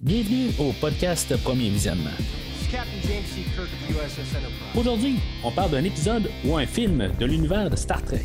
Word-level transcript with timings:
Bienvenue 0.00 0.50
au 0.58 0.72
podcast 0.80 1.36
Premier 1.42 1.68
Visionnement. 1.68 2.10
Aujourd'hui, 4.76 5.16
on 5.44 5.50
parle 5.50 5.72
d'un 5.72 5.84
épisode 5.84 6.30
ou 6.44 6.56
un 6.56 6.66
film 6.66 7.12
de 7.18 7.26
l'univers 7.26 7.68
de 7.68 7.76
Star 7.76 8.02
Trek. 8.02 8.22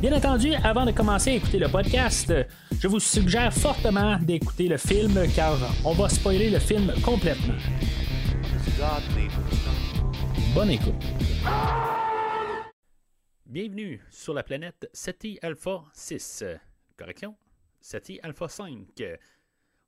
Bien 0.00 0.16
entendu, 0.16 0.54
avant 0.64 0.86
de 0.86 0.92
commencer 0.92 1.30
à 1.30 1.34
écouter 1.34 1.58
le 1.58 1.68
podcast, 1.68 2.32
je 2.78 2.88
vous 2.88 3.00
suggère 3.00 3.52
fortement 3.52 4.18
d'écouter 4.18 4.68
le 4.68 4.78
film 4.78 5.20
car 5.34 5.58
on 5.84 5.92
va 5.92 6.08
spoiler 6.08 6.48
le 6.48 6.58
film 6.58 6.92
complètement. 7.02 7.54
Bonne 10.54 10.70
écoute. 10.70 11.04
Bienvenue 13.44 14.00
sur 14.10 14.32
la 14.32 14.42
planète 14.42 14.88
SETI 14.92 15.38
Alpha 15.42 15.82
6. 15.92 16.44
Correction, 16.96 17.36
SETI 17.80 18.20
Alpha 18.22 18.48
5. 18.48 19.02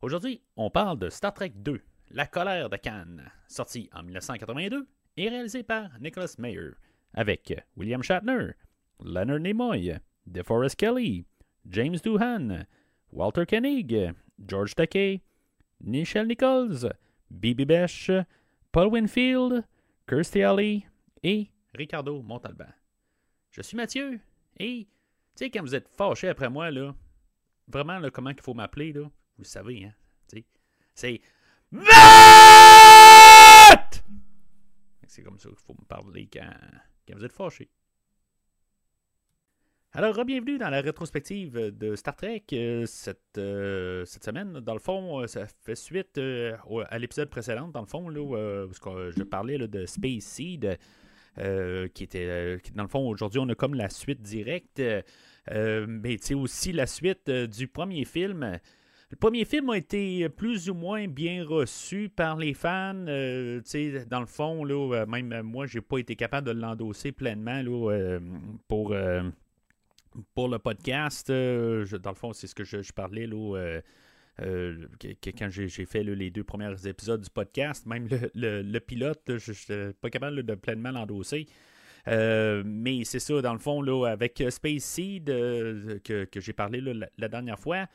Aujourd'hui, 0.03 0.43
on 0.57 0.71
parle 0.71 0.99
de 0.99 1.09
Star 1.09 1.33
Trek 1.33 1.53
2, 1.57 1.81
La 2.11 2.27
colère 2.27 2.69
de 2.69 2.77
Cannes, 2.77 3.31
sorti 3.49 3.89
en 3.93 4.03
1982 4.03 4.87
et 5.17 5.29
réalisé 5.29 5.63
par 5.63 5.99
Nicholas 6.01 6.35
Mayer, 6.39 6.73
avec 7.15 7.55
William 7.77 8.03
Shatner, 8.03 8.53
Leonard 9.01 9.41
Nimoy, 9.41 9.99
DeForest 10.27 10.77
Kelly, 10.77 11.25
James 11.69 11.97
Doohan, 12.05 12.67
Walter 13.11 13.47
Koenig, 13.47 14.15
George 14.47 14.75
Takei, 14.75 15.23
Nichelle 15.81 16.27
Nichols, 16.27 16.93
Bibi 17.31 17.65
Besh, 17.65 18.11
Paul 18.71 18.93
Winfield, 18.93 19.65
Kirstie 20.07 20.43
Alley 20.43 20.87
et 21.23 21.51
Ricardo 21.75 22.23
Montalban. 22.23 22.73
Je 23.51 23.63
suis 23.63 23.77
Mathieu 23.77 24.21
et, 24.59 24.87
tu 25.39 25.45
sais, 25.45 25.51
quand 25.51 25.61
vous 25.63 25.77
êtes 25.77 25.89
fâché 25.89 26.29
après 26.29 26.51
moi, 26.51 26.73
là, 26.73 26.93
vraiment, 27.69 28.01
là, 28.01 28.11
comment 28.11 28.31
il 28.31 28.41
faut 28.41 28.55
m'appeler, 28.55 28.93
là, 28.93 29.03
vous 29.03 29.11
le 29.39 29.45
savez, 29.45 29.85
hein, 29.85 29.95
c'est 30.97 31.21
VAT! 31.71 31.93
C'est 35.07 35.23
comme 35.23 35.39
ça 35.39 35.49
qu'il 35.49 35.59
faut 35.59 35.75
me 35.75 35.85
parler 35.87 36.29
quand, 36.33 36.51
quand 37.07 37.17
vous 37.17 37.25
êtes 37.25 37.33
fâché. 37.33 37.71
Alors, 39.93 40.25
bienvenue 40.25 40.59
dans 40.59 40.71
la 40.71 40.81
rétrospective 40.81 41.57
de 41.57 41.95
Star 41.95 42.17
Trek 42.17 42.43
euh, 42.53 42.85
cette, 42.87 43.39
euh, 43.39 44.05
cette 44.07 44.25
semaine. 44.25 44.59
Dans 44.59 44.75
le 44.75 44.81
fond, 44.81 45.21
euh, 45.21 45.29
ça 45.29 45.47
fait 45.47 45.77
suite 45.77 46.19
à 46.19 46.99
l'épisode 46.99 47.31
précédent, 47.31 47.69
dans 47.69 47.83
le 47.83 47.87
fond, 47.87 48.09
là, 48.09 48.67
parce 48.67 48.81
que 48.81 49.13
je 49.17 49.23
parlais 49.23 49.57
là, 49.57 49.69
de 49.69 49.87
Space 49.87 50.25
Seed, 50.25 50.79
qui 51.37 52.03
était, 52.03 52.59
dans 52.75 52.83
le 52.83 52.89
fond, 52.89 53.09
aujourd'hui, 53.09 53.39
on 53.39 53.49
a 53.49 53.55
comme 53.55 53.75
la 53.75 53.89
suite 53.89 54.21
directe, 54.21 54.83
euh, 55.51 55.87
mais 55.89 56.17
aussi 56.35 56.73
la 56.73 56.87
suite 56.87 57.29
euh, 57.29 57.47
du 57.47 57.69
premier 57.69 58.05
film. 58.05 58.59
Le 59.11 59.17
premier 59.17 59.47
film 59.47 59.71
a 59.71 59.79
été 59.79 60.29
plus 60.29 60.69
ou 60.69 60.75
moins 60.75 61.09
bien 61.09 61.43
reçu 61.45 62.11
par 62.11 62.37
les 62.37 62.53
fans. 62.53 63.07
euh, 63.09 63.61
dans 64.07 64.21
le 64.21 64.27
fond, 64.27 64.65
là, 64.65 64.75
euh, 64.95 65.07
même 65.07 65.33
euh, 65.33 65.43
moi, 65.43 65.67
j'ai 65.67 65.81
pas 65.81 65.97
été 65.99 66.15
capable 66.15 66.47
de 66.49 66.53
l'endosser 66.53 67.11
pleinement 67.13 67.63
là, 67.63 67.91
euh, 67.93 68.21
pour, 68.69 68.93
euh, 68.93 69.23
pour 70.35 70.49
le 70.49 70.59
podcast. 70.59 71.31
euh, 71.31 71.87
dans 72.03 72.11
le 72.11 72.17
fond, 72.17 72.35
c'est 72.35 72.47
ce 72.47 72.55
que 72.55 72.65
je, 72.65 72.93
parlais 72.93 73.27
là, 73.27 73.57
euh, 73.57 73.81
euh, 74.43 74.87
quand 75.39 75.49
j'ai 75.51 75.69
fait 75.87 76.03
les 76.05 76.31
deux 76.31 76.45
premiers 76.45 76.75
épisodes 76.87 77.23
du 77.23 77.31
podcast. 77.31 77.87
Même 77.87 78.09
le, 78.35 78.61
le- 78.61 78.81
pilote, 78.81 79.23
je 79.39 79.53
n'étais 79.53 79.95
pas 79.95 80.11
capable 80.11 80.43
de 80.43 80.55
pleinement 80.55 80.91
l'endosser. 80.91 81.47
Euh, 82.09 82.63
mais 82.65 83.05
c'est 83.05 83.19
ça, 83.19 83.41
dans 83.43 83.53
le 83.53 83.59
fond, 83.59 83.83
là, 83.83 84.07
avec 84.07 84.41
euh, 84.41 84.51
Space 84.51 84.85
Seed, 84.85 85.29
euh, 85.31 85.99
que, 86.03 86.27
j'ai 86.35 86.53
parlé 86.53 86.81
la, 86.81 87.29
dernière 87.29 87.59
fois, 87.59 87.87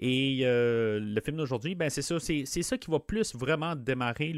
et 0.00 0.42
le 0.44 1.20
film 1.24 1.36
d'aujourd'hui, 1.38 1.74
ben 1.74 1.90
c'est 1.90 2.02
ça, 2.02 2.20
c'est 2.20 2.44
ça 2.44 2.78
qui 2.78 2.88
va 2.90 3.00
plus 3.00 3.34
vraiment 3.34 3.74
démarrer 3.74 4.32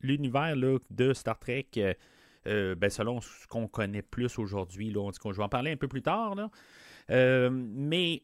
l'univers 0.00 0.54
de 0.90 1.12
Star 1.12 1.38
Trek, 1.38 1.66
ben, 2.44 2.90
selon 2.90 3.20
ce 3.20 3.46
qu'on 3.48 3.66
connaît 3.66 4.02
plus 4.02 4.38
aujourd'hui. 4.38 4.92
je 4.94 5.36
vais 5.36 5.42
en 5.42 5.48
parler 5.48 5.72
un 5.72 5.76
peu 5.76 5.88
plus 5.88 6.02
tard. 6.02 6.36
Là. 6.36 7.50
Mais 7.50 8.22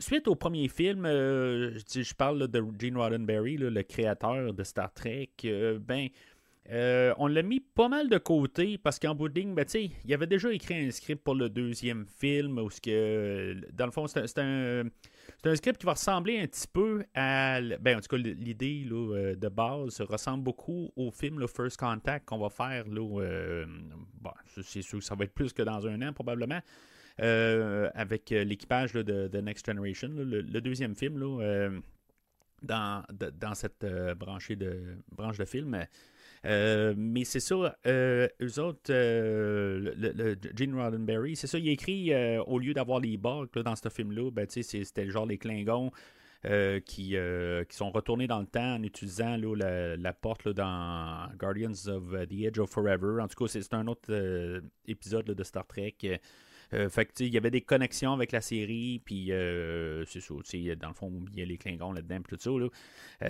suite 0.00 0.26
au 0.26 0.34
premier 0.34 0.66
film, 0.66 1.04
je, 1.06 2.14
parle 2.14 2.48
de 2.48 2.64
Gene 2.80 2.96
Roddenberry, 2.96 3.56
le 3.56 3.82
créateur 3.84 4.52
de 4.52 4.64
Star 4.64 4.92
Trek. 4.92 5.30
ben, 5.86 6.08
euh, 6.70 7.12
on 7.18 7.26
l'a 7.26 7.42
mis 7.42 7.60
pas 7.60 7.88
mal 7.88 8.08
de 8.08 8.16
côté 8.16 8.78
parce 8.78 8.98
qu'en 8.98 9.14
bout 9.14 9.28
de 9.28 9.38
ligne, 9.38 9.54
ben, 9.54 9.66
il 9.74 10.14
avait 10.14 10.26
déjà 10.26 10.50
écrit 10.50 10.74
un 10.74 10.90
script 10.90 11.22
pour 11.22 11.34
le 11.34 11.50
deuxième 11.50 12.06
film 12.06 12.56
dans 12.56 13.84
le 13.84 13.90
fond, 13.90 14.06
c'est 14.06 14.38
un, 14.38 14.84
script 15.54 15.78
qui 15.78 15.86
va 15.86 15.92
ressembler 15.92 16.40
un 16.40 16.46
petit 16.46 16.66
peu 16.66 17.04
à. 17.14 17.60
Ben, 17.80 17.98
en 17.98 18.00
tout 18.00 18.08
cas, 18.08 18.16
l'idée 18.16 18.86
euh, 18.90 19.34
de 19.34 19.48
base 19.48 20.00
ressemble 20.00 20.44
beaucoup 20.44 20.90
au 20.96 21.10
film 21.10 21.38
le 21.38 21.46
First 21.46 21.78
Contact 21.78 22.26
qu'on 22.26 22.38
va 22.38 22.48
faire. 22.48 22.84
Euh, 22.88 23.66
c'est 24.62 24.82
sûr 24.82 25.00
que 25.00 25.04
ça 25.04 25.14
va 25.14 25.24
être 25.24 25.34
plus 25.34 25.52
que 25.52 25.62
dans 25.62 25.86
un 25.86 26.00
an, 26.00 26.14
probablement. 26.14 26.60
avec 27.18 28.30
l'équipage 28.30 28.94
de, 28.94 29.02
de 29.02 29.40
Next 29.40 29.66
Generation, 29.66 30.08
le, 30.14 30.42
deuxième 30.62 30.94
film 30.94 31.18
dans, 32.62 33.02
dans 33.10 33.54
cette 33.54 33.84
branchée 34.16 34.56
de, 34.56 34.96
branche 35.12 35.36
de 35.36 35.44
film. 35.44 35.86
Euh, 36.44 36.94
mais 36.96 37.24
c'est 37.24 37.40
ça, 37.40 37.76
euh, 37.86 38.28
eux 38.42 38.60
autres, 38.60 38.90
euh, 38.90 39.94
le, 39.96 40.36
Gene 40.54 40.74
Roddenberry, 40.74 41.36
c'est 41.36 41.46
ça, 41.46 41.58
il 41.58 41.68
écrit, 41.68 42.12
euh, 42.12 42.42
au 42.44 42.58
lieu 42.58 42.74
d'avoir 42.74 43.00
les 43.00 43.18
là, 43.22 43.62
dans 43.62 43.76
ce 43.76 43.88
film-là, 43.88 44.30
ben, 44.30 44.46
c'était 44.48 45.08
genre 45.08 45.26
les 45.26 45.38
Klingons 45.38 45.90
qui, 46.84 47.16
qui 47.68 47.76
sont 47.76 47.90
retournés 47.90 48.26
dans 48.26 48.40
le 48.40 48.46
temps 48.46 48.74
en 48.74 48.82
utilisant 48.82 49.38
la, 49.38 49.96
la 49.96 50.12
porte 50.12 50.46
dans 50.50 51.30
Guardians 51.38 51.72
of 51.86 52.28
the 52.28 52.44
Edge 52.44 52.58
of 52.58 52.68
Forever. 52.68 53.22
En 53.22 53.28
tout 53.28 53.42
cas, 53.42 53.48
c'est 53.48 53.72
un 53.72 53.86
autre 53.86 54.60
épisode 54.86 55.24
de 55.24 55.42
Star 55.42 55.66
Trek. 55.66 56.20
Euh, 56.74 56.88
fait 56.88 57.06
que, 57.06 57.22
il 57.22 57.32
y 57.32 57.36
avait 57.36 57.50
des 57.50 57.60
connexions 57.60 58.12
avec 58.12 58.32
la 58.32 58.40
série, 58.40 59.00
puis 59.04 59.32
euh, 59.32 60.04
c'est 60.06 60.20
ça, 60.20 60.34
dans 60.76 60.88
le 60.88 60.94
fond, 60.94 61.12
il 61.32 61.38
y 61.38 61.42
a 61.42 61.44
les 61.46 61.56
Klingons 61.56 61.92
là-dedans, 61.92 62.20
puis 62.22 62.36
tout 62.36 62.42
ça, 62.42 62.50
là. 62.50 62.68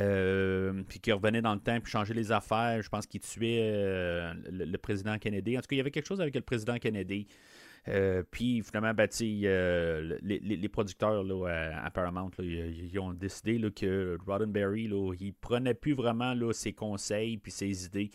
Euh, 0.00 0.82
puis 0.88 0.98
qui 0.98 1.12
revenait 1.12 1.42
dans 1.42 1.54
le 1.54 1.60
temps, 1.60 1.78
puis 1.80 1.90
changeait 1.90 2.14
les 2.14 2.32
affaires. 2.32 2.80
Je 2.82 2.88
pense 2.88 3.06
qu'il 3.06 3.20
tuait 3.20 3.60
euh, 3.62 4.32
le, 4.50 4.76
président 4.78 5.18
Kennedy. 5.18 5.56
En 5.58 5.60
tout 5.60 5.66
cas, 5.68 5.76
il 5.76 5.78
y 5.78 5.80
avait 5.80 5.90
quelque 5.90 6.06
chose 6.06 6.20
avec 6.20 6.34
le 6.34 6.40
président 6.40 6.78
Kennedy. 6.78 7.26
Puis 8.30 8.62
finalement, 8.62 8.94
ben, 8.94 9.08
les, 9.20 10.18
les- 10.22 10.56
les 10.56 10.68
producteurs 10.70 11.22
là, 11.22 11.80
à, 11.84 11.90
Paramount, 11.90 12.30
là, 12.38 12.44
ils, 12.44 12.98
ont 12.98 13.12
décidé 13.12 13.58
là, 13.58 13.68
que 13.70 14.16
Roddenberry, 14.26 14.88
là, 14.88 15.12
il 15.20 15.34
prenait 15.34 15.74
plus 15.74 15.92
vraiment 15.92 16.32
là, 16.32 16.52
ses 16.54 16.72
conseils 16.72 17.36
puis 17.36 17.52
ses 17.52 17.84
idées. 17.84 18.10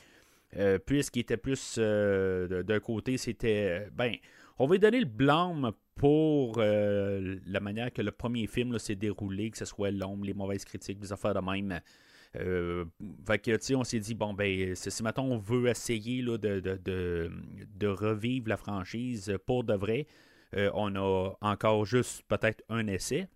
Euh, 0.58 0.80
puisqu'il 0.80 1.20
était 1.20 1.38
plus 1.38 1.78
d'un 1.78 2.80
côté, 2.80 3.18
c'était 3.18 3.88
ben, 3.94 4.16
on 4.60 4.68
va 4.68 4.74
lui 4.74 4.80
donner 4.80 5.00
le 5.00 5.06
blâme 5.06 5.72
pour 5.96 6.56
euh, 6.58 7.38
la 7.46 7.60
manière 7.60 7.92
que 7.92 8.02
le 8.02 8.12
premier 8.12 8.46
film 8.46 8.78
s'est 8.78 8.96
déroulé, 8.96 9.52
que 9.52 9.58
ce 9.58 9.66
soit 9.66 9.92
l'ombre, 9.92 10.26
les 10.26 10.34
mauvaises 10.34 10.66
critiques, 10.66 11.00
les 11.02 11.12
affaires 11.12 11.34
de 11.34 11.40
même. 11.40 11.80
Euh, 12.36 12.86
que, 13.28 13.76
on 13.76 13.84
s'est 13.84 14.00
dit, 14.00 14.16
bon, 14.16 14.34
ben, 14.34 14.76
si 14.76 15.04
maintenant 15.04 15.26
on 15.26 15.38
veut 15.38 15.68
essayer 15.68 16.22
de, 16.22 16.38
de, 16.38 17.32
de, 17.76 17.88
revivre 17.88 18.50
la 18.50 18.58
franchise 18.58 19.34
pour 19.46 19.64
de 19.64 19.74
vrai, 19.74 20.08
euh, 20.56 20.70
on 20.74 20.96
a 20.96 21.36
encore 21.42 21.86
juste 21.86 22.24
peut-être 22.28 22.64
un 22.70 22.86
essai 22.88 23.28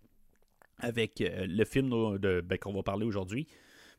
avec 0.78 1.20
le 1.20 1.64
film 1.64 2.18
de, 2.18 2.40
ben, 2.40 2.58
qu'on 2.58 2.72
va 2.72 2.82
parler 2.82 3.04
aujourd'hui. 3.06 3.46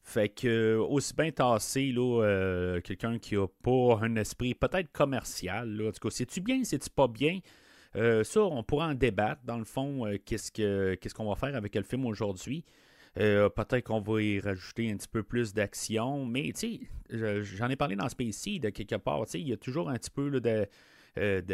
Fait 0.07 0.29
que, 0.29 0.75
aussi 0.77 1.16
bien 1.16 1.31
tasser 1.31 1.91
là, 1.91 2.21
euh, 2.23 2.79
quelqu'un 2.79 3.17
qui 3.17 3.35
a 3.35 3.47
pas 3.47 3.97
un 4.03 4.16
esprit 4.17 4.53
peut-être 4.53 4.91
commercial. 4.91 5.67
Là. 5.67 5.89
En 5.89 5.91
tout 5.91 6.07
cas, 6.07 6.11
c'est-tu 6.11 6.41
bien, 6.41 6.63
c'est-tu 6.63 6.91
pas 6.91 7.07
bien? 7.07 7.39
Euh, 7.95 8.23
ça, 8.23 8.41
on 8.41 8.62
pourra 8.62 8.89
en 8.89 8.94
débattre. 8.94 9.41
Dans 9.45 9.57
le 9.57 9.63
fond, 9.63 10.06
euh, 10.06 10.18
qu'est-ce 10.24 10.51
que 10.51 10.94
qu'est-ce 10.94 11.15
qu'on 11.15 11.27
va 11.27 11.35
faire 11.35 11.56
avec 11.56 11.74
le 11.74 11.81
film 11.81 12.06
aujourd'hui? 12.06 12.63
Peut-être 13.15 13.81
qu'on 13.81 14.00
va 14.01 14.21
y 14.21 14.39
rajouter 14.39 14.91
un 14.91 14.97
petit 14.97 15.07
peu 15.07 15.24
plus 15.24 15.53
d'action. 15.53 16.25
Mais, 16.25 16.51
tu 16.53 16.59
sais, 16.59 16.80
je- 17.09 17.41
j'en 17.41 17.69
ai 17.69 17.75
parlé 17.75 17.95
dans 17.95 18.07
Space 18.09 18.35
Seed, 18.35 18.62
de 18.63 18.69
quelque 18.69 18.97
part. 18.97 19.24
Il 19.33 19.47
y 19.47 19.53
a 19.53 19.57
toujours 19.57 19.89
un 19.89 19.95
petit 19.95 20.12
peu 20.12 20.30
de, 20.39 20.68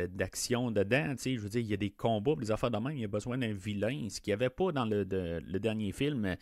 d'action 0.07 0.71
dedans. 0.71 1.11
Tu 1.11 1.21
sais, 1.21 1.35
je 1.35 1.39
veux 1.39 1.49
dire, 1.49 1.61
il 1.61 1.67
y 1.67 1.73
a 1.73 1.77
des 1.77 1.91
combats, 1.91 2.35
des 2.35 2.51
affaires 2.51 2.71
de 2.71 2.77
même. 2.79 2.97
Il 2.97 3.01
y 3.01 3.05
a 3.05 3.07
besoin 3.07 3.37
d'un 3.37 3.53
vilain, 3.53 4.07
ce 4.09 4.19
qu'il 4.19 4.31
n'y 4.31 4.33
avait 4.33 4.49
pas 4.49 4.71
dans 4.73 4.85
le, 4.85 5.03
le 5.09 5.59
dernier 5.59 5.91
film. 5.93 6.35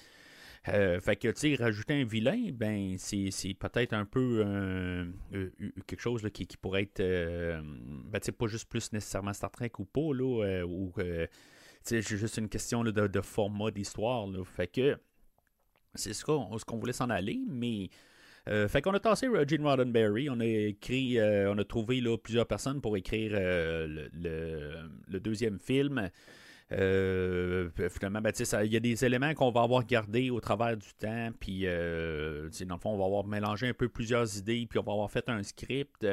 Euh, 0.68 1.00
fait 1.00 1.16
que, 1.16 1.30
tu 1.30 1.56
sais, 1.56 1.64
rajouter 1.64 1.94
un 2.02 2.04
vilain, 2.04 2.52
ben, 2.52 2.96
c'est, 2.98 3.54
peut-être 3.54 3.94
un 3.94 4.06
peu 4.06 4.44
euh, 4.46 5.06
euh, 5.34 5.50
quelque 5.88 6.02
chose 6.02 6.28
qui, 6.34 6.46
pourrait 6.62 6.84
être, 6.84 7.02
ben, 7.02 8.20
tu 8.20 8.26
sais, 8.26 8.32
pas 8.32 8.48
juste 8.48 8.68
plus 8.70 8.92
nécessairement 8.92 9.34
Star 9.34 9.52
Trek 9.52 9.72
ou 9.80 9.86
pas, 9.86 10.02
ou, 10.02 10.94
c'est 11.82 12.02
juste 12.02 12.38
une 12.38 12.50
question 12.50 12.84
de, 12.84 13.22
format 13.22 13.72
d'histoire. 13.72 14.28
Fait 14.46 14.68
que, 14.68 14.98
c'est 15.96 16.14
ce 16.14 16.26
qu'on, 16.26 16.58
ce 16.58 16.66
qu'on 16.66 16.78
voulait 16.78 16.94
s'en 16.94 17.10
aller, 17.10 17.40
mais... 17.48 17.90
fait 18.46 18.82
qu'on 18.82 18.94
a 18.94 19.00
tassé 19.00 19.28
Gene 19.48 19.66
Roddenberry, 19.66 20.30
on 20.30 20.40
a 20.42 20.46
écrit, 20.46 21.20
on 21.22 21.58
a 21.58 21.64
trouvé 21.64 22.04
plusieurs 22.22 22.48
personnes 22.48 22.82
pour 22.82 22.98
écrire 22.98 23.32
le 23.34 25.20
deuxième 25.20 25.58
film. 25.58 26.10
Finalement, 26.70 28.22
ben, 28.22 28.32
il 28.64 28.74
y 28.74 28.78
a 28.78 28.80
des 28.80 29.06
éléments 29.06 29.34
qu'on 29.34 29.52
va 29.52 29.62
avoir 29.62 29.86
gardés 29.86 30.30
au 30.30 30.40
travers 30.40 30.78
du 30.78 30.94
temps, 31.00 31.30
puis 31.40 31.64
dans 31.64 32.76
le 32.76 32.80
fond, 32.80 32.92
on 32.92 32.98
va 32.98 33.06
avoir 33.06 33.26
mélangé 33.26 33.68
un 33.68 33.74
peu 33.74 33.90
plusieurs 33.90 34.38
idées, 34.38 34.68
puis 34.70 34.80
on 34.80 34.84
va 34.84 34.94
avoir 34.94 35.12
fait 35.12 35.28
un 35.30 35.44
script. 35.44 36.06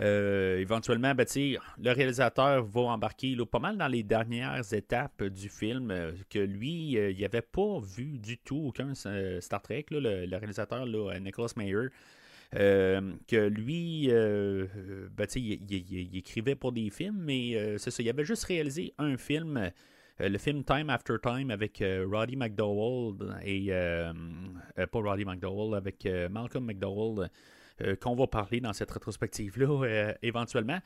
Euh, 0.00 0.58
éventuellement, 0.58 1.14
ben, 1.14 1.26
le 1.34 1.92
réalisateur 1.92 2.64
va 2.64 2.80
embarquer 2.82 3.36
pas 3.50 3.58
mal 3.58 3.76
dans 3.76 3.88
les 3.88 4.02
dernières 4.02 4.72
étapes 4.72 5.24
du 5.24 5.48
film 5.48 5.90
euh, 5.90 6.12
que 6.30 6.38
lui, 6.38 6.96
euh, 6.96 7.10
il 7.10 7.20
n'avait 7.20 7.42
pas 7.42 7.80
vu 7.80 8.18
du 8.18 8.38
tout 8.38 8.66
aucun 8.66 8.94
Star 8.94 9.62
Trek, 9.62 9.86
le, 9.90 10.36
réalisateur 10.36 10.86
Nicholas 11.20 11.52
Mayer. 11.56 11.88
Que 12.52 13.48
lui, 13.48 14.08
ben, 14.08 15.26
il, 15.36 16.16
écrivait 16.16 16.54
pour 16.54 16.72
des 16.72 16.90
films, 16.90 17.20
mais 17.20 17.76
c'est 17.78 17.90
ça, 17.90 18.02
il 18.02 18.08
avait 18.08 18.24
juste 18.24 18.44
réalisé 18.44 18.94
un 18.98 19.16
film, 19.16 19.70
le 20.18 20.38
film 20.38 20.64
Time 20.64 20.90
After 20.90 21.16
Time 21.22 21.50
avec 21.50 21.82
Roddy 22.10 22.36
McDowell 22.36 23.36
et 23.44 23.70
pas 23.70 24.98
Roddy 24.98 25.24
McDowell, 25.24 25.76
avec 25.76 26.08
Malcolm 26.30 26.64
McDowell. 26.64 27.28
Euh, 27.82 27.94
qu'on 27.94 28.16
va 28.16 28.26
parler 28.26 28.60
dans 28.60 28.72
cette 28.72 28.90
rétrospective-là 28.90 29.84
euh, 29.84 30.14
éventuellement. 30.22 30.80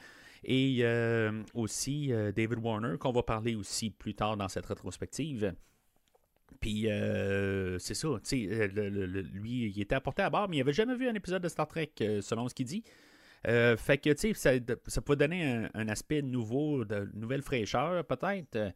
Et 0.45 0.81
euh, 0.83 1.43
aussi 1.55 2.13
David 2.35 2.59
Warner, 2.59 2.99
qu'on 2.99 3.13
va 3.13 3.23
parler 3.23 3.55
aussi 3.55 3.91
plus 3.91 4.15
tard 4.15 4.37
dans 4.37 4.49
cette 4.49 4.67
rétrospective. 4.67 5.55
Puis 6.63 6.87
c'est 7.79 7.95
ça, 7.95 8.09
lui, 8.33 9.73
il 9.75 9.81
était 9.83 9.95
apporté 9.95 10.23
à 10.23 10.31
bord, 10.31 10.49
mais 10.49 10.57
il 10.57 10.61
n'avait 10.61 10.73
jamais 10.73 10.97
vu 10.97 11.07
un 11.09 11.15
épisode 11.15 11.43
de 11.43 11.49
Star 11.49 11.69
Trek, 11.69 11.93
selon 12.23 12.49
ce 12.49 12.55
qu'il 12.55 12.67
dit. 12.67 12.83
fait 13.45 14.01
que, 14.03 14.11
tu 14.15 14.35
sais, 14.35 14.63
ça, 14.87 15.03
peut 15.03 15.17
donner 15.17 15.69
un, 15.75 15.89
aspect 15.89 16.23
nouveau, 16.23 16.87
de 16.87 17.11
nouvelle 17.13 17.43
fraîcheur, 17.43 18.03
peut-être. 18.07 18.73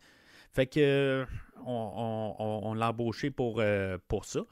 Fait 0.52 0.66
que, 0.66 1.24
on, 1.64 2.74
l'a 2.76 2.90
embauché 2.90 3.30
pour, 3.30 3.62
pour 4.08 4.26
ça. 4.26 4.44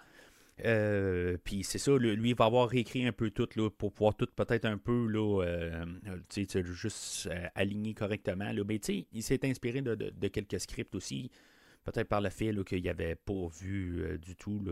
Euh, 0.64 1.36
puis 1.42 1.64
c'est 1.64 1.78
ça, 1.78 1.96
lui, 1.96 2.30
il 2.30 2.36
va 2.36 2.44
avoir 2.44 2.68
réécrit 2.68 3.04
un 3.06 3.12
peu 3.12 3.30
tout 3.30 3.48
là, 3.56 3.70
pour 3.70 3.92
pouvoir 3.92 4.14
tout 4.14 4.28
peut-être 4.36 4.66
un 4.66 4.78
peu 4.78 5.08
là, 5.08 5.42
euh, 5.42 5.84
juste 6.62 7.26
euh, 7.26 7.46
aligner 7.54 7.94
correctement. 7.94 8.52
Là. 8.52 8.62
Mais 8.66 8.76
il 8.76 9.22
s'est 9.22 9.40
inspiré 9.44 9.82
de, 9.82 10.28
quelques 10.28 10.60
scripts 10.60 10.94
aussi, 10.94 11.30
peut-être 11.84 12.08
par 12.08 12.20
le 12.20 12.30
fait 12.30 12.52
qu'il 12.64 12.84
n'avait 12.84 13.14
pas 13.14 13.48
vu 13.60 14.18
du 14.20 14.36
tout 14.36 14.62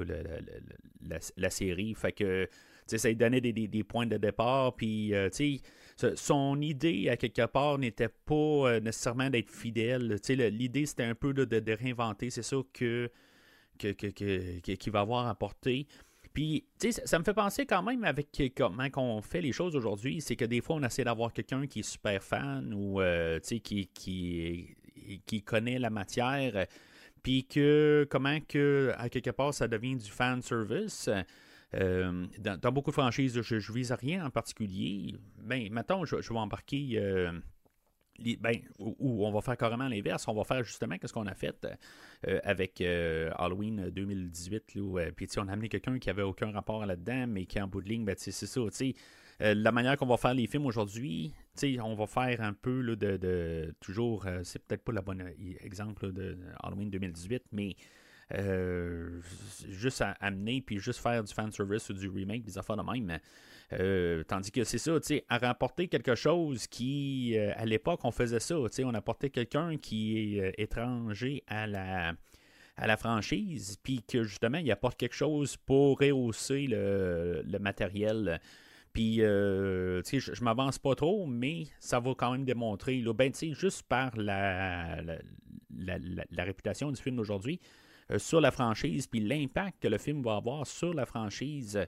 la, 1.36 1.50
série. 1.50 1.94
Fait 1.94 2.12
que 2.12 2.48
ça 2.86 3.08
lui 3.08 3.16
donnait 3.16 3.40
des, 3.40 3.84
points 3.84 4.06
de 4.06 4.16
départ. 4.16 4.74
Puis 4.76 5.12
son 6.14 6.60
idée, 6.60 7.08
à 7.08 7.16
quelque 7.16 7.46
part, 7.46 7.78
n'était 7.78 8.08
pas 8.08 8.80
nécessairement 8.80 9.30
d'être 9.30 9.50
fidèle. 9.50 10.18
L'idée, 10.28 10.86
c'était 10.86 11.04
un 11.04 11.14
peu 11.14 11.32
de, 11.32 11.72
réinventer. 11.72 12.30
C'est 12.30 12.42
ça 12.42 12.56
que 12.72 13.10
qu'il 13.78 14.78
qui 14.78 14.90
va 14.90 15.00
avoir 15.00 15.26
apporté. 15.26 15.86
Puis, 16.32 16.64
ça, 17.04 17.18
me 17.18 17.24
fait 17.24 17.34
penser 17.34 17.66
quand 17.66 17.82
même 17.82 18.04
avec 18.04 18.40
comment 18.56 18.88
on 18.96 19.20
fait 19.20 19.42
les 19.42 19.52
choses 19.52 19.76
aujourd'hui, 19.76 20.22
c'est 20.22 20.36
que 20.36 20.46
des 20.46 20.62
fois, 20.62 20.76
on 20.76 20.82
essaie 20.82 21.04
d'avoir 21.04 21.32
quelqu'un 21.32 21.66
qui 21.66 21.80
est 21.80 21.82
super 21.82 22.22
fan 22.22 22.72
ou, 22.72 23.00
euh, 23.00 23.38
qui 23.40 24.72
connaît 25.44 25.78
la 25.78 25.90
matière, 25.90 26.66
puis 27.22 27.46
que 27.46 28.06
comment 28.10 28.38
que, 28.40 28.92
à 28.96 29.08
quelque 29.08 29.30
part, 29.30 29.54
ça 29.54 29.68
devient 29.68 29.96
du 29.96 30.10
fan 30.10 30.42
service. 30.42 31.08
Euh, 31.74 32.26
dans, 32.38 32.72
beaucoup 32.72 32.90
de 32.90 32.94
franchises, 32.94 33.40
je, 33.40 33.54
ne 33.54 33.74
vise 33.74 33.92
à 33.92 33.96
rien 33.96 34.26
en 34.26 34.30
particulier. 34.30 35.14
Ben, 35.38 35.70
maintenant, 35.70 36.04
je, 36.04 36.16
vais 36.16 36.38
embarquer... 36.38 36.92
Euh, 36.96 37.32
ben, 38.40 38.56
ou, 38.78 39.26
on 39.26 39.32
va 39.32 39.40
faire 39.40 39.56
carrément 39.56 39.88
l'inverse. 39.88 40.28
On 40.28 40.34
va 40.34 40.44
faire 40.44 40.62
justement 40.64 40.96
ce 41.02 41.12
qu'on 41.12 41.26
a 41.26 41.34
fait 41.34 41.66
euh, 42.26 42.40
avec 42.44 42.80
Halloween 42.80 43.90
2018. 43.90 44.74
Là, 44.74 45.12
puis 45.16 45.28
on 45.38 45.48
a 45.48 45.52
amené 45.52 45.68
quelqu'un 45.68 45.98
qui 45.98 46.10
avait 46.10 46.22
aucun 46.22 46.50
rapport 46.52 46.84
là-dedans, 46.84 47.26
mais 47.26 47.46
qui 47.46 47.60
en 47.60 47.68
bout 47.68 47.80
de 47.80 47.88
ligne, 47.88 48.04
ben, 48.04 48.14
c'est 48.18 48.32
ça. 48.32 48.60
La 49.42 49.72
manière 49.72 49.96
qu'on 49.96 50.06
va 50.06 50.16
faire 50.16 50.34
les 50.34 50.46
films 50.46 50.66
aujourd'hui, 50.66 51.34
on 51.80 51.94
va 51.94 52.06
faire 52.06 52.40
un 52.40 52.52
peu 52.52 52.96
de, 52.96 53.16
de, 53.16 53.74
toujours, 53.80 54.24
c'est 54.44 54.64
peut-être 54.64 54.84
pas 54.84 54.92
le 54.92 55.00
bon 55.00 55.20
exemple 55.60 56.12
de 56.12 56.38
Halloween 56.62 56.90
2018, 56.90 57.44
mais 57.52 57.76
juste 59.68 60.00
à 60.00 60.12
amener 60.20 60.62
puis 60.62 60.78
juste 60.78 61.00
faire 61.00 61.24
du 61.24 61.34
fan 61.34 61.50
service 61.50 61.90
ou 61.90 61.94
du 61.94 62.08
remake, 62.08 62.44
des 62.44 62.56
affaires 62.56 62.76
de 62.76 62.82
même. 62.82 63.18
Euh, 63.80 64.22
tandis 64.24 64.50
que 64.50 64.64
c'est 64.64 64.78
ça, 64.78 64.98
tu 65.00 65.22
à 65.28 65.38
rapporter 65.38 65.88
quelque 65.88 66.14
chose 66.14 66.66
qui, 66.66 67.34
euh, 67.36 67.52
à 67.56 67.64
l'époque, 67.64 68.00
on 68.04 68.10
faisait 68.10 68.40
ça, 68.40 68.56
tu 68.72 68.84
on 68.84 68.94
apportait 68.94 69.30
quelqu'un 69.30 69.78
qui 69.78 70.36
est 70.36 70.40
euh, 70.40 70.52
étranger 70.58 71.42
à 71.46 71.66
la, 71.66 72.12
à 72.76 72.86
la 72.86 72.96
franchise, 72.96 73.78
puis 73.82 74.02
que 74.02 74.24
justement, 74.24 74.58
il 74.58 74.70
apporte 74.70 74.98
quelque 74.98 75.14
chose 75.14 75.56
pour 75.56 76.00
rehausser 76.00 76.66
le, 76.68 77.58
matériel. 77.60 78.40
Puis, 78.92 79.16
tu 79.16 79.22
sais, 79.22 80.20
je, 80.20 80.44
m'avance 80.44 80.78
pas 80.78 80.94
trop, 80.94 81.26
mais 81.26 81.66
ça 81.78 81.98
va 81.98 82.14
quand 82.14 82.32
même 82.32 82.44
démontrer, 82.44 83.00
là, 83.00 83.14
ben, 83.14 83.32
tu 83.32 83.54
juste 83.54 83.84
par 83.84 84.14
la, 84.16 85.00
la, 85.70 86.44
réputation 86.44 86.92
du 86.92 87.00
film 87.00 87.16
d'aujourd'hui, 87.16 87.58
sur 88.18 88.40
la 88.40 88.50
franchise, 88.50 89.06
puis 89.06 89.20
l'impact 89.20 89.82
que 89.82 89.88
le 89.88 89.96
film 89.96 90.22
va 90.22 90.36
avoir 90.36 90.66
sur 90.66 90.92
la 90.92 91.06
franchise 91.06 91.78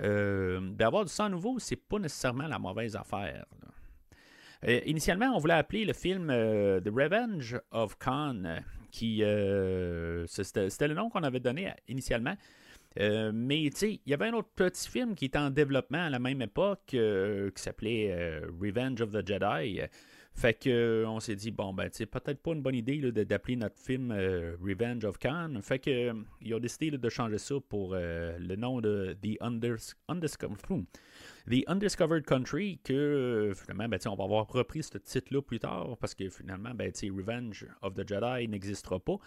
euh, 0.00 0.60
d'avoir 0.72 1.04
du 1.04 1.12
sang 1.12 1.28
nouveau, 1.28 1.58
c'est 1.58 1.76
pas 1.76 1.98
nécessairement 1.98 2.48
la 2.48 2.58
mauvaise 2.58 2.96
affaire. 2.96 3.44
Euh, 4.66 4.80
initialement, 4.86 5.26
on 5.34 5.38
voulait 5.38 5.54
appeler 5.54 5.84
le 5.84 5.92
film 5.92 6.30
euh, 6.30 6.80
The 6.80 6.88
Revenge 6.88 7.60
of 7.70 7.96
Khan, 7.98 8.42
qui 8.90 9.22
c'était 10.26 10.88
le 10.88 10.94
nom 10.94 11.10
qu'on 11.10 11.22
avait 11.22 11.40
donné 11.40 11.72
initialement. 11.88 12.34
Mais 12.96 13.70
tu 13.70 13.86
il 13.86 14.00
y 14.06 14.14
avait 14.14 14.28
un 14.28 14.34
autre 14.34 14.50
petit 14.54 14.88
film 14.88 15.14
qui 15.14 15.26
était 15.26 15.38
en 15.38 15.50
développement 15.50 16.06
à 16.06 16.10
la 16.10 16.18
même 16.18 16.42
époque 16.42 16.86
qui 16.86 17.62
s'appelait 17.62 18.40
Revenge 18.60 19.00
of 19.00 19.10
the 19.10 19.26
Jedi. 19.26 19.80
Fait 20.36 20.52
que 20.52 20.68
euh, 20.68 21.08
on 21.08 21.20
s'est 21.20 21.36
dit, 21.36 21.52
bon, 21.52 21.72
ben, 21.72 21.88
c'est 21.92 22.06
peut-être 22.06 22.42
pas 22.42 22.52
une 22.52 22.62
bonne 22.62 22.74
idée 22.74 22.98
d'appeler 23.12 23.54
notre 23.54 23.78
film 23.78 24.10
euh, 24.10 24.56
Revenge 24.60 25.04
of 25.04 25.16
Khan. 25.18 25.54
Fait 25.62 25.78
que 25.78 25.90
euh, 25.90 26.12
ils 26.42 26.52
ont 26.54 26.58
décidé 26.58 26.90
de 26.90 27.08
changer 27.08 27.38
ça 27.38 27.54
pour 27.68 27.94
le 27.94 28.56
nom 28.56 28.80
de 28.80 29.16
The 29.22 29.40
Undiscovered. 29.40 30.86
The 31.46 31.62
Undiscovered 31.68 32.24
Country, 32.24 32.80
que 32.82 33.52
finalement, 33.54 33.88
ben, 33.88 34.00
on 34.06 34.16
va 34.16 34.24
avoir 34.24 34.48
repris 34.48 34.82
ce 34.82 34.98
titre-là 34.98 35.40
plus 35.40 35.60
tard, 35.60 35.96
parce 36.00 36.14
que 36.14 36.28
finalement, 36.28 36.74
ben, 36.74 36.90
Revenge 37.16 37.66
of 37.82 37.94
the 37.94 38.06
Jedi 38.06 38.48
n'existera 38.48 38.98
pas. 38.98 39.18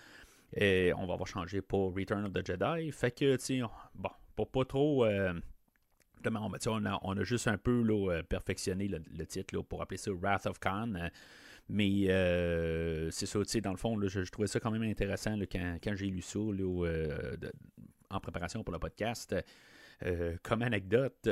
Et 0.55 0.93
on 0.95 1.05
va 1.05 1.13
avoir 1.13 1.27
changé 1.27 1.61
pour 1.61 1.95
Return 1.95 2.25
of 2.25 2.33
the 2.33 2.45
Jedi. 2.45 2.91
Fait 2.91 3.11
que, 3.11 3.37
bon, 3.95 4.09
pour 4.35 4.49
pas 4.49 4.65
trop 4.65 5.05
on, 6.25 6.85
a, 6.85 6.99
on, 7.03 7.17
a, 7.17 7.23
juste 7.23 7.47
un 7.47 7.57
peu 7.57 7.83
euh, 7.89 8.23
perfectionné 8.23 8.87
le, 8.87 9.25
titre 9.25 9.61
pour 9.61 9.81
appeler 9.81 9.97
ça 9.97 10.11
Wrath 10.11 10.45
of 10.45 10.59
Khan. 10.59 10.93
Euh, 10.95 11.09
mais 11.69 12.09
euh, 12.09 13.11
c'est 13.11 13.25
ça, 13.25 13.39
dans 13.61 13.71
le 13.71 13.77
fond, 13.77 13.99
je, 14.07 14.21
trouvais 14.29 14.47
ça 14.47 14.59
quand 14.59 14.71
même 14.71 14.83
intéressant 14.83 15.37
quand, 15.51 15.95
j'ai 15.95 16.07
lu 16.07 16.21
ça 16.21 16.39
en 18.09 18.19
préparation 18.21 18.63
pour 18.63 18.73
le 18.73 18.79
podcast. 18.79 19.35
comme 20.43 20.61
anecdote. 20.61 21.27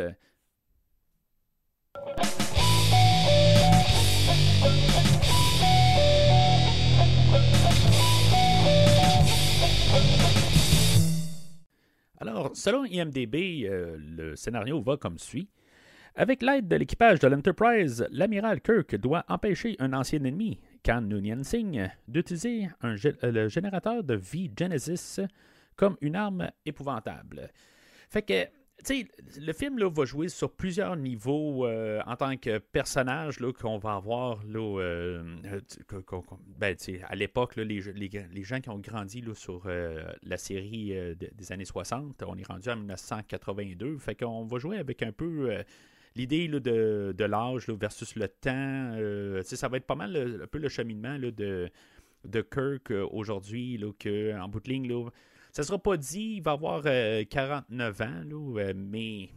Alors, 12.19 12.51
selon 12.55 12.86
IMDB, 12.86 13.65
euh, 13.65 13.98
le 14.00 14.36
scénario 14.36 14.81
va 14.81 14.98
comme 14.98 15.17
suit. 15.17 15.50
Avec 16.15 16.41
l'aide 16.41 16.69
de 16.69 16.77
l'équipage 16.77 17.19
de 17.19 17.27
l'Enterprise, 17.27 18.07
l'amiral 18.10 18.62
Kirk 18.62 18.95
doit 18.95 19.25
empêcher 19.27 19.75
un 19.79 19.91
ancien 19.91 20.24
ennemi, 20.24 20.62
Khan 20.81 21.01
Noonien 21.01 21.43
Singh, 21.43 21.89
d'utiliser 22.07 22.69
le 23.22 23.50
générateur 23.50 24.01
de 24.01 24.15
vie 24.15 24.50
Genesis 24.57 25.19
comme 25.75 25.98
une 26.00 26.15
arme 26.15 26.50
épouvantable. 26.65 27.50
Fait 28.10 28.22
que 28.22 28.48
le 28.89 29.53
film 29.53 29.79
là, 29.79 29.89
va 29.89 30.05
jouer 30.05 30.27
sur 30.29 30.51
plusieurs 30.51 30.96
niveaux 30.96 31.65
euh, 31.65 32.01
en 32.05 32.15
tant 32.15 32.38
que 32.38 32.58
personnage 32.58 33.38
qu'on 33.60 33.77
va 33.77 33.96
avoir 33.96 34.44
là, 34.46 34.79
euh, 34.79 35.24
ben, 36.58 36.75
à 37.03 37.15
l'époque, 37.15 37.55
les, 37.55 37.63
les, 37.63 38.44
gens 38.44 38.60
qui 38.60 38.70
ont 38.70 38.79
grandi 38.79 39.22
là, 39.22 39.34
sur 39.34 39.63
euh, 39.65 40.03
la 40.24 40.38
série 40.38 40.94
des 41.15 41.51
années 41.51 41.65
60, 41.65 42.24
on 42.27 42.38
est 42.38 42.48
rendu 42.48 42.70
en 42.70 42.75
1982, 42.75 43.98
fait 43.98 44.15
qu'on 44.15 44.46
va 44.46 44.58
jouer 44.60 44.77
avec 44.77 45.01
un 45.03 45.12
peu 45.12 45.63
l'idée 46.15 46.48
de, 46.48 47.13
de 47.17 47.25
l'âge 47.25 47.70
versus 47.70 48.15
le 48.15 48.27
temps. 48.27 49.44
ça 49.44 49.67
va 49.67 49.77
être 49.77 49.88
pas 49.88 49.96
mal 49.96 50.41
un 50.44 50.48
peu 50.48 50.60
le 50.60 50.70
cheminement 50.70 51.17
de, 51.17 51.70
de 52.25 52.41
Kirk 52.41 52.91
aujourd'hui, 53.12 53.82
en 54.39 54.48
bout 54.48 54.60
de 54.60 54.70
ligne, 54.70 55.12
ça 55.56 55.62
ne 55.62 55.68
sera 55.68 55.80
pas 55.80 55.96
dit, 55.96 56.34
il 56.36 56.42
va 56.42 56.52
avoir 56.52 56.84
49 56.84 58.02
euh, 58.02 58.04
ans, 58.04 58.58
euh, 58.58 58.74
mais 58.76 59.30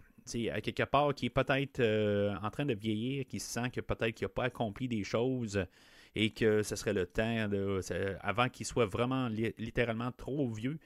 à 0.51 0.61
quelque 0.61 0.83
part, 0.83 1.15
qui 1.15 1.27
est 1.27 1.31
peut-être 1.31 1.79
euh, 1.79 2.35
en 2.43 2.51
train 2.51 2.67
de 2.67 2.75
vieillir, 2.75 3.25
qui 3.25 3.39
sent 3.39 3.71
que 3.71 3.81
peut-être 3.81 4.17
qu'il 4.17 4.25
n'a 4.25 4.31
pas 4.31 4.45
accompli 4.47 4.89
des 4.89 5.05
choses 5.05 5.65
et 6.17 6.31
que 6.31 6.65
ce 6.65 6.75
serait 6.75 6.93
le 6.93 7.07
temps, 7.07 7.49
avant 8.21 8.49
qu'il 8.49 8.67
soit 8.67 8.87
vraiment 8.87 9.29
littéralement 9.29 10.11
trop 10.11 10.49
vieux, 10.49 10.81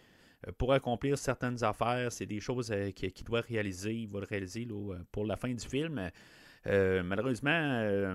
pour 0.59 0.75
accomplir 0.75 1.17
certaines 1.17 1.65
affaires. 1.65 2.13
C'est 2.13 2.27
des 2.27 2.41
choses 2.41 2.71
qu'il 2.95 3.25
doit 3.25 3.41
réaliser. 3.41 3.95
Il 3.95 4.09
va 4.09 4.21
le 4.21 4.27
réaliser 4.27 4.69
pour 5.11 5.25
la 5.25 5.37
fin 5.37 5.55
du 5.55 5.67
film. 5.67 6.11
malheureusement, 6.67 8.15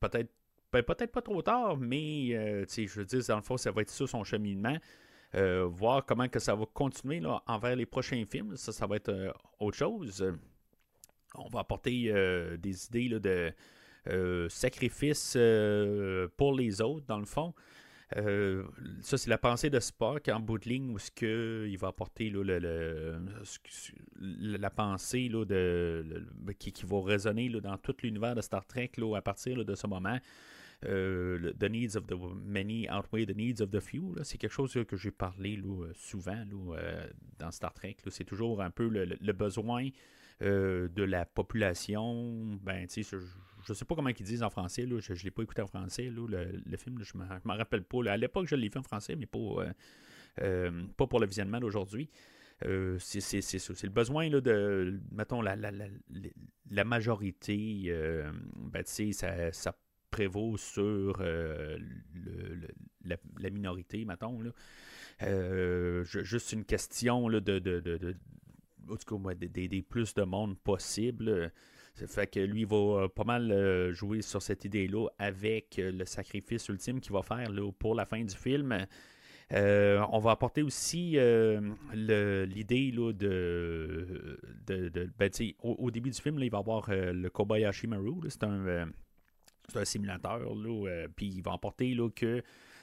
peut-être 0.00 0.32
ben, 0.72 0.82
peut-être 0.82 1.12
pas 1.12 1.22
trop 1.22 1.42
tard, 1.42 1.76
mais 1.76 2.30
je 2.66 2.98
veux 2.98 3.04
dire, 3.04 3.20
dans 3.28 3.36
le 3.36 3.42
fond, 3.42 3.56
ça 3.56 3.70
va 3.70 3.82
être 3.82 3.90
ça 3.90 4.08
son 4.08 4.24
cheminement. 4.24 4.76
Euh, 5.36 5.64
voir 5.64 6.04
comment 6.04 6.28
que 6.28 6.40
ça 6.40 6.54
va 6.56 6.66
continuer 6.66 7.20
là, 7.20 7.42
envers 7.46 7.76
les 7.76 7.86
prochains 7.86 8.24
films. 8.28 8.56
Ça, 8.56 8.72
ça 8.72 8.86
va 8.86 8.96
être 8.96 9.10
euh, 9.10 9.30
autre 9.60 9.76
chose. 9.76 10.24
On 11.36 11.48
va 11.48 11.60
apporter 11.60 12.06
euh, 12.08 12.56
des 12.56 12.86
idées 12.86 13.20
de 13.20 13.54
sacrifice 14.48 15.36
pour 16.36 16.54
les 16.54 16.80
autres, 16.80 17.06
dans 17.06 17.18
le 17.18 17.26
fond. 17.26 17.54
ça, 18.12 19.18
c'est 19.18 19.28
la 19.28 19.38
pensée 19.38 19.70
de 19.70 19.78
Spock 19.78 20.28
en 20.28 20.40
bout 20.40 20.58
de 20.58 20.68
ligne 20.68 20.90
où 20.90 20.98
ce 20.98 21.10
que 21.12 21.66
il 21.68 21.76
va 21.76 21.88
apporter 21.88 22.32
la 24.18 24.70
pensée 24.70 25.28
de, 25.28 26.24
qui, 26.58 26.72
qui, 26.72 26.86
va 26.86 27.02
résonner 27.04 27.50
dans 27.50 27.76
tout 27.76 27.94
l'univers 28.02 28.34
de 28.34 28.40
Star 28.40 28.66
Trek 28.66 28.92
à 29.14 29.22
partir 29.22 29.64
de 29.64 29.74
ce 29.74 29.86
moment. 29.86 30.18
Euh, 30.86 31.52
the 31.58 31.68
needs 31.68 31.94
of 31.94 32.06
the 32.06 32.16
many 32.42 32.88
outweigh 32.88 33.26
the 33.26 33.36
needs 33.36 33.60
of 33.60 33.70
the 33.70 33.80
few. 33.80 34.16
C'est 34.22 34.38
quelque 34.38 34.52
chose 34.52 34.72
que 34.88 34.96
j'ai 34.96 35.10
parlé 35.10 35.56
là, 35.56 35.86
souvent 35.94 36.42
euh, 36.72 37.06
dans 37.38 37.50
Star 37.50 37.74
Trek. 37.74 37.96
C'est 38.08 38.24
toujours 38.24 38.62
un 38.62 38.70
peu 38.70 38.88
le, 38.88 39.32
besoin 39.32 39.88
euh, 40.40 40.88
de 40.88 41.02
la 41.02 41.26
population. 41.26 42.58
Ben, 42.62 42.86
je 42.88 43.16
ne 43.68 43.74
sais 43.74 43.84
pas 43.84 43.94
comment 43.94 44.08
ils 44.08 44.24
disent 44.24 44.42
en 44.42 44.48
français. 44.48 44.86
Là, 44.86 45.00
je 45.00 45.12
ne 45.12 45.18
l'ai 45.18 45.30
pas 45.30 45.42
écouté 45.42 45.60
en 45.60 45.66
français. 45.66 46.10
le, 46.10 46.76
film, 46.78 46.98
je 47.02 47.18
ne 47.18 47.24
m'en 47.44 47.56
rappelle 47.56 47.84
pas. 47.84 48.10
À 48.10 48.16
l'époque, 48.16 48.46
je 48.46 48.54
l'ai 48.56 48.70
fait 48.70 48.78
en 48.78 48.82
français, 48.82 49.16
mais 49.16 49.26
pas, 49.26 49.66
pour 50.96 51.20
le 51.20 51.26
visionnement 51.26 51.60
d'aujourd'hui. 51.60 52.08
c'est 52.62 52.66
le 52.72 53.88
besoin 53.90 54.30
là, 54.30 54.40
de, 54.40 54.98
mettons, 55.12 55.42
la, 55.42 55.56
la 55.56 56.84
majorité, 56.84 57.92
ben, 58.72 58.82
ça, 58.86 59.52
ça 59.52 59.76
prévaut 60.10 60.56
sur 60.56 61.18
euh, 61.20 61.78
la, 63.04 63.50
minorité, 63.50 64.04
mettons. 64.04 64.40
Là. 64.40 64.50
Euh, 65.22 66.04
juste 66.04 66.52
une 66.52 66.64
question 66.64 67.28
là, 67.28 67.40
de, 67.40 67.58
de, 67.58 67.80
de, 67.80 67.96
de 67.98 68.16
des, 69.46 69.82
plus 69.82 70.14
de 70.14 70.22
monde 70.22 70.58
possible. 70.58 71.52
Ça 71.94 72.06
fait 72.06 72.26
que 72.28 72.40
lui 72.40 72.64
va 72.64 72.76
euh, 72.76 73.08
pas 73.08 73.24
mal 73.24 73.92
jouer 73.92 74.22
sur 74.22 74.42
cette 74.42 74.64
idée-là 74.64 75.08
avec 75.18 75.76
le 75.78 76.04
sacrifice 76.04 76.68
ultime 76.68 77.00
qu'il 77.00 77.12
va 77.12 77.22
faire 77.22 77.50
là, 77.50 77.70
pour 77.72 77.94
la 77.94 78.04
fin 78.04 78.22
du 78.24 78.34
film. 78.34 78.86
on 79.50 80.18
va 80.18 80.30
apporter 80.30 80.62
aussi 80.62 81.18
l'idée 81.92 82.92
de, 82.92 83.12
de, 84.66 85.10
ben, 85.18 85.30
au, 85.62 85.90
début 85.90 86.10
du 86.10 86.20
film, 86.20 86.38
là, 86.38 86.44
il 86.44 86.50
va 86.50 86.58
avoir 86.58 86.90
le 86.90 87.28
Kobayashi 87.28 87.86
Maru. 87.86 88.14
C'est 88.28 88.44
un 88.44 88.90
c'est 89.70 89.78
un 89.78 89.84
simulateur, 89.84 90.54
là, 90.54 90.88
euh, 90.88 91.08
puis 91.14 91.26
il 91.26 91.42
va 91.42 91.52
emporter 91.52 91.94
là, 91.94 92.08
que 92.10 92.42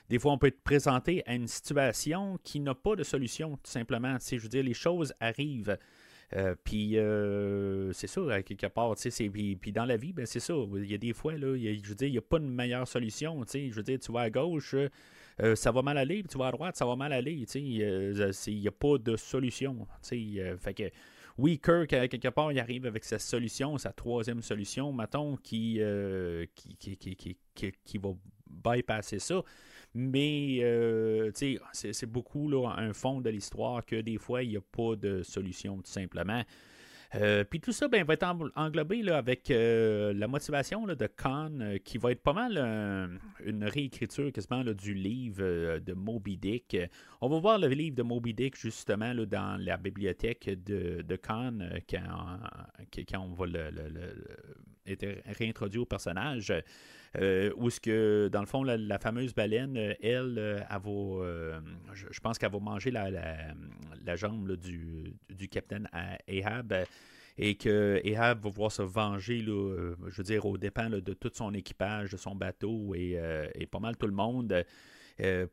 des 0.09 0.19
fois, 0.19 0.31
on 0.31 0.37
peut 0.37 0.47
être 0.47 0.61
présenté 0.61 1.21
à 1.25 1.35
une 1.35 1.47
situation 1.47 2.39
qui 2.43 2.61
n'a 2.61 2.73
pas 2.73 2.95
de 2.95 3.03
solution, 3.03 3.57
tout 3.57 3.69
simplement. 3.69 4.17
je 4.19 4.37
veux 4.37 4.47
dire, 4.47 4.63
les 4.63 4.73
choses 4.73 5.13
arrivent. 5.19 5.77
Euh, 6.33 6.55
puis 6.63 6.97
euh, 6.97 7.91
c'est 7.93 8.07
ça, 8.07 8.41
quelque 8.43 8.67
part, 8.67 8.95
puis, 8.95 9.55
puis 9.55 9.71
dans 9.71 9.85
la 9.85 9.97
vie, 9.97 10.13
ben, 10.13 10.25
c'est 10.25 10.39
ça. 10.39 10.53
Il 10.75 10.89
y 10.89 10.93
a 10.93 10.97
des 10.97 11.13
fois, 11.13 11.33
là, 11.33 11.57
je 11.57 11.89
veux 11.89 11.95
dire, 11.95 12.07
il 12.07 12.11
n'y 12.11 12.17
a 12.17 12.21
pas 12.21 12.39
de 12.39 12.45
meilleure 12.45 12.87
solution. 12.87 13.43
Je 13.53 13.73
veux 13.73 13.83
dire, 13.83 13.99
tu 13.99 14.11
vas 14.13 14.21
à 14.21 14.29
gauche, 14.29 14.75
ça 15.55 15.71
va 15.71 15.81
mal 15.81 15.97
aller, 15.97 16.23
puis 16.23 16.29
tu 16.29 16.37
vas 16.37 16.47
à 16.47 16.51
droite, 16.51 16.77
ça 16.77 16.85
va 16.85 16.95
mal 16.95 17.11
aller. 17.11 17.45
Il 17.55 18.59
n'y 18.59 18.67
a 18.67 18.71
pas 18.71 18.97
de 18.97 19.17
solution. 19.17 19.87
fait 20.01 20.73
que 20.73 20.83
oui, 21.37 21.59
Kirk, 21.59 21.87
quelque 21.87 22.29
part, 22.29 22.51
il 22.51 22.59
arrive 22.59 22.85
avec 22.87 23.03
sa 23.03 23.19
solution, 23.19 23.77
sa 23.77 23.91
troisième 23.91 24.41
solution, 24.41 24.91
mettons, 24.91 25.37
qui, 25.37 25.77
euh, 25.79 26.45
va 27.95 28.09
bypasser 28.49 29.19
ça. 29.19 29.43
Mais 29.93 30.59
euh, 30.61 31.31
c'est 31.33 32.05
beaucoup 32.05 32.49
là, 32.49 32.73
un 32.77 32.93
fond 32.93 33.21
de 33.21 33.29
l'histoire 33.29 33.85
que 33.85 34.01
des 34.01 34.17
fois, 34.17 34.43
il 34.43 34.49
n'y 34.49 34.57
a 34.57 34.61
pas 34.61 34.95
de 34.95 35.21
solution, 35.21 35.77
tout 35.77 35.91
simplement. 35.91 36.43
Euh, 37.15 37.43
puis 37.43 37.59
tout 37.59 37.71
ça 37.71 37.87
ben, 37.87 38.03
va 38.03 38.13
être 38.13 38.27
englobé 38.55 39.01
là, 39.01 39.17
avec 39.17 39.49
euh, 39.49 40.13
la 40.13 40.27
motivation 40.27 40.85
de 40.85 41.07
Khan, 41.07 41.51
euh, 41.61 41.77
qui 41.77 41.97
va 41.97 42.11
être 42.11 42.21
pas 42.21 42.33
mal 42.33 42.57
une 43.45 43.63
réécriture 43.63 44.31
quasiment 44.31 44.63
du 44.63 44.93
livre 44.93 45.79
de 45.79 45.93
Moby 45.93 46.37
Dick. 46.37 46.77
On 47.21 47.29
va 47.29 47.39
voir 47.39 47.59
le 47.59 47.67
livre 47.67 47.95
de 47.95 48.03
Moby 48.03 48.33
Dick 48.33 48.57
justement 48.57 49.13
dans 49.15 49.61
la 49.61 49.77
bibliothèque 49.77 50.49
de, 50.65 51.01
de 51.01 51.15
Khan 51.15 51.59
quand, 51.89 53.19
on 53.19 53.33
va 53.33 53.45
le, 53.45 53.69
réintroduit 55.37 55.79
au 55.79 55.85
personnage. 55.85 56.53
Où 57.15 57.67
est-ce 57.67 57.79
que, 57.79 58.29
dans 58.31 58.41
le 58.41 58.45
fond, 58.45 58.63
la, 58.63 58.99
fameuse 58.99 59.33
baleine, 59.33 59.77
elle, 59.77 59.95
elle 60.01 60.79
va, 60.83 61.61
je, 61.93 62.19
pense 62.19 62.37
qu'elle 62.37 62.51
va 62.51 62.59
manger 62.59 62.91
la, 62.91 63.09
la, 63.11 64.15
jambe 64.15 64.55
du, 64.55 65.13
du 65.29 65.47
capitaine 65.47 65.89
Ahab. 66.27 66.73
Et 67.39 67.55
que 67.55 68.01
Ahab 68.05 68.43
va 68.43 68.49
voir 68.49 68.71
se 68.71 68.81
venger, 68.81 69.41
là, 69.41 69.93
je 70.07 70.17
veux 70.17 70.23
dire, 70.23 70.45
au 70.45 70.57
dépens 70.57 70.89
de 70.89 71.13
tout 71.13 71.31
son 71.33 71.53
équipage, 71.53 72.11
de 72.11 72.17
son 72.17 72.35
bateau 72.35 72.95
et, 72.95 73.19
pas 73.71 73.79
mal 73.79 73.95
tout 73.95 74.07
le 74.07 74.13
monde, 74.13 74.63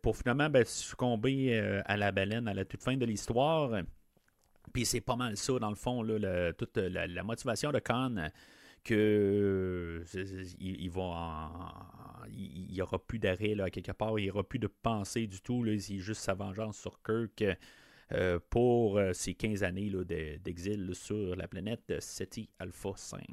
pour 0.02 0.16
finalement 0.16 0.48
ben, 0.48 0.64
succomber 0.64 1.58
à 1.84 1.96
la 1.96 2.10
baleine 2.10 2.48
à 2.48 2.54
la 2.54 2.64
toute 2.64 2.82
fin 2.82 2.96
de 2.96 3.04
l'histoire. 3.04 3.82
Puis 4.72 4.86
c'est 4.86 5.00
pas 5.00 5.16
mal 5.16 5.36
ça, 5.36 5.58
dans 5.58 5.68
le 5.68 5.76
fond, 5.76 6.02
là, 6.02 6.52
toute 6.54 6.76
la, 6.76 7.22
motivation 7.22 7.70
de 7.70 7.78
Khan 7.78 8.30
que 8.84 10.04
il, 10.60 10.90
va 10.90 11.50
il 12.28 12.68
n'y 12.70 12.82
aura 12.82 12.98
plus 12.98 13.18
d'arrêt 13.18 13.54
là 13.54 13.70
quelque 13.70 13.92
part, 13.92 14.18
il 14.18 14.24
n'y 14.24 14.30
aura 14.30 14.44
plus 14.44 14.58
de 14.58 14.66
pensée 14.66 15.26
du 15.26 15.40
tout. 15.40 15.62
Là, 15.62 15.78
c'est 15.78 15.98
juste 15.98 16.20
sa 16.22 16.34
vengeance 16.34 16.78
sur 16.78 17.02
Kirk 17.02 17.44
euh, 18.12 18.38
pour 18.50 18.98
euh, 18.98 19.12
ces 19.12 19.34
15 19.34 19.64
années 19.64 19.90
d'exil 20.44 20.94
sur 20.94 21.34
la 21.36 21.48
planète 21.48 22.00
SETI 22.00 22.48
Alpha 22.58 22.92
5. 22.96 23.24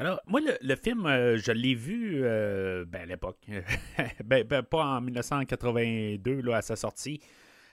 Alors, 0.00 0.20
moi, 0.26 0.40
le, 0.40 0.76
film, 0.76 1.04
euh, 1.04 1.36
je 1.36 1.52
l'ai 1.52 1.74
vu 1.74 2.22
ben, 2.22 3.02
à 3.02 3.06
l'époque. 3.06 3.46
Ben, 4.24 4.44
ben, 4.44 4.62
pas 4.62 4.84
en 4.84 5.00
1982, 5.02 6.40
là, 6.40 6.56
à 6.56 6.62
sa 6.62 6.74
sortie. 6.74 7.20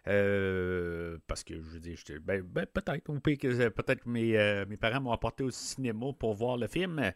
Euh, 0.07 1.17
parce 1.27 1.43
que 1.43 1.55
je 1.61 1.79
dis, 1.79 1.95
ben, 2.21 2.41
ben, 2.41 2.65
peut-être, 2.65 3.11
peut-être 3.19 4.03
que 4.03 4.09
mes, 4.09 4.37
euh, 4.37 4.65
mes 4.67 4.77
parents 4.77 5.01
m'ont 5.01 5.11
apporté 5.11 5.43
au 5.43 5.51
cinéma 5.51 6.07
pour 6.17 6.33
voir 6.33 6.57
le 6.57 6.67
film. 6.67 7.11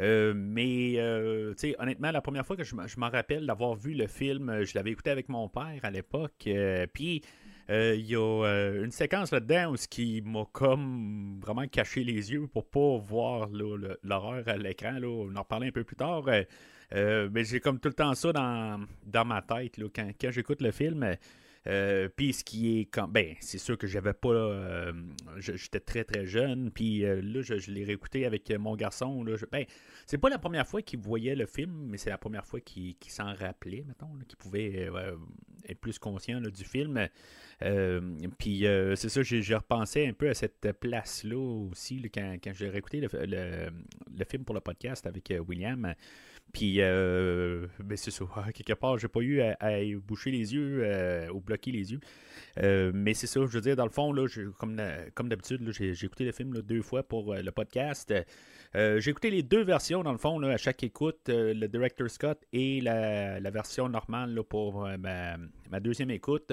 Euh, 0.00 0.34
mais 0.34 0.98
honnêtement, 1.78 2.10
la 2.10 2.20
première 2.20 2.44
fois 2.44 2.56
que 2.56 2.64
je, 2.64 2.74
m'en 2.74 3.10
rappelle 3.10 3.46
d'avoir 3.46 3.74
vu 3.74 3.94
le 3.94 4.06
film, 4.06 4.64
je 4.64 4.74
l'avais 4.74 4.90
écouté 4.90 5.10
avec 5.10 5.28
mon 5.28 5.48
père 5.48 5.80
à 5.82 5.90
l'époque. 5.90 6.48
puis 6.92 7.22
il 7.68 8.06
y 8.06 8.16
a 8.16 8.72
une 8.82 8.90
séquence 8.90 9.32
là-dedans 9.32 9.72
où 9.72 9.76
qui 9.88 10.22
m'a 10.22 10.44
comme 10.52 11.40
vraiment 11.40 11.66
caché 11.66 12.04
les 12.04 12.32
yeux 12.32 12.46
pour 12.46 12.66
pas 12.66 12.98
voir 12.98 13.48
l'horreur 14.02 14.46
à 14.46 14.56
l'écran. 14.56 14.98
On 15.02 15.34
en 15.34 15.40
reparlera 15.40 15.68
un 15.68 15.72
peu 15.72 15.84
plus 15.84 15.96
tard. 15.96 16.24
mais 16.92 17.44
j'ai 17.44 17.60
comme 17.60 17.80
tout 17.80 17.88
le 17.88 17.94
temps 17.94 18.14
ça 18.14 18.32
dans, 18.32 18.84
dans 19.06 19.24
ma 19.24 19.42
tête 19.42 19.80
quand, 19.94 20.10
quand 20.20 20.30
j'écoute 20.30 20.60
le 20.60 20.72
film. 20.72 21.16
Euh, 21.66 22.10
puis 22.14 22.34
ce 22.34 22.44
qui 22.44 22.78
est 22.78 22.84
quand 22.84 23.08
ben 23.08 23.34
c'est 23.40 23.56
sûr 23.56 23.78
que 23.78 23.86
j'avais 23.86 24.12
pas 24.12 24.28
euh, 24.28 24.92
j'étais 25.38 25.80
très 25.80 26.04
très 26.04 26.26
jeune 26.26 26.70
puis 26.70 27.06
euh, 27.06 27.22
là 27.22 27.40
je, 27.40 27.70
l'ai 27.70 27.84
réécouté 27.84 28.26
avec 28.26 28.50
mon 28.50 28.76
garçon 28.76 29.24
là 29.24 29.34
ben 29.50 29.64
c'est 30.04 30.18
pas 30.18 30.28
la 30.28 30.36
première 30.36 30.66
fois 30.68 30.82
qu'il 30.82 30.98
voyait 30.98 31.34
le 31.34 31.46
film 31.46 31.86
mais 31.88 31.96
c'est 31.96 32.10
la 32.10 32.18
première 32.18 32.44
fois 32.44 32.60
qu'il 32.60 32.96
s'en 33.08 33.32
rappelait 33.32 33.82
mettons 33.88 34.10
qu'il 34.28 34.36
pouvait 34.36 34.90
être 35.66 35.80
plus 35.80 35.98
conscient 35.98 36.42
du 36.42 36.64
film. 36.64 37.08
Puis 38.38 38.66
c'est 38.96 39.08
ça 39.08 39.22
j'ai 39.22 39.54
repensé 39.54 40.06
un 40.06 40.12
peu 40.12 40.28
à 40.28 40.34
cette 40.34 40.70
place 40.72 41.24
là 41.24 41.38
aussi 41.38 42.02
quand, 42.12 42.36
j'ai 42.52 42.68
réécouté 42.68 43.00
le, 43.00 43.08
le, 43.10 44.24
film 44.28 44.44
pour 44.44 44.54
le 44.54 44.60
podcast 44.60 45.06
avec 45.06 45.32
William 45.48 45.94
puis, 46.54 46.76
euh, 46.78 47.66
ben 47.80 47.96
c'est 47.96 48.12
ça. 48.12 48.24
Quelque 48.54 48.74
part, 48.74 48.96
j'ai 48.96 49.08
pas 49.08 49.20
eu 49.20 49.40
à, 49.40 49.56
boucher 50.06 50.30
les 50.30 50.54
yeux 50.54 50.82
euh, 50.84 51.28
ou 51.30 51.40
bloquer 51.40 51.72
les 51.72 51.92
yeux. 51.92 51.98
Euh, 52.62 52.92
mais 52.94 53.12
c'est 53.12 53.26
ça, 53.26 53.40
je 53.40 53.46
veux 53.46 53.60
dire, 53.60 53.74
dans 53.74 53.84
le 53.84 53.90
fond, 53.90 54.12
là, 54.12 54.26
comme, 54.56 54.80
comme 55.14 55.28
d'habitude, 55.28 55.68
j'ai, 55.72 55.90
écouté 56.04 56.24
le 56.24 56.30
film 56.30 56.52
deux 56.62 56.80
fois 56.80 57.02
pour 57.02 57.34
le 57.34 57.50
podcast. 57.50 58.14
j'ai 58.72 59.10
écouté 59.10 59.30
les 59.30 59.42
deux 59.42 59.64
versions, 59.64 60.04
dans 60.04 60.12
le 60.12 60.18
fond, 60.18 60.40
à 60.44 60.56
chaque 60.56 60.84
écoute, 60.84 61.22
le 61.26 61.66
Director 61.66 62.08
Scott 62.08 62.40
et 62.52 62.80
la, 62.80 63.50
version 63.50 63.88
normale 63.88 64.40
pour 64.48 64.88
ma, 64.98 65.36
ma, 65.70 65.80
deuxième 65.80 66.12
écoute. 66.12 66.52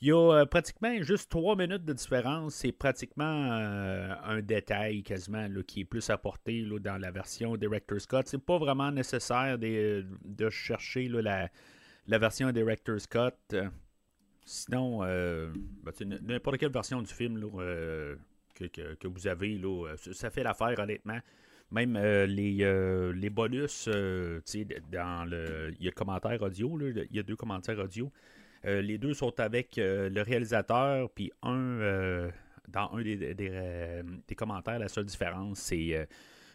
Il 0.00 0.08
y 0.08 0.12
a 0.12 0.46
pratiquement 0.46 1.02
juste 1.02 1.30
trois 1.30 1.56
minutes 1.56 1.84
de 1.84 1.92
différence. 1.92 2.54
C'est 2.54 2.72
pratiquement 2.72 3.24
un 3.24 4.40
détail 4.40 5.02
quasiment 5.02 5.48
qui 5.66 5.80
est 5.80 5.84
plus 5.84 6.10
apporté 6.10 6.64
dans 6.80 6.98
la 6.98 7.10
version 7.10 7.56
Director 7.56 8.00
Scott. 8.00 8.26
C'est 8.28 8.38
pas 8.38 8.58
vraiment 8.58 8.92
nécessaire 8.92 9.31
de, 9.58 10.50
chercher 10.50 11.08
la, 11.08 11.48
version 12.18 12.50
Director 12.52 13.00
Scott. 13.00 13.54
Sinon, 14.44 15.00
ben, 15.00 15.92
n'importe 16.22 16.58
quelle 16.58 16.72
version 16.72 17.00
du 17.00 17.12
film 17.12 17.40
que, 18.54 19.08
vous 19.08 19.26
avez, 19.26 19.60
ça 19.96 20.30
fait 20.30 20.42
l'affaire 20.42 20.78
honnêtement. 20.78 21.20
Même 21.72 21.96
euh, 21.96 22.26
les, 22.26 22.58
euh, 22.60 23.12
les 23.14 23.30
bonus, 23.30 23.88
euh, 23.88 24.40
dans 24.90 25.24
le. 25.26 25.72
Il 25.80 25.86
y 25.86 25.88
a 25.88 25.90
commentaire 25.90 26.42
audio, 26.42 26.78
il 26.78 27.08
y 27.10 27.18
a 27.18 27.22
deux 27.22 27.36
commentaires 27.36 27.78
audio. 27.78 28.12
les 28.62 28.98
deux 28.98 29.14
sont 29.14 29.40
avec 29.40 29.76
le 29.78 30.20
réalisateur, 30.22 31.10
puis 31.10 31.32
un 31.42 32.28
dans 32.68 32.90
un 32.92 33.02
des, 33.02 33.34
des, 33.34 34.34
commentaires, 34.36 34.78
la 34.78 34.88
seule 34.88 35.06
différence, 35.06 35.58
c'est 35.60 36.06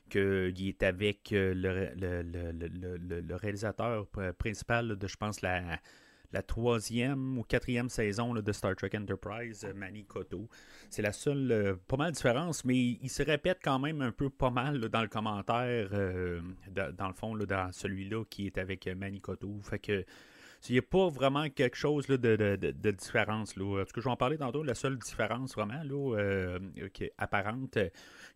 qu'il 0.10 0.68
est 0.68 0.84
avec 0.84 1.30
le, 1.32 1.92
le, 1.96 3.36
réalisateur 3.36 4.08
principal 4.38 4.96
de, 4.98 5.08
je 5.08 5.18
pense, 5.18 5.42
la, 5.42 5.80
troisième 6.46 7.38
ou 7.38 7.44
quatrième 7.44 7.90
saison 7.90 8.34
de 8.34 8.52
Star 8.52 8.76
Trek 8.76 8.92
Enterprise, 8.96 9.66
euh, 9.66 9.74
Manny 9.74 10.06
Koto. 10.06 10.48
C'est 10.90 11.02
la 11.02 11.12
seule, 11.12 11.52
euh, 11.52 11.76
pas 11.88 11.98
mal 11.98 12.12
de 12.12 12.16
différence, 12.16 12.64
mais 12.64 12.78
il 12.78 13.10
se 13.10 13.24
répète 13.24 13.60
quand 13.64 13.80
même 13.80 14.02
un 14.02 14.12
peu 14.12 14.30
pas 14.30 14.52
mal 14.52 14.80
dans 14.90 15.02
le 15.02 15.08
commentaire, 15.08 15.90
euh, 15.94 16.42
dans 16.70 17.08
le 17.08 17.14
fond, 17.14 17.36
dans 17.36 17.72
celui-là 17.72 18.24
qui 18.30 18.48
est 18.48 18.58
avec 18.58 18.88
Manny 18.88 19.20
Koto. 19.20 19.60
Fait 19.64 19.80
que 19.80 20.06
il 20.70 20.74
n'y 20.74 20.80
a 20.80 20.82
pas 20.82 21.08
vraiment 21.10 21.50
quelque 21.50 21.78
chose 21.78 22.08
de, 22.08 22.92
différence. 22.92 23.56
Là. 23.56 23.86
ce 23.88 23.94
que 23.94 24.02
je 24.02 24.06
vais 24.06 24.12
en 24.12 24.18
parler 24.18 24.38
tantôt, 24.38 24.64
la 24.64 24.74
seule 24.74 24.98
différence 24.98 25.54
vraiment 25.54 25.82
qui 26.94 27.04
est 27.04 27.14
apparente, 27.18 27.78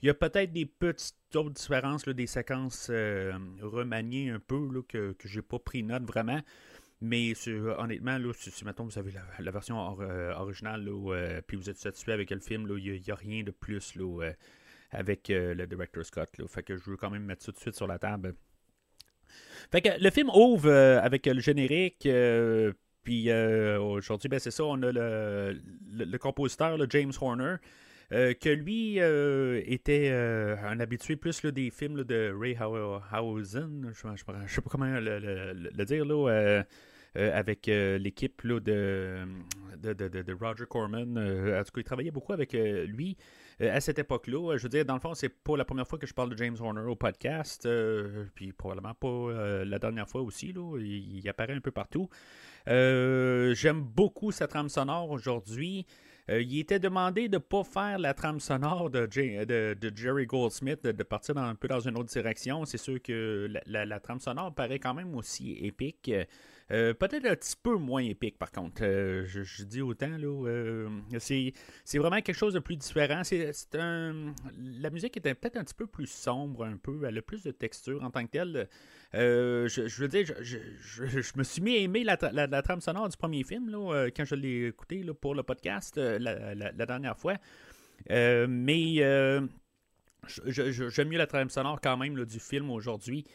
il 0.01 0.07
y 0.07 0.09
a 0.09 0.13
peut-être 0.13 0.51
des 0.51 0.65
petites 0.65 1.35
autres 1.35 1.51
différences, 1.51 2.05
des 2.05 2.27
séquences 2.27 2.89
remaniées 2.89 4.29
un 4.31 4.39
peu 4.39 4.81
que, 4.87 5.15
je 5.23 5.35
n'ai 5.35 5.41
pas 5.41 5.59
pris 5.59 5.83
note 5.83 6.03
vraiment. 6.03 6.41
Mais 7.01 7.33
honnêtement, 7.79 8.19
si, 8.35 8.63
maintenant 8.63 8.85
vous 8.85 8.99
avez 8.99 9.11
la, 9.39 9.51
version 9.51 9.99
euh, 10.01 10.33
originale, 10.35 10.87
euh, 10.87 11.41
puis 11.45 11.57
vous 11.57 11.67
êtes 11.67 11.77
satisfait 11.77 12.11
avec 12.11 12.29
le 12.29 12.39
film, 12.39 12.67
il 12.77 13.01
n'y 13.01 13.11
a, 13.11 13.15
rien 13.15 13.41
de 13.41 13.49
plus 13.49 13.93
euh, 13.97 14.31
avec 14.91 15.29
le 15.29 15.65
director 15.65 16.05
Scott. 16.05 16.29
Fait 16.47 16.61
que 16.61 16.77
je 16.77 16.91
veux 16.91 16.97
quand 16.97 17.09
même 17.09 17.23
mettre 17.23 17.43
ça 17.43 17.51
tout 17.51 17.57
de 17.57 17.61
suite 17.61 17.75
sur 17.75 17.87
la 17.87 17.97
table. 17.97 18.35
Fait 19.71 19.81
que 19.81 19.89
le 19.99 20.11
film 20.11 20.29
ouvre 20.29 20.69
avec 20.71 21.25
le 21.25 21.39
générique. 21.39 22.07
puis 23.01 23.31
aujourd'hui, 23.31 24.29
ben, 24.29 24.39
c'est 24.39 24.51
ça, 24.51 24.65
on 24.65 24.79
a 24.83 24.91
le, 24.91 26.17
compositeur, 26.19 26.77
James 26.87 27.13
Horner. 27.19 27.55
Que 28.11 28.49
lui 28.49 28.97
était 29.71 30.09
un 30.11 30.79
habitué 30.79 31.15
plus 31.15 31.45
des 31.45 31.69
films 31.71 32.03
de 32.03 32.35
Ray 32.37 32.57
Hausen, 32.59 33.91
je 33.93 34.07
ne 34.07 34.47
sais 34.47 34.61
pas 34.61 34.69
comment 34.69 34.85
le, 34.85 35.85
dire, 35.85 36.05
là, 36.05 36.63
euh, 37.17 37.37
avec 37.37 37.67
euh, 37.67 37.97
l'équipe 37.97 38.47
de, 38.47 39.27
de, 39.83 39.93
de, 39.93 40.33
Roger 40.33 40.63
Corman. 40.65 41.17
Euh, 41.17 41.59
en 41.59 41.63
tout 41.65 41.71
cas, 41.73 41.81
il 41.81 41.83
travaillait 41.83 42.11
beaucoup 42.11 42.31
avec 42.31 42.53
lui 42.53 43.17
à 43.59 43.81
cette 43.81 43.99
époque-là. 43.99 44.55
Je 44.55 44.63
veux 44.63 44.69
dire, 44.69 44.85
dans 44.85 44.93
le 44.93 45.01
fond, 45.01 45.13
c'est 45.13 45.27
pas 45.27 45.57
la 45.57 45.65
première 45.65 45.85
fois 45.85 45.99
que 45.99 46.07
je 46.07 46.13
parle 46.13 46.29
de 46.29 46.37
James 46.37 46.55
Horner 46.57 46.83
au 46.83 46.95
podcast, 46.95 47.67
puis 48.33 48.53
probablement 48.53 48.93
pas 48.93 49.63
la 49.65 49.77
dernière 49.77 50.07
fois 50.07 50.21
aussi. 50.21 50.53
Là, 50.53 50.77
il, 50.79 51.27
apparaît 51.27 51.53
un 51.53 51.59
peu 51.59 51.71
partout. 51.71 52.09
J'aime 52.65 53.81
beaucoup 53.81 54.31
sa 54.31 54.47
trame 54.47 54.69
sonore 54.69 55.11
aujourd'hui. 55.11 55.85
Il 56.29 56.59
était 56.59 56.79
demandé 56.79 57.27
de 57.27 57.35
ne 57.35 57.39
pas 57.39 57.63
faire 57.63 57.99
la 57.99 58.13
trame 58.13 58.39
sonore 58.39 58.89
de, 58.89 59.05
de, 59.05 59.91
Jerry 59.95 60.25
Goldsmith, 60.25 60.83
de, 60.83 61.03
partir 61.03 61.37
un 61.37 61.55
peu 61.55 61.67
dans 61.67 61.79
une 61.79 61.97
autre 61.97 62.09
direction. 62.09 62.65
C'est 62.65 62.77
sûr 62.77 63.01
que 63.01 63.49
la, 63.65 63.99
trame 63.99 64.19
sonore 64.19 64.53
paraît 64.53 64.79
quand 64.79 64.93
même 64.93 65.15
aussi 65.15 65.57
épique. 65.61 66.11
Euh, 66.71 66.93
peut-être 66.93 67.25
un 67.25 67.35
petit 67.35 67.55
peu 67.61 67.75
moins 67.75 68.01
épique, 68.01 68.37
par 68.37 68.51
contre. 68.51 68.83
Euh, 68.83 69.25
je, 69.25 69.63
dis 69.63 69.81
autant, 69.81 70.17
là. 70.17 70.47
Euh, 70.47 70.89
c'est, 71.19 71.53
vraiment 71.97 72.21
quelque 72.21 72.37
chose 72.37 72.53
de 72.53 72.59
plus 72.59 72.77
différent. 72.77 73.23
C'est, 73.23 73.51
la 73.73 74.89
musique 74.89 75.17
est 75.17 75.21
peut-être 75.35 75.57
un 75.57 75.63
petit 75.63 75.73
peu 75.73 75.87
plus 75.87 76.07
sombre, 76.07 76.63
un 76.63 76.77
peu. 76.77 77.03
Elle 77.05 77.17
a 77.17 77.21
plus 77.21 77.43
de 77.43 77.51
texture 77.51 78.01
en 78.03 78.09
tant 78.09 78.25
que 78.25 78.31
telle. 78.31 78.69
Je, 79.13 80.01
veux 80.01 80.07
dire, 80.07 80.25
je, 80.41 80.57
me 81.37 81.43
suis 81.43 81.61
mis 81.61 81.75
à 81.75 81.79
aimer 81.79 82.03
la, 82.03 82.17
trame 82.61 82.81
sonore 82.81 83.09
du 83.09 83.17
premier 83.17 83.43
film, 83.43 83.69
là, 83.69 84.09
quand 84.15 84.25
je 84.25 84.35
l'ai 84.35 84.67
écouté 84.67 85.03
pour 85.19 85.35
le 85.35 85.43
podcast 85.43 85.97
la, 85.97 86.85
dernière 86.85 87.17
fois. 87.17 87.35
mais 88.09 88.95
j'aime 90.47 91.09
mieux 91.09 91.17
la 91.17 91.27
trame 91.27 91.49
sonore 91.49 91.79
quand 91.81 91.97
même 91.97 92.25
du 92.25 92.39
film 92.39 92.69
aujourd'hui. 92.71 93.25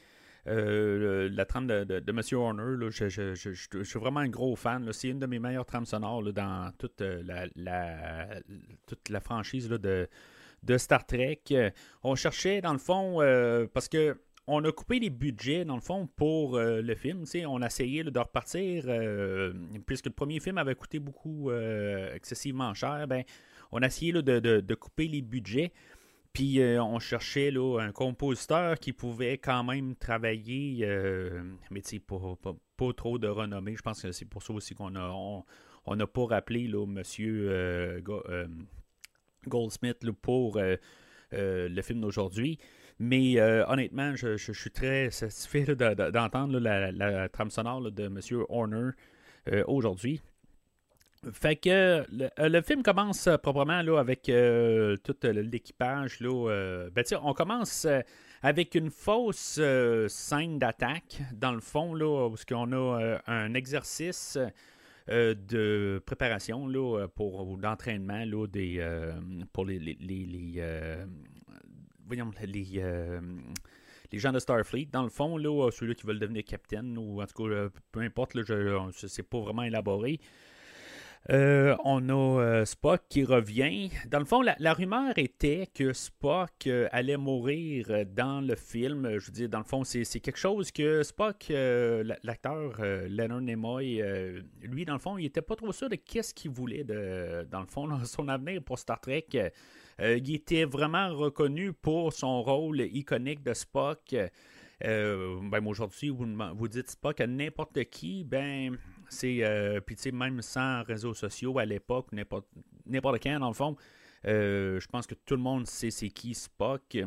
Euh, 0.49 1.29
la 1.33 1.45
trame 1.45 1.67
de, 1.67 1.83
de, 1.85 2.11
M. 2.11 2.21
Horner, 2.33 2.91
je, 2.91 3.83
suis 3.83 3.99
vraiment 3.99 4.21
un 4.21 4.29
gros 4.29 4.55
fan. 4.55 4.93
C'est 4.93 5.09
une 5.09 5.19
de 5.19 5.27
mes 5.27 5.39
meilleures 5.39 5.67
trames 5.67 5.87
sonores 5.87 6.33
dans 6.33 6.71
toute 6.79 7.01
euh, 7.01 7.23
la, 7.57 9.21
franchise 9.21 9.69
de, 9.69 10.09
Star 10.77 11.05
Trek. 11.07 11.43
On 12.05 12.15
cherchait, 12.15 12.61
dans 12.61 12.73
le 12.73 12.79
fond, 12.79 13.21
euh, 13.21 13.67
parce 13.73 13.89
que 13.89 14.17
on 14.47 14.65
a 14.65 14.73
coupé 14.73 14.99
les 14.99 15.11
budgets, 15.11 15.65
dans 15.65 15.75
le 15.75 15.81
fond, 15.81 16.09
pour 16.17 16.59
le 16.59 16.95
film. 16.95 17.25
On 17.47 17.63
a 17.63 17.67
essayé 17.67 18.05
de 18.05 18.19
repartir, 18.19 18.85
puisque 19.87 20.07
le 20.07 20.13
premier 20.13 20.41
film 20.41 20.59
avait 20.59 20.75
coûté 20.75 20.99
beaucoup, 20.99 21.51
excessivement 22.15 22.73
cher, 22.75 23.07
ben, 23.09 23.25
on 23.73 23.83
a 23.83 23.87
essayé 23.87 24.13
de, 24.13 24.75
couper 24.75 25.09
les 25.09 25.23
budgets. 25.23 25.73
Puis 26.33 26.61
euh, 26.61 26.83
on 26.83 26.99
cherchait 26.99 27.51
un 27.57 27.93
compositeur 27.93 28.79
qui 28.79 28.93
pouvait 28.93 29.39
quand 29.39 29.65
même 29.65 29.97
travailler, 29.97 30.81
euh, 30.83 31.43
mais 31.71 31.81
pas, 32.77 32.93
trop 32.93 33.19
de 33.19 33.27
renommée. 33.27 33.75
Je 33.75 33.81
pense 33.81 34.03
que 34.03 34.13
c'est 34.13 34.27
pour 34.27 34.43
ça 34.43 34.53
aussi 34.53 34.75
qu'on 34.75 34.91
n'a 34.91 36.07
pas 36.07 36.27
rappelé 36.27 36.69
là, 36.69 36.85
Monsieur 36.85 37.49
euh, 37.49 38.47
Goldsmith 39.49 40.11
pour 40.21 40.61
le 41.33 41.83
film 41.83 42.03
d'aujourd'hui. 42.03 42.59
Mais 42.99 43.41
honnêtement, 43.69 44.17
je, 44.17 44.37
suis 44.37 44.71
très 44.71 45.11
satisfait 45.11 45.77
d'entendre 45.77 46.59
la, 46.59 47.29
trame 47.29 47.51
sonore 47.51 47.91
de 47.91 48.09
Monsieur 48.09 48.45
Horner 48.49 48.91
aujourd'hui. 49.67 50.23
Fait 51.33 51.57
que 51.57 52.05
le, 52.13 52.29
euh, 52.39 52.63
film 52.63 52.83
commence 52.83 53.27
euh, 53.27 53.37
proprement 53.37 53.83
là, 53.83 53.99
avec 53.99 54.29
euh, 54.29 54.97
tout 55.03 55.17
l'équipage. 55.23 56.19
Ben, 56.21 57.05
on 57.23 57.33
commence 57.33 57.87
avec 58.43 58.75
une 58.75 58.91
fausse 58.91 59.61
scène 60.09 60.59
d'attaque, 60.59 61.21
dans 61.33 61.53
le 61.53 61.61
fond, 61.61 61.95
là, 61.95 62.29
où 62.29 62.35
on 62.53 62.73
a 62.73 63.19
un 63.27 63.55
exercice 63.55 64.39
de 65.09 66.03
préparation 66.05 66.67
là, 66.67 67.07
pour 67.09 67.57
d'entraînement 67.59 68.25
des, 68.47 68.85
pour 69.53 69.65
les, 69.65 69.97
voyons, 72.07 72.31
les, 72.43 72.83
les 74.13 74.19
gens 74.19 74.33
de 74.33 74.39
Starfleet, 74.39 74.89
dans 74.93 75.03
le 75.03 75.09
fond, 75.09 75.37
là, 75.37 75.71
ceux-là 75.71 75.95
qui 75.95 76.07
veulent 76.07 76.19
devenir 76.19 76.45
capitaine, 76.45 76.97
ou 76.99 77.21
en 77.21 77.27
tout 77.27 77.45
cas, 77.45 77.69
peu 77.93 78.01
importe, 78.01 78.35
là, 78.35 78.43
je, 78.47 79.07
c'est 79.07 79.23
pas 79.23 79.41
vraiment 79.41 79.63
élaboré. 79.63 80.21
Euh, 81.31 81.75
on 81.85 82.09
a 82.09 82.41
euh, 82.41 82.65
Spock 82.65 83.03
qui 83.09 83.25
revient. 83.25 83.91
Dans 84.09 84.21
le 84.21 84.25
fond, 84.25 84.43
la, 84.43 84.75
rumeur 84.75 85.19
était 85.19 85.67
que 85.75 85.93
Spock 85.93 86.69
euh, 86.69 86.89
allait 86.93 87.17
mourir 87.17 88.05
dans 88.07 88.41
le 88.41 88.55
film. 88.55 89.19
Je 89.19 89.27
veux 89.27 89.33
dire, 89.33 89.49
dans 89.49 89.59
le 89.59 89.65
fond, 89.65 89.83
c'est 89.83 90.05
quelque 90.21 90.39
chose 90.39 90.71
que 90.71 91.03
Spock, 91.03 91.47
l'acteur 91.51 92.81
Leonard 93.09 93.41
Nimoy, 93.41 94.03
lui, 94.63 94.85
dans 94.85 94.93
le 94.93 95.01
fond, 95.01 95.19
il 95.19 95.25
n'était 95.25 95.43
pas 95.43 95.57
trop 95.57 95.73
sûr 95.73 95.89
de 95.89 95.97
qu'est-ce 95.97 96.33
qu'il 96.33 96.53
voulait, 96.53 96.85
de, 96.85 97.47
dans 97.51 97.61
le 97.61 97.67
fond, 97.67 97.89
son 98.05 98.29
avenir 98.29 98.63
pour 98.63 98.79
Star 98.79 99.01
Trek. 99.01 99.27
Il 99.99 100.35
était 100.35 100.65
vraiment 100.65 101.15
reconnu 101.15 101.73
pour 101.73 102.13
son 102.13 102.43
rôle 102.43 102.81
iconique 102.81 103.43
de 103.43 103.55
Spock. 103.55 104.15
ben, 104.81 105.67
aujourd'hui, 105.67 106.11
vous, 106.11 106.69
dites 106.69 106.91
Spock 106.91 107.21
à 107.21 107.27
n'importe 107.27 107.85
qui, 107.85 108.25
ben 108.25 108.77
c'est 109.09 109.45
euh, 109.45 109.81
puis 109.81 109.97
tu 109.97 110.03
sais 110.03 110.13
même 110.13 110.43
sans 110.43 110.83
réseaux 110.83 111.15
sociaux 111.15 111.59
à 111.59 111.65
l'époque 111.65 112.09
n'importe 112.13 112.47
n'importe 112.87 113.23
quand 113.23 113.39
dans 113.39 113.49
le 113.49 113.55
fond 113.55 113.77
euh, 114.27 114.81
je 114.81 114.87
pense 114.87 115.07
que 115.07 115.15
tout 115.15 115.37
le 115.37 115.43
monde 115.43 115.67
sait 115.67 115.91
c'est 115.91 116.09
qui 116.09 116.35
Spock 116.35 116.99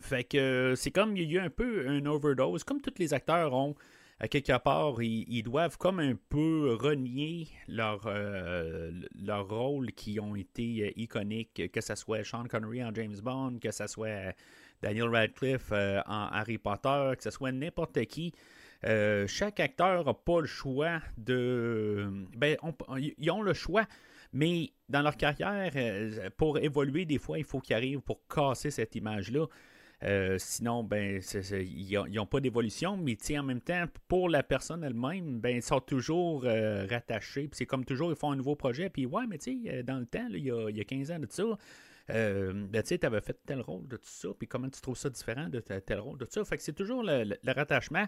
fait 0.00 0.24
que 0.24 0.74
c'est 0.76 0.90
comme 0.90 1.16
il 1.16 1.30
y 1.30 1.38
a 1.38 1.42
eu 1.42 1.44
un 1.44 1.50
peu 1.50 1.86
une 1.86 2.08
overdose 2.08 2.64
comme 2.64 2.80
tous 2.80 2.94
les 2.98 3.14
acteurs 3.14 3.52
ont 3.52 3.74
à 4.22 4.28
quelque 4.28 4.56
part 4.58 5.02
ils, 5.02 5.42
doivent 5.42 5.76
comme 5.76 5.98
un 5.98 6.14
peu 6.14 6.78
renier 6.80 7.48
leur 7.66 8.02
euh, 8.06 8.92
leur 9.20 9.48
rôle 9.48 9.90
qui 9.92 10.20
ont 10.20 10.36
été 10.36 10.92
iconiques 10.96 11.70
que 11.72 11.80
ce 11.80 11.96
soit 11.96 12.24
Sean 12.24 12.44
Connery 12.44 12.84
en 12.84 12.94
James 12.94 13.18
Bond 13.20 13.58
que 13.60 13.72
ce 13.72 13.88
soit 13.88 14.34
Daniel 14.80 15.08
Radcliffe 15.08 15.72
en 15.72 16.28
Harry 16.30 16.58
Potter 16.58 17.12
que 17.16 17.22
ce 17.24 17.30
soit 17.30 17.50
n'importe 17.50 18.04
qui 18.06 18.32
chaque 19.26 19.60
acteur 19.60 20.04
n'a 20.04 20.14
pas 20.14 20.40
le 20.40 20.46
choix 20.46 21.00
de. 21.16 22.26
Ben, 22.36 22.56
ils 22.98 23.30
ont 23.30 23.42
le 23.42 23.54
choix, 23.54 23.86
mais 24.32 24.72
dans 24.88 25.02
leur 25.02 25.16
carrière, 25.16 25.72
pour 26.36 26.58
évoluer, 26.58 27.04
des 27.04 27.18
fois, 27.18 27.38
il 27.38 27.44
faut 27.44 27.60
qu'ils 27.60 27.76
arrivent 27.76 28.00
pour 28.00 28.26
casser 28.26 28.70
cette 28.70 28.94
image-là. 28.96 29.46
Euh, 30.04 30.36
sinon, 30.38 30.82
ben, 30.82 31.20
ils 31.52 32.02
n'ont 32.12 32.26
pas 32.26 32.40
d'évolution, 32.40 32.96
mais 32.96 33.16
en 33.38 33.42
même 33.42 33.60
temps, 33.60 33.84
pour 34.08 34.28
la 34.28 34.42
personne 34.42 34.82
elle-même, 34.82 35.40
ben, 35.40 35.56
ils 35.56 35.62
sont 35.62 35.80
toujours 35.80 36.44
euh, 36.44 36.86
rattachés. 36.90 37.48
c'est 37.52 37.66
comme 37.66 37.84
toujours, 37.84 38.10
ils 38.10 38.16
font 38.16 38.32
un 38.32 38.36
nouveau 38.36 38.56
projet. 38.56 38.90
Puis, 38.90 39.06
ouais, 39.06 39.26
mais 39.28 39.38
tu 39.38 39.62
sais, 39.64 39.70
euh, 39.70 39.82
dans 39.82 39.98
le 39.98 40.06
temps, 40.06 40.26
il, 40.30 40.44
y 40.44 40.50
a, 40.50 40.84
15 40.84 41.10
ans 41.12 41.18
de 41.20 41.28
ça, 41.30 41.44
ben, 42.08 42.82
tu 42.82 42.98
avais 43.06 43.20
fait 43.20 43.38
tel 43.46 43.60
rôle 43.60 43.86
de 43.86 43.96
tout 43.96 44.02
ça. 44.06 44.28
Puis, 44.36 44.48
comment 44.48 44.68
tu 44.68 44.80
trouves 44.80 44.96
ça 44.96 45.08
différent 45.08 45.48
de 45.48 45.60
tel 45.60 46.00
rôle 46.00 46.18
de 46.18 46.24
tout 46.24 46.32
ça? 46.32 46.44
Fait 46.44 46.56
que 46.56 46.62
c'est 46.62 46.72
toujours 46.72 47.04
le, 47.04 47.36
rattachement. 47.46 48.06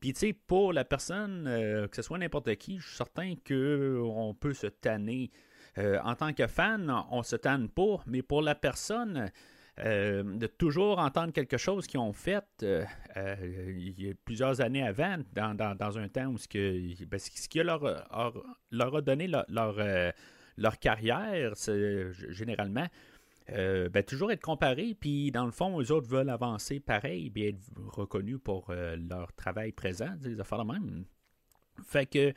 Puis, 0.00 0.12
tu 0.12 0.20
sais, 0.20 0.32
pour 0.32 0.72
la 0.72 0.84
personne, 0.84 1.44
que 1.90 1.96
ce 1.96 2.02
soit 2.02 2.18
n'importe 2.18 2.54
qui, 2.56 2.78
je 2.78 2.86
suis 2.86 2.96
certain 2.96 3.34
qu'on 3.46 4.36
peut 4.38 4.54
se 4.54 4.68
tanner. 4.68 5.32
en 5.76 6.14
tant 6.14 6.32
que 6.32 6.46
fan, 6.46 6.92
on 7.10 7.24
se 7.24 7.34
tanne 7.34 7.68
pas, 7.68 8.02
mais 8.06 8.22
pour 8.22 8.42
la 8.42 8.54
personne, 8.54 9.30
euh, 9.80 10.22
de 10.22 10.46
toujours 10.46 10.98
entendre 10.98 11.32
quelque 11.32 11.56
chose 11.56 11.86
qu'ils 11.86 11.98
ont 11.98 12.12
fait 12.12 12.44
euh, 12.62 12.84
euh, 13.16 14.12
plusieurs 14.26 14.60
années 14.60 14.86
avant, 14.86 15.16
dans, 15.32 15.98
un 15.98 16.08
temps 16.08 16.26
où 16.26 16.36
ce, 16.36 16.46
que, 16.46 17.04
ben, 17.06 17.18
ce 17.18 17.48
qui 17.48 17.58
leur, 17.62 17.80
leur, 18.70 18.96
a 18.96 19.00
donné 19.00 19.28
leur, 19.28 19.46
leur, 20.58 20.78
carrière, 20.78 21.54
généralement, 22.28 22.86
ben, 23.48 24.02
toujours 24.06 24.30
être 24.30 24.42
comparé, 24.42 24.94
puis 24.98 25.30
dans 25.30 25.46
le 25.46 25.52
fond, 25.52 25.80
eux 25.80 25.90
autres 25.90 26.08
veulent 26.08 26.30
avancer 26.30 26.78
pareil, 26.78 27.30
bien 27.30 27.48
être 27.48 27.58
reconnus 27.96 28.40
pour 28.44 28.70
leur 28.74 29.32
travail 29.32 29.72
présent, 29.72 30.14
des 30.20 30.38
affaires 30.38 30.64
de 30.64 30.70
même. 30.70 31.04
Fait 31.84 32.06
que 32.06 32.32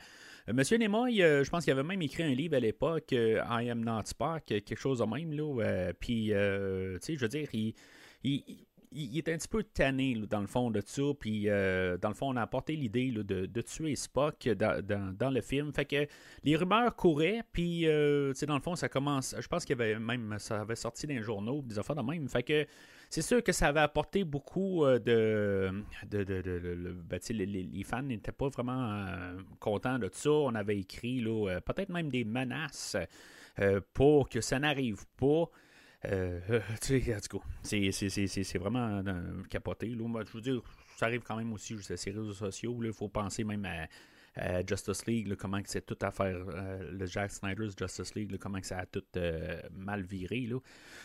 euh, 0.48 0.52
Monsieur 0.52 0.76
Nimoy, 0.78 1.22
euh, 1.22 1.44
je 1.44 1.50
pense 1.50 1.64
qu'il 1.64 1.72
avait 1.72 1.82
même 1.82 2.02
écrit 2.02 2.22
un 2.22 2.34
livre 2.34 2.56
à 2.56 2.60
l'époque, 2.60 3.12
euh, 3.12 3.42
I 3.48 3.70
Am 3.70 3.84
Not 3.84 4.06
Spark, 4.06 4.46
quelque 4.46 4.76
chose 4.76 5.00
de 5.00 5.04
même. 5.04 5.32
Là, 5.32 5.92
puis, 5.98 6.26
tu 6.26 6.32
sais, 7.00 7.16
je 7.16 7.20
veux 7.20 7.28
dire, 7.28 7.48
il, 7.52 7.74
il, 8.92 9.18
est 9.18 9.28
un 9.28 9.36
petit 9.36 9.48
peu 9.48 9.62
tanné 9.62 10.14
dans 10.28 10.40
le 10.40 10.46
fond 10.46 10.70
de 10.70 10.80
ça. 10.84 11.02
Puis, 11.18 11.46
dans 11.46 12.08
le 12.08 12.14
fond, 12.14 12.30
on 12.32 12.36
a 12.36 12.42
apporté 12.42 12.76
l'idée 12.76 13.10
de, 13.10 13.60
tuer 13.62 13.96
Spock 13.96 14.48
dans, 14.48 15.30
le 15.30 15.40
film. 15.40 15.72
Fait 15.72 15.84
que 15.84 16.06
les 16.44 16.56
rumeurs 16.56 16.94
couraient. 16.94 17.42
Puis, 17.52 17.80
tu 17.80 18.34
sais, 18.34 18.46
dans 18.46 18.54
le 18.54 18.62
fond, 18.62 18.76
ça 18.76 18.88
commence. 18.88 19.34
Je 19.38 19.48
pense 19.48 19.64
qu'il 19.64 19.74
avait 19.74 19.98
même. 19.98 20.36
Ça 20.38 20.60
avait 20.60 20.76
sorti 20.76 21.06
dans 21.06 21.14
les 21.14 21.22
journaux, 21.22 21.62
des 21.62 21.78
affaires 21.78 21.96
de 21.96 22.02
même. 22.02 22.28
Fait 22.28 22.42
que 22.42 22.66
c'est 23.08 23.22
sûr 23.22 23.42
que 23.42 23.52
ça 23.52 23.68
avait 23.68 23.80
apporté 23.80 24.24
beaucoup 24.24 24.84
euh, 24.84 24.98
de. 24.98 25.84
Ben, 26.10 27.20
les, 27.30 27.84
fans 27.84 28.02
n'étaient 28.02 28.32
pas 28.32 28.48
vraiment 28.48 28.92
euh, 28.92 29.38
contents 29.60 29.98
de 29.98 30.10
ça. 30.12 30.30
On 30.30 30.54
avait 30.54 30.78
écrit 30.78 31.24
euh, 31.26 31.60
peut-être 31.60 31.88
même 31.88 32.08
des 32.08 32.24
menaces 32.24 32.96
pour 33.94 34.28
que 34.28 34.40
ça 34.40 34.58
n'arrive 34.58 35.04
pas. 35.16 35.48
c'est 37.62 38.58
vraiment 38.58 39.02
capoté. 39.48 39.88
Là. 39.88 40.22
je 40.26 40.32
veux 40.32 40.40
dire, 40.42 40.62
ça 40.96 41.06
arrive 41.06 41.22
quand 41.22 41.36
même 41.36 41.52
aussi 41.52 41.78
sur 41.78 41.98
ces 41.98 42.10
réseaux 42.10 42.34
sociaux. 42.34 42.78
Il 42.82 42.92
faut 42.92 43.08
penser 43.08 43.44
même 43.44 43.64
à 43.64 43.86
euh, 44.38 44.62
Justice 44.66 45.06
League, 45.06 45.34
comment 45.36 45.60
c'est 45.64 45.84
tout 45.84 45.98
à 46.02 46.10
faire, 46.10 46.36
euh, 46.36 46.90
le 46.92 47.06
Jack 47.06 47.30
Snyder's 47.30 47.74
Justice 47.78 48.14
League, 48.14 48.36
comment 48.38 48.58
ça 48.62 48.78
a 48.78 48.86
tout 48.86 49.02
euh, 49.16 49.60
mal 49.72 50.02
viré. 50.02 50.40
Là. 50.40 50.58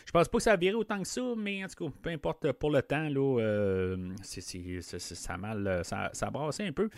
Je 0.04 0.10
pense 0.12 0.28
pas 0.28 0.38
que 0.38 0.44
ça 0.44 0.52
a 0.52 0.56
viré 0.56 0.74
autant 0.74 1.00
que 1.00 1.08
ça, 1.08 1.22
mais 1.36 1.64
en 1.64 1.68
tout 1.68 1.86
cas, 1.86 1.94
peu 2.02 2.10
importe 2.10 2.52
pour 2.52 2.70
le 2.70 2.82
temps, 2.82 3.08
là, 3.08 3.96
ça 4.22 5.34
a 5.34 5.36
mal, 5.38 5.80
ça, 5.84 6.10
ça 6.12 6.26
a 6.26 6.30
brassé 6.30 6.64
un 6.64 6.72
peu. 6.72 6.90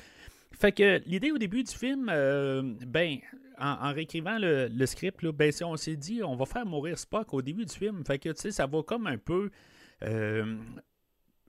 Fait 0.52 0.72
que 0.72 1.00
l'idée 1.06 1.32
au 1.32 1.38
début 1.38 1.62
du 1.62 1.72
film, 1.72 2.06
ben, 2.06 3.18
en, 3.58 3.92
réécrivant 3.92 4.38
le, 4.40 4.86
script, 4.86 5.24
ben, 5.26 5.52
on 5.62 5.76
s'est 5.76 5.96
dit, 5.96 6.22
on 6.22 6.36
va 6.36 6.46
faire 6.46 6.66
mourir 6.66 6.98
Spock 6.98 7.32
au 7.34 7.42
début 7.42 7.64
du 7.64 7.74
film. 7.74 8.04
Fait 8.04 8.18
que, 8.18 8.30
tu 8.30 8.40
sais, 8.40 8.50
ça 8.50 8.66
va 8.66 8.82
comme 8.82 9.06
un 9.06 9.18
peu 9.18 9.50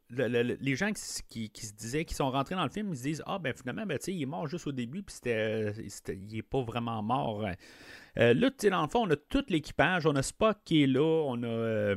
les 0.09 0.75
gens 0.75 0.91
qui, 1.29 1.51
se 1.53 1.73
disaient, 1.73 2.05
qui 2.05 2.13
sont 2.13 2.29
rentrés 2.29 2.55
dans 2.55 2.63
le 2.63 2.69
film, 2.69 2.89
ils 2.91 2.97
se 2.97 3.03
disent 3.03 3.23
Ah, 3.25 3.39
ben 3.39 3.53
finalement, 3.53 3.85
ben, 3.85 3.97
il 4.07 4.21
est 4.21 4.25
mort 4.25 4.47
juste 4.47 4.67
au 4.67 4.71
début, 4.71 5.03
puis 5.03 5.15
c'était, 5.15 5.73
il 6.09 6.35
n'est 6.35 6.41
pas 6.41 6.61
vraiment 6.61 7.01
mort. 7.01 7.45
Euh, 8.17 8.33
là, 8.33 8.49
dans 8.69 8.81
le 8.83 8.87
fond, 8.87 9.05
on 9.05 9.09
a 9.09 9.15
tout 9.15 9.43
l'équipage, 9.49 10.05
on 10.05 10.15
a 10.15 10.21
Spock 10.21 10.57
qui 10.63 10.83
est 10.83 10.87
là, 10.87 11.23
on 11.25 11.41
a 11.43 11.47
euh, 11.47 11.95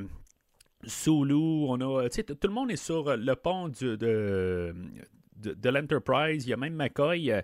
Sulu, 0.84 1.34
on 1.34 1.80
a. 1.80 2.08
Tout 2.08 2.36
le 2.48 2.54
monde 2.54 2.70
est 2.70 2.76
sur 2.76 3.16
le 3.16 3.34
pont 3.34 3.68
de, 3.68 3.96
de, 3.96 5.68
l'Enterprise, 5.68 6.46
il 6.46 6.50
y 6.50 6.52
a 6.52 6.56
même 6.56 6.74
McCoy. 6.74 7.30
Euh, 7.30 7.42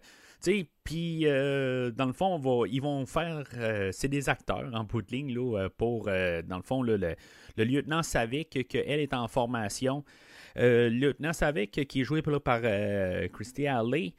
puis, 0.82 1.24
dans 1.24 2.06
le 2.06 2.12
fond, 2.12 2.64
ils 2.66 2.82
vont 2.82 3.06
faire. 3.06 3.44
c'est 3.92 4.08
des 4.08 4.28
acteurs 4.28 4.70
en 4.74 4.84
bout 4.84 5.00
de 5.00 5.10
ligne 5.10 5.34
là, 5.34 5.68
pour, 5.70 6.04
dans 6.04 6.56
le 6.56 6.62
fond, 6.62 6.82
le, 6.82 6.96
le, 6.96 7.64
lieutenant 7.64 8.02
savait 8.02 8.44
qu'elle 8.44 9.00
est 9.00 9.14
en 9.14 9.26
formation. 9.26 10.04
Euh, 10.56 10.88
le 10.88 11.08
lieutenant 11.08 11.32
Savik, 11.32 11.86
qui 11.86 12.00
est 12.00 12.04
joué 12.04 12.22
par 12.22 12.60
euh, 12.62 13.28
Christy 13.28 13.66
Alley, 13.66 14.14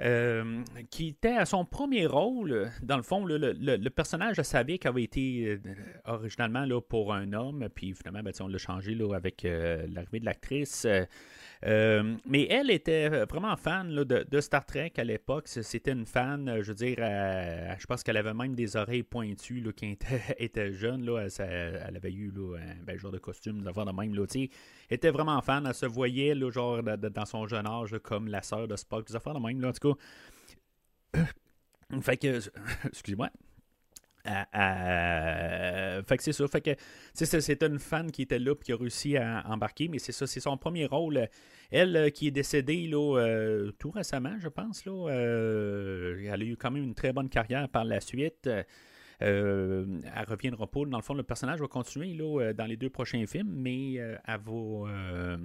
euh, 0.00 0.62
qui 0.90 1.08
était 1.08 1.36
à 1.36 1.44
son 1.44 1.64
premier 1.64 2.06
rôle, 2.06 2.70
dans 2.82 2.96
le 2.96 3.02
fond, 3.02 3.24
le, 3.24 3.88
personnage 3.90 4.36
de 4.36 4.42
Savik 4.42 4.86
avait 4.86 5.04
été 5.04 5.58
originalement 6.04 6.64
là, 6.64 6.80
pour 6.80 7.12
un 7.12 7.32
homme, 7.32 7.68
puis 7.74 7.94
finalement, 7.94 8.22
ben, 8.22 8.32
on 8.40 8.48
l'a 8.48 8.58
changé 8.58 8.94
là, 8.94 9.14
avec 9.14 9.42
l'arrivée 9.44 10.20
de 10.20 10.24
l'actrice. 10.24 10.86
Euh, 11.64 12.16
mais 12.26 12.46
elle 12.50 12.70
était 12.70 13.08
vraiment 13.24 13.56
fan 13.56 13.94
de, 13.94 14.40
Star 14.40 14.66
Trek 14.66 14.92
à 14.96 15.04
l'époque. 15.04 15.48
C'était 15.48 15.92
une 15.92 16.06
fan, 16.06 16.60
je 16.60 16.68
veux 16.68 16.74
dire, 16.74 16.96
je 16.98 17.86
pense 17.86 18.02
qu'elle 18.02 18.16
avait 18.16 18.34
même 18.34 18.54
des 18.54 18.76
oreilles 18.76 19.02
pointues 19.02 19.60
là, 19.60 19.70
quand 19.78 19.86
elle 20.10 20.34
était, 20.38 20.72
jeune. 20.72 21.04
Là, 21.04 21.26
elle, 21.38 21.96
avait 21.96 22.12
eu 22.12 22.32
un 22.58 22.82
bel 22.84 22.98
genre 22.98 23.12
de 23.12 23.18
costume, 23.18 23.62
d'avoir 23.62 23.86
de 23.86 23.92
même. 23.92 24.14
Là, 24.14 24.24
elle 24.34 24.48
était 24.90 25.10
vraiment 25.10 25.40
fan. 25.40 25.66
Elle 25.66 25.74
se 25.74 25.86
voyait 25.86 26.34
genre, 26.50 26.82
dans 26.82 27.26
son 27.26 27.46
jeune 27.46 27.66
âge 27.66 27.96
comme 28.02 28.28
la 28.28 28.42
sœur 28.42 28.68
de 28.68 28.76
Spock, 28.76 29.06
des 29.06 29.16
affaires 29.16 29.34
de 29.34 29.40
même. 29.40 29.64
En 29.64 29.72
tout 29.72 29.94
cas. 31.12 31.24
fait 32.02 32.16
que. 32.16 32.40
Excusez-moi. 32.86 33.30
Fait 34.24 36.16
que 36.16 36.22
c'est 36.22 36.32
ça. 36.32 36.48
Fait 36.48 36.60
que 36.60 36.70
c'est 37.12 37.62
une 37.62 37.78
fan 37.78 38.10
qui 38.10 38.22
était 38.22 38.38
là 38.38 38.52
et 38.52 38.64
qui 38.64 38.72
a 38.72 38.76
réussi 38.76 39.16
à 39.16 39.44
embarquer, 39.48 39.88
mais 39.88 39.98
c'est 39.98 40.12
ça, 40.12 40.26
c'est 40.26 40.40
son 40.40 40.56
premier 40.56 40.86
rôle. 40.86 41.28
Elle 41.70 41.96
euh, 41.96 42.10
qui 42.10 42.28
est 42.28 42.30
décédée 42.30 42.86
là, 42.86 43.18
euh, 43.18 43.72
tout 43.78 43.90
récemment, 43.90 44.36
je 44.38 44.48
pense. 44.48 44.84
Là, 44.86 45.10
euh, 45.10 46.30
elle 46.32 46.42
a 46.42 46.44
eu 46.44 46.56
quand 46.56 46.70
même 46.70 46.84
une 46.84 46.94
très 46.94 47.12
bonne 47.12 47.28
carrière 47.28 47.68
par 47.68 47.84
la 47.84 48.00
suite. 48.00 48.48
elle 49.20 50.24
reviendra 50.26 50.66
pas. 50.66 50.84
Dans 50.86 50.98
le 50.98 51.02
fond, 51.02 51.14
le 51.14 51.22
personnage 51.22 51.60
va 51.60 51.66
continuer 51.66 52.14
là, 52.14 52.52
dans 52.52 52.66
les 52.66 52.76
deux 52.76 52.90
prochains 52.90 53.26
films, 53.26 53.52
mais 53.54 53.94
elle 53.94 54.18
va, 54.26 55.36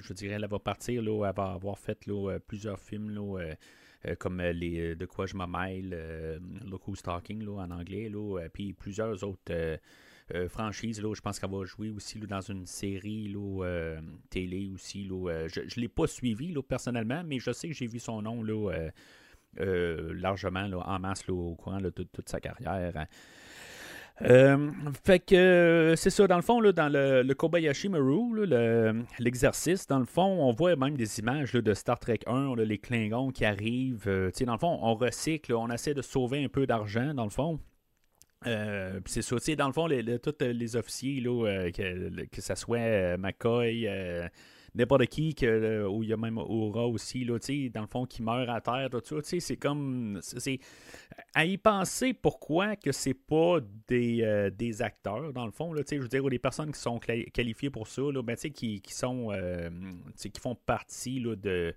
je 0.00 0.12
dirais, 0.12 0.34
elle 0.34 0.46
va 0.46 0.58
partir. 0.58 1.02
Là, 1.02 1.26
elle 1.28 1.34
va 1.34 1.52
avoir 1.52 1.78
fait 1.78 1.98
plusieurs 2.46 2.80
films. 2.80 3.10
Là, 3.10 3.54
comme 4.18 4.40
les 4.40 4.94
De 4.94 5.06
quoi 5.06 5.26
je 5.26 5.36
me 5.36 5.46
mêle, 5.46 6.40
Talking 7.02 7.44
là, 7.44 7.62
en 7.62 7.70
anglais, 7.70 8.08
là, 8.08 8.48
puis 8.52 8.72
plusieurs 8.72 9.24
autres 9.24 9.78
euh, 10.34 10.46
franchise. 10.46 11.00
Là, 11.00 11.14
je 11.14 11.22
pense 11.22 11.38
qu'elle 11.38 11.50
va 11.50 11.64
jouer 11.64 11.88
aussi 11.88 12.18
dans 12.18 12.42
une 12.42 12.66
série 12.66 13.28
là, 13.28 13.64
euh, 13.64 14.00
télé 14.28 14.70
aussi. 14.74 15.04
Là, 15.04 15.30
euh, 15.30 15.48
je 15.48 15.60
ne 15.60 15.80
l'ai 15.80 15.88
pas 15.88 16.06
suivi 16.06 16.52
là, 16.52 16.62
personnellement, 16.62 17.22
mais 17.24 17.38
je 17.38 17.50
sais 17.50 17.66
que 17.66 17.74
j'ai 17.74 17.86
vu 17.86 17.98
son 17.98 18.20
nom 18.20 18.42
là, 18.42 18.90
largement 19.56 20.66
là, 20.66 20.80
en 20.86 20.98
masse 20.98 21.26
là, 21.26 21.32
au 21.32 21.54
courant 21.54 21.80
de 21.80 21.88
toute 21.88 22.28
sa 22.28 22.40
carrière. 22.40 23.06
Fait 25.04 25.20
que 25.20 25.94
c'est 25.96 26.10
ça, 26.10 26.26
dans 26.26 26.36
le 26.36 26.42
fond, 26.42 26.60
là, 26.60 26.72
dans 26.72 26.92
le, 26.92 27.32
Kobayashi 27.34 27.88
Maru, 27.88 28.46
l'exercice, 29.18 29.86
dans 29.86 29.98
le 29.98 30.06
fond, 30.06 30.22
on 30.22 30.52
voit 30.52 30.76
même 30.76 30.96
des 30.96 31.18
images 31.20 31.52
de 31.52 31.74
Star 31.74 31.98
Trek 31.98 32.20
1, 32.26 32.32
on 32.32 32.58
a 32.58 32.64
les 32.64 32.78
Klingons 32.78 33.30
qui 33.30 33.44
arrivent. 33.44 34.06
dans 34.06 34.52
le 34.52 34.58
fond, 34.58 34.78
on 34.82 34.94
recycle, 34.94 35.54
on 35.54 35.70
essaie 35.70 35.94
de 35.94 36.02
sauver 36.02 36.44
un 36.44 36.48
peu 36.48 36.66
d'argent, 36.66 37.14
dans 37.14 37.24
le 37.24 37.30
fond. 37.30 37.60
Euh, 38.46 39.00
c'est 39.06 39.22
ça, 39.22 39.36
dans 39.56 39.66
le 39.66 39.72
fond, 39.72 39.88
tous 40.22 40.44
les 40.44 40.76
officiers, 40.76 41.20
là, 41.20 41.46
euh, 41.46 41.70
que, 41.70 42.24
que 42.26 42.40
ce 42.40 42.54
soit 42.54 42.78
euh, 42.78 43.16
McCoy, 43.16 43.88
n'importe 44.78 45.06
qui, 45.06 45.34
que, 45.34 45.86
où 45.86 46.02
il 46.02 46.08
y 46.08 46.12
a 46.12 46.16
même 46.16 46.38
Aura 46.38 46.86
aussi, 46.86 47.24
là, 47.24 47.38
dans 47.74 47.80
le 47.82 47.86
fond, 47.86 48.06
qui 48.06 48.22
meurt 48.22 48.48
à 48.48 48.60
terre, 48.60 48.88
tout 48.90 49.02
ça, 49.04 49.40
c'est 49.40 49.56
comme. 49.56 50.20
c'est 50.22 50.58
À 51.34 51.44
y 51.44 51.58
penser 51.58 52.14
pourquoi 52.14 52.76
que 52.76 52.92
c'est 52.92 53.14
pas 53.14 53.58
des, 53.88 54.50
des 54.56 54.82
acteurs, 54.82 55.32
dans 55.32 55.46
le 55.46 55.52
fond, 55.52 55.72
là, 55.72 55.82
je 55.90 55.96
veux 55.96 56.08
dire, 56.08 56.24
ou 56.24 56.30
des 56.30 56.38
personnes 56.38 56.72
qui 56.72 56.80
sont 56.80 56.98
qualifiées 56.98 57.70
pour 57.70 57.88
ça, 57.88 58.02
là, 58.02 58.22
ben, 58.22 58.36
qui, 58.36 58.80
qui 58.80 58.94
sont. 58.94 59.32
qui 60.16 60.40
font 60.40 60.54
partie 60.54 61.20
là, 61.20 61.36
de 61.36 61.74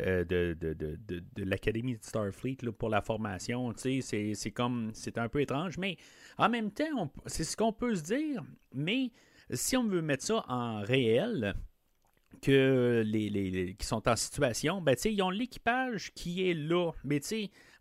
euh, 0.00 0.24
de, 0.24 0.56
de, 0.58 0.72
de, 0.72 0.96
de 1.06 1.44
l'Académie 1.44 1.94
de 1.94 2.02
Starfleet 2.02 2.56
pour 2.78 2.88
la 2.88 3.02
formation. 3.02 3.72
C'est 3.76 4.50
comme. 4.54 4.90
C'est 4.94 5.18
un 5.18 5.28
peu 5.28 5.40
étrange, 5.40 5.76
mais 5.76 5.98
en 6.38 6.48
même 6.48 6.70
temps, 6.70 7.12
c'est 7.26 7.44
ce 7.44 7.56
qu'on 7.56 7.74
peut 7.74 7.94
se 7.94 8.02
dire. 8.02 8.42
Mais 8.72 9.10
si 9.50 9.76
on 9.76 9.84
veut 9.84 10.00
mettre 10.00 10.24
ça 10.24 10.44
en 10.48 10.80
réel, 10.80 11.54
que 12.40 13.02
les, 13.04 13.74
qui 13.78 13.86
sont 13.86 14.08
en 14.08 14.16
situation, 14.16 14.80
ben, 14.80 14.96
ils 15.04 15.22
ont 15.22 15.30
l'équipage 15.30 16.12
qui 16.14 16.48
est 16.48 16.54
là. 16.54 16.92
Mais 17.04 17.20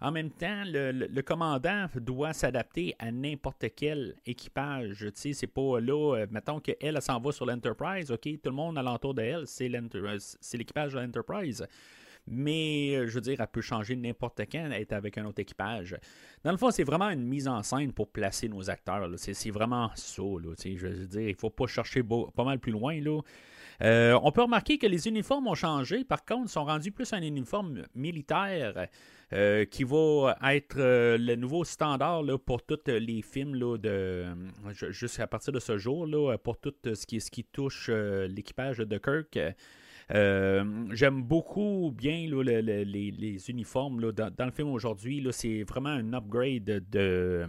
en 0.02 0.12
même 0.12 0.32
temps, 0.32 0.64
le, 0.66 1.22
commandant 1.22 1.88
doit 1.96 2.34
s'adapter 2.34 2.96
à 3.00 3.12
n'importe 3.12 3.66
quel 3.76 4.16
équipage. 4.26 5.08
C'est 5.14 5.48
pas 5.48 5.80
là, 5.80 6.16
euh, 6.16 6.28
mettons 6.32 6.60
qu'elle 6.60 6.76
elle, 6.82 7.02
s'en 7.02 7.20
va 7.20 7.32
sur 7.32 7.46
l'Enterprise, 7.46 8.12
OK, 8.12 8.24
tout 8.24 8.50
le 8.50 8.56
monde 8.56 8.78
alentour 8.78 9.14
d'elle, 9.14 9.46
c'est 9.46 9.70
l'équipage 9.70 10.94
de 10.94 11.00
l'Enterprise. 11.00 11.66
Mais, 12.28 12.96
euh, 12.96 13.08
je 13.08 13.16
veux 13.16 13.22
dire, 13.22 13.42
elle 13.42 13.48
peut 13.48 13.62
changer 13.62 13.96
n'importe 13.96 14.42
quand, 14.52 14.72
être 14.72 14.94
avec 14.94 15.18
un 15.18 15.26
autre 15.26 15.40
équipage. 15.40 15.98
Dans 16.44 16.52
le 16.52 16.58
fond, 16.58 16.72
c'est 16.72 16.84
vraiment 16.84 17.10
une 17.10 17.24
mise 17.24 17.48
en 17.48 17.64
scène 17.64 17.94
pour 17.94 18.10
placer 18.10 18.48
nos 18.48 18.70
acteurs. 18.70 19.10
C'est 19.18 19.50
vraiment 19.50 19.90
ça. 19.96 20.22
Là, 20.22 20.54
je 20.64 20.88
veux 20.88 21.08
dire, 21.08 21.22
il 21.22 21.34
ne 21.34 21.38
faut 21.38 21.50
pas 21.50 21.68
chercher 21.68 22.04
pas 22.04 22.44
mal 22.44 22.60
plus 22.60 22.72
loin. 22.72 23.00
Là. 23.02 23.22
Euh, 23.82 24.20
on 24.22 24.32
peut 24.32 24.44
remarquer 24.44 24.78
que 24.78 24.86
les 24.86 25.08
uniformes 25.08 25.48
ont 25.48 25.56
changé. 25.56 26.04
Par 26.04 26.24
contre, 26.24 26.46
ils 26.46 26.50
sont 26.50 26.66
rendus 26.66 26.92
plus 26.92 27.12
un 27.14 27.22
uniforme 27.22 27.84
militaire 27.96 28.88
euh, 29.34 29.66
qui 29.66 29.84
va 29.84 30.38
être 30.44 30.78
euh, 30.78 31.18
le 31.18 31.36
nouveau 31.36 31.64
standard 31.64 32.24
pour 32.46 32.64
tous 32.64 32.80
les 32.88 33.22
films 33.22 33.56
jusqu'à 34.92 35.28
partir 35.28 35.54
de 35.54 35.60
ce 35.60 35.78
jour 35.78 36.08
pour 36.44 36.60
tout 36.60 36.74
ce 36.84 37.06
qui, 37.06 37.20
ce 37.20 37.32
qui 37.32 37.44
touche 37.44 37.90
l'équipage 37.90 38.78
de 38.78 38.98
Kirk. 38.98 39.40
J'aime 40.14 41.24
beaucoup 41.24 41.92
bien 41.96 42.28
les, 42.44 43.50
uniformes 43.50 44.12
dans, 44.12 44.46
le 44.46 44.52
film 44.52 44.70
aujourd'hui. 44.70 45.26
C'est 45.32 45.64
vraiment 45.64 45.90
un 45.90 46.14
upgrade 46.14 46.84
de, 46.92 47.48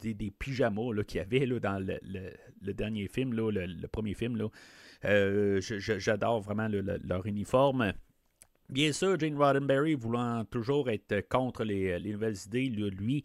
des, 0.00 0.32
pyjamas 0.38 1.02
qu'il 1.06 1.18
y 1.18 1.20
avait 1.20 1.60
dans 1.60 1.84
le, 1.84 2.72
dernier 2.72 3.08
film, 3.08 3.34
le, 3.34 3.88
premier 3.88 4.14
film. 4.14 4.48
Euh, 5.04 5.60
j'adore 5.60 6.40
vraiment 6.40 6.68
leur 6.68 7.26
uniforme. 7.26 7.92
Bien 8.68 8.92
sûr, 8.92 9.18
Jane 9.18 9.36
Roddenberry, 9.36 9.94
voulant 9.94 10.44
toujours 10.44 10.90
être 10.90 11.20
contre 11.28 11.64
les, 11.64 12.00
nouvelles 12.00 12.36
idées, 12.46 12.68
lui, 12.68 13.24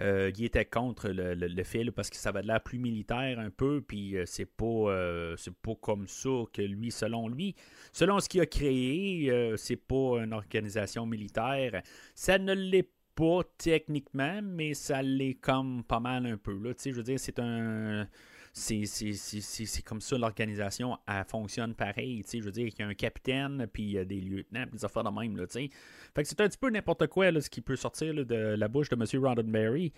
euh, 0.00 0.32
il 0.36 0.44
était 0.44 0.64
contre 0.64 1.10
le, 1.10 1.34
le, 1.34 1.62
fait 1.62 1.84
parce 1.90 2.10
que 2.10 2.16
ça 2.16 2.32
va 2.32 2.42
de 2.42 2.46
l'air 2.46 2.60
plus 2.62 2.78
militaire 2.78 3.38
un 3.38 3.50
peu, 3.50 3.82
puis 3.82 4.16
euh, 4.16 4.24
c'est 4.26 4.46
pas 4.46 5.36
pas 5.62 5.74
comme 5.80 6.08
ça 6.08 6.44
que 6.52 6.62
lui, 6.62 6.90
selon 6.90 7.28
lui, 7.28 7.54
selon 7.92 8.18
ce 8.18 8.28
qu'il 8.28 8.40
a 8.40 8.46
créé, 8.46 9.54
c'est 9.56 9.76
pas 9.76 10.24
une 10.24 10.32
organisation 10.32 11.06
militaire. 11.06 11.82
Ça 12.14 12.38
ne 12.38 12.54
l'est 12.54 12.90
pas 13.14 13.42
techniquement, 13.58 14.40
mais 14.42 14.74
ça 14.74 15.02
l'est 15.02 15.34
comme 15.34 15.84
pas 15.84 16.00
mal 16.00 16.26
un 16.26 16.36
peu. 16.36 16.58
Là, 16.58 16.72
je 16.82 16.90
veux 16.90 17.02
dire, 17.02 17.20
c'est 17.20 17.38
un 17.38 18.08
c'est 18.52 19.82
comme 19.84 20.00
ça 20.00 20.18
l'organisation 20.18 20.98
fonctionne 21.26 21.74
pareil. 21.74 22.24
Je 22.32 22.40
veux 22.40 22.50
dire 22.50 22.68
qu'il 22.70 22.80
y 22.80 22.82
a 22.82 22.86
un 22.86 22.94
capitaine, 22.94 23.66
puis 23.72 23.82
il 23.82 23.90
y 23.92 23.98
a 23.98 24.04
des 24.04 24.20
lieutenants, 24.20 24.64
puis 24.66 24.78
des 24.78 24.84
affaires 24.84 25.04
de 25.04 25.10
même. 25.10 25.36
Là, 25.36 25.44
fait 25.48 25.68
que 25.68 26.28
c'est 26.28 26.40
un 26.40 26.48
petit 26.48 26.58
peu 26.58 26.70
n'importe 26.70 27.06
quoi 27.06 27.30
là, 27.30 27.40
ce 27.40 27.50
qui 27.50 27.60
peut 27.60 27.76
sortir 27.76 28.14
de 28.14 28.34
la 28.34 28.68
bouche 28.68 28.88
de 28.88 28.96
M. 28.96 29.24
Roddenberry. 29.24 29.92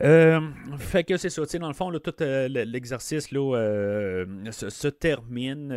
Euh, 0.00 0.40
fait 0.78 1.02
que 1.02 1.16
c'est 1.16 1.30
ça, 1.30 1.42
dans 1.58 1.68
le 1.68 1.74
fond, 1.74 1.90
tout 1.98 2.14
euh, 2.20 2.48
l'exercice 2.48 3.28
euh, 3.34 4.26
se, 4.50 4.88
termine 4.88 5.72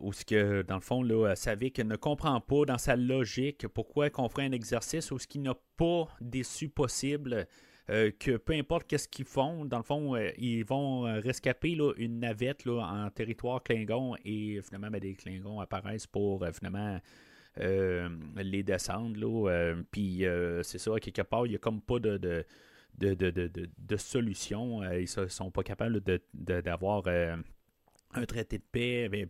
où 0.00 0.12
ce 0.12 0.24
que, 0.24 0.62
dans 0.62 0.76
le 0.76 0.80
fond, 0.80 1.02
là, 1.02 1.34
Savick 1.36 1.78
ne 1.78 1.96
comprend 1.96 2.40
pas 2.40 2.64
dans 2.66 2.78
sa 2.78 2.96
logique 2.96 3.68
pourquoi 3.68 4.10
qu'on 4.10 4.28
ferait 4.28 4.46
un 4.46 4.52
exercice 4.52 5.10
où 5.12 5.18
ce 5.18 5.26
qu'il 5.26 5.42
n'a 5.42 5.54
pas 5.76 6.08
d'issue 6.20 6.68
possible 6.68 7.46
euh, 7.90 8.12
que 8.16 8.36
peu 8.36 8.52
importe 8.52 8.86
qu'est-ce 8.86 9.08
qu'ils 9.08 9.24
font, 9.24 9.64
dans 9.64 9.78
le 9.78 9.82
fond, 9.82 10.14
euh, 10.14 10.30
ils 10.38 10.64
vont 10.64 11.06
euh, 11.06 11.18
rescaper 11.18 11.76
une 11.96 12.20
navette 12.20 12.64
en 12.66 13.10
territoire 13.10 13.62
Klingon 13.62 14.14
et 14.24 14.60
finalement, 14.62 14.88
ben, 14.88 15.00
des 15.00 15.14
Klingons 15.14 15.60
apparaissent 15.60 16.06
pour 16.06 16.46
finalement 16.52 17.00
les 17.56 18.62
descendre. 18.62 19.74
Puis 19.90 20.24
c'est 20.62 20.78
ça, 20.78 20.92
quelque 21.00 21.22
part, 21.22 21.46
il 21.46 21.50
n'y 21.50 21.56
a 21.56 21.58
comme 21.58 21.80
pas 21.82 21.98
de, 21.98 22.16
de 22.16 22.44
de, 22.98 23.96
solution. 23.96 24.82
ils 24.92 25.08
ne 25.16 25.26
sont 25.26 25.50
pas 25.50 25.62
capables 25.62 26.00
d'avoir 26.32 27.08
un 27.08 28.24
traité 28.26 28.58
de 28.58 28.64
paix. 28.70 29.08
Ben, 29.08 29.26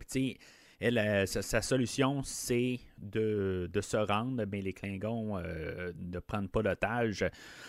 euh, 0.83 1.25
sa, 1.25 1.61
solution, 1.61 2.21
c'est 2.23 2.79
de, 2.97 3.69
se 3.81 3.97
rendre, 3.97 4.43
mais 4.51 4.61
les 4.61 4.73
Klingons 4.73 5.37
euh, 5.37 5.91
ne 5.97 6.19
prennent 6.19 6.49
pas 6.49 6.61
d'otages. 6.61 7.25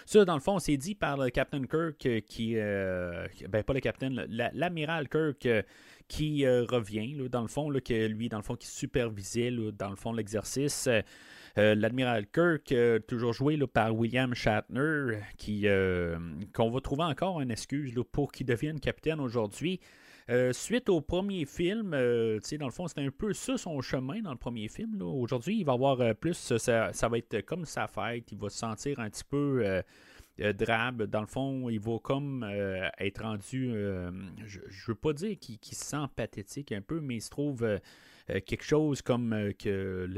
Ça, 0.06 0.24
dans 0.24 0.34
le 0.34 0.40
fond, 0.40 0.58
c'est 0.58 0.76
dit 0.76 0.94
par 0.94 1.16
le 1.16 1.30
Captain 1.30 1.64
Kirk 1.64 2.06
euh, 2.06 2.20
qui. 2.20 2.54
ben, 2.54 3.62
pas 3.62 3.72
le 3.72 3.80
Captain, 3.80 4.10
l'amiral 4.52 5.08
Kirk 5.08 5.48
qui 6.08 6.46
revient, 6.46 7.28
dans 7.30 7.42
le 7.42 7.48
fond, 7.48 7.70
que 7.72 8.06
lui, 8.06 8.28
dans 8.28 8.36
le 8.36 8.42
fond, 8.42 8.56
qui 8.56 8.66
supervisait, 8.66 9.50
dans 9.50 9.90
le 9.90 9.96
fond, 9.96 10.12
l'exercice. 10.12 10.88
l'admiral 11.56 12.26
Kirk, 12.26 12.74
toujours 13.06 13.32
joué 13.32 13.58
par 13.66 13.96
William 13.96 14.34
Shatner, 14.34 15.20
qu'on 16.52 16.70
va 16.70 16.80
trouver 16.80 17.04
encore 17.04 17.40
une 17.40 17.50
excuse 17.50 17.94
pour 18.12 18.32
qu'il 18.32 18.46
devienne 18.46 18.80
capitaine 18.80 19.20
aujourd'hui. 19.20 19.80
Euh, 20.30 20.54
suite 20.54 20.88
au 20.88 21.02
premier 21.02 21.44
film, 21.44 21.92
euh, 21.92 22.40
dans 22.58 22.64
le 22.64 22.72
fond, 22.72 22.88
c'était 22.88 23.02
un 23.02 23.10
peu 23.10 23.34
ça 23.34 23.58
son 23.58 23.82
chemin 23.82 24.22
dans 24.22 24.30
le 24.30 24.38
premier 24.38 24.68
film. 24.68 25.02
Aujourd'hui, 25.02 25.58
il 25.58 25.64
va 25.64 25.74
avoir 25.74 26.00
euh, 26.00 26.14
plus, 26.14 26.56
ça, 26.56 27.08
va 27.08 27.18
être 27.18 27.42
comme 27.42 27.66
sa 27.66 27.86
fête, 27.86 28.32
il 28.32 28.38
va 28.38 28.48
se 28.48 28.56
sentir 28.56 29.00
un 29.00 29.10
petit 29.10 29.24
peu 29.24 29.82
drabe. 30.38 31.02
Dans 31.02 31.20
le 31.20 31.26
fond, 31.26 31.68
il 31.68 31.78
va 31.78 31.98
comme 32.02 32.42
être 32.98 33.22
rendu, 33.22 33.70
je 33.70 34.58
ne 34.60 34.86
veux 34.86 34.94
pas 34.94 35.12
dire 35.12 35.36
qu'il 35.38 35.58
se 35.58 35.84
sent 35.84 36.06
pathétique 36.16 36.72
un 36.72 36.80
peu, 36.80 37.00
mais 37.00 37.16
il 37.16 37.22
se 37.22 37.30
trouve 37.30 37.80
quelque 38.26 38.64
chose 38.64 39.02
comme 39.02 39.52
que 39.58 40.08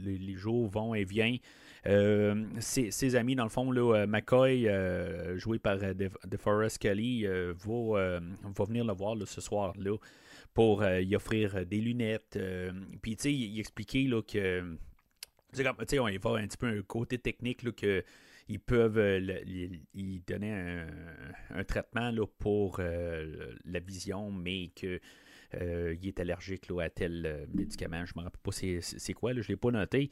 les 0.00 0.34
jours 0.34 0.66
vont 0.68 0.94
et 0.94 1.04
viennent. 1.04 1.38
Euh, 1.86 2.44
ses, 2.58 3.16
amis, 3.16 3.36
dans 3.36 3.44
le 3.44 3.50
fond, 3.50 3.70
là, 3.70 3.94
euh, 3.94 4.06
McCoy, 4.06 4.68
euh, 4.68 5.38
joué 5.38 5.58
par 5.58 5.78
DeForest 5.78 6.78
Kelly, 6.78 7.26
va, 7.26 8.20
venir 8.66 8.84
le 8.84 8.92
voir 8.92 9.16
ce 9.24 9.40
soir-là 9.40 9.96
pour 10.54 10.84
y 10.84 11.14
offrir 11.14 11.66
des 11.66 11.80
lunettes. 11.80 12.38
Puis, 13.02 13.16
tu 13.16 13.22
sais, 13.22 13.32
il, 13.32 13.60
expliquait 13.60 14.04
là, 14.04 14.22
que. 14.22 14.76
Sais, 15.52 15.98
on 15.98 16.08
y 16.08 16.18
va 16.18 16.30
un 16.30 16.46
petit 16.46 16.56
peu 16.56 16.66
un 16.66 16.82
côté 16.82 17.18
technique 17.18 17.62
là, 17.62 17.72
que 17.72 18.02
ils 18.48 18.60
peuvent 18.60 18.94
donner 18.94 20.52
un, 20.52 20.86
un, 21.50 21.64
traitement 21.64 22.10
là, 22.10 22.26
pour 22.38 22.80
la 22.80 23.80
vision, 23.80 24.30
mais 24.30 24.68
que 24.68 25.00
euh, 25.54 25.94
il 26.00 26.08
est 26.08 26.20
allergique 26.20 26.68
à 26.80 26.90
tel 26.90 27.24
euh, 27.26 27.46
médicament. 27.52 28.04
Je 28.04 28.12
ne 28.16 28.20
me 28.20 28.24
rappelle 28.24 28.40
pas 28.42 28.52
c'est 28.52 29.12
quoi, 29.12 29.32
je 29.32 29.38
ne 29.38 29.44
l'ai 29.46 29.56
pas 29.56 29.70
noté. 29.70 30.10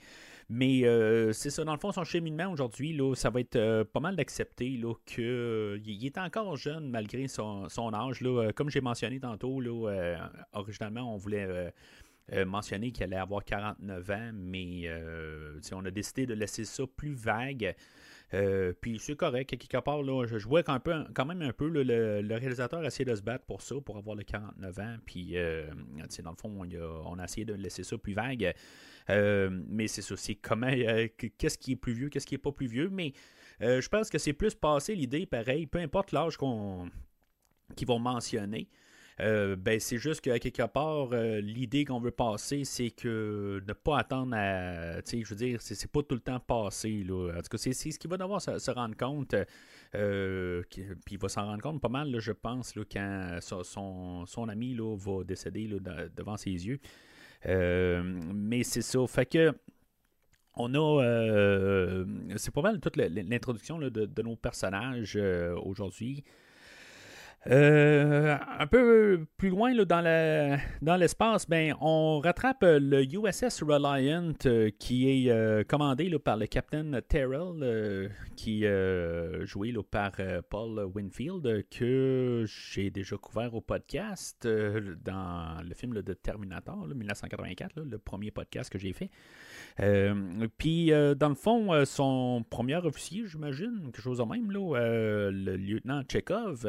Mais 0.48 0.84
euh, 0.84 1.32
c'est 1.32 1.50
ça, 1.50 1.64
dans 1.64 1.72
le 1.72 1.78
fond, 1.78 1.92
son 1.92 2.04
cheminement 2.04 2.50
aujourd'hui, 2.50 2.98
ça 3.14 3.30
va 3.30 3.40
être 3.40 3.84
pas 3.84 4.00
mal 4.00 4.16
d'accepter 4.16 4.80
qu'il 5.06 6.06
est 6.06 6.18
encore 6.18 6.56
jeune 6.56 6.88
malgré 6.90 7.28
son, 7.28 7.68
âge. 7.94 8.24
Comme 8.54 8.70
j'ai 8.70 8.80
mentionné 8.80 9.20
tantôt, 9.20 9.60
originalement, 10.52 11.14
on 11.14 11.16
voulait. 11.16 11.72
mentionner 12.46 12.90
qu'il 12.90 13.04
allait 13.04 13.16
avoir 13.16 13.44
49 13.44 14.10
ans, 14.10 14.30
mais 14.34 14.88
on 15.72 15.84
a 15.84 15.90
décidé 15.90 16.26
de 16.26 16.34
laisser 16.34 16.64
ça 16.64 16.84
plus 16.96 17.14
vague. 17.14 17.74
Euh, 18.34 18.72
puis 18.80 18.98
c'est 18.98 19.14
correct, 19.14 19.56
quelque 19.56 19.82
part, 19.82 20.02
là, 20.02 20.26
je, 20.26 20.38
jouais 20.38 20.64
quand, 20.64 20.80
même 21.24 21.42
un 21.42 21.52
peu. 21.52 21.68
le, 21.68 22.34
réalisateur 22.34 22.80
a 22.80 22.86
essayé 22.86 23.04
de 23.04 23.14
se 23.14 23.22
battre 23.22 23.44
pour 23.44 23.62
ça, 23.62 23.76
pour 23.84 23.96
avoir 23.96 24.16
le 24.16 24.24
49 24.24 24.78
ans. 24.80 24.96
Puis, 25.06 25.36
euh, 25.36 25.66
dans 26.22 26.30
le 26.30 26.36
fond, 26.36 26.66
on 27.06 27.18
a, 27.18 27.24
essayé 27.24 27.44
de 27.44 27.54
laisser 27.54 27.84
ça 27.84 27.96
plus 27.96 28.14
vague. 28.14 28.52
Euh, 29.10 29.50
mais 29.68 29.86
c'est 29.86 30.02
ça, 30.02 30.16
c'est 30.16 30.34
comment, 30.34 30.70
qu'est-ce 31.38 31.58
qui 31.58 31.72
est 31.72 31.76
plus 31.76 31.92
vieux, 31.92 32.08
qu'est-ce 32.08 32.26
qui 32.26 32.34
est 32.34 32.38
pas 32.38 32.52
plus 32.52 32.66
vieux. 32.66 32.88
Mais 32.90 33.12
je 33.60 33.88
pense 33.88 34.10
que 34.10 34.18
c'est 34.18 34.32
plus 34.32 34.54
passé 34.54 34.94
l'idée, 34.94 35.26
pareil, 35.26 35.66
peu 35.66 35.78
importe 35.78 36.12
l'âge 36.12 36.36
qu'on 36.36 36.90
qu'ils 37.76 37.88
vont 37.88 37.98
mentionner. 37.98 38.68
Euh, 39.20 39.54
ben, 39.54 39.78
c'est 39.78 39.98
juste 39.98 40.20
qu'à 40.22 40.38
quelque 40.38 40.66
part, 40.66 41.10
euh, 41.12 41.40
l'idée 41.40 41.84
qu'on 41.84 42.00
veut 42.00 42.10
passer, 42.10 42.64
c'est 42.64 42.90
que 42.90 43.62
ne 43.66 43.72
pas 43.72 43.98
attendre 43.98 44.34
à. 44.36 45.00
Je 45.00 45.28
veux 45.28 45.36
dire, 45.36 45.60
c'est 45.60 45.90
pas 45.90 46.02
tout 46.02 46.16
le 46.16 46.20
temps 46.20 46.40
passé. 46.40 47.04
En 47.08 47.40
tout 47.40 47.48
cas, 47.50 47.58
c'est 47.58 47.72
ce 47.72 47.98
qu'il 47.98 48.10
va 48.10 48.16
devoir 48.16 48.42
se, 48.42 48.70
rendre 48.70 48.96
compte. 48.96 49.34
Euh, 49.94 50.62
puis 50.70 51.14
il 51.14 51.18
va 51.18 51.28
s'en 51.28 51.46
rendre 51.46 51.62
compte 51.62 51.80
pas 51.80 51.88
mal, 51.88 52.18
je 52.18 52.32
pense, 52.32 52.74
quand 52.90 53.38
son, 53.40 54.26
son, 54.26 54.48
ami 54.48 54.74
là, 54.74 54.96
va 54.96 55.22
décéder 55.22 55.68
devant 56.16 56.36
ses 56.36 56.50
yeux. 56.50 56.80
mais 57.44 58.62
c'est 58.64 58.82
ça. 58.82 59.06
Fait 59.06 59.26
que. 59.26 59.52
On 60.56 60.72
a. 60.74 62.04
c'est 62.36 62.54
pas 62.54 62.62
mal 62.62 62.80
toute 62.80 62.96
l'introduction 62.96 63.78
de, 63.78 64.22
nos 64.22 64.36
personnages 64.36 65.16
aujourd'hui. 65.62 66.24
Euh, 67.50 68.38
un 68.58 68.66
peu 68.66 69.26
plus 69.36 69.50
loin 69.50 69.74
là, 69.74 69.84
dans, 69.84 70.58
dans 70.80 70.96
l'espace, 70.96 71.46
ben, 71.46 71.74
on 71.80 72.20
rattrape 72.20 72.62
le 72.62 73.04
USS 73.04 73.62
Reliant 73.62 74.32
euh, 74.46 74.70
qui 74.78 75.10
est 75.10 75.30
euh, 75.30 75.62
commandé 75.62 76.08
là, 76.08 76.18
par 76.18 76.38
le 76.38 76.46
capitaine 76.46 77.02
Terrell, 77.06 78.10
qui 78.36 78.64
est 78.64 79.46
joué 79.46 79.72
là, 79.72 79.82
par 79.82 80.12
Paul 80.48 80.90
Winfield, 80.94 81.66
que 81.70 82.44
j'ai 82.46 82.90
déjà 82.90 83.16
couvert 83.16 83.54
au 83.54 83.60
podcast 83.60 84.46
dans 84.46 85.62
le 85.62 85.74
film 85.74 86.00
de 86.00 86.12
Terminator, 86.14 86.86
1984, 86.86 87.80
le 87.80 87.98
premier 87.98 88.30
podcast 88.30 88.72
que 88.72 88.78
j'ai 88.78 88.92
fait. 88.92 89.10
Puis, 90.58 90.90
dans 90.90 91.28
le 91.28 91.34
fond, 91.34 91.84
son 91.84 92.44
premier 92.48 92.76
officier, 92.76 93.24
j'imagine, 93.26 93.90
quelque 93.92 94.02
chose 94.02 94.18
de 94.18 94.24
même, 94.24 94.50
le 94.50 95.56
lieutenant 95.56 96.02
Chekhov, 96.10 96.66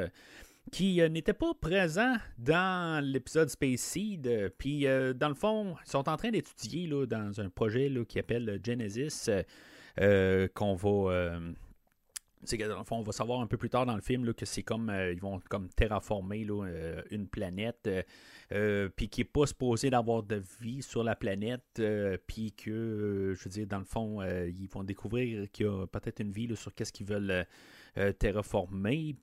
qui 0.71 1.01
euh, 1.01 1.09
n'était 1.09 1.33
pas 1.33 1.53
présent 1.53 2.15
dans 2.37 3.03
l'épisode 3.03 3.49
Space 3.49 3.81
Seed. 3.81 4.27
Euh, 4.27 4.49
puis, 4.57 4.87
euh, 4.87 5.13
dans 5.13 5.29
le 5.29 5.35
fond, 5.35 5.75
ils 5.85 5.89
sont 5.89 6.07
en 6.09 6.17
train 6.17 6.31
d'étudier 6.31 6.87
dans 7.07 7.39
un 7.39 7.49
projet 7.49 7.89
là, 7.89 8.03
qui 8.05 8.19
appelle 8.19 8.59
Genesis, 8.63 9.29
qu'on 10.53 10.75
va. 10.75 11.39
dans 11.39 12.79
le 12.79 12.83
fond, 12.83 12.97
on 12.97 13.03
va 13.03 13.11
savoir 13.11 13.41
un 13.41 13.47
peu 13.47 13.57
plus 13.57 13.69
tard 13.69 13.85
dans 13.85 13.95
le 13.95 14.01
film 14.01 14.33
que 14.33 14.45
c'est 14.45 14.63
comme 14.63 14.91
ils 15.11 15.21
vont 15.21 15.39
comme 15.49 15.69
terraformer 15.69 16.45
une 17.11 17.27
planète, 17.27 17.89
puis 18.95 19.09
qui 19.09 19.21
n'est 19.21 19.25
pas 19.25 19.45
supposé 19.45 19.89
d'avoir 19.89 20.23
de 20.23 20.41
vie 20.61 20.81
sur 20.81 21.03
la 21.03 21.15
planète, 21.15 21.81
puis 22.27 22.51
que, 22.51 23.33
je 23.37 23.43
veux 23.43 23.49
dire, 23.49 23.67
dans 23.67 23.79
le 23.79 23.85
fond, 23.85 24.21
ils 24.21 24.67
vont 24.67 24.83
découvrir 24.83 25.49
qu'il 25.51 25.65
y 25.65 25.69
a 25.69 25.87
peut-être 25.87 26.19
une 26.19 26.31
vie 26.31 26.53
sur 26.55 26.73
qu'est-ce 26.73 26.91
qu'ils 26.91 27.07
veulent 27.07 27.45
euh, 27.97 28.11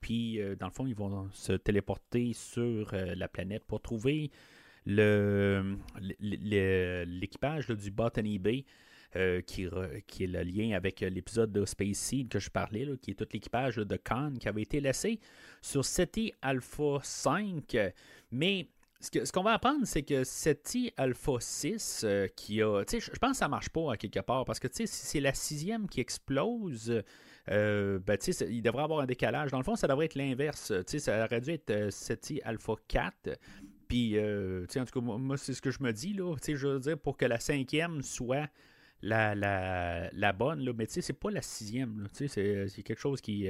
puis 0.00 0.40
euh, 0.40 0.56
dans 0.56 0.66
le 0.66 0.72
fond, 0.72 0.86
ils 0.86 0.94
vont 0.94 1.28
se 1.32 1.52
téléporter 1.52 2.32
sur 2.32 2.94
euh, 2.94 3.14
la 3.14 3.28
planète 3.28 3.64
pour 3.64 3.82
trouver 3.82 4.30
l'équipage 4.86 4.96
du 7.68 7.90
Botany 7.90 8.38
Bay. 8.38 8.64
qui, 9.46 9.68
qui, 10.06 10.24
est 10.24 10.26
le 10.26 10.42
lien 10.42 10.74
avec 10.74 11.00
l'épisode 11.00 11.52
de 11.52 11.66
Space 11.66 11.98
Seed 11.98 12.30
que 12.30 12.38
je 12.38 12.48
parlais, 12.48 12.88
qui 13.02 13.10
est 13.10 13.14
tout 13.14 13.28
l'équipage 13.30 13.76
de 13.76 13.96
Khan 13.96 14.32
qui 14.40 14.48
avait 14.48 14.62
été 14.62 14.80
laissé 14.80 15.20
sur 15.60 15.84
SETI 15.84 16.32
Alpha 16.40 17.00
5. 17.02 17.76
Mais 18.30 18.68
ce, 19.00 19.30
qu'on 19.30 19.42
va 19.42 19.52
apprendre, 19.52 19.84
c'est 19.84 20.02
que 20.02 20.24
SETI 20.24 20.94
Alpha 20.96 21.32
6, 21.38 22.06
qui 22.34 22.62
a. 22.62 22.82
Je 22.90 23.10
pense 23.20 23.32
que 23.32 23.36
ça 23.36 23.48
marche 23.48 23.68
pas 23.68 23.92
à 23.92 23.98
quelque 23.98 24.20
part, 24.20 24.46
parce 24.46 24.58
que 24.58 24.68
si 24.72 24.86
c'est 24.86 25.20
la 25.20 25.34
sixième 25.34 25.90
qui 25.90 26.00
explose, 26.00 27.02
euh, 27.50 27.98
ben, 27.98 28.16
il 28.48 28.62
devrait 28.62 28.84
avoir 28.84 29.00
un 29.00 29.06
décalage. 29.06 29.50
Dans 29.50 29.58
le 29.58 29.64
fond, 29.64 29.74
ça 29.74 29.88
devrait 29.88 30.06
être 30.06 30.14
l'inverse. 30.14 30.72
Ça 30.86 31.24
aurait 31.24 31.40
dû 31.40 31.50
être 31.50 31.90
SETI 31.90 32.40
euh, 32.40 32.48
Alpha 32.48 32.74
4. 32.88 33.38
Puis, 33.88 34.16
euh, 34.16 34.64
en 34.76 34.84
tout 34.84 35.00
cas, 35.00 35.06
moi, 35.06 35.36
c'est 35.36 35.54
ce 35.54 35.60
que 35.60 35.70
je 35.70 35.82
me 35.82 35.92
dis. 35.92 36.12
Là, 36.12 36.34
je 36.46 36.66
veux 36.66 36.80
dire, 36.80 36.98
pour 36.98 37.16
que 37.16 37.26
la 37.26 37.40
cinquième 37.40 38.02
soit 38.02 38.48
la, 39.02 39.34
la, 39.34 40.08
la 40.12 40.32
bonne, 40.32 40.60
là, 40.60 40.72
mais 40.76 40.86
c'est 40.86 41.12
pas 41.12 41.30
la 41.30 41.42
sixième. 41.42 42.08
C'est, 42.12 42.28
quelque 42.84 43.00
chose 43.00 43.20
qui 43.20 43.48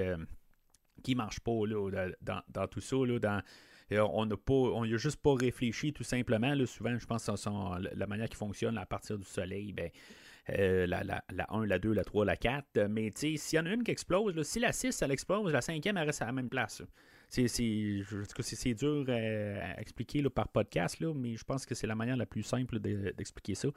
qui 1.03 1.15
marche 1.17 1.41
pas 1.41 1.67
là, 1.67 1.91
dans, 2.21 2.67
tout 2.69 2.81
ça. 2.81 2.97
Là, 2.97 3.19
dans, 3.19 3.43
on 3.91 4.27
n'a 4.27 4.37
pas, 4.37 4.53
on 4.53 4.85
a 4.85 4.97
juste 4.97 5.21
pas 5.21 5.35
réfléchi 5.35 5.93
tout 5.93 6.05
simplement. 6.05 6.55
Souvent, 6.67 6.99
je 6.99 7.07
pense 7.07 7.27
que 7.27 7.97
la 7.97 8.07
manière 8.07 8.29
qui 8.29 8.37
fonctionne 8.37 8.79
à 8.79 8.87
partir 8.87 9.19
du 9.19 9.27
soleil, 9.27 9.73
ben, 9.73 9.91
euh, 10.51 10.87
la, 10.87 11.05
la, 11.05 11.23
la, 11.33 11.47
1, 11.51 11.67
la 11.67 11.79
2, 11.79 11.93
la 11.93 12.05
3, 12.05 12.25
la 12.25 12.37
4. 12.37 12.87
Mais 12.89 13.13
s'il 13.15 13.39
y 13.53 13.59
en 13.59 13.67
a 13.67 13.71
une 13.71 13.85
qui 13.85 13.91
explose, 13.91 14.43
si 14.43 14.59
la 14.59 14.73
6, 14.73 15.01
elle 15.03 15.13
explose, 15.13 15.53
la 15.53 15.61
5e, 15.61 15.91
elle 15.97 15.99
reste 15.99 16.23
à 16.23 16.27
la 16.27 16.33
même 16.33 16.49
place. 16.49 16.83
C'est, 17.29 18.75
dur 18.75 19.07
à, 19.09 19.81
expliquer 19.81 20.23
par 20.29 20.49
podcast, 20.49 21.01
mais 21.15 21.37
je 21.37 21.45
pense 21.45 21.65
que 21.65 21.75
c'est 21.75 21.87
la 21.87 21.95
manière 21.95 22.17
la 22.17 22.27
plus 22.27 22.43
simple 22.43 22.79
d'expliquer 22.79 23.55
ça. 23.55 23.69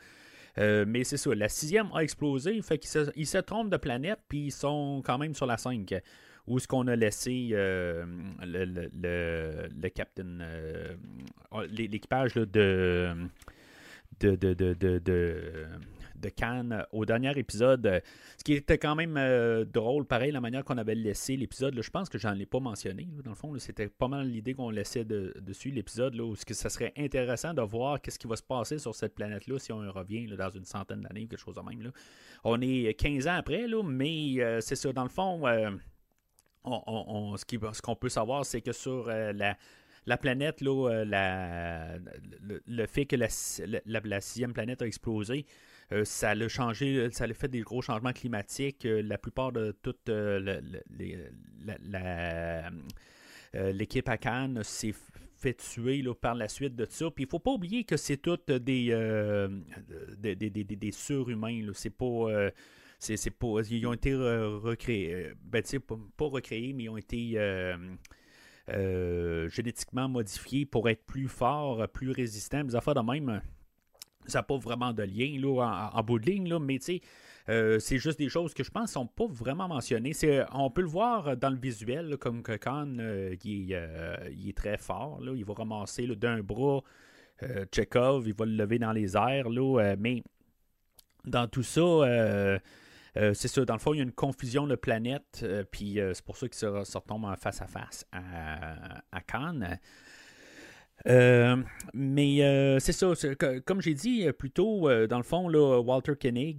Euh, 0.58 0.86
mais 0.88 1.04
c'est 1.04 1.18
ça, 1.18 1.36
la 1.36 1.50
sixième 1.50 1.90
a 1.94 2.00
explosé, 2.00 2.62
fait 2.62 2.78
qu'ils 2.78 3.28
se, 3.28 3.38
trompent 3.40 3.70
de 3.70 3.78
planète, 3.78 4.20
puis 4.28 4.46
ils 4.46 4.52
sont 4.52 5.02
quand 5.06 5.18
même 5.18 5.34
sur 5.34 5.46
la 5.46 5.58
5. 5.58 5.94
Où 6.48 6.58
est-ce 6.58 6.68
qu'on 6.68 6.88
a 6.88 6.96
laissé 6.96 7.50
euh, 7.54 8.06
le, 8.42 9.70
le, 9.74 9.90
captain, 9.90 10.40
l'équipage 11.70 12.34
de 12.34 13.16
Cannes 16.30 16.86
au 16.92 17.06
dernier 17.06 17.38
épisode. 17.38 18.02
Ce 18.38 18.44
qui 18.44 18.54
était 18.54 18.78
quand 18.78 18.96
même 18.96 19.16
euh, 19.18 19.66
drôle, 19.66 20.06
pareil, 20.06 20.32
la 20.32 20.42
manière 20.42 20.64
qu'on 20.64 20.78
avait 20.78 20.96
laissé 20.96 21.36
l'épisode. 21.36 21.80
Je 21.82 21.90
pense 21.90 22.10
que 22.10 22.18
j'en 22.18 22.38
ai 22.38 22.46
pas 22.46 22.60
mentionné. 22.60 23.08
dans 23.24 23.32
le 23.32 23.36
fond, 23.36 23.58
c'était 23.60 23.88
pas 23.88 24.08
mal 24.08 24.28
l'idée 24.28 24.54
qu'on 24.54 24.70
laissait 24.70 25.06
dessus 25.06 25.72
l'épisode. 25.72 26.16
Ce 26.36 26.46
que 26.46 26.54
ça 26.54 26.70
serait 26.70 26.94
intéressant 26.98 27.54
de 27.54 27.62
voir 27.62 28.02
qu'est-ce 28.02 28.20
qui 28.20 28.28
va 28.28 28.36
se 28.36 28.44
passer 28.44 28.78
sur 28.78 28.96
cette 28.96 29.16
planète-là 29.16 29.60
si 29.60 29.72
on 29.72 29.80
revient 29.92 30.28
dans 30.28 30.50
une 30.50 30.66
centaine 30.66 31.02
d'années 31.02 31.26
ou 31.26 31.28
quelque 31.28 31.40
chose 31.40 31.56
de 31.56 31.62
même. 31.62 31.82
Là. 31.82 31.90
On 32.44 32.60
est 32.62 32.94
15 32.94 33.28
ans 33.28 33.36
après, 33.36 33.68
mais 33.84 34.36
euh, 34.40 34.62
c'est 34.62 34.76
ça. 34.76 34.92
Dans 34.94 35.04
le 35.04 35.10
fond, 35.10 35.48
euh, 35.48 35.72
on, 36.64 37.36
ce 37.38 37.82
qu'on 37.82 37.96
peut 37.96 38.10
savoir, 38.10 38.46
c'est 38.46 38.62
que 38.62 38.72
sur 38.72 39.08
la 39.08 39.58
la 40.06 40.18
planète, 40.18 40.62
là, 40.62 41.98
le, 42.66 42.86
fait 42.86 43.06
que 43.06 43.16
la, 43.16 44.22
sixième 44.22 44.54
planète 44.54 44.82
a 44.82 44.88
explosé, 44.88 45.40
euh, 45.40 45.52
ça 46.04 46.32
a 46.32 46.48
changé, 46.48 47.10
ça 47.12 47.26
a 47.26 47.34
fait 47.34 47.48
des 47.48 47.62
gros 47.62 47.82
changements 47.82 48.14
climatiques. 48.14 48.86
Euh, 48.86 49.02
la 49.04 49.18
plupart 49.18 49.52
de 49.52 49.72
toute 49.84 50.10
euh, 50.10 50.62
l'équipe 53.54 54.10
à 54.10 54.18
Cannes 54.18 54.64
s'est 54.64 54.94
fait 55.38 55.54
tuer 55.54 56.04
par 56.20 56.36
la 56.36 56.48
suite 56.48 56.76
de 56.76 56.86
ça. 56.90 57.12
Puis 57.12 57.26
il 57.26 57.30
faut 57.30 57.40
pas 57.40 57.52
oublier 57.52 57.84
que 57.84 57.98
c'est 57.98 58.18
toutes 58.18 58.52
des, 58.52 58.88
des, 60.18 60.36
des, 60.36 60.50
des, 60.50 60.92
surhumains. 60.92 61.62
C'est 61.74 61.92
pas. 61.92 62.50
pas. 63.40 63.62
Ils 63.70 63.86
ont 63.86 63.94
été 63.94 64.16
recréés. 64.16 65.34
Ben, 65.44 65.64
recréés, 66.20 66.74
mais 66.74 66.86
ils 66.86 66.90
ont 66.90 66.98
été. 66.98 67.38
génétiquement 69.50 70.10
modifiés 70.10 70.66
pour 70.66 70.90
être 70.90 71.06
plus 71.06 71.28
forts, 71.28 71.88
plus 71.90 72.10
résistants, 72.10 72.64
des 72.64 72.76
affaires 72.76 72.96
de 72.96 73.02
même 73.02 73.42
ça 74.28 74.40
n'a 74.40 74.44
pas 74.44 74.58
vraiment 74.58 74.94
de 74.94 75.04
lien 75.04 75.40
là, 75.40 75.92
en, 75.94 76.04
bout 76.04 76.20
de 76.20 76.26
ligne, 76.26 76.50
là, 76.50 76.60
mais 76.60 76.80
euh, 77.48 77.80
c'est 77.80 78.00
juste 78.00 78.18
des 78.18 78.30
choses 78.30 78.54
que 78.54 78.64
je 78.64 78.72
pense 78.72 78.92
sont 78.92 79.06
pas 79.06 79.28
vraiment 79.28 79.68
mentionnées. 79.68 80.14
on 80.52 80.70
peut 80.72 80.82
le 80.82 80.88
voir 80.88 81.38
dans 81.38 81.50
le 81.50 81.58
visuel, 81.58 82.18
comme 82.18 82.42
que 82.42 82.56
Khan, 82.58 82.98
euh, 83.00 83.36
euh, 83.36 83.36
il, 83.44 84.50
est, 84.50 84.58
très 84.58 84.78
fort. 84.78 85.22
Là, 85.22 85.34
il 85.36 85.46
va 85.46 85.54
ramasser 85.54 86.08
d'un 86.08 86.42
bras 86.42 86.82
Chekhov, 87.74 88.28
il 88.28 88.34
va 88.34 88.46
le 88.46 88.54
lever 88.54 88.80
dans 88.80 88.94
les 88.94 89.16
airs. 89.16 89.50
Là, 89.50 89.96
mais 90.00 90.24
dans 91.26 91.48
tout 91.48 91.64
ça, 91.64 92.60
c'est 93.14 93.48
ça. 93.48 93.66
Dans 93.66 93.74
le 93.74 93.80
fond, 93.80 93.94
il 93.94 93.98
y 93.98 94.00
a 94.00 94.04
une 94.04 94.12
confusion 94.12 94.66
de 94.66 94.76
planètes, 94.76 95.46
puis 95.70 96.00
c'est 96.14 96.26
pour 96.26 96.38
ça 96.38 96.48
qu'il 96.48 96.58
se, 96.58 96.84
se 96.84 96.98
retombe 96.98 97.28
face 97.38 97.62
à 97.62 97.68
face 97.68 98.06
à, 98.12 99.02
à 99.12 99.22
Khan. 99.22 99.60
Euh, 101.08 101.58
mais 101.94 102.44
euh, 102.44 102.80
c'est 102.80 102.92
ça, 102.92 103.14
comme 103.66 103.80
j'ai 103.80 103.94
dit 103.94 104.26
euh, 104.28 104.34
plus 104.34 104.50
tôt, 104.50 104.90
dans 105.08 105.18
le 105.18 105.24
fond, 105.24 105.50
Walter 105.50 106.14
Koenig, 106.20 106.58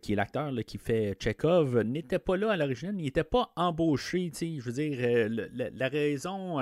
qui 0.00 0.12
est 0.12 0.16
l'acteur 0.16 0.52
qui 0.66 0.78
fait 0.78 1.16
Chekhov, 1.20 1.80
n'était 1.82 2.18
pas 2.18 2.36
là 2.36 2.52
à 2.52 2.56
l'origine, 2.56 2.94
il 2.98 3.04
n'était 3.04 3.24
pas 3.24 3.52
embauché. 3.56 4.30
Je 4.32 4.62
veux 4.62 4.72
dire, 4.72 5.48
la, 5.52 5.88
raison 5.88 6.58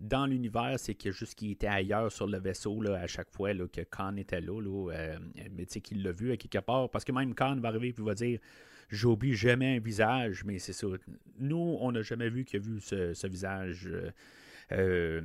dans 0.00 0.26
l'univers, 0.26 0.74
c'est 0.78 0.94
que 0.94 1.10
juste 1.10 1.34
qu'il 1.34 1.50
était 1.52 1.66
ailleurs 1.66 2.12
sur 2.12 2.26
le 2.26 2.38
vaisseau 2.38 2.80
là, 2.80 3.00
à 3.00 3.06
chaque 3.06 3.30
fois 3.30 3.52
que 3.52 3.82
Khan 3.82 4.16
était 4.16 4.40
là, 4.40 4.60
là 4.60 5.18
mais 5.56 5.66
qu'il 5.66 6.02
l'a 6.02 6.12
vu 6.12 6.32
à 6.32 6.36
quelque 6.36 6.58
part, 6.58 6.88
parce 6.90 7.04
que 7.04 7.12
même 7.12 7.34
Khan 7.34 7.56
va 7.60 7.68
arriver 7.68 7.88
et 7.88 8.02
va 8.02 8.14
dire 8.14 8.38
J'oublie 8.90 9.34
jamais 9.34 9.76
un 9.76 9.78
visage, 9.78 10.42
mais 10.44 10.58
c'est 10.58 10.72
ça. 10.72 10.88
Nous, 11.38 11.76
on 11.80 11.92
n'a 11.92 12.02
jamais 12.02 12.28
vu 12.28 12.44
qu'il 12.44 12.58
a 12.58 12.62
vu 12.62 12.80
ce, 12.80 13.26
visage. 13.28 13.88
Euh, 14.72 15.20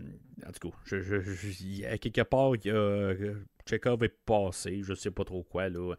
en 0.45 0.51
tout 0.51 0.69
cas, 0.69 0.77
je, 0.85 1.85
à 1.85 1.97
quelque 1.97 2.21
part, 2.21 2.53
a, 2.53 3.13
Chekhov 3.67 4.03
est 4.03 4.15
passé, 4.25 4.81
je 4.83 4.93
sais 4.93 5.11
pas 5.11 5.23
trop 5.23 5.43
quoi. 5.43 5.69
Là. 5.69 5.95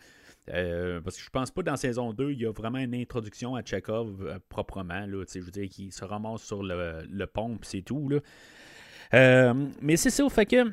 Euh, 0.48 1.00
parce 1.00 1.16
que 1.16 1.22
je 1.22 1.30
pense 1.30 1.50
pas 1.50 1.62
dans 1.62 1.76
saison 1.76 2.12
2, 2.12 2.30
il 2.30 2.42
y 2.42 2.46
a 2.46 2.52
vraiment 2.52 2.78
une 2.78 2.94
introduction 2.94 3.56
à 3.56 3.64
Chekhov 3.64 4.22
euh, 4.22 4.38
proprement. 4.48 5.06
Là, 5.06 5.24
je 5.32 5.40
veux 5.40 5.50
dire, 5.50 5.68
qu'il 5.68 5.92
se 5.92 6.04
ramasse 6.04 6.42
sur 6.42 6.62
le, 6.62 7.04
le 7.08 7.26
pont, 7.26 7.58
c'est 7.62 7.82
tout. 7.82 8.08
Là. 8.08 9.54
mais 9.80 9.96
c'est 9.96 10.10
ça, 10.10 10.28
fait 10.28 10.46
que. 10.46 10.72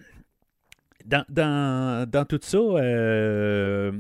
Dans, 1.06 2.26
tout 2.30 2.40
ça, 2.42 2.58
ce, 2.58 3.92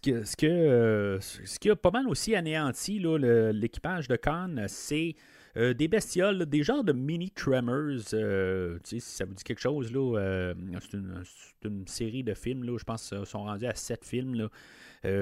que, 0.00 0.24
ce, 0.24 0.36
que, 0.36 1.20
qui 1.60 1.70
a 1.70 1.76
pas 1.76 1.92
mal 1.92 2.08
aussi 2.08 2.34
anéanti 2.34 2.98
l'équipage 2.98 4.08
de 4.08 4.16
Khan, 4.16 4.56
c'est 4.66 5.14
euh, 5.56 5.74
des 5.74 5.86
bestioles, 5.86 6.46
des 6.46 6.62
genres 6.62 6.82
de 6.82 6.92
mini 6.92 7.30
Tremors, 7.30 8.14
euh, 8.14 8.78
si 8.84 9.00
ça 9.00 9.26
vous 9.26 9.34
dit 9.34 9.44
quelque 9.44 9.60
chose, 9.60 9.92
là, 9.92 10.18
euh, 10.18 10.54
c'est, 10.80 11.68
une, 11.68 11.86
série 11.86 12.24
de 12.24 12.32
films, 12.32 12.64
là, 12.64 12.78
je 12.78 12.84
pense 12.84 13.06
qu'ils 13.06 13.26
sont 13.26 13.44
rendus 13.44 13.66
à 13.66 13.74
sept 13.74 14.04
films. 14.04 14.34
Là. 14.34 14.48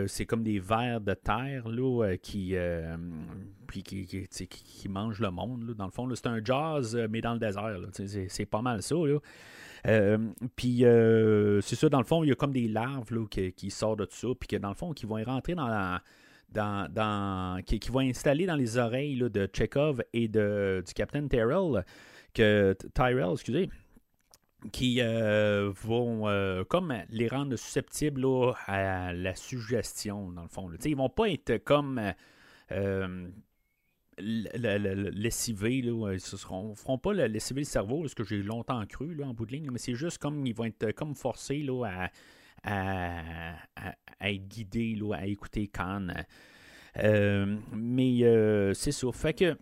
c'est 0.07 0.27
comme 0.27 0.45
des 0.45 0.61
vers 0.61 1.01
de 1.01 1.15
terre 1.15 1.69
là, 1.69 2.17
qui, 2.23 2.55
qui, 3.73 4.29
qui, 4.29 4.89
mangent 4.89 5.21
le 5.21 5.31
monde. 5.31 5.75
dans 5.77 5.87
le 5.87 5.91
fond, 5.91 6.09
c'est 6.15 6.29
un 6.29 6.45
jazz, 6.45 6.97
mais 7.11 7.21
dans 7.21 7.33
le 7.33 7.41
désert. 7.41 7.79
C'est 8.29 8.47
pas 8.47 8.63
mal 8.63 8.83
ça. 8.83 8.95
puis 10.55 10.85
c'est 11.63 11.77
ça, 11.77 11.89
dans 11.89 11.99
le 11.99 12.05
fond, 12.05 12.23
il 12.23 12.29
y 12.29 12.33
a 12.33 12.37
comme 12.37 12.53
des 12.53 12.69
larves 12.69 13.13
là, 13.13 13.27
qui, 13.29 13.71
sortent 13.71 13.99
de 13.99 14.05
tout 14.05 14.17
ça, 14.17 14.29
puis 14.39 14.47
que 14.47 14.57
dans 14.57 14.69
le 14.69 14.77
fond, 14.77 14.93
qui 14.93 15.07
vont 15.07 15.21
rentrer 15.25 15.57
dans 15.57 15.67
la, 15.67 16.03
dans, 16.53 17.63
qui, 17.65 17.81
vont 17.91 18.01
installer 18.01 18.47
dans 18.47 18.57
les 18.57 18.79
oreilles 18.79 19.19
de 19.19 19.49
Chekhov 19.53 20.03
et 20.13 20.29
de, 20.29 20.83
du 20.87 20.93
Captain 20.95 21.27
Tyrell, 21.29 21.85
que, 22.35 22.77
Tyrell, 22.95 23.33
excusez, 23.33 23.69
qui 24.73 25.01
euh, 25.01 25.73
vont 25.83 26.29
euh, 26.29 26.65
comme 26.65 26.95
les 27.09 27.29
rendre 27.29 27.57
susceptibles 27.57 28.27
à 28.67 29.13
la 29.13 29.35
suggestion, 29.35 30.31
dans 30.33 30.43
le 30.43 30.49
fond. 30.49 30.71
Ils 30.85 30.97
vont 30.97 31.09
pas 31.09 31.31
être 31.31 31.59
comme 31.59 32.01
euh, 32.73 33.29
lessivés, 34.19 35.79
ils 35.79 35.99
ne 35.99 36.19
feront 36.19 36.99
pas 36.99 37.13
lessiver 37.15 37.63
le 37.63 37.67
cerveau, 37.67 38.07
ce 38.07 38.15
que 38.15 38.25
j'ai 38.25 38.43
longtemps 38.43 38.85
cru 38.87 39.15
là, 39.15 39.27
en 39.27 39.35
bout 39.35 39.47
de 39.47 39.53
ligne, 39.53 39.69
mais 39.73 39.79
c'est 39.79 39.95
juste 39.95 40.19
comme 40.19 40.47
ils 40.47 40.55
vont 40.55 40.65
être 40.65 40.93
comme 40.93 41.15
forcés 41.15 41.63
là, 41.63 41.85
à, 41.87 42.11
être 42.65 44.49
guidés, 44.49 44.99
à 45.15 45.27
écouter 45.27 45.69
Khan. 45.69 46.09
mais 46.97 48.75
c'est 48.75 48.93
ça. 48.93 49.13
Fait 49.13 49.35
que 49.35 49.57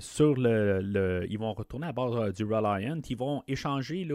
sur 0.00 0.34
le, 0.36 1.26
ils 1.28 1.38
vont 1.38 1.52
retourner 1.52 1.86
à 1.86 1.92
bord 1.92 2.16
euh, 2.16 2.30
du 2.30 2.44
Reliant. 2.44 3.00
Ils 3.08 3.16
vont 3.16 3.42
échanger 3.48 4.06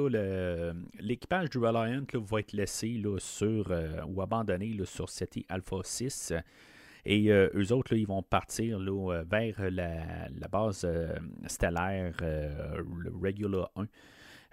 l'équipage 1.00 1.50
du 1.50 1.58
Reliant 1.58 2.04
va 2.14 2.40
être 2.40 2.54
laissé 2.54 3.02
sur 3.18 3.72
euh, 3.72 4.02
ou 4.08 4.22
abandonné 4.22 4.78
sur 4.86 5.10
SETI 5.10 5.46
Alpha 5.50 5.78
6. 5.84 6.34
Et 7.06 7.32
euh, 7.32 7.50
eux 7.56 7.72
autres, 7.74 7.94
ils 7.94 8.08
vont 8.08 8.22
partir 8.22 8.80
vers 8.80 9.72
la, 9.72 10.30
la 10.30 10.48
base 10.48 10.88
stellaire, 11.48 12.14
Regular 13.22 13.72
1. 13.76 13.86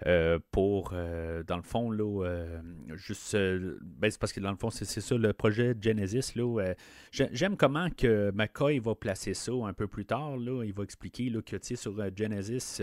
Euh, 0.05 0.39
pour, 0.51 0.91
euh, 0.93 1.43
dans 1.43 1.55
le 1.55 1.63
fond, 1.63 1.89
là, 1.89 2.25
euh, 2.25 2.59
juste, 2.95 3.35
ben, 3.35 4.11
c'est 4.11 4.19
parce 4.19 4.33
que 4.33 4.41
dans 4.41 4.51
le 4.51 4.57
fond, 4.57 4.69
c'est, 4.69 4.85
ça 4.85 5.15
le 5.15 5.31
projet 5.31 5.73
Genesis. 5.79 6.33
Là, 6.35 6.73
j'aime 7.11 7.55
comment 7.55 7.89
que 7.89 8.29
McCoy 8.31 8.79
va 8.79 8.93
placer 8.93 9.33
ça 9.33 9.53
un 9.53 9.73
peu 9.73 9.87
plus 9.87 10.05
tard. 10.05 10.35
Là, 10.37 10.65
il 10.65 10.73
va 10.73 10.83
expliquer 10.83 11.29
là, 11.29 11.41
que 11.41 11.55
sur 11.61 11.95
Genesis, 12.15 12.81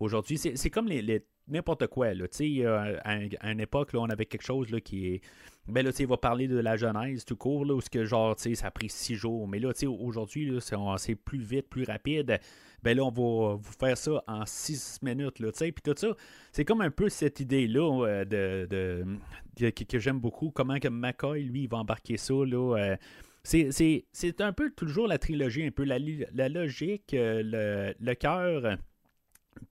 aujourd'hui, 0.00 0.38
c'est, 0.38 0.70
comme 0.70 0.88
les, 0.88 1.22
n'importe 1.46 1.88
quoi. 1.88 2.14
Là, 2.14 2.24
à, 2.24 3.10
à, 3.10 3.52
une 3.52 3.60
époque, 3.60 3.92
là, 3.92 4.00
on 4.00 4.08
avait 4.08 4.26
quelque 4.26 4.44
chose 4.46 4.70
là, 4.70 4.80
qui 4.80 5.08
est. 5.08 5.20
Ben 5.68 5.84
là, 5.84 5.90
il 5.98 6.06
va 6.06 6.16
parler 6.16 6.48
de 6.48 6.58
la 6.58 6.76
Genèse 6.76 7.24
tout 7.24 7.36
court, 7.36 7.66
là, 7.66 7.74
où 7.74 7.80
ce 7.82 7.90
que 7.90 8.04
genre, 8.04 8.34
ça 8.38 8.66
a 8.66 8.70
pris 8.70 8.88
six 8.88 9.16
jours. 9.16 9.46
Mais 9.46 9.58
là, 9.58 9.72
aujourd'hui, 9.98 10.58
c'est 10.96 11.16
plus 11.16 11.42
vite, 11.42 11.68
plus 11.68 11.84
rapide 11.84 12.38
ben 12.82 12.96
là, 12.96 13.04
on 13.04 13.10
va 13.10 13.54
vous 13.56 13.72
faire 13.78 13.96
ça 13.96 14.22
en 14.26 14.44
six 14.46 15.00
minutes, 15.02 15.34
tu 15.34 15.46
sais, 15.54 15.72
puis 15.72 15.82
tout 15.82 15.94
ça. 15.96 16.08
C'est 16.52 16.64
comme 16.64 16.80
un 16.80 16.90
peu 16.90 17.08
cette 17.08 17.40
idée-là 17.40 18.06
euh, 18.06 18.24
de, 18.24 19.70
que, 19.70 19.98
j'aime 19.98 20.20
beaucoup, 20.20 20.50
comment 20.50 20.78
que 20.78 20.88
McCoy, 20.88 21.42
lui, 21.42 21.62
il 21.64 21.68
va 21.68 21.78
embarquer 21.78 22.16
ça, 22.16 22.34
là. 22.34 22.76
Euh, 22.76 22.96
c'est 23.44 24.40
un 24.40 24.52
peu 24.52 24.70
toujours 24.70 25.06
la 25.06 25.18
trilogie, 25.18 25.64
un 25.64 25.70
peu 25.70 25.84
la, 25.84 25.98
la 26.34 26.48
logique, 26.48 27.14
euh, 27.14 27.42
le, 27.44 27.94
le 27.98 28.14
cœur, 28.14 28.76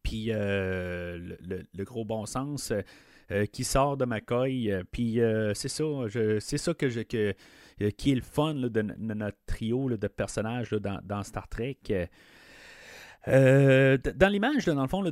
puis 0.02 0.28
le, 0.28 1.84
gros 1.84 2.06
bon 2.06 2.26
sens 2.26 2.72
qui 3.52 3.64
sort 3.64 3.98
de 3.98 4.06
McCoy. 4.06 4.72
puis 4.92 5.20
c'est 5.54 5.68
ça, 5.68 5.84
c'est 6.40 6.58
ça 6.58 6.74
que 6.74 6.90
je, 6.90 7.02
que, 7.02 7.36
qui 7.98 8.12
est 8.12 8.16
le 8.16 8.22
fun 8.22 8.54
de, 8.54 8.82
notre 8.82 9.38
trio 9.46 9.90
de 9.90 10.08
personnages 10.08 10.72
dans, 10.72 11.00
dans, 11.04 11.24
Star 11.24 11.48
Trek. 11.50 11.78
Euh, 13.28 13.98
dans 14.16 14.28
l'image, 14.28 14.66
dans 14.66 14.82
le 14.82 14.88
fond, 14.88 15.02
de, 15.02 15.12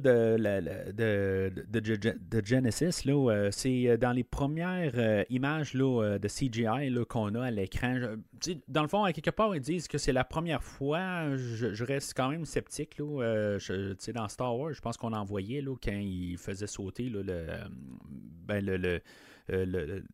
de, 0.91 2.45
Genesis, 2.45 3.01
euh, 3.07 3.49
c'est 3.51 3.89
euh, 3.89 3.97
dans 3.97 4.11
les 4.11 4.23
premières 4.23 5.25
images 5.29 5.73
de 5.73 6.27
CGI 6.27 6.93
qu'on 7.09 7.33
a 7.35 7.45
à 7.45 7.51
l'écran. 7.51 7.99
Dans 8.67 8.83
le 8.83 8.87
fond, 8.87 9.03
à 9.03 9.13
quelque 9.13 9.31
part, 9.31 9.55
ils 9.55 9.61
disent 9.61 9.87
que 9.87 9.97
c'est 9.97 10.13
la 10.13 10.23
première 10.23 10.63
fois. 10.63 11.35
Je, 11.35 11.83
reste 11.83 12.13
quand 12.15 12.29
même 12.29 12.45
sceptique. 12.45 12.99
Là, 12.99 13.57
dans 14.13 14.27
Star 14.27 14.55
Wars, 14.57 14.73
je 14.73 14.81
pense 14.81 14.97
qu'on 14.97 15.13
en 15.13 15.23
voyait 15.23 15.63
quand 15.63 15.91
ils 15.91 16.37
faisaient 16.37 16.67
sauter 16.67 17.11
ben, 18.45 18.63
le, 18.63 19.01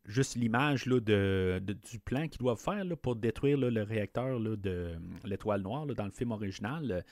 juste 0.05 0.35
l'image 0.35 0.85
de, 0.85 1.61
du 1.91 1.99
plan 1.99 2.27
qu'ils 2.27 2.39
doivent 2.39 2.59
faire 2.59 2.85
pour 3.01 3.15
détruire 3.17 3.57
le 3.57 3.83
réacteur 3.83 4.39
de 4.39 4.91
l'étoile 5.25 5.61
noire 5.61 5.85
dans 5.85 6.05
le 6.05 6.11
film 6.11 6.31
original. 6.31 7.03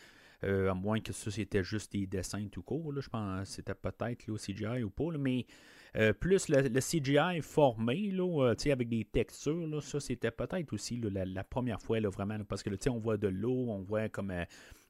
Euh, 0.44 0.70
à 0.70 0.76
moins 0.76 1.00
que 1.00 1.14
ça 1.14 1.32
c'était 1.32 1.64
juste 1.64 1.92
des 1.94 2.06
dessins 2.06 2.48
tout 2.52 2.62
court. 2.62 2.94
je 2.96 3.10
pense 3.10 3.50
c'était 3.50 3.74
peut-être 3.74 4.30
au 4.30 4.36
CGI 4.36 4.84
ou 4.84 4.92
pas. 4.92 5.18
mais 5.18 5.48
euh, 5.96 6.14
plus 6.14 6.48
le, 6.48 6.80
CGI 6.80 7.42
formé 7.42 8.12
là, 8.12 8.52
euh, 8.52 8.72
avec 8.72 8.88
des 8.88 9.04
textures, 9.04 9.82
ça 9.82 10.00
c'était 10.00 10.30
peut-être 10.30 10.72
aussi 10.74 11.02
la, 11.02 11.44
première 11.44 11.82
fois 11.82 12.00
vraiment. 12.02 12.38
parce 12.44 12.62
que 12.62 12.70
on 12.88 13.00
voit 13.00 13.18
de 13.18 13.30
l'eau, 13.30 13.66
on 13.70 13.82
voit 13.82 14.10
comme 14.10 14.32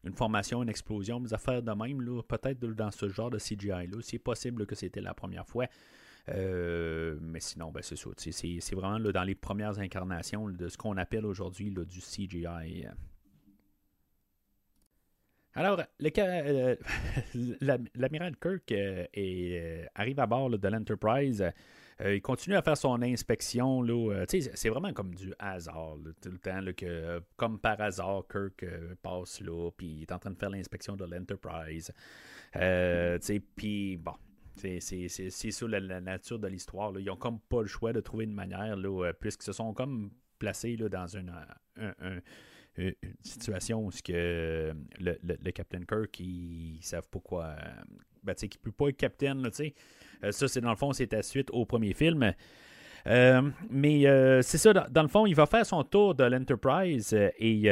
une 0.03 0.13
formation, 0.13 0.63
une 0.63 0.69
explosion, 0.69 1.21
des 1.21 1.33
affaires 1.33 1.63
de 1.63 1.71
même. 1.71 2.05
peut-être 2.27 2.59
dans 2.59 2.91
ce 2.91 3.07
genre 3.07 3.29
de 3.29 3.37
CGI-là. 3.37 3.99
C'est 4.01 4.19
possible 4.19 4.65
que 4.65 4.75
c'était 4.75 4.99
la 4.99 5.13
première 5.13 5.47
fois. 5.47 5.67
mais 6.27 7.39
sinon, 7.39 7.71
ben, 7.71 7.81
c'est 7.81 7.95
ça. 7.95 8.09
C'est 8.17 8.75
vraiment 8.75 8.99
dans 8.99 9.23
les 9.23 9.35
premières 9.35 9.79
incarnations 9.79 10.49
de 10.49 10.67
ce 10.67 10.77
qu'on 10.77 10.97
appelle 10.97 11.25
aujourd'hui 11.25 11.71
du 11.71 12.01
CGI. 12.01 12.85
Alors, 15.57 15.79
euh, 15.79 16.75
l'amiral 17.95 18.35
Kirk 18.37 18.71
euh, 18.71 19.05
euh, 19.17 19.85
arrive 19.95 20.19
à 20.19 20.27
bord 20.27 20.51
de 20.51 20.67
l'Enterprise. 20.67 21.43
il 22.05 22.21
continue 22.21 22.55
à 22.55 22.61
faire 22.61 22.77
son 22.77 23.01
inspection. 23.01 23.83
c'est 24.27 24.69
vraiment 24.69 24.93
comme 24.93 25.15
du 25.15 25.33
hasard 25.39 25.97
tout 26.21 26.29
le 26.29 26.37
temps. 26.37 26.59
que, 26.77 27.23
comme 27.37 27.57
par 27.57 27.81
hasard, 27.81 28.25
Kirk 28.31 28.63
passe 29.01 29.41
là, 29.41 29.71
puis 29.75 29.87
il 29.87 30.01
est 30.03 30.11
en 30.11 30.19
train 30.19 30.29
de 30.29 30.37
faire 30.37 30.51
l'inspection 30.51 30.95
de 30.95 31.05
l'Enterprise. 31.05 31.91
puis 33.55 33.97
bon, 33.97 34.13
c'est 34.53 34.79
ça 35.09 35.67
la, 35.67 36.01
nature 36.01 36.37
de 36.37 36.47
l'histoire. 36.47 36.93
Ils 36.99 37.05
n'ont 37.05 37.15
comme 37.15 37.39
pas 37.39 37.61
le 37.61 37.67
choix 37.67 37.93
de 37.93 37.99
trouver 38.01 38.25
une 38.25 38.35
manière, 38.35 38.77
puisqu'ils 39.19 39.45
se 39.45 39.53
sont 39.53 39.73
comme 39.73 40.11
placés 40.37 40.77
dans 40.77 41.17
un 41.17 41.25
une 42.77 42.93
situation 43.23 43.85
où 43.85 43.89
que 43.89 44.11
euh, 44.13 44.73
le, 44.99 45.17
le, 45.23 45.51
Captain 45.51 45.81
Kirk, 45.81 46.19
ils 46.19 46.79
savent 46.81 47.09
pas 47.09 47.19
quoi. 47.19 47.45
Euh, 47.45 47.55
ben, 48.23 48.33
tu 48.33 48.41
sais, 48.41 48.47
qu'il 48.49 48.59
peut 48.59 48.71
pas 48.71 48.89
être 48.89 48.97
capitaine, 48.97 49.41
tu 49.43 49.51
sais. 49.51 49.73
Euh, 50.23 50.31
ça, 50.31 50.47
c'est 50.47 50.61
dans 50.61 50.69
le 50.69 50.75
fond, 50.75 50.93
c'est 50.93 51.13
à 51.13 51.23
suite 51.23 51.49
au 51.51 51.65
premier 51.65 51.93
film. 51.93 52.33
mais 53.69 54.41
c'est 54.43 54.57
ça, 54.57 54.73
dans, 54.73 55.01
le 55.01 55.07
fond, 55.07 55.25
il 55.25 55.35
va 55.35 55.45
faire 55.45 55.65
son 55.65 55.83
tour 55.83 56.13
de 56.15 56.23
l'Enterprise 56.23 57.13
et 57.39 57.71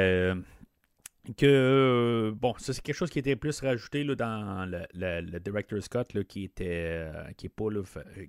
que, 1.37 2.31
bon, 2.35 2.53
ça 2.59 2.71
c'est 2.71 2.81
quelque 2.83 2.95
chose 2.95 3.09
qui 3.09 3.17
était 3.17 3.35
plus 3.35 3.59
rajouté 3.59 4.03
là, 4.03 4.13
dans 4.13 4.69
le, 4.69 4.85
le, 4.93 5.39
Director 5.39 5.81
Scott 5.81 6.13
là, 6.13 6.23
qui 6.23 6.43
était 6.43 7.03
qui 7.35 7.47
est 7.47 7.49
pas 7.49 7.65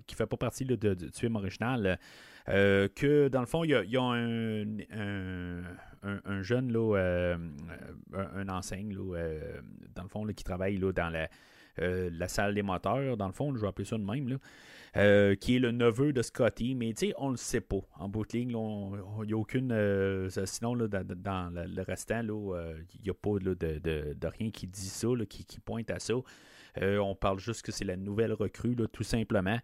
qui 0.07 0.15
fait 0.15 0.25
pas 0.25 0.37
partie 0.37 0.65
de, 0.65 0.75
du 0.75 1.09
film 1.13 1.35
original. 1.35 1.99
que 2.47 3.27
dans 3.29 3.39
le 3.39 3.45
fond, 3.45 3.63
il 3.63 3.69
y 3.69 3.97
a, 3.97 4.01
un, 4.01 5.63
jeune, 6.41 6.71
là, 6.71 6.97
euh, 6.97 7.37
un, 8.13 8.49
enseigne, 8.49 8.93
là, 8.93 9.17
euh, 9.17 9.61
dans 9.95 10.03
le 10.03 10.09
fond, 10.09 10.25
qui 10.27 10.43
travaille 10.43 10.77
là, 10.77 10.91
dans 10.91 11.09
la, 11.09 11.29
euh, 11.79 12.27
salle 12.27 12.53
des 12.53 12.63
moteurs, 12.63 13.17
dans 13.17 13.27
le 13.27 13.33
fond, 13.33 13.55
je 13.55 13.61
vais 13.61 13.67
appeler 13.67 13.85
ça 13.85 13.97
de 13.97 14.03
même, 14.03 14.27
là, 14.27 15.35
qui 15.35 15.55
est 15.55 15.59
le 15.59 15.71
neveu 15.71 16.13
de 16.13 16.21
Scotty, 16.21 16.75
mais 16.75 16.93
tu 16.93 17.07
sais, 17.07 17.13
on 17.17 17.29
le 17.29 17.37
sait 17.37 17.61
pas. 17.61 17.81
En 17.99 18.09
bout 18.09 18.25
de 18.25 18.37
ligne, 18.37 18.49
il 18.49 19.27
n'y 19.27 19.33
a 19.33 19.37
aucune. 19.37 20.29
sinon, 20.45 20.73
là, 20.75 20.87
dans, 20.87 21.53
le, 21.53 21.81
restant, 21.83 22.21
il 22.21 23.01
n'y 23.03 23.09
a 23.09 23.13
pas 23.13 23.37
de, 23.39 24.27
rien 24.27 24.49
qui 24.49 24.67
dit 24.67 24.89
ça, 24.89 25.07
qui, 25.29 25.45
qui, 25.45 25.59
pointe 25.59 25.91
à 25.91 25.99
ça. 25.99 26.15
on 26.81 27.15
parle 27.15 27.39
juste 27.39 27.63
que 27.63 27.71
c'est 27.71 27.85
la 27.85 27.95
nouvelle 27.95 28.33
recrue, 28.33 28.75
tout 28.91 29.03
simplement. 29.03 29.59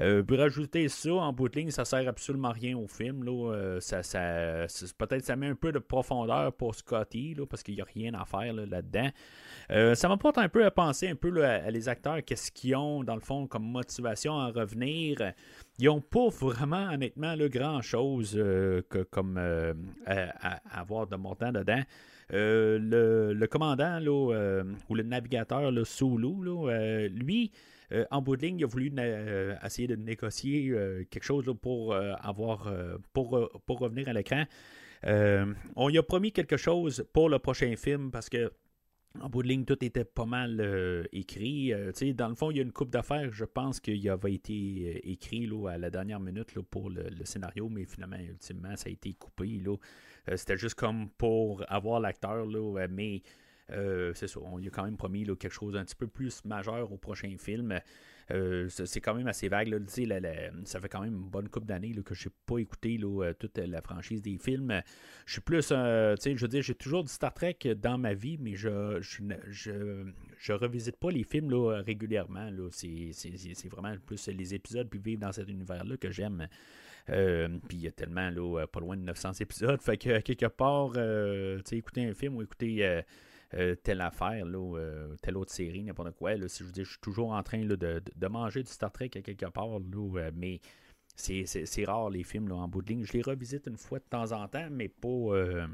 Euh, 0.00 0.22
pour 0.22 0.38
rajouter 0.38 0.88
ça 0.88 1.12
en 1.12 1.32
bout 1.32 1.48
de 1.48 1.58
ligne, 1.58 1.70
ça 1.70 1.84
sert 1.84 2.08
absolument 2.08 2.52
rien 2.52 2.76
au 2.76 2.86
film. 2.86 3.24
Là. 3.24 3.52
Euh, 3.52 3.80
ça, 3.80 4.02
ça, 4.02 4.66
peut-être 4.96 5.24
ça 5.24 5.36
met 5.36 5.48
un 5.48 5.54
peu 5.54 5.72
de 5.72 5.78
profondeur 5.78 6.52
pour 6.52 6.74
Scotty, 6.74 7.34
là, 7.34 7.46
parce 7.46 7.62
qu'il 7.62 7.74
n'y 7.74 7.80
a 7.80 7.84
rien 7.84 8.14
à 8.14 8.24
faire 8.24 8.52
là-dedans. 8.52 9.10
Euh, 9.70 9.94
ça 9.94 10.08
m'apporte 10.08 10.38
un 10.38 10.48
peu 10.48 10.64
à 10.64 10.70
penser 10.70 11.08
un 11.08 11.14
peu 11.14 11.44
à, 11.44 11.70
les 11.70 11.88
acteurs, 11.88 12.24
qu'est-ce 12.24 12.50
qu'ils 12.50 12.76
ont 12.76 13.04
dans 13.04 13.14
le 13.14 13.20
fond 13.20 13.46
comme 13.46 13.64
motivation 13.64 14.38
à 14.38 14.48
revenir. 14.48 15.18
Ils 15.78 15.86
n'ont 15.86 16.00
pas 16.00 16.28
vraiment, 16.28 16.90
honnêtement, 16.92 17.36
grand-chose 17.36 18.42
comme 19.10 19.38
à, 20.06 20.60
avoir 20.72 21.06
de 21.06 21.16
montant 21.16 21.52
dedans. 21.52 21.82
le, 22.30 23.46
commandant 23.46 23.98
là, 23.98 24.62
ou 24.88 24.94
le 24.94 25.02
navigateur 25.02 25.70
là, 25.70 25.84
Sulu, 25.84 27.08
lui, 27.08 27.52
en 28.10 28.22
bout 28.22 28.36
de 28.36 28.42
ligne, 28.42 28.58
il 28.58 28.64
a 28.64 28.66
voulu 28.66 28.92
essayer 29.64 29.88
de 29.88 29.96
négocier 29.96 30.72
quelque 31.10 31.24
chose 31.24 31.52
pour 31.60 31.94
avoir 31.94 32.72
pour, 33.12 33.50
pour 33.66 33.78
revenir 33.78 34.08
à 34.08 34.12
l'écran. 34.12 34.44
on 35.04 35.88
lui 35.88 35.98
a 35.98 36.02
promis 36.02 36.32
quelque 36.32 36.56
chose 36.56 37.04
pour 37.12 37.28
le 37.28 37.38
prochain 37.38 37.74
film 37.76 38.10
parce 38.10 38.28
que 38.28 38.52
en 39.18 39.28
bout 39.28 39.42
de 39.42 39.48
ligne, 39.48 39.64
tout 39.64 39.84
était 39.84 40.04
pas 40.04 40.24
mal 40.24 40.60
euh, 40.60 41.04
écrit. 41.12 41.72
Euh, 41.72 41.92
dans 42.14 42.28
le 42.28 42.34
fond, 42.34 42.50
il 42.50 42.58
y 42.58 42.60
a 42.60 42.62
une 42.62 42.72
coupe 42.72 42.90
d'affaires, 42.90 43.32
je 43.32 43.44
pense 43.44 43.80
qu'il 43.80 44.08
avait 44.08 44.34
été 44.34 44.52
euh, 45.04 45.10
écrit 45.10 45.46
là, 45.46 45.70
à 45.70 45.78
la 45.78 45.90
dernière 45.90 46.20
minute 46.20 46.58
pour 46.70 46.90
le, 46.90 47.24
scénario, 47.24 47.68
mais 47.68 47.84
finalement, 47.86 48.16
ultimement, 48.16 48.76
ça 48.76 48.88
a 48.88 48.92
été 48.92 49.12
coupé. 49.14 49.60
C'était 50.36 50.56
juste 50.56 50.76
comme 50.76 51.10
pour 51.18 51.64
avoir 51.68 51.98
l'acteur, 51.98 52.46
mais 52.88 53.22
c'est 54.14 54.28
ça, 54.28 54.40
on 54.40 54.58
lui 54.58 54.68
a 54.68 54.70
quand 54.70 54.84
même 54.84 54.96
promis 54.96 55.24
quelque 55.24 55.50
chose 55.50 55.74
d'un 55.74 55.84
petit 55.84 55.94
peu 55.94 56.06
plus 56.06 56.44
majeur 56.44 56.92
au 56.92 56.98
prochain 56.98 57.34
film. 57.38 57.80
Euh, 58.32 58.68
c'est 58.68 59.00
quand 59.00 59.14
même 59.14 59.26
assez 59.26 59.48
vague. 59.48 59.74
Ça 60.64 60.80
fait 60.80 60.88
quand 60.88 61.00
même 61.00 61.14
une 61.14 61.30
bonne 61.30 61.48
couple 61.48 61.66
d'années 61.66 61.92
que 62.04 62.14
je 62.14 62.28
n'ai 62.28 62.34
pas 62.46 62.58
écouté 62.58 62.98
euh, 63.02 63.32
toute 63.34 63.58
la 63.58 63.82
franchise 63.82 64.22
des 64.22 64.38
films. 64.38 64.80
Je 65.26 65.32
suis 65.32 65.40
plus, 65.40 65.68
euh, 65.72 66.14
je 66.22 66.40
veux 66.40 66.48
dire, 66.48 66.62
j'ai 66.62 66.74
toujours 66.74 67.04
du 67.04 67.10
Star 67.10 67.34
Trek 67.34 67.58
dans 67.76 67.98
ma 67.98 68.14
vie, 68.14 68.38
mais 68.38 68.54
je 68.54 69.00
je, 69.00 70.04
je, 70.38 70.52
revisite 70.52 70.96
pas 70.96 71.10
les 71.10 71.24
films 71.24 71.52
régulièrement. 71.54 72.50
C'est 72.70 73.68
vraiment 73.70 73.94
plus 74.06 74.28
les 74.28 74.54
épisodes 74.54 74.88
puis 74.88 75.00
vivre 75.00 75.20
dans 75.20 75.32
cet 75.32 75.48
univers-là 75.48 75.96
que 75.96 76.10
j'aime. 76.10 76.46
puis 77.06 77.76
il 77.76 77.80
y 77.80 77.88
a 77.88 77.92
tellement 77.92 78.30
là, 78.30 78.66
pas 78.66 78.80
loin 78.80 78.96
de 78.96 79.02
900 79.02 79.32
épisodes. 79.40 79.80
Fait 79.82 79.96
que 79.96 80.20
quelque 80.20 80.46
part, 80.46 80.92
écouter 81.72 82.04
un 82.04 82.14
film 82.14 82.36
ou 82.36 82.42
écouter 82.42 83.02
euh, 83.54 83.74
telle 83.74 84.00
affaire, 84.00 84.44
là, 84.44 84.78
euh, 84.78 85.16
telle 85.22 85.36
autre 85.36 85.52
série, 85.52 85.82
n'importe 85.82 86.12
quoi. 86.12 86.36
Si 86.48 86.62
je, 86.62 86.70
dis, 86.70 86.84
je 86.84 86.90
suis 86.90 87.00
toujours 87.00 87.32
en 87.32 87.42
train 87.42 87.64
de, 87.64 88.28
manger 88.28 88.62
du 88.62 88.70
Star 88.70 88.92
Trek 88.92 89.10
à 89.16 89.22
quelque 89.22 89.46
part, 89.46 89.80
là, 89.80 90.20
euh, 90.20 90.30
mais 90.34 90.60
c'est 91.16 91.84
rare 91.84 92.10
les 92.10 92.22
films 92.22 92.48
là, 92.48 92.54
en 92.54 92.68
bout 92.68 92.80
de 92.80 92.88
ligne. 92.88 93.04
Je 93.04 93.12
les 93.12 93.22
revisite 93.22 93.66
une 93.66 93.76
fois 93.76 93.98
de 93.98 94.04
temps 94.04 94.30
en 94.30 94.46
temps, 94.46 94.68
mais 94.70 94.88
pas. 94.88 95.66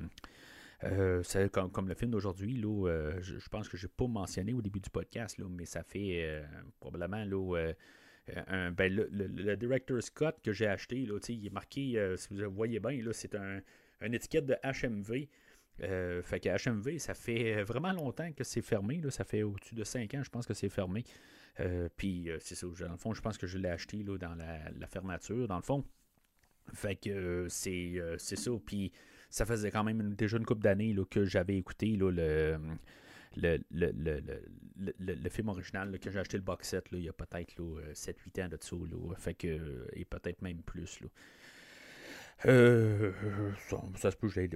comme, 1.53 1.71
comme, 1.71 1.89
le 1.89 1.95
film 1.95 2.13
d'aujourd'hui, 2.13 2.59
je, 2.59 3.49
pense 3.51 3.69
que 3.69 3.77
je 3.77 3.87
n'ai 3.87 3.93
pas 3.95 4.07
mentionné 4.07 4.55
au 4.55 4.63
début 4.63 4.81
du 4.81 4.89
podcast, 4.89 5.37
là, 5.37 5.45
mais 5.51 5.67
ça 5.67 5.83
fait 5.83 6.43
probablement 6.81 7.25
là, 7.27 7.73
ben, 8.73 8.91
le, 8.91 9.55
Director 9.57 10.03
Scott 10.03 10.37
que 10.43 10.53
j'ai 10.53 10.67
acheté, 10.67 11.05
là, 11.05 11.19
il 11.29 11.47
est 11.47 11.53
marqué, 11.53 12.15
si 12.17 12.29
vous 12.33 12.51
voyez 12.51 12.81
bien, 12.81 12.99
c'est 13.13 13.35
un, 13.35 13.61
une 14.01 14.15
étiquette 14.15 14.47
de 14.47 14.57
HMV. 14.65 15.29
Euh, 15.83 16.23
fait 16.23 16.41
que 16.41 16.49
HMV, 16.49 16.99
ça 16.99 17.15
fait 17.15 17.63
vraiment 17.63 17.93
longtemps 17.93 18.31
que 18.33 18.45
c'est 18.45 18.63
fermé. 18.63 19.01
Là. 19.01 19.11
Ça 19.11 19.25
fait 19.25 19.43
au-dessus 19.43 19.75
de 19.75 19.85
5 19.85 20.15
ans, 20.15 20.23
je 20.23 20.31
pense 20.31 20.47
que 20.47 20.55
c'est 20.55 20.69
fermé. 20.69 21.05
Euh, 21.61 21.89
puis 21.97 22.31
euh, 22.31 22.39
c'est 22.41 22.55
ça. 22.55 22.67
Dans 22.81 22.93
le 22.93 22.97
fond, 22.97 23.15
je 23.15 23.21
pense 23.21 23.39
que 23.39 23.47
je 23.47 23.59
l'ai 23.59 23.69
acheté 23.69 24.03
là, 24.03 24.17
dans 24.19 24.35
la, 24.35 24.87
fermeture, 24.87 25.47
dans 25.49 25.57
le 25.57 25.63
fond. 25.63 25.85
Fait 26.73 26.97
que 26.97 27.47
c'est, 27.49 28.01
ça. 28.19 28.51
Puis 28.65 28.93
ça 29.31 29.45
faisait 29.45 29.71
quand 29.71 29.85
même 29.85 30.15
déjà 30.15 30.39
une 30.39 30.47
couple 30.47 30.63
d'années 30.63 30.97
que 31.11 31.25
j'avais 31.25 31.57
écouté 31.57 31.97
le, 31.97 32.11
le, 32.11 33.59
le, 34.99 35.29
film 35.29 35.49
original, 35.49 35.99
que 35.99 36.11
j'ai 36.11 36.19
acheté 36.19 36.39
le 36.39 36.43
box 36.43 36.69
set 36.69 36.87
il 36.93 37.03
y 37.03 37.09
a 37.09 37.13
peut-être 37.13 37.63
7-8 37.93 38.45
ans 38.45 38.49
de 38.49 38.59
ça. 38.61 38.77
fait 39.19 39.35
que, 39.35 39.87
et 39.93 40.05
peut-être 40.05 40.43
même 40.43 40.63
plus. 40.63 41.01
Là. 41.01 41.09
Euh, 42.45 43.13
ça, 43.97 44.11
se 44.11 44.17
peut 44.17 44.29
je 44.29 44.41
l'ai 44.41 44.51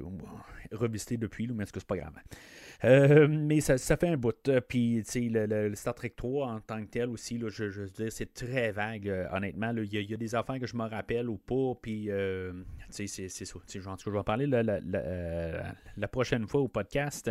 revisité 0.71 1.17
depuis, 1.17 1.49
mais 1.49 1.65
est-ce 1.65 1.73
que 1.73 1.81
c'est 1.81 1.89
pas 1.89 1.97
grave? 1.97 2.13
Euh, 2.85 3.27
mais 3.29 3.61
ça, 3.61 3.79
fait 3.79 4.09
un 4.09 4.17
bout. 4.17 4.37
Euh, 4.49 4.61
puis, 4.61 5.03
tu 5.07 5.11
sais, 5.11 5.29
le, 5.31 5.75
Star 5.75 5.95
Trek 5.95 6.13
3 6.15 6.47
en 6.47 6.61
tant 6.61 6.83
que 6.85 6.91
tel 6.91 7.09
aussi, 7.09 7.39
là, 7.39 7.49
je, 7.49 7.85
dire, 7.89 8.13
c'est 8.13 8.35
très 8.35 8.71
vague, 8.71 9.11
honnêtement. 9.33 9.73
Il 9.77 10.11
y, 10.11 10.15
a 10.15 10.17
des 10.17 10.35
affaires 10.35 10.61
que 10.61 10.67
je 10.67 10.77
me 10.77 10.85
rappelle 10.85 11.31
ou 11.31 11.39
pas. 11.39 11.75
Puis, 11.81 12.11
c'est 12.91 13.07
ça. 13.07 13.59
Je, 13.67 13.81
je 13.81 14.11
vais 14.11 14.19
en 14.19 14.25
parler 14.25 14.47
la, 14.47 14.63
la, 14.63 16.09
prochaine 16.09 16.47
fois 16.47 16.61
au 16.61 16.69
podcast. 16.69 17.31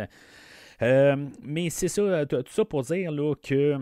mais 0.80 1.70
c'est 1.70 1.88
ça, 1.88 2.26
tout 2.26 2.42
ça 2.48 2.64
pour 2.64 2.82
dire 2.82 3.12
là, 3.12 3.34
que 3.36 3.78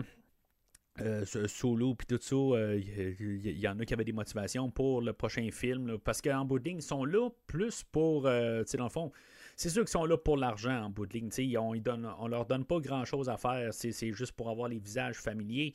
euh, 1.01 1.25
solo 1.47 1.95
puis 1.95 2.07
tout 2.07 2.19
ça, 2.21 2.35
il 2.35 3.21
euh, 3.21 3.37
y, 3.43 3.67
en 3.67 3.79
a 3.79 3.85
qui 3.85 3.93
avaient 3.93 4.03
des 4.03 4.13
motivations 4.13 4.69
pour 4.69 5.01
le 5.01 5.13
prochain 5.13 5.47
film. 5.51 5.97
parce 5.99 6.21
qu'en 6.21 6.45
bout 6.45 6.59
de 6.59 6.65
ligne, 6.65 6.77
ils 6.77 6.83
sont 6.83 7.05
là 7.05 7.29
plus 7.47 7.83
pour, 7.83 8.25
euh, 8.25 8.63
tu 8.63 8.71
sais, 8.71 8.77
dans 8.77 8.85
le 8.85 8.89
fond, 8.89 9.11
c'est 9.55 9.69
sûr 9.69 9.83
qu'ils 9.83 9.91
sont 9.91 10.05
là 10.05 10.17
pour 10.17 10.37
l'argent 10.37 10.85
en 10.85 10.89
bout 10.89 11.05
de 11.05 11.13
ligne. 11.13 11.29
Ils 11.37 11.57
on, 11.57 11.73
on 12.19 12.27
leur 12.27 12.45
donne 12.45 12.65
pas 12.65 12.79
grand 12.79 13.05
chose 13.05 13.29
à 13.29 13.37
faire. 13.37 13.73
C'est 13.73 14.13
juste 14.13 14.31
pour 14.33 14.49
avoir 14.49 14.69
les 14.69 14.79
visages 14.79 15.17
familiers. 15.17 15.73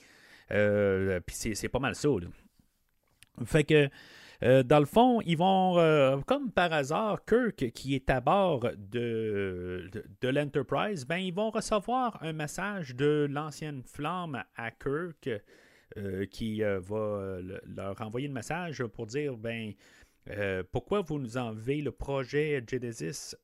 puis 0.48 1.36
c'est 1.54 1.68
pas 1.68 1.80
mal 1.80 1.94
ça. 1.94 2.08
Fait 3.44 3.64
que 3.64 3.88
euh, 4.44 4.62
dans 4.62 4.78
le 4.78 4.84
fond, 4.84 5.20
ils 5.22 5.38
vont, 5.38 5.78
euh, 5.78 6.18
comme 6.26 6.50
par 6.50 6.72
hasard, 6.72 7.24
Kirk, 7.24 7.72
qui 7.72 7.94
est 7.94 8.10
à 8.10 8.20
bord 8.20 8.66
de, 8.76 9.90
de, 10.20 10.28
l'Enterprise, 10.28 11.06
ben, 11.06 11.16
ils 11.16 11.32
vont 11.32 11.50
recevoir 11.50 12.22
un 12.22 12.32
message 12.32 12.94
de 12.94 13.26
l'ancienne 13.30 13.82
flamme 13.84 14.42
à 14.56 14.70
Kirk. 14.70 15.30
Euh, 15.96 16.26
qui 16.26 16.60
va 16.60 17.38
leur 17.66 18.00
envoyer 18.00 18.26
le 18.26 18.32
message 18.32 18.82
pour 18.84 19.06
dire 19.06 19.36
ben 19.36 19.72
pourquoi 20.72 21.02
vous 21.02 21.20
nous 21.20 21.36
enlevez 21.36 21.82
le 21.82 21.92
projet 21.92 22.64
Genesis? 22.66 23.36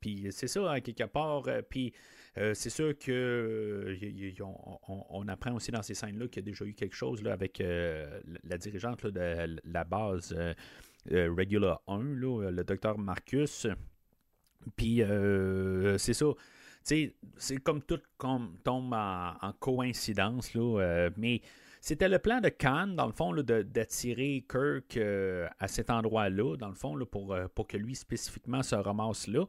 Puis 0.00 0.28
c'est 0.30 0.46
ça 0.46 0.80
quelque 0.80 1.04
part 1.04 1.42
puis 1.68 1.92
euh, 2.38 2.52
c'est 2.54 2.70
sûr 2.70 2.96
que 2.98 3.10
euh, 3.10 4.44
on, 4.88 5.26
apprend 5.28 5.54
aussi 5.54 5.70
dans 5.70 5.82
ces 5.82 5.94
scènes-là 5.94 6.28
qu'il 6.28 6.44
y 6.44 6.44
a 6.44 6.50
déjà 6.50 6.64
eu 6.66 6.74
quelque 6.74 6.94
chose 6.94 7.22
là, 7.22 7.32
avec 7.32 7.60
euh, 7.60 8.20
la 8.44 8.58
dirigeante 8.58 9.06
de 9.06 9.56
la 9.64 9.84
base 9.84 10.36
Regular 11.10 11.80
1, 11.86 11.98
le 12.02 12.62
docteur 12.62 12.98
Marcus. 12.98 13.66
Puis 14.76 15.02
c'est 15.98 16.14
ça. 16.14 16.26
C'est 16.82 17.56
comme 17.62 17.82
tout 17.82 18.00
tombe 18.18 18.92
en, 18.92 19.52
coïncidence, 19.58 20.54
là, 20.54 21.08
mais 21.16 21.40
c'était 21.80 22.08
le 22.08 22.18
plan 22.18 22.40
de 22.40 22.48
Khan, 22.48 22.88
dans 22.88 23.06
le 23.06 23.12
fond, 23.12 23.32
d'attirer 23.32 24.44
Kirk 24.48 24.98
à 25.58 25.68
cet 25.68 25.90
endroit-là, 25.90 26.56
dans 26.56 26.68
le 26.68 26.74
fond, 26.74 26.98
pour, 27.06 27.36
pour 27.54 27.66
que 27.66 27.76
lui 27.76 27.94
spécifiquement 27.94 28.62
se 28.62 28.74
ramasse 28.74 29.28
là. 29.28 29.46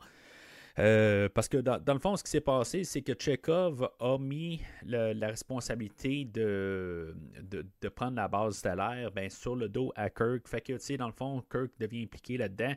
Euh, 0.80 1.28
parce 1.34 1.48
que 1.48 1.58
dans, 1.58 1.94
le 1.94 2.00
fond, 2.00 2.16
ce 2.16 2.24
qui 2.24 2.30
s'est 2.30 2.42
passé, 2.42 2.84
c'est 2.84 3.02
que 3.02 3.14
Chekhov 3.18 3.90
a 4.00 4.18
mis 4.20 4.62
la 4.86 5.28
responsabilité 5.28 6.26
de, 6.26 7.16
prendre 7.96 8.16
la 8.16 8.28
base 8.28 8.58
stellaire 8.58 9.12
ben, 9.12 9.30
sur 9.30 9.56
le 9.56 9.70
dos 9.70 9.92
à 9.96 10.10
Kirk. 10.10 10.48
Fait 10.48 10.62
que, 10.62 10.74
tu 10.74 10.80
sais, 10.80 10.98
dans 10.98 11.08
le 11.08 11.14
fond, 11.14 11.44
Kirk 11.52 11.72
devient 11.80 12.04
impliqué 12.04 12.38
là-dedans. 12.38 12.76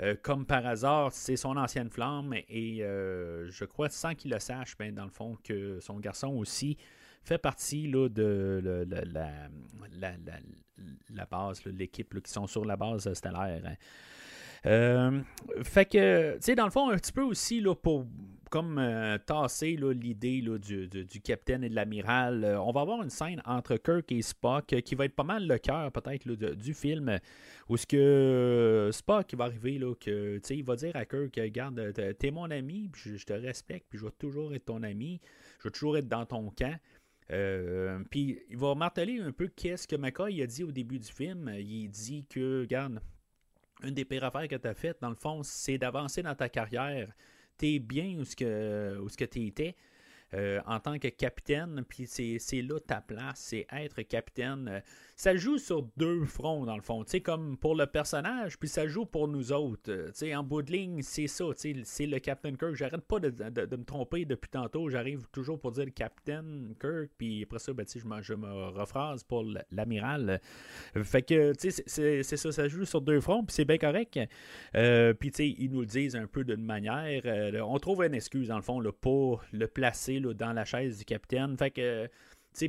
Euh, 0.00 0.14
comme 0.22 0.46
par 0.46 0.64
hasard, 0.64 1.12
c'est 1.12 1.36
son 1.36 1.56
ancienne 1.56 1.90
flamme 1.90 2.34
et 2.48 2.82
euh, 2.82 3.50
je 3.50 3.64
crois, 3.64 3.90
sans 3.90 4.14
qu'il 4.14 4.30
le 4.30 4.38
sache, 4.38 4.76
ben, 4.78 4.94
dans 4.94 5.04
le 5.04 5.10
fond, 5.10 5.36
que 5.42 5.78
son 5.80 5.98
garçon 5.98 6.28
aussi 6.28 6.78
fait 7.22 7.36
partie 7.36 7.86
là, 7.86 8.08
de 8.08 8.86
la, 8.88 9.04
la, 9.04 10.12
la, 11.10 11.26
base, 11.26 11.62
l'équipe 11.66 12.22
qui 12.22 12.30
sont 12.30 12.46
sur 12.46 12.64
la 12.64 12.76
base 12.76 13.12
stellaire. 13.12 13.60
Hein. 13.66 13.74
Euh, 14.66 15.20
fait 15.62 15.86
que, 15.86 16.34
tu 16.34 16.42
sais, 16.42 16.54
dans 16.54 16.64
le 16.64 16.70
fond, 16.70 16.90
un 16.90 16.96
petit 16.96 17.12
peu 17.12 17.22
aussi, 17.22 17.60
là, 17.60 17.74
pour 17.74 18.06
comme 18.50 18.78
euh, 18.78 19.16
tasser 19.16 19.76
l'idée 19.76 20.42
du, 20.42 20.88
du, 20.88 21.20
capitaine 21.20 21.62
et 21.62 21.68
de 21.68 21.74
l'amiral, 21.76 22.42
euh, 22.42 22.60
on 22.60 22.72
va 22.72 22.80
avoir 22.80 23.00
une 23.00 23.10
scène 23.10 23.40
entre 23.44 23.76
Kirk 23.76 24.10
et 24.10 24.22
Spock 24.22 24.66
qui 24.84 24.96
va 24.96 25.04
être 25.04 25.14
pas 25.14 25.22
mal 25.22 25.46
le 25.46 25.56
cœur, 25.58 25.92
peut-être, 25.92 26.28
du 26.28 26.74
film, 26.74 27.16
où 27.68 27.76
ce 27.76 27.86
que 27.86 28.90
Spock 28.92 29.34
va 29.34 29.44
arriver, 29.44 29.78
là, 29.78 29.94
que, 29.94 30.40
il 30.50 30.64
va 30.64 30.74
dire 30.74 30.96
à 30.96 31.04
Kirk, 31.04 31.36
regarde, 31.36 31.92
t'es 32.18 32.32
mon 32.32 32.50
ami, 32.50 32.90
je, 32.96 33.16
je, 33.16 33.24
te 33.24 33.32
respecte, 33.32 33.86
puis 33.88 34.00
je 34.00 34.06
vais 34.06 34.12
toujours 34.18 34.52
être 34.52 34.64
ton 34.64 34.82
ami, 34.82 35.20
je 35.60 35.68
vais 35.68 35.70
toujours 35.70 35.96
être 35.96 36.08
dans 36.08 36.26
ton 36.26 36.50
camp. 36.50 36.76
puis 38.10 38.40
il 38.50 38.56
va 38.56 38.74
marteler 38.74 39.20
un 39.20 39.30
peu 39.30 39.46
qu'est-ce 39.46 39.86
que 39.86 39.94
McCoy 39.94 40.42
a 40.42 40.46
dit 40.48 40.64
au 40.64 40.72
début 40.72 40.98
du 40.98 41.08
film. 41.08 41.48
Il 41.56 41.88
dit 41.88 42.26
que, 42.28 42.62
regarde, 42.62 43.00
une 43.82 43.94
des 43.94 44.04
pires 44.04 44.24
affaires 44.24 44.48
que 44.48 44.56
tu 44.56 44.68
as 44.68 44.74
faites, 44.74 45.00
dans 45.00 45.08
le 45.08 45.14
fond, 45.14 45.42
c'est 45.42 45.78
d'avancer 45.78 46.22
dans 46.22 46.34
ta 46.34 46.48
carrière. 46.48 47.12
Tu 47.58 47.74
es 47.74 47.78
bien 47.78 48.18
où 48.18 48.24
ce 48.24 48.36
que, 48.36 49.24
tu 49.24 49.46
étais. 49.46 49.76
Euh, 50.32 50.60
en 50.64 50.78
tant 50.78 50.96
que 51.00 51.08
capitaine, 51.08 51.84
puis 51.88 52.06
c'est 52.06 52.62
là 52.62 52.78
ta 52.78 53.00
place, 53.00 53.40
c'est 53.40 53.66
être 53.72 54.00
capitaine. 54.02 54.68
Euh, 54.68 54.80
ça 55.16 55.34
joue 55.34 55.58
sur 55.58 55.82
deux 55.96 56.24
fronts, 56.24 56.64
dans 56.66 56.76
le 56.76 56.82
fond. 56.82 57.02
Tu 57.02 57.10
sais, 57.10 57.20
comme 57.20 57.56
pour 57.56 57.74
le 57.74 57.86
personnage, 57.86 58.56
puis 58.56 58.68
ça 58.68 58.86
joue 58.86 59.06
pour 59.06 59.26
nous 59.26 59.52
autres. 59.52 59.90
Euh, 59.90 60.06
tu 60.10 60.18
sais, 60.18 60.34
en 60.36 60.44
bout 60.44 60.62
de 60.62 60.70
ligne, 60.70 61.02
c'est 61.02 61.26
ça. 61.26 61.46
Tu 61.56 61.74
sais, 61.74 61.80
c'est 61.82 62.06
le 62.06 62.20
Captain 62.20 62.54
Kirk. 62.54 62.74
J'arrête 62.74 63.00
pas 63.00 63.18
de, 63.18 63.28
me 63.28 63.84
tromper 63.84 64.24
depuis 64.24 64.48
tantôt. 64.48 64.88
J'arrive 64.88 65.26
toujours 65.32 65.58
pour 65.58 65.72
dire 65.72 65.84
le 65.84 65.90
Captain 65.90 66.44
Kirk, 66.80 67.10
puis 67.18 67.42
après 67.42 67.58
ça, 67.58 67.72
ben, 67.72 67.84
je, 67.92 68.06
me, 68.06 68.22
je 68.22 68.34
me 68.34 68.68
rephrase 68.68 69.24
pour 69.24 69.44
l'amiral. 69.72 70.40
Fait 71.02 71.22
que, 71.22 71.54
tu 71.54 71.72
sais, 71.72 72.22
c'est 72.22 72.36
ça. 72.36 72.52
Ça 72.52 72.68
joue 72.68 72.84
sur 72.84 73.00
deux 73.00 73.20
fronts, 73.20 73.44
puis 73.44 73.54
c'est 73.54 73.64
bien 73.64 73.78
correct. 73.78 74.12
puis, 74.12 75.30
tu 75.32 75.36
sais, 75.36 75.48
ils 75.58 75.70
nous 75.72 75.80
le 75.80 75.86
disent 75.86 76.14
un 76.14 76.28
peu 76.28 76.44
d'une 76.44 76.64
manière. 76.64 77.22
on 77.66 77.78
trouve 77.80 78.04
une 78.04 78.14
excuse, 78.14 78.46
dans 78.46 78.56
le 78.56 78.62
fond, 78.62 78.78
là, 78.78 78.92
pour 78.92 79.42
le 79.52 79.66
placer 79.66 80.19
dans 80.22 80.52
la 80.52 80.64
chaise 80.64 80.98
du 80.98 81.04
capitaine. 81.04 81.56
Fait 81.56 81.70
que 81.70 82.08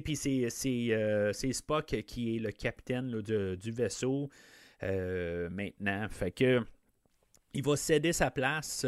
puis 0.03 0.15
c'est 0.15 1.53
Spock 1.53 1.85
qui 2.05 2.35
est 2.35 2.39
le 2.39 2.51
capitaine 2.51 3.21
du 3.21 3.71
vaisseau 3.71 4.29
maintenant. 4.81 6.07
Fait 6.09 6.31
que 6.31 6.61
il 7.53 7.63
va 7.63 7.75
céder 7.75 8.13
sa 8.13 8.31
place 8.31 8.85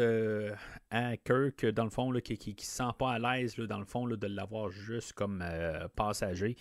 à 0.90 1.16
Kirk, 1.18 1.66
dans 1.66 1.84
le 1.84 1.90
fond, 1.90 2.12
qui 2.20 2.54
ne 2.56 2.60
se 2.60 2.66
sent 2.66 2.92
pas 2.98 3.12
à 3.12 3.18
l'aise, 3.18 3.56
dans 3.56 3.78
le 3.78 3.84
fond, 3.84 4.06
de 4.06 4.26
l'avoir 4.26 4.70
juste 4.70 5.12
comme 5.12 5.44
passager. 5.96 6.56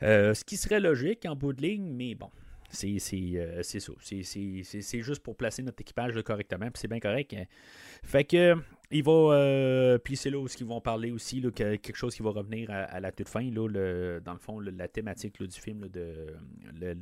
ce 0.00 0.44
qui 0.44 0.56
serait 0.56 0.80
logique 0.80 1.26
en 1.26 1.36
bout 1.36 1.52
de 1.52 1.60
ligne, 1.62 1.92
mais 1.92 2.14
bon, 2.14 2.30
c'est 2.70 2.98
euh, 3.12 3.62
ça. 3.62 3.92
C'est 4.00 5.02
juste 5.02 5.22
pour 5.22 5.36
placer 5.36 5.62
notre 5.62 5.80
équipage 5.80 6.20
correctement, 6.22 6.66
puis 6.66 6.80
c'est 6.80 6.88
bien 6.88 7.00
correct. 7.00 7.34
Hein. 7.34 7.44
Fait 8.02 8.24
que 8.24 8.56
il 8.90 9.02
va. 9.02 9.12
Euh, 9.12 9.98
puis 9.98 10.16
c'est 10.16 10.30
là 10.30 10.38
où 10.38 10.46
ils 10.46 10.66
vont 10.66 10.80
parler 10.80 11.10
aussi, 11.10 11.42
quelque 11.52 11.94
chose 11.94 12.14
qui 12.14 12.22
va 12.22 12.30
revenir 12.30 12.70
à, 12.70 13.00
la 13.00 13.12
toute 13.12 13.28
fin, 13.28 13.42
là, 13.50 13.68
le, 13.68 14.20
dans 14.24 14.32
le 14.32 14.38
fond, 14.38 14.60
la 14.60 14.88
thématique 14.88 15.42
du 15.42 15.60
film, 15.60 15.88
de, 15.88 16.34
le, 16.80 16.94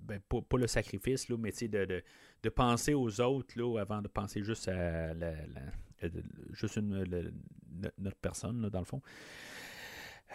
ben, 0.00 0.20
pas, 0.28 0.58
le 0.58 0.66
sacrifice, 0.66 1.28
mais 1.30 1.50
de, 1.50 2.02
de, 2.42 2.48
penser 2.48 2.94
aux 2.94 3.20
autres 3.20 3.78
avant 3.78 4.00
de 4.00 4.08
penser 4.08 4.42
juste 4.42 4.68
à 4.68 5.12
la, 5.14 5.34
juste 6.52 6.76
une, 6.76 7.32
notre 7.98 8.16
personne, 8.16 8.68
dans 8.68 8.78
le 8.78 8.84
fond. 8.84 9.02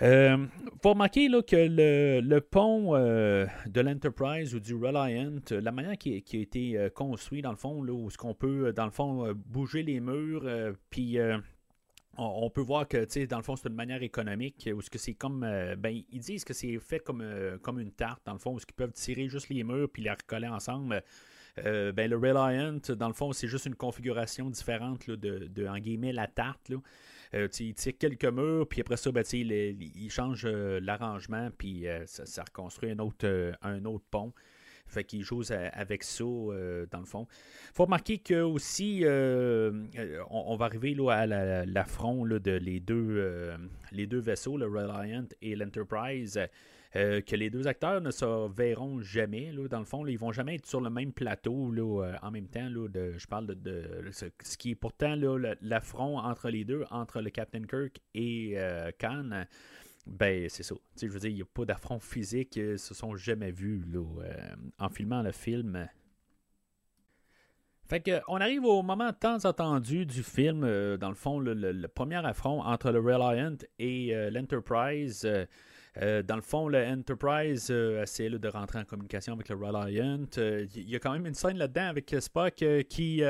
Euh, 0.01 0.45
faut 0.81 0.91
remarquer 0.91 1.27
là, 1.27 1.41
que 1.41 1.55
le, 1.57 2.39
pont 2.39 2.95
euh, 2.95 3.45
de 3.67 3.81
l'Enterprise 3.81 4.55
ou 4.55 4.59
du 4.59 4.75
Reliant, 4.75 5.39
la 5.51 5.71
manière 5.71 5.97
qui, 5.97 6.13
a 6.13 6.37
été 6.37 6.77
euh, 6.77 6.89
construit 6.89 7.41
dans 7.41 7.51
le 7.51 7.57
fond, 7.57 7.83
là, 7.83 7.91
où 7.91 8.09
ce 8.09 8.17
qu'on 8.17 8.33
peut, 8.33 8.71
dans 8.71 8.85
le 8.85 8.91
fond, 8.91 9.33
bouger 9.33 9.83
les 9.83 9.99
murs, 9.99 10.45
puis 10.89 11.17
on, 12.17 12.49
peut 12.49 12.61
voir 12.61 12.87
que, 12.87 13.25
dans 13.25 13.37
le 13.37 13.43
fond, 13.43 13.55
c'est 13.55 13.67
une 13.67 13.75
manière 13.75 14.01
économique, 14.01 14.69
où 14.73 14.81
ce 14.81 14.89
que 14.89 14.97
c'est 14.97 15.13
comme, 15.13 15.41
ben, 15.77 16.01
ils 16.11 16.19
disent 16.19 16.45
que 16.45 16.53
c'est 16.53 16.77
fait 16.79 16.99
comme, 16.99 17.23
comme 17.61 17.79
une 17.79 17.91
tarte, 17.91 18.21
dans 18.25 18.33
le 18.33 18.39
fond, 18.39 18.53
où 18.53 18.59
ce 18.59 18.65
qu'ils 18.65 18.75
peuvent 18.75 18.93
tirer 18.93 19.27
juste 19.27 19.49
les 19.49 19.63
murs 19.63 19.89
puis 19.91 20.03
les 20.03 20.11
recoller 20.11 20.47
ensemble. 20.47 21.03
ben, 21.57 22.09
le 22.09 22.15
Reliant, 22.15 22.79
dans 22.95 23.07
le 23.07 23.13
fond, 23.13 23.33
c'est 23.33 23.47
juste 23.47 23.65
une 23.65 23.75
configuration 23.75 24.49
différente 24.49 25.09
de, 25.09 25.47
de, 25.47 25.67
en 25.67 25.77
guillemets, 25.77 26.13
la 26.13 26.27
tarte. 26.27 26.69
Là. 26.69 26.77
Euh, 27.35 27.47
il 27.59 27.73
tire 27.75 27.97
quelques 27.97 28.25
murs, 28.25 28.67
puis 28.67 28.81
après 28.81 28.97
ça, 28.97 29.11
ben, 29.11 29.23
il, 29.31 30.09
change 30.09 30.45
euh, 30.45 30.79
l'arrangement, 30.81 31.49
puis 31.57 31.87
euh, 31.87 32.05
ça, 32.05 32.43
reconstruit 32.43 32.91
un 32.91 32.99
autre, 32.99 33.53
un 33.61 33.85
autre 33.85 34.05
pont. 34.09 34.33
Fait 34.87 35.03
qu'il 35.03 35.21
joue 35.21 35.43
avec 35.51 36.03
ça, 36.03 36.23
dans 36.23 36.99
le 36.99 37.05
fond. 37.05 37.27
Faut 37.75 37.85
remarquer 37.85 38.17
que 38.17 38.41
aussi, 38.41 39.03
on, 39.05 40.55
va 40.55 40.65
arriver 40.65 40.95
là, 40.95 41.11
à 41.11 41.27
l'affront 41.67 42.25
de 42.25 42.51
les 42.53 42.79
deux, 42.79 43.53
les 43.91 44.07
deux 44.07 44.17
vaisseaux, 44.17 44.57
le 44.57 44.65
Reliant 44.65 45.27
et 45.43 45.55
l'Enterprise. 45.55 46.39
Euh, 46.95 47.21
que 47.21 47.35
les 47.35 47.51
deux 47.51 47.67
acteurs 47.67 48.01
ne 48.01 48.09
se 48.09 48.51
verront 48.51 48.99
jamais. 49.01 49.51
Là, 49.51 49.67
dans 49.67 49.77
le 49.77 49.85
fond, 49.85 50.07
ils 50.07 50.13
ils 50.13 50.17
vont 50.17 50.31
jamais 50.31 50.55
être 50.55 50.65
sur 50.65 50.81
le 50.81 50.89
même 50.89 51.13
plateau 51.13 51.71
là, 51.71 52.03
euh, 52.03 52.15
en 52.23 52.31
même 52.31 52.47
temps. 52.47 52.67
Là, 52.67 52.87
je 53.15 53.27
parle 53.27 53.45
de, 53.45 54.09
ce, 54.11 54.25
qui 54.57 54.71
est 54.71 54.75
pourtant 54.75 55.15
l'affront 55.61 56.17
entre 56.17 56.49
les 56.49 56.65
deux, 56.65 56.85
entre 56.89 57.21
le 57.21 57.29
Captain 57.29 57.61
Kirk 57.61 57.99
et 58.15 58.53
euh, 58.55 58.89
Khan. 58.97 59.45
Ben, 60.07 60.49
c'est 60.49 60.63
ça. 60.63 60.73
je 60.99 61.07
veux 61.07 61.19
dire, 61.19 61.29
il 61.29 61.35
n'y 61.35 61.41
a 61.43 61.45
pas 61.45 61.65
d'affront 61.65 61.99
physique. 61.99 62.55
Ils 62.55 62.79
se 62.79 62.95
sont 62.95 63.15
jamais 63.15 63.51
vus 63.51 63.83
là, 63.91 64.03
en 64.79 64.89
filmant 64.89 65.21
le 65.21 65.31
film. 65.31 65.87
Fait 67.85 67.99
que, 67.99 68.19
on 68.27 68.37
arrive 68.37 68.65
au 68.65 68.81
moment 68.81 69.13
tant 69.13 69.37
attendu 69.37 70.07
du 70.07 70.23
film, 70.23 70.61
dans 70.97 71.09
le 71.09 71.15
fond, 71.15 71.39
le, 71.39 71.87
premier 71.87 72.25
affront 72.25 72.63
entre 72.63 72.91
le 72.91 72.99
Reliant 72.99 73.57
et 73.77 74.11
l'Enterprise. 74.31 75.27
Dans 75.95 76.35
le 76.35 76.41
fond, 76.41 76.67
le 76.67 76.85
Enterprise 76.85 77.67
euh, 77.71 78.03
essaie 78.03 78.29
de 78.29 78.47
rentrer 78.47 78.79
en 78.79 78.85
communication 78.85 79.33
avec 79.33 79.49
le 79.49 79.55
Reliant. 79.55 80.25
Euh, 80.37 80.65
il 80.75 80.89
y 80.89 80.95
a 80.95 80.99
quand 80.99 81.11
même 81.11 81.25
une 81.25 81.33
scène 81.33 81.57
là-dedans 81.57 81.87
avec 81.87 82.15
Spock 82.19 82.63
qui 82.89 83.21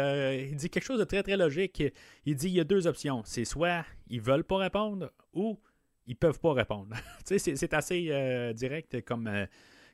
dit 0.53 0.69
quelque 0.69 0.83
chose 0.83 0.99
de 0.99 1.05
très 1.05 1.23
très 1.23 1.37
logique. 1.37 1.83
Il 2.25 2.35
dit 2.35 2.47
il 2.47 2.55
y 2.55 2.59
a 2.59 2.63
deux 2.63 2.87
options. 2.87 3.21
C'est 3.25 3.45
soit 3.45 3.85
ils 4.07 4.21
veulent 4.21 4.43
pas 4.43 4.57
répondre 4.57 5.11
ou 5.33 5.57
ils 6.05 6.15
peuvent 6.15 6.39
pas 6.39 6.53
répondre. 6.53 6.95
c'est 7.25 7.73
assez 7.73 8.53
direct 8.55 9.03
comme 9.05 9.29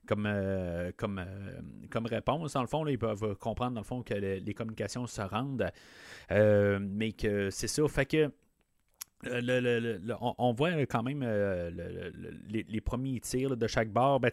comme, 0.07 0.29
comme, 0.97 1.25
comme 1.89 2.05
réponse. 2.05 2.53
Dans 2.53 2.61
le 2.61 2.67
fond, 2.67 2.85
ils 2.85 2.99
peuvent 2.99 3.35
comprendre 3.37 3.73
dans 3.73 3.81
le 3.81 3.85
fond 3.85 4.03
que 4.03 4.13
les 4.13 4.53
communications 4.53 5.07
se 5.07 5.21
rendent. 5.21 5.71
mais 6.29 7.11
que 7.13 7.49
c'est 7.49 7.67
ça. 7.67 7.87
Fait 7.87 8.05
que 8.05 8.31
euh, 9.27 9.99
on, 10.37 10.53
voit 10.53 10.71
quand 10.85 11.03
même 11.03 11.21
euh, 11.23 11.69
les, 12.47 12.81
premiers 12.81 13.19
tirs 13.19 13.57
de 13.57 13.67
chaque 13.67 13.89
bord. 13.89 14.19
Ben, 14.19 14.31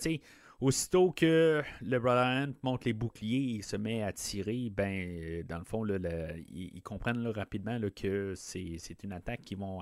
aussitôt 0.61 1.11
que 1.11 1.63
le 1.83 1.99
Brian 1.99 2.53
monte 2.63 2.85
les 2.85 2.93
boucliers 2.93 3.57
et 3.59 3.63
se 3.63 3.77
met 3.77 4.03
à 4.03 4.13
tirer, 4.13 4.71
ben, 4.71 5.45
dans 5.49 5.59
le 5.59 5.65
fond, 5.65 5.87
ils, 5.87 6.83
comprennent 6.83 7.27
rapidement 7.29 7.79
que 7.95 8.35
c'est 8.37 9.03
une 9.03 9.13
attaque 9.13 9.43
qu'ils 9.43 9.59
vont 9.59 9.81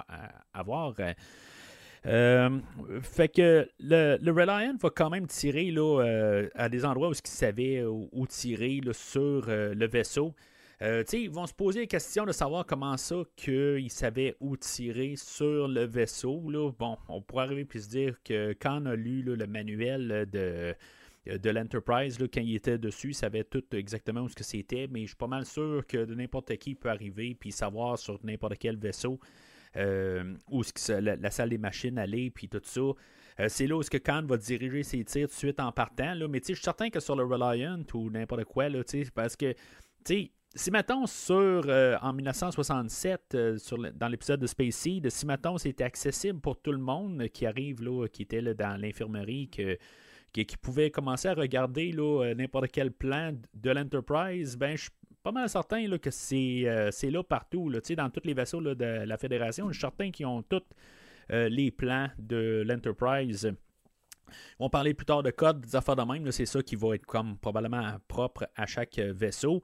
avoir. 0.55 0.95
Euh, 2.07 2.59
fait 3.03 3.29
que 3.29 3.69
le, 3.79 4.31
Reliant 4.31 4.75
va 4.81 4.89
quand 4.91 5.11
même 5.11 5.27
tirer 5.27 5.75
à 6.55 6.69
des 6.69 6.85
endroits 6.85 7.11
où 7.11 7.13
il 7.13 7.29
savait 7.29 7.85
où, 7.85 8.27
tirer 8.27 8.81
sur 8.93 9.45
le 9.49 9.87
vaisseau. 9.87 10.35
Euh, 10.83 11.05
ils 11.13 11.31
vont 11.31 11.47
se 11.47 11.53
poser 11.53 11.81
la 11.81 11.87
question 11.87 12.25
de 12.25 12.33
savoir 12.33 12.65
comment 12.65 12.97
ça 12.97 13.17
qu'ils 13.37 13.91
savaient 13.91 14.37
où 14.41 14.57
tirer 14.57 15.15
sur 15.17 15.69
le 15.69 15.85
vaisseau. 15.85 16.51
Là. 16.51 16.71
Bon, 16.79 16.97
on 17.09 17.21
pourrait 17.21 17.45
arriver 17.45 17.65
puis 17.67 17.83
se 17.83 17.89
dire 17.89 18.17
que 18.25 18.55
quand 18.59 18.87
a 18.87 18.97
lu 18.97 19.23
le 19.23 19.47
manuel 19.47 20.27
de, 20.33 20.75
de 21.27 21.51
l'Enterprise, 21.51 22.17
quand 22.19 22.41
il 22.41 22.55
était 22.55 22.79
dessus, 22.79 23.11
il 23.11 23.15
savait 23.15 23.45
tout 23.45 23.65
exactement 23.73 24.23
où 24.23 24.29
c'était, 24.29 24.89
mais 24.91 25.03
je 25.03 25.09
suis 25.09 25.17
pas 25.17 25.27
mal 25.27 25.45
sûr 25.45 25.85
que 25.87 25.99
n'importe 26.15 26.57
qui 26.57 26.75
peut 26.75 26.89
arriver 26.89 27.37
puis 27.39 27.53
savoir 27.53 27.99
sur 27.99 28.19
n'importe 28.25 28.57
quel 28.59 28.79
vaisseau 28.79 29.21
euh, 29.77 30.35
où 30.51 30.63
la, 30.89 31.31
salle 31.31 31.51
des 31.51 31.59
machines 31.59 31.99
allait, 31.99 32.31
puis 32.31 32.49
tout 32.49 32.61
ça. 32.63 32.81
Euh, 32.81 33.49
c'est 33.49 33.67
là 33.67 33.77
où 33.77 33.83
ce 33.83 33.91
que 33.91 33.99
Khan 33.99 34.25
va 34.27 34.37
diriger 34.37 34.83
ses 34.83 35.05
tirs 35.05 35.29
tout 35.29 35.35
de 35.35 35.39
suite 35.39 35.61
en 35.61 35.73
partant. 35.73 36.15
Là. 36.15 36.27
Mais 36.29 36.41
je 36.41 36.55
suis 36.55 36.63
certain 36.63 36.91
que 36.91 37.01
sur 37.01 37.17
le 37.17 37.25
Reliant 37.25 37.83
ou 37.95 38.11
n'importe 38.11 38.45
quoi, 38.45 38.69
là, 38.69 38.83
parce 39.15 39.37
que 39.37 39.55
si 40.55 40.71
mettons 40.73 41.07
sur 41.07 41.63
euh, 41.69 41.97
en 42.03 42.13
1967 42.13 43.35
euh, 43.35 43.59
dans 43.95 44.09
l'épisode 44.09 44.41
de 44.41 44.47
Space 44.49 44.75
Seed, 44.75 45.09
si 45.09 45.25
mettons 45.27 45.59
c'était 45.59 45.85
accessible 45.85 46.41
pour 46.41 46.61
tout 46.61 46.73
le 46.73 46.79
monde 46.79 47.29
qui 47.29 47.47
arrive 47.47 47.83
là, 47.83 48.09
qui 48.09 48.23
était 48.23 48.43
dans 48.55 48.81
l'infirmerie, 48.81 49.49
que, 49.49 49.79
qui, 50.33 50.57
pouvait 50.57 50.91
commencer 50.91 51.29
à 51.29 51.35
regarder 51.35 51.95
euh, 51.97 52.35
n'importe 52.35 52.69
quel 52.73 52.91
plan 52.91 53.33
de 53.55 53.71
l'Enterprise, 53.71 54.57
ben 54.57 54.77
je 54.77 54.83
suis 54.83 54.91
pas 55.23 55.31
mal 55.31 55.49
certain 55.49 55.87
que 55.99 56.11
c'est, 56.11 56.65
là 56.65 57.23
partout, 57.23 57.71
dans 57.71 58.11
tous 58.11 58.23
les 58.25 58.35
vaisseaux 58.35 58.61
de 58.61 58.85
la 58.85 59.19
Fédération. 59.19 59.69
Je 59.69 59.75
suis 59.75 59.81
certain 59.83 60.11
qu'ils 60.11 60.27
ont 60.27 60.43
tous 60.43 60.63
les 61.29 61.71
plans 61.71 62.09
de 62.19 62.65
l'Enterprise. 62.67 63.53
On 64.59 64.71
parler 64.71 64.95
plus 64.95 65.05
tard 65.05 65.23
de 65.23 65.31
code, 65.31 65.61
des 65.61 65.77
affaires 65.77 65.97
de 65.97 66.03
même. 66.03 66.33
c'est 66.33 66.47
ça 66.47 66.63
qui 66.63 66.75
va 66.75 66.95
être 66.95 67.05
comme 67.05 67.37
probablement 67.37 67.99
propre 68.09 68.49
à 68.57 68.65
chaque 68.65 68.99
vaisseau. 68.99 69.63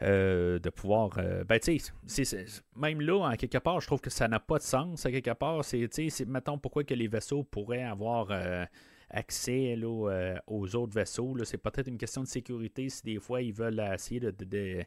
Euh, 0.00 0.60
de 0.60 0.70
pouvoir. 0.70 1.18
Euh, 1.18 1.42
ben, 1.42 1.58
tu 1.58 1.76
sais, 2.06 2.46
même 2.76 3.00
là, 3.00 3.18
en 3.18 3.34
quelque 3.34 3.58
part, 3.58 3.80
je 3.80 3.88
trouve 3.88 4.00
que 4.00 4.10
ça 4.10 4.28
n'a 4.28 4.38
pas 4.38 4.58
de 4.58 4.62
sens. 4.62 5.04
À 5.04 5.10
quelque 5.10 5.32
part, 5.32 5.64
c'est, 5.64 5.88
mettons, 6.28 6.56
pourquoi 6.56 6.84
que 6.84 6.94
les 6.94 7.08
vaisseaux 7.08 7.42
pourraient 7.42 7.82
avoir 7.82 8.28
euh, 8.30 8.64
accès 9.10 9.74
là, 9.74 10.38
aux 10.46 10.76
autres 10.76 10.94
vaisseaux. 10.94 11.36
C'est 11.42 11.58
peut-être 11.58 11.88
une 11.88 11.98
question 11.98 12.22
de 12.22 12.28
sécurité 12.28 12.88
si 12.88 13.02
des 13.02 13.18
fois 13.18 13.42
ils 13.42 13.52
veulent 13.52 13.84
essayer 13.92 14.20
de, 14.20 14.84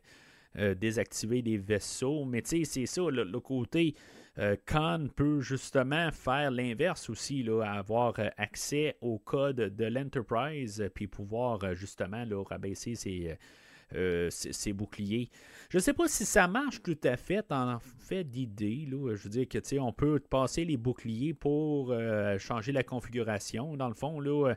désactiver 0.76 1.42
des 1.42 1.58
vaisseaux. 1.58 2.24
Mais 2.24 2.42
tu 2.42 2.64
sais, 2.64 2.64
c'est 2.64 2.86
ça, 2.86 3.02
le, 3.12 3.40
côté. 3.42 3.96
Khan 4.66 5.08
peut 5.14 5.42
justement 5.42 6.10
faire 6.12 6.52
l'inverse 6.52 7.10
aussi, 7.10 7.44
là, 7.44 7.64
avoir 7.64 8.14
accès 8.38 8.96
au 9.02 9.20
code 9.20 9.58
de 9.58 9.86
l'Enterprise, 9.86 10.90
puis 10.96 11.08
pouvoir 11.08 11.76
justement 11.76 12.24
là, 12.24 12.42
rabaisser 12.46 12.96
ses, 12.96 13.38
euh, 13.96 14.30
ces, 14.30 14.74
boucliers. 14.74 15.30
Je 15.70 15.78
ne 15.78 15.82
sais 15.82 15.94
pas 15.94 16.08
si 16.08 16.26
ça 16.26 16.48
marche 16.48 16.82
tout 16.82 16.98
à 17.04 17.18
fait 17.18 17.46
en 17.52 17.80
fait 17.80 18.24
d'idée. 18.24 18.88
Je 18.90 19.24
veux 19.24 19.30
dire 19.30 19.48
que 19.48 19.80
on 19.80 19.92
peut 19.92 20.20
passer 20.20 20.64
les 20.66 20.78
boucliers 20.78 21.34
pour 21.34 21.92
euh, 21.92 22.38
changer 22.38 22.72
la 22.72 22.84
configuration. 22.84 23.76
Dans 23.76 23.90
le 23.90 23.94
fond, 23.94 24.20
là. 24.20 24.54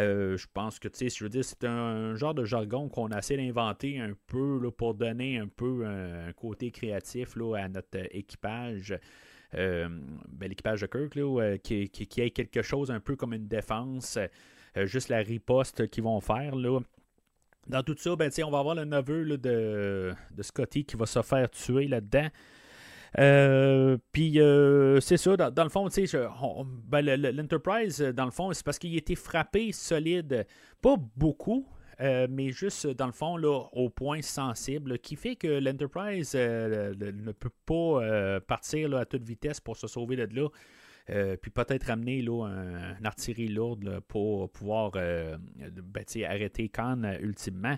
Euh, 0.00 0.36
je 0.36 0.48
pense 0.52 0.80
que, 0.80 0.88
c'est 0.92 1.64
un, 1.64 2.16
genre 2.16 2.34
de 2.34 2.44
jargon 2.44 2.88
qu'on 2.88 3.12
a 3.12 3.18
essayé 3.18 3.46
d'inventer 3.46 4.00
un 4.00 4.14
peu 4.26 4.58
là, 4.60 4.70
pour 4.72 4.94
donner 4.94 5.38
un 5.38 5.46
peu 5.46 5.86
un, 5.86 6.32
côté 6.32 6.72
créatif 6.72 7.36
là, 7.36 7.54
à 7.54 7.68
notre 7.68 7.98
équipage. 8.10 8.98
Ben, 9.52 10.48
l'équipage 10.48 10.82
de 10.82 10.86
Kirk, 10.86 11.14
là, 11.14 11.56
qui, 11.58 11.88
qui, 11.88 12.06
qui, 12.08 12.20
ait 12.20 12.30
quelque 12.30 12.62
chose 12.62 12.90
un 12.90 12.98
peu 12.98 13.14
comme 13.14 13.32
une 13.32 13.46
défense, 13.46 14.18
juste 14.74 15.08
la 15.08 15.18
riposte 15.18 15.88
qu'ils 15.88 16.02
vont 16.02 16.20
faire. 16.20 16.56
Là. 16.56 16.80
Dans 17.68 17.82
tout 17.82 17.96
ça, 17.98 18.14
ben, 18.14 18.30
on 18.44 18.50
va 18.50 18.58
avoir 18.58 18.74
le 18.74 18.84
neveu 18.84 19.36
de, 19.38 20.14
Scotty 20.40 20.84
qui 20.84 20.96
va 20.96 21.06
se 21.06 21.22
faire 21.22 21.50
tuer 21.50 21.88
là-dedans. 21.88 22.28
puis 24.12 24.38
c'est 25.00 25.16
ça, 25.16 25.36
dans, 25.36 25.64
le 25.64 25.70
fond, 25.70 25.88
ben, 26.86 27.02
l'Enterprise, 27.02 28.00
dans 28.00 28.24
le 28.24 28.30
fond, 28.30 28.52
c'est 28.52 28.64
parce 28.64 28.78
qu'il 28.78 28.96
était 28.96 29.14
frappé 29.14 29.72
solide, 29.72 30.46
pas 30.80 30.96
beaucoup, 31.16 31.66
mais 31.98 32.50
juste 32.50 32.86
dans 32.86 33.06
le 33.06 33.12
fond, 33.12 33.36
là, 33.36 33.66
au 33.72 33.90
point 33.90 34.22
sensible, 34.22 34.98
qui 34.98 35.16
fait 35.16 35.34
que 35.34 35.48
l'Enterprise 35.48 36.34
ne 36.34 37.32
peut 37.32 37.50
pas 37.64 38.40
partir 38.46 38.96
à 38.96 39.04
toute 39.04 39.24
vitesse 39.24 39.60
pour 39.60 39.76
se 39.76 39.88
sauver 39.88 40.16
de 40.16 40.36
là. 40.36 40.48
Euh, 41.10 41.36
puis 41.36 41.50
peut-être 41.50 41.84
ramener 41.84 42.20
là, 42.20 42.46
un, 42.46 43.04
artillerie 43.04 43.48
lourde 43.48 44.00
pour 44.08 44.50
pouvoir 44.50 44.92
euh, 44.96 45.36
ben, 45.58 46.04
arrêter 46.28 46.68
Khan 46.68 47.02
euh, 47.04 47.16
ultimement. 47.20 47.76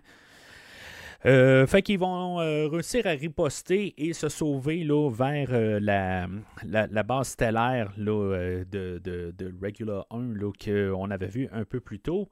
fait 1.22 1.83
qu'ils 1.83 1.99
vont 1.99 2.37
réussir 2.37 3.07
à 3.07 3.11
riposter 3.11 3.95
et 3.99 4.12
se 4.12 4.29
sauver 4.29 4.87
vers 5.11 5.81
la, 5.81 7.03
base 7.03 7.29
stellaire 7.29 7.93
de, 7.99 8.66
de, 8.70 8.99
de, 9.05 9.55
Regular 9.62 10.07
1 10.11 10.35
qu'on 10.64 11.11
avait 11.11 11.26
vu 11.26 11.49
un 11.53 11.64
peu 11.64 11.81
plus 11.81 11.99
tôt. 11.99 12.31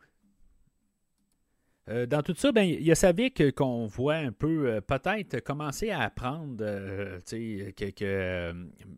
Euh, 1.89 2.05
dans 2.05 2.21
tout 2.21 2.35
ça, 2.37 2.51
ben, 2.51 2.65
il 2.65 2.83
y 2.83 2.91
a 2.91 2.97
Savick 2.97 3.55
qu'on 3.55 3.87
voit 3.87 4.17
un 4.17 4.33
peu 4.33 4.69
euh, 4.69 4.81
peut-être 4.81 5.39
commencer 5.41 5.91
à 5.91 6.01
apprendre 6.01 6.57
euh, 6.61 7.21
que, 7.21 7.91
que 7.91 8.53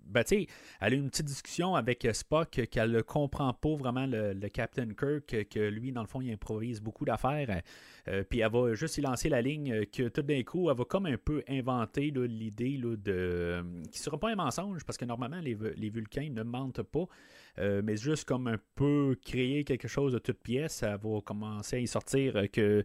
ben, 0.06 0.24
elle 0.80 0.92
a 0.94 0.96
une 0.96 1.10
petite 1.10 1.26
discussion 1.26 1.74
avec 1.74 2.06
Spock 2.12 2.48
qu'elle 2.70 2.92
ne 2.92 3.02
comprend 3.02 3.52
pas 3.52 3.74
vraiment 3.76 4.06
le, 4.06 4.48
Captain 4.48 4.88
Kirk, 4.88 5.48
que 5.50 5.68
lui, 5.68 5.92
dans 5.92 6.00
le 6.00 6.06
fond, 6.06 6.22
il 6.22 6.32
improvise 6.32 6.80
beaucoup 6.80 7.04
d'affaires. 7.04 7.60
puis 8.30 8.40
elle 8.40 8.50
va 8.50 8.72
juste 8.72 8.96
y 8.96 9.02
lancer 9.02 9.28
la 9.28 9.42
ligne 9.42 9.84
que 9.86 10.08
tout 10.08 10.22
d'un 10.22 10.42
coup, 10.42 10.70
elle 10.70 10.76
va 10.76 10.84
comme 10.84 11.06
un 11.06 11.18
peu 11.18 11.42
inventer 11.46 12.10
l'idée 12.10 12.78
de. 12.78 13.62
qui 13.92 13.98
ne 13.98 14.02
sera 14.02 14.18
pas 14.18 14.30
un 14.30 14.36
mensonge, 14.36 14.84
parce 14.84 14.96
que 14.96 15.04
normalement, 15.04 15.40
les, 15.40 15.56
les 15.76 15.90
Vulcains 15.90 16.30
ne 16.30 16.42
mentent 16.42 16.82
pas. 16.82 17.04
Euh, 17.58 17.82
mais 17.84 17.96
juste 17.96 18.24
comme 18.24 18.46
un 18.46 18.58
peu 18.74 19.16
créer 19.24 19.64
quelque 19.64 19.88
chose 19.88 20.12
de 20.12 20.18
toute 20.18 20.38
pièce, 20.38 20.74
ça 20.76 20.96
va 20.96 21.20
commencer 21.24 21.76
à 21.76 21.78
y 21.80 21.86
sortir 21.86 22.36
euh, 22.36 22.46
que 22.46 22.84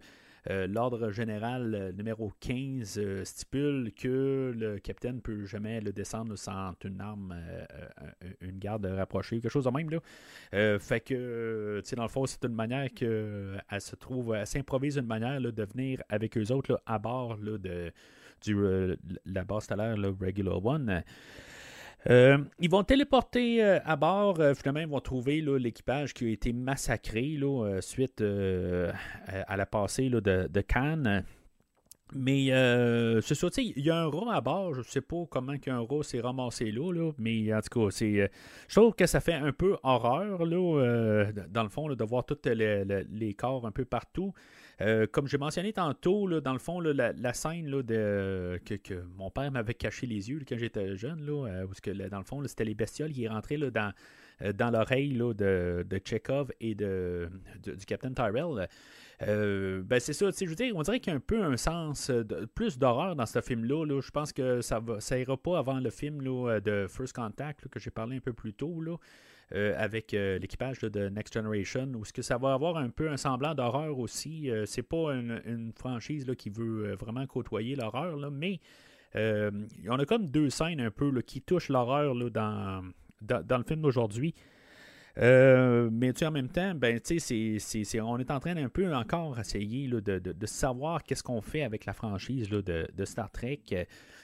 euh, 0.49 0.67
l'ordre 0.67 1.11
général 1.11 1.93
numéro 1.95 2.33
15 2.41 3.23
stipule 3.23 3.93
que 3.93 4.53
le 4.53 4.77
capitaine 4.79 5.15
ne 5.15 5.21
peut 5.21 5.45
jamais 5.45 5.79
le 5.79 5.93
descendre 5.93 6.35
sans 6.35 6.73
une 6.83 6.99
arme, 6.99 7.33
une 8.41 8.59
garde 8.59 8.85
rapprochée, 8.85 9.39
quelque 9.39 9.49
chose 9.49 9.63
de 9.63 9.69
même. 9.69 9.89
Là. 9.89 10.79
fait 10.79 10.99
que, 10.99 11.81
dans 11.95 12.03
le 12.03 12.09
fond, 12.09 12.25
c'est 12.25 12.43
une 12.43 12.55
manière 12.55 12.93
qu'elle 12.93 13.61
se 13.79 13.95
trouve, 13.95 14.35
elle 14.35 14.45
s'improvise 14.45 14.97
une 14.97 15.07
manière 15.07 15.39
de 15.39 15.63
venir 15.63 16.03
avec 16.09 16.37
eux 16.37 16.51
autres 16.51 16.81
à 16.85 16.99
bord 16.99 17.37
de 17.37 17.93
la 19.25 19.43
base 19.45 19.63
stellaire 19.63 19.95
Regular 20.19 20.65
One. 20.65 21.03
Euh, 22.09 22.37
ils 22.59 22.69
vont 22.69 22.83
téléporter 22.83 23.63
euh, 23.63 23.79
à 23.85 23.95
bord. 23.95 24.39
Euh, 24.39 24.53
finalement, 24.53 24.81
ils 24.81 24.87
vont 24.87 24.99
trouver 24.99 25.41
l'équipage 25.41 26.13
qui 26.13 26.25
a 26.25 26.29
été 26.29 26.53
massacré 26.53 27.37
suite 27.81 28.21
à 28.21 29.57
la 29.57 29.65
passée 29.65 30.09
de, 30.09 30.19
de, 30.19 30.61
Cannes. 30.61 31.23
Mais 32.15 32.47
c'est 33.21 33.35
ça, 33.35 33.47
il 33.57 33.83
y 33.83 33.89
a 33.89 33.97
un 33.97 34.07
rat 34.07 34.35
à 34.35 34.41
bord. 34.41 34.73
Je 34.73 34.79
ne 34.79 34.85
sais 34.85 35.01
pas 35.01 35.23
comment 35.29 35.57
qu'un 35.57 35.79
rat 35.79 36.03
s'est 36.03 36.19
ramassé 36.19 36.71
là, 36.71 37.11
mais 37.17 37.53
en 37.53 37.61
tout 37.61 37.89
cas, 37.89 37.97
je 37.99 38.29
trouve 38.75 38.93
que 38.93 39.05
ça 39.05 39.19
fait 39.19 39.33
un 39.33 39.51
peu 39.51 39.77
horreur, 39.83 40.45
là, 40.45 41.25
dans 41.49 41.63
le 41.63 41.69
fond, 41.69 41.87
de 41.87 42.03
voir 42.03 42.25
tous 42.25 42.37
les 42.45 43.33
corps 43.33 43.65
un 43.65 43.71
peu 43.71 43.85
partout. 43.85 44.33
Euh, 44.81 45.05
comme 45.11 45.27
j'ai 45.27 45.37
mentionné 45.37 45.71
tantôt, 45.71 46.27
là, 46.27 46.41
dans 46.41 46.53
le 46.53 46.59
fond, 46.59 46.79
la, 46.79 47.33
scène 47.33 47.69
là, 47.69 47.83
de, 47.83 48.59
que, 48.65 49.03
mon 49.17 49.29
père 49.29 49.51
m'avait 49.51 49.73
caché 49.73 50.07
les 50.07 50.29
yeux 50.29 50.41
quand 50.47 50.57
j'étais 50.57 50.95
jeune, 50.97 51.25
là, 51.25 51.47
euh, 51.47 51.67
parce 51.67 51.81
que 51.81 51.91
dans 51.91 52.17
le 52.17 52.23
fond, 52.23 52.41
c'était 52.47 52.65
les 52.65 52.73
bestioles 52.73 53.11
qui 53.11 53.27
rentraient 53.27 53.57
là, 53.57 53.69
dans, 53.69 53.93
euh, 54.41 54.51
dans 54.51 54.71
l'oreille 54.71 55.13
de, 55.13 55.85
de 55.87 56.01
Chekhov 56.03 56.51
et 56.59 56.73
de, 56.73 57.29
du 57.63 57.85
Captain 57.85 58.13
Tyrell. 58.13 58.67
ben 59.19 59.99
c'est 59.99 60.13
ça, 60.13 60.29
je 60.31 60.45
veux 60.45 60.55
dire, 60.55 60.75
on 60.75 60.81
dirait 60.81 60.99
qu'il 60.99 61.11
y 61.11 61.13
a 61.13 61.17
un 61.17 61.21
peu 61.21 61.43
un 61.43 61.55
sens 61.55 62.11
plus 62.55 62.79
d'horreur 62.79 63.15
dans 63.15 63.27
ce 63.27 63.41
film-là. 63.41 64.01
je 64.01 64.11
pense 64.11 64.33
que 64.33 64.61
ça 64.61 64.79
va 64.79 64.99
ça 64.99 65.19
ira 65.19 65.37
pas 65.37 65.59
avant 65.59 65.79
le 65.79 65.89
film 65.91 66.21
là, 66.21 66.59
de 66.59 66.87
First 66.89 67.13
Contact 67.15 67.67
que 67.67 67.79
j'ai 67.79 67.91
parlé 67.91 68.17
un 68.17 68.21
peu 68.21 68.33
plus 68.33 68.53
tôt. 68.53 68.81
Là. 68.81 68.97
Euh, 69.55 69.75
avec 69.77 70.15
euh, 70.15 70.39
l'équipage 70.39 70.79
de 70.79 71.09
Next 71.09 71.31
Generation, 71.31 71.87
où 71.93 72.03
ce 72.05 72.11
que 72.11 72.23
ça 72.23 72.39
va 72.39 72.53
avoir 72.53 72.75
un 72.77 72.89
peu 72.89 73.11
un 73.11 73.17
semblant 73.17 73.53
d'horreur 73.53 73.99
aussi. 73.99 74.49
Euh, 74.49 74.65
c'est 74.65 74.81
pas 74.81 75.13
une, 75.13 75.71
franchise 75.75 76.25
là, 76.25 76.33
qui 76.33 76.49
veut 76.49 76.95
vraiment 76.95 77.27
côtoyer 77.27 77.75
l'horreur, 77.75 78.17
mais 78.31 78.59
on 79.15 79.99
a 79.99 80.05
comme 80.07 80.25
deux 80.27 80.49
scènes 80.49 80.81
un 80.81 80.89
peu 80.89 81.21
qui 81.21 81.41
touchent 81.41 81.69
l'horreur 81.69 82.15
dans, 82.31 82.83
dans, 83.21 83.57
le 83.59 83.63
film 83.63 83.81
d'aujourd'hui. 83.81 84.33
Mais 85.17 86.13
tu 86.13 86.25
en 86.25 86.31
même 86.31 86.49
temps, 86.49 86.73
ben, 86.73 86.99
c'est, 87.03 88.01
on 88.01 88.17
est 88.17 88.31
en 88.31 88.39
train 88.39 88.55
d'un 88.55 88.69
peu 88.69 88.91
encore 88.95 89.39
essayer 89.39 89.87
de, 89.87 90.17
de, 90.17 90.45
savoir 90.47 91.03
qu'est-ce 91.03 91.21
qu'on 91.21 91.41
fait 91.41 91.61
avec 91.61 91.85
la 91.85 91.93
franchise 91.93 92.49
de, 92.49 92.87
de, 92.91 93.05
Star 93.05 93.29
Trek. 93.29 93.61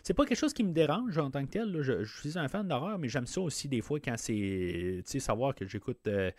C'est 0.10 0.16
pas 0.16 0.26
quelque 0.26 0.40
chose 0.40 0.56
qui 0.56 0.64
me 0.64 0.74
dérange 0.74 1.20
en 1.20 1.30
tant 1.30 1.46
que 1.46 1.52
tel. 1.52 1.84
Je, 1.84 2.04
suis 2.04 2.36
un 2.36 2.48
fan 2.48 2.68
d'horreur, 2.68 2.98
mais 2.98 3.08
j'aime 3.08 3.28
ça 3.28 3.42
aussi 3.42 3.68
des 3.68 3.84
fois 3.84 4.00
quand 4.00 4.16
c'est 4.18 5.04
savoir 5.06 5.54
que 5.54 5.68
j'écoute 5.68 6.00
euh, 6.08 6.32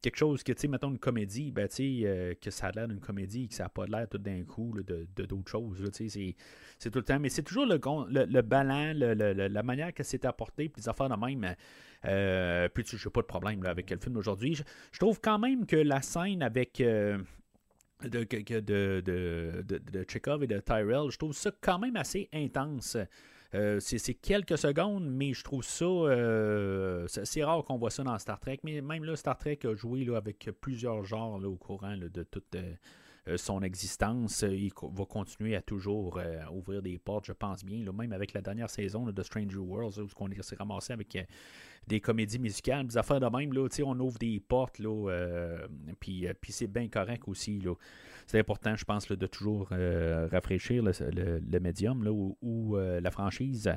quelque 0.00 0.16
chose 0.16 0.44
que, 0.44 0.52
tu 0.52 0.60
sais, 0.60 0.68
mettons 0.68 0.92
une 0.92 1.00
comédie, 1.00 1.50
ben, 1.50 1.66
euh, 1.80 2.34
que 2.40 2.52
ça 2.52 2.68
a 2.68 2.70
l'air 2.70 2.86
d'une 2.86 3.00
comédie, 3.00 3.48
que 3.48 3.56
ça 3.56 3.64
n'a 3.64 3.68
pas 3.68 3.84
l'air 3.86 4.08
tout 4.08 4.18
d'un 4.18 4.44
coup 4.44 4.72
de, 4.80 5.08
d'autres 5.24 5.50
choses. 5.50 5.82
c'est, 5.92 6.36
tout 6.88 6.98
le 7.00 7.04
temps. 7.04 7.18
Mais 7.18 7.28
c'est 7.28 7.42
toujours 7.42 7.66
le, 7.66 7.80
le, 8.10 8.26
le 8.26 8.42
ballon, 8.42 8.92
la 8.94 9.62
manière 9.64 9.92
que 9.92 10.04
c'est 10.04 10.24
apporté, 10.24 10.68
puis 10.68 10.82
les 10.82 10.88
affaires 10.88 11.08
de 11.08 11.16
même. 11.16 11.56
Euh, 12.04 12.68
puis 12.68 12.84
je 12.86 12.94
n'ai 12.94 13.10
pas 13.10 13.22
de 13.22 13.26
problème 13.26 13.66
avec 13.66 13.90
le 13.90 13.98
film 13.98 14.14
d'aujourd'hui. 14.14 14.54
Je, 14.54 14.98
trouve 15.00 15.20
quand 15.20 15.40
même 15.40 15.66
que 15.66 15.74
la 15.74 16.00
scène 16.00 16.44
avec 16.44 16.80
de, 18.02 18.24
de, 18.24 19.00
de, 19.00 19.62
de, 19.62 20.04
Chekhov 20.08 20.42
et 20.42 20.46
de 20.46 20.60
Tyrell, 20.60 21.10
je 21.10 21.18
trouve 21.18 21.32
ça 21.32 21.50
quand 21.60 21.78
même 21.78 21.96
assez 21.96 22.28
intense. 22.32 22.96
Euh, 23.54 23.80
c'est 23.80 24.14
quelques 24.14 24.58
secondes, 24.58 25.08
mais 25.08 25.32
je 25.32 25.42
trouve 25.42 25.62
ça. 25.64 25.86
c'est 27.24 27.44
rare 27.44 27.64
qu'on 27.64 27.78
voit 27.78 27.90
ça 27.90 28.02
dans 28.02 28.18
Star 28.18 28.38
Trek. 28.40 28.58
Mais 28.64 28.80
même 28.80 29.04
là, 29.04 29.16
Star 29.16 29.38
Trek 29.38 29.60
a 29.64 29.74
joué 29.74 30.04
là, 30.04 30.16
avec 30.16 30.50
plusieurs 30.60 31.04
genres 31.04 31.42
au 31.44 31.56
courant 31.56 31.96
de 31.96 32.22
toute 32.24 32.56
son 33.36 33.62
existence. 33.62 34.44
Il 34.48 34.70
va 34.92 35.04
continuer 35.04 35.56
à 35.56 35.62
toujours 35.62 36.20
ouvrir 36.52 36.82
des 36.82 36.98
portes, 36.98 37.26
je 37.26 37.32
pense 37.32 37.64
bien. 37.64 37.90
même 37.92 38.12
avec 38.12 38.32
la 38.32 38.40
dernière 38.40 38.70
saison 38.70 39.04
de 39.04 39.22
Stranger 39.22 39.56
Worlds, 39.56 39.98
où 39.98 40.08
on 40.18 40.42
s'est 40.42 40.56
ramassé 40.56 40.92
avec 40.92 41.16
des 41.86 42.00
comédies 42.00 42.38
musicales, 42.38 42.86
des 42.86 42.98
affaires 42.98 43.20
de 43.20 43.26
même, 43.26 43.52
là, 43.52 43.68
on 43.84 44.00
ouvre 44.00 44.18
des 44.18 44.40
portes, 44.40 44.78
là, 44.78 45.10
euh, 45.10 45.66
puis, 46.00 46.26
euh, 46.26 46.32
puis 46.40 46.52
c'est 46.52 46.66
bien 46.66 46.88
correct 46.88 47.28
aussi. 47.28 47.60
Là. 47.60 47.74
C'est 48.26 48.40
important, 48.40 48.74
je 48.74 48.84
pense, 48.84 49.06
de 49.06 49.26
toujours 49.26 49.68
euh, 49.72 50.28
rafraîchir 50.30 50.82
le, 50.82 51.58
médium 51.60 52.02
là, 52.02 52.10
ou, 52.12 52.76
la 52.76 53.10
franchise. 53.10 53.70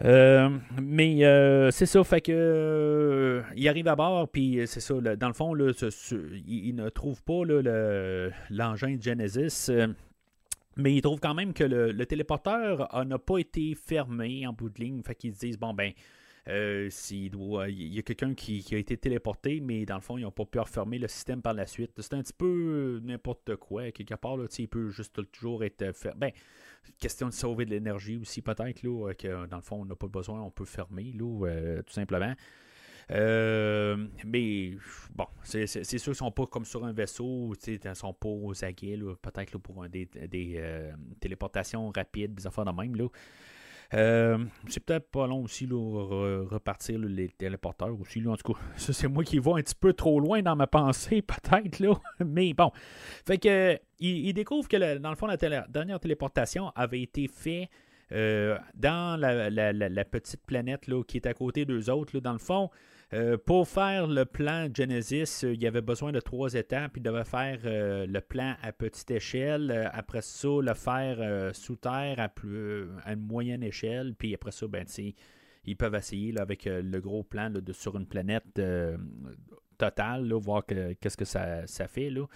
Mais 0.00 1.70
c'est 1.72 1.86
ça, 1.86 2.04
fait 2.04 2.20
que 2.20 3.42
il 3.56 3.68
arrive 3.68 3.88
à 3.88 3.96
bord, 3.96 4.28
puis 4.28 4.60
c'est 4.66 4.80
ça, 4.80 4.94
dans 4.94 5.28
le 5.28 5.34
fond, 5.34 5.54
là, 5.54 5.72
il, 6.46 6.74
ne 6.74 6.88
trouve 6.88 7.22
pas 7.22 7.42
l'engin 8.50 8.96
de 8.96 9.02
Genesis. 9.02 9.70
mais 10.76 10.94
il 10.94 11.02
trouve 11.02 11.20
quand 11.20 11.34
même 11.34 11.52
que 11.52 11.64
le, 11.64 12.06
téléporteur 12.06 13.04
n'a 13.04 13.18
pas 13.18 13.38
été 13.38 13.74
fermé 13.74 14.46
en 14.46 14.52
bout 14.52 14.70
de 14.70 14.80
ligne. 14.80 15.02
Fait 15.02 15.14
qu'ils 15.14 15.34
se 15.34 15.40
disent, 15.40 15.58
bon, 15.58 15.74
ben, 15.74 15.92
euh, 16.48 16.88
il 17.12 17.94
y 17.94 17.98
a 17.98 18.02
quelqu'un 18.02 18.34
qui, 18.34 18.64
a 18.72 18.78
été 18.78 18.96
téléporté, 18.96 19.60
mais 19.60 19.84
dans 19.84 19.96
le 19.96 20.00
fond, 20.00 20.16
ils 20.16 20.22
n'ont 20.22 20.30
pas 20.30 20.46
pu 20.46 20.58
refermer 20.58 20.98
le 20.98 21.08
système 21.08 21.42
par 21.42 21.52
la 21.52 21.66
suite. 21.66 21.92
C'est 21.98 22.14
un 22.14 22.22
petit 22.22 22.32
peu 22.32 23.00
n'importe 23.02 23.56
quoi. 23.56 23.90
Quelque 23.90 24.14
part, 24.14 24.36
là, 24.36 24.46
il 24.58 24.68
peut 24.68 24.88
juste 24.88 25.20
toujours 25.30 25.62
être 25.64 25.94
fait. 25.94 26.12
Ben, 26.16 26.30
question 26.98 27.28
de 27.28 27.32
sauver 27.32 27.64
de 27.64 27.70
l'énergie 27.70 28.16
aussi, 28.16 28.42
peut-être, 28.42 28.82
là, 28.82 29.12
que 29.14 29.46
dans 29.46 29.56
le 29.56 29.62
fond, 29.62 29.82
on 29.82 29.84
n'a 29.84 29.94
pas 29.94 30.08
besoin, 30.08 30.40
on 30.40 30.50
peut 30.50 30.64
fermer, 30.64 31.12
là, 31.12 31.46
euh, 31.46 31.82
tout 31.82 31.92
simplement. 31.92 32.34
Euh, 33.10 34.06
mais 34.26 34.72
bon, 35.14 35.26
c'est 35.42 35.66
sûr 35.66 35.98
qu'ils 35.98 36.14
sont 36.14 36.30
pas 36.30 36.46
comme 36.46 36.66
sur 36.66 36.84
un 36.84 36.92
vaisseau, 36.92 37.54
ils 37.66 37.94
sont 37.94 38.12
pas 38.12 38.28
aux 38.28 38.64
aguets, 38.64 38.98
peut-être 39.22 39.56
pour 39.58 39.88
des, 39.88 40.06
des 40.06 40.90
téléportations 41.20 41.90
rapides, 41.90 42.34
des 42.34 42.46
affaires 42.46 42.66
de 42.66 42.72
même. 42.72 42.94
Là. 42.96 43.08
Euh, 43.94 44.38
c'est 44.68 44.84
peut-être 44.84 45.10
pas 45.10 45.26
long 45.26 45.42
aussi, 45.44 45.66
là, 45.66 45.76
repartir 46.50 46.98
les 46.98 47.28
téléporteurs 47.30 47.98
aussi. 47.98 48.20
Là, 48.20 48.32
en 48.32 48.36
tout 48.36 48.52
cas, 48.52 48.60
ça, 48.76 48.92
c'est 48.92 49.08
moi 49.08 49.24
qui 49.24 49.38
vais 49.38 49.50
un 49.52 49.62
petit 49.62 49.74
peu 49.74 49.92
trop 49.92 50.20
loin 50.20 50.42
dans 50.42 50.56
ma 50.56 50.66
pensée, 50.66 51.22
peut-être. 51.22 51.78
là. 51.80 51.94
Mais 52.24 52.52
bon. 52.52 52.70
Fait 53.26 53.38
que 53.38 53.78
il, 53.98 54.32
découvre 54.32 54.68
que, 54.68 54.98
dans 54.98 55.10
le 55.10 55.16
fond, 55.16 55.26
la 55.26 55.36
dernière 55.36 56.00
téléportation 56.00 56.70
avait 56.76 57.02
été 57.02 57.28
faite 57.28 57.68
dans 58.74 59.20
la, 59.20 60.04
petite 60.04 60.42
planète 60.46 60.86
là, 60.86 61.02
qui 61.02 61.18
est 61.18 61.26
à 61.26 61.34
côté 61.34 61.64
d'eux 61.64 61.90
autres, 61.90 62.18
dans 62.20 62.32
le 62.32 62.38
fond, 62.38 62.70
pour 63.46 63.68
faire 63.68 64.06
le 64.06 64.24
plan 64.24 64.68
Genesis, 64.72 65.42
il 65.42 65.62
y 65.62 65.66
avait 65.66 65.80
besoin 65.80 66.12
de 66.12 66.20
trois 66.20 66.54
étapes. 66.54 66.96
Il 66.96 67.02
devait 67.02 67.24
faire 67.24 67.58
le 67.64 68.20
plan 68.20 68.54
à 68.62 68.72
petite 68.72 69.10
échelle. 69.10 69.90
après 69.92 70.22
ça, 70.22 70.48
le 70.60 70.74
faire 70.74 71.54
sous 71.54 71.76
terre 71.76 72.20
à, 72.20 72.28
plus, 72.28 72.88
à 73.04 73.14
une 73.14 73.26
moyenne 73.26 73.62
échelle. 73.62 74.14
Puis 74.14 74.34
après 74.34 74.50
ça, 74.50 74.66
ben, 74.66 74.84
ils 75.64 75.76
peuvent 75.76 75.94
essayer 75.94 76.38
avec 76.38 76.66
le 76.66 77.00
gros 77.00 77.22
plan 77.22 77.50
de, 77.50 77.72
sur 77.72 77.96
une 77.96 78.06
planète 78.06 78.60
totale, 79.78 80.32
voir 80.34 80.66
qu'est-ce 80.66 81.16
que 81.16 81.24
ça, 81.24 81.66
ça 81.66 81.88
fait. 81.88 82.10
Là. 82.10 82.26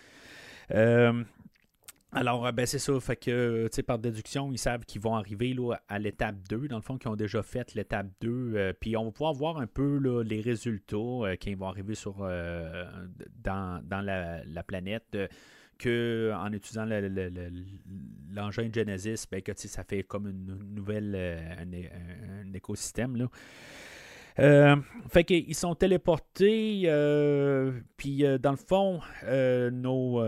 Euh, 2.15 2.19
alors, 2.19 2.47
euh, 2.47 2.53
ben, 2.53 2.67
c'est 2.67 2.79
ça. 2.79 2.99
Fait 3.01 3.17
que, 3.17 3.69
par 3.83 3.99
déduction, 3.99 4.51
ils 4.53 4.59
savent 4.59 4.85
qu'ils 4.85 5.01
vont 5.01 5.15
arriver 5.15 5.55
là, 5.55 5.77
à 5.89 5.99
l'étape 5.99 6.37
2, 6.49 6.69
dans 6.69 6.77
le 6.77 6.83
fond, 6.83 6.99
qu'ils 6.99 7.11
ont 7.11 7.17
déjà 7.17 7.43
fait 7.43 7.75
l'étape 7.75 8.09
2. 8.21 8.53
Euh, 8.55 8.73
puis 8.79 8.97
on 8.97 9.05
va 9.05 9.11
pouvoir 9.11 9.33
voir 9.35 9.59
un 9.59 9.67
peu 9.67 9.99
là, 9.99 10.23
les 10.23 10.41
résultats 10.41 10.97
euh, 10.97 11.37
qui 11.37 11.55
vont 11.55 11.69
arriver 11.69 11.95
sur, 11.95 12.19
dans, 13.43 13.83
dans 13.85 14.01
la, 14.01 14.63
planète. 14.63 15.17
que 15.79 16.33
en 16.35 16.53
utilisant 16.53 16.87
l'engin 18.31 18.71
Genesis, 18.73 19.27
ben, 19.31 19.43
que 19.43 19.53
ça 19.57 19.85
fait 19.85 20.03
comme 20.03 20.29
une 20.29 20.75
nouvelle 20.75 21.15
un, 21.59 22.53
écosystème. 22.55 23.17
Là. 23.17 23.29
Euh, 24.39 24.77
fait 25.09 25.25
qu'ils 25.25 25.55
sont 25.55 25.75
téléportés, 25.75 26.85
euh, 26.87 27.73
puis 27.99 28.25
euh, 28.25 28.39
dans 28.39 28.53
le 28.53 28.57
fond, 28.57 29.01
nos, 29.25 30.21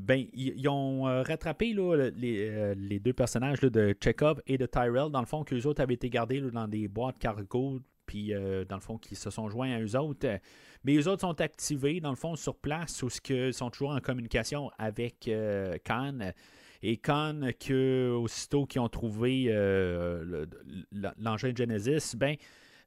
ben, 0.00 0.26
ils 0.32 0.68
ont 0.68 1.02
rattrapé 1.22 1.74
les, 1.74 3.00
deux 3.00 3.12
personnages 3.12 3.60
de 3.60 3.94
Chekhov 4.02 4.40
et 4.46 4.56
de 4.56 4.66
Tyrell, 4.66 5.10
dans 5.10 5.20
le 5.20 5.26
fond, 5.26 5.44
qu'eux 5.44 5.66
autres 5.66 5.82
avaient 5.82 5.94
été 5.94 6.08
gardés 6.10 6.40
dans 6.40 6.68
des 6.68 6.86
boîtes 6.86 7.18
cargo, 7.18 7.80
puis 8.06 8.32
dans 8.68 8.76
le 8.76 8.82
fond, 8.82 8.98
qui 8.98 9.16
se 9.16 9.30
sont 9.30 9.48
joints 9.48 9.72
à 9.72 9.80
eux 9.80 9.96
autres. 9.96 10.26
Mais 10.84 10.96
eux 10.96 11.08
autres 11.08 11.20
sont 11.20 11.40
activés, 11.40 12.00
dans 12.00 12.10
le 12.10 12.16
fond, 12.16 12.36
sur 12.36 12.56
place, 12.56 13.02
où 13.02 13.08
ils 13.28 13.52
sont 13.52 13.70
toujours 13.70 13.90
en 13.90 14.00
communication 14.00 14.70
avec 14.78 15.30
Khan. 15.84 16.18
Et 16.82 16.96
Khan, 16.96 17.40
que, 17.58 18.10
aussitôt 18.10 18.64
qu'ils 18.64 18.80
ont 18.80 18.88
trouvé 18.88 19.52
l'engin 21.18 21.52
Genesis, 21.54 22.16
ben, 22.16 22.36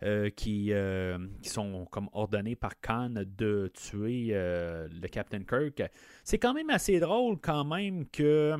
euh, 0.03 0.29
qui, 0.29 0.73
euh, 0.73 1.17
qui, 1.41 1.49
sont 1.49 1.85
comme 1.85 2.09
ordonnés 2.11 2.57
par 2.57 2.77
Khan 2.81 3.13
de 3.25 3.71
tuer 3.73 4.31
euh, 4.31 4.89
le 5.01 5.07
Captain 5.07 5.43
Kirk. 5.43 5.81
C'est 6.25 6.37
quand 6.37 6.53
même 6.53 6.69
assez 6.69 6.99
drôle 6.99 7.37
quand 7.39 7.63
même 7.63 8.05
que 8.09 8.57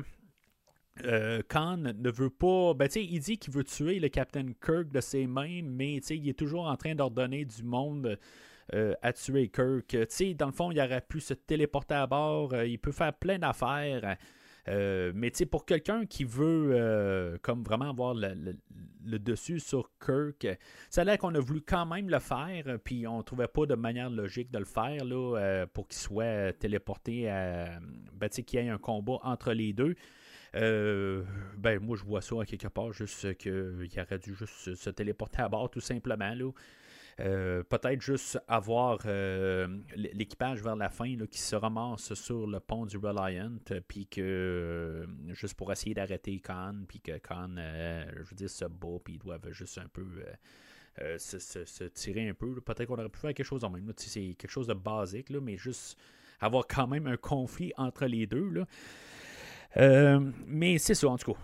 Khan 1.48 1.76
ne 1.76 2.10
veut 2.10 2.30
pas. 2.30 2.72
Ben, 2.72 2.88
il 2.94 3.20
dit 3.20 3.36
qu'il 3.36 3.52
veut 3.52 3.64
tuer 3.64 4.00
le 4.00 4.08
Captain 4.08 4.46
Kirk 4.64 4.90
de 4.90 5.00
ses 5.00 5.26
mains, 5.26 5.60
mais 5.62 5.96
il 5.96 6.28
est 6.30 6.38
toujours 6.38 6.66
en 6.66 6.76
train 6.76 6.94
d'ordonner 6.94 7.44
du 7.44 7.62
monde. 7.62 8.18
à 8.72 9.12
tuer 9.12 9.48
Kirk. 9.48 9.94
dans 10.36 10.46
le 10.46 10.52
fond, 10.52 10.70
il 10.70 10.80
aurait 10.80 11.04
pu 11.06 11.20
se 11.20 11.34
téléporter 11.34 11.94
à 11.94 12.06
bord. 12.06 12.54
il 12.62 12.78
peut 12.78 12.92
faire 12.92 13.12
plein 13.12 13.38
d'affaires. 13.38 14.16
Euh, 14.68 15.12
mais 15.14 15.30
tu 15.30 15.38
sais, 15.38 15.46
pour 15.46 15.66
quelqu'un 15.66 16.06
qui 16.06 16.24
veut 16.24 16.70
euh, 16.72 17.36
comme 17.42 17.62
vraiment 17.62 17.90
avoir 17.90 18.14
le, 18.14 19.18
dessus 19.18 19.60
sur 19.60 19.90
Kirk, 20.04 20.46
ça 20.88 21.02
a 21.02 21.04
l'air 21.04 21.18
qu'on 21.18 21.34
a 21.34 21.40
voulu 21.40 21.60
quand 21.60 21.86
même 21.86 22.08
le 22.08 22.18
faire, 22.18 22.78
puis 22.82 23.06
on 23.06 23.22
trouvait 23.22 23.48
pas 23.48 23.66
de 23.66 23.74
manière 23.74 24.10
logique 24.10 24.50
de 24.50 24.58
le 24.58 24.64
faire 24.64 25.04
là, 25.04 25.38
euh, 25.38 25.66
pour 25.66 25.88
qu'il 25.88 25.98
soit 25.98 26.52
téléporté 26.58 27.28
à. 27.28 27.78
Ben, 28.14 28.28
qu'il 28.28 28.60
y 28.60 28.62
ait 28.62 28.68
un 28.68 28.78
combat 28.78 29.18
entre 29.22 29.52
les 29.52 29.72
deux. 29.72 29.94
ben 30.54 31.78
moi 31.80 31.96
je 31.96 32.04
vois 32.04 32.22
ça 32.22 32.40
à 32.40 32.44
quelque 32.46 32.68
part 32.68 32.92
juste 32.92 33.36
qu'il 33.36 33.52
aurait 33.52 34.18
dû 34.18 34.34
juste 34.34 34.74
se 34.74 34.90
téléporter 34.90 35.42
à 35.42 35.48
bord 35.48 35.68
tout 35.68 35.80
simplement 35.80 36.34
là. 36.34 36.50
Euh, 37.20 37.62
peut-être 37.62 38.00
juste 38.00 38.40
avoir 38.48 38.98
euh, 39.06 39.68
l'équipage 39.94 40.62
vers 40.62 40.74
la 40.74 40.88
fin 40.88 41.16
qui 41.26 41.38
se 41.38 41.54
ramasse 41.54 42.14
sur 42.14 42.46
le 42.46 42.58
pont 42.58 42.86
du 42.86 42.96
Reliant, 42.96 43.58
puis 43.86 44.06
que 44.06 44.20
euh, 44.20 45.06
juste 45.34 45.54
pour 45.54 45.70
essayer 45.70 45.94
d'arrêter 45.94 46.40
Khan, 46.40 46.74
puis 46.88 47.00
que 47.00 47.16
Khan, 47.18 47.54
je 47.56 48.28
veux 48.28 48.36
dire, 48.36 48.50
se 48.50 48.64
bat, 48.64 48.98
puis 49.04 49.14
ils 49.14 49.18
doivent 49.18 49.50
juste 49.52 49.78
un 49.78 49.88
peu. 49.88 50.04
se, 51.18 51.84
tirer 51.84 52.28
un 52.28 52.34
peu. 52.34 52.60
Peut-être 52.60 52.86
qu'on 52.86 52.94
aurait 52.94 53.08
pu 53.08 53.20
faire 53.20 53.34
quelque 53.34 53.46
chose 53.46 53.64
en 53.64 53.70
même. 53.70 53.92
C'est 53.96 54.34
quelque 54.34 54.50
chose 54.50 54.66
de 54.66 54.74
basique, 54.74 55.30
là, 55.30 55.40
mais 55.40 55.56
juste 55.56 55.98
avoir 56.40 56.66
quand 56.66 56.88
même 56.88 57.06
un 57.06 57.16
conflit 57.16 57.72
entre 57.76 58.06
les 58.06 58.26
deux. 58.26 58.48
Là. 58.48 58.66
Euh, 59.76 60.20
mais 60.46 60.78
c'est 60.78 60.94
ça, 60.94 61.08
en 61.08 61.18
tout 61.18 61.32
cas. 61.32 61.38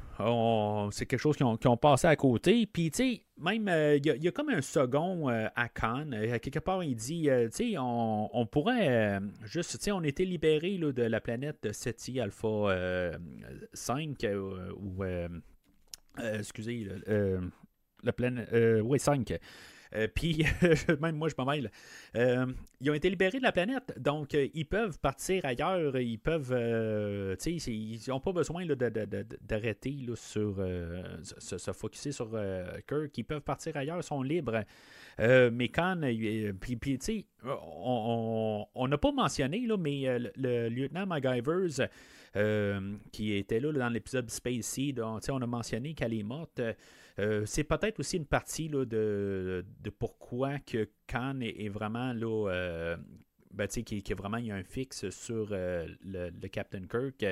C'est 0.93 1.07
quelque 1.07 1.21
chose 1.21 1.37
qui 1.37 1.43
ont, 1.43 1.77
passé 1.77 2.07
à 2.07 2.15
côté. 2.17 2.67
Puis, 2.67 2.91
tu 2.91 2.97
sais, 2.97 3.23
même, 3.39 3.69
euh, 3.69 3.97
il 3.97 4.23
y, 4.23 4.29
a 4.29 4.33
comme 4.33 4.51
un 4.51 4.61
second 4.61 5.31
euh, 5.31 5.49
à 5.57 5.69
Cannes. 5.69 6.15
quelque 6.41 6.59
part, 6.59 6.85
il 6.85 6.95
dit, 6.95 7.29
tu 7.45 7.49
sais, 7.51 7.75
on, 7.79 8.47
pourrait 8.51 9.21
juste, 9.45 9.79
tu 9.79 9.85
sais, 9.85 9.93
on 9.93 10.03
était 10.03 10.27
libéré 10.27 10.77
de 10.77 11.03
la 11.03 11.21
planète 11.21 11.73
SETI 11.73 12.21
Alpha 12.21 13.13
5, 13.73 14.27
ou, 14.79 15.05
excusez, 16.23 16.89
la 18.03 18.13
planète, 18.13 18.49
oui, 18.85 18.99
5. 18.99 19.39
Euh, 19.95 20.09
puis, 20.13 20.45
même 21.01 21.17
moi, 21.17 21.29
je 21.29 21.35
me 21.39 21.47
mêle. 21.47 21.71
Euh, 22.17 22.47
ils 22.81 22.91
ont 22.91 22.95
été 22.95 23.11
libérés 23.11 23.39
de 23.39 23.43
la 23.43 23.53
planète, 23.53 23.93
donc 23.99 24.35
euh, 24.35 24.49
ils 24.55 24.67
peuvent 24.67 24.99
partir 24.99 25.45
ailleurs. 25.45 25.97
Ils 25.99 26.19
peuvent. 26.19 27.37
tu 27.39 27.59
sais, 27.59 27.73
ils 27.73 28.01
n'ont 28.09 28.21
pas 28.21 28.33
besoin 28.33 28.67
d'arrêter 28.67 30.07
sur. 30.15 30.57
se, 31.23 31.59
se 31.59 31.73
focuser 31.73 32.13
sur 32.13 32.31
Kirk. 32.87 33.17
Ils 33.17 33.25
peuvent 33.25 33.43
partir 33.43 33.77
ailleurs, 33.77 34.03
sont 34.05 34.23
libres. 34.23 34.65
mais 35.19 35.69
quand. 35.69 36.01
puis, 36.61 36.79
tu 36.79 36.99
sais, 37.01 37.27
on 37.45 38.89
n'a 38.89 38.99
pas 38.99 39.13
mentionné, 39.13 39.67
là, 39.67 39.77
mais 39.77 40.19
le, 40.37 40.69
lieutenant 40.69 41.07
MacGyvers. 41.07 41.89
qui 43.13 43.35
était 43.35 43.61
là, 43.61 43.73
dans 43.73 43.89
l'épisode 43.89 44.31
Space 44.31 44.67
Seed, 44.67 45.01
on 45.01 45.43
a 45.43 45.47
mentionné 45.47 45.95
qu'elle 45.95 46.15
est 46.15 46.23
morte. 46.23 46.61
Euh, 47.21 47.45
c'est 47.45 47.65
peut-être 47.65 48.01
aussi 48.01 48.17
une 48.17 48.27
partie 48.27 48.69
là, 48.69 48.85
de, 48.85 49.65
de, 49.83 49.91
pourquoi 49.91 50.59
que 50.59 50.89
Khan 51.07 51.41
est, 51.41 51.69
vraiment 51.69 52.13
là. 52.13 52.49
Euh, 52.51 52.97
ben, 53.53 53.67
qui, 53.67 54.03
qui 54.03 54.15
vraiment 54.15 54.37
il 54.37 54.47
y 54.47 54.53
a 54.53 54.55
un 54.55 54.63
fixe 54.63 55.11
sur 55.11 55.49
euh, 55.51 55.87
le, 56.05 56.31
Captain 56.49 56.87
Kirk. 56.87 57.25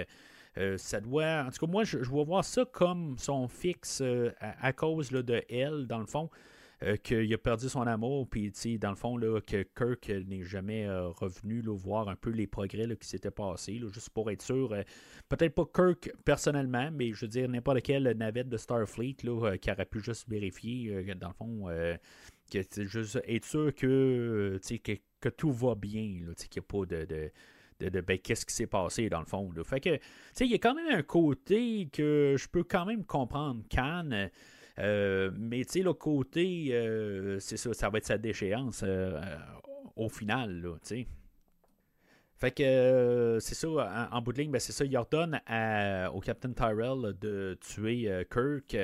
ça 0.77 1.01
doit. 1.01 1.45
En 1.47 1.51
tout 1.51 1.65
cas, 1.65 1.71
moi, 1.71 1.85
je, 1.85 2.03
je 2.03 2.11
vais 2.11 2.25
voir 2.25 2.45
ça 2.45 2.65
comme 2.65 3.17
son 3.19 3.49
fixe 3.49 4.03
à, 4.41 4.73
cause 4.73 5.11
de 5.11 5.43
elle, 5.49 5.87
dans 5.87 6.01
le 6.01 6.07
fond. 6.07 6.29
Euh, 6.85 6.97
qu'il 6.97 7.35
a 7.35 7.39
perdu 7.39 7.69
son 7.69 7.89
amour, 7.89 8.29
puis 8.29 8.53
dans 8.79 8.91
le 8.91 8.97
fond, 8.97 9.17
là, 9.17 9.41
que 9.41 9.65
Kirk 9.77 10.09
n'est 10.29 10.45
jamais 10.45 10.87
euh, 10.87 11.09
revenu 11.09 11.61
là, 11.61 11.77
voir 11.77 12.09
un 12.09 12.15
peu 12.15 12.31
les 12.31 12.47
progrès 12.47 12.87
qui 13.01 13.09
s'étaient 13.09 13.33
passés, 13.33 13.81
juste 13.93 14.11
pour 14.11 14.31
être 14.31 14.43
sûr. 14.43 14.73
Euh, 14.73 14.83
peut-être 15.29 15.57
pas 15.57 15.65
Kirk 15.75 16.13
personnellement, 16.25 16.91
mais 16.93 17.13
je 17.13 17.23
veux 17.23 17.29
dire, 17.29 17.49
n'importe 17.49 17.83
quelle 17.83 18.09
navette 18.17 18.49
de 18.49 18.57
Starfleet 18.57 19.17
là, 19.25 19.59
qui 19.59 19.73
aurait 19.73 19.87
pu 19.87 19.99
juste 20.01 20.29
vérifier, 20.29 21.05
dans 21.17 21.29
le 21.29 21.35
fond, 21.35 21.67
que, 22.49 22.87
juste 22.87 23.19
être 23.27 23.45
sûr 23.45 23.75
que, 23.75 24.61
que, 24.85 24.93
que, 25.21 25.29
tout 25.31 25.51
va 25.51 25.75
bien, 25.75 26.21
qu'il 26.37 26.49
n'y 26.55 26.59
a 26.59 26.63
pas 26.63 26.87
de, 26.87 27.31
de 27.81 28.01
ben, 28.01 28.19
qu'est-ce 28.19 28.45
qui 28.45 28.55
s'est 28.55 28.67
passé 28.67 29.09
dans 29.09 29.21
le 29.21 29.27
fond. 29.27 29.51
Fait 29.65 29.81
que, 29.81 29.97
tu 29.97 30.03
sais, 30.33 30.45
il 30.47 30.51
y 30.51 30.55
a 30.55 30.59
quand 30.59 30.75
même 30.75 30.93
un 30.93 31.03
côté 31.03 31.89
que 31.93 32.35
je 32.39 32.49
peux 32.49 32.65
quand 32.65 32.85
même 32.85 33.05
comprendre. 33.05 33.63
Euh, 34.13 34.29
mais 34.79 35.65
tu 35.65 35.73
sais, 35.73 35.83
le 35.83 35.93
côté, 35.93 36.69
euh, 36.73 37.39
c'est 37.41 37.57
ça, 37.57 37.73
ça 37.75 37.91
va 37.91 37.99
être 37.99 38.07
sa 38.07 38.19
déchéance 38.19 38.83
euh, 38.87 39.21
au 39.97 40.09
final, 40.09 40.63
tu 40.83 40.89
sais. 40.89 41.07
Fait 42.37 42.53
que 42.53 43.39
c'est 43.41 43.57
ça, 43.57 44.09
en, 44.13 44.23
bout 44.23 44.33
de 44.33 44.39
ligne, 44.39 44.53
ben, 44.53 44.61
c'est 44.61 44.71
ça, 44.71 44.85
il 44.85 44.97
ordonne 44.97 45.41
au 46.15 46.21
Captain 46.21 46.53
Tyrell 46.53 47.17
de 47.21 47.59
tuer 47.61 48.09
Kirk. 48.31 48.77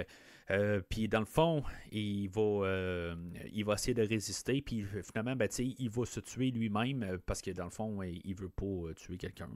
puis 0.89 1.07
dans 1.07 1.21
le 1.21 1.25
fond, 1.25 1.63
il 1.93 2.27
va, 2.31 3.15
il 3.53 3.65
va 3.65 3.75
essayer 3.75 3.95
de 3.95 4.03
résister. 4.03 4.61
Puis 4.61 4.85
finalement, 5.05 5.37
ben, 5.37 5.49
il 5.57 5.89
va 5.89 6.05
se 6.05 6.19
tuer 6.19 6.51
lui-même 6.51 7.19
parce 7.27 7.41
que 7.43 7.53
dans 7.53 7.67
le 7.67 7.71
fond, 7.71 8.03
il 8.03 8.35
veut 8.35 8.49
pas 8.49 8.93
tuer 8.97 9.19
quelqu'un. 9.19 9.49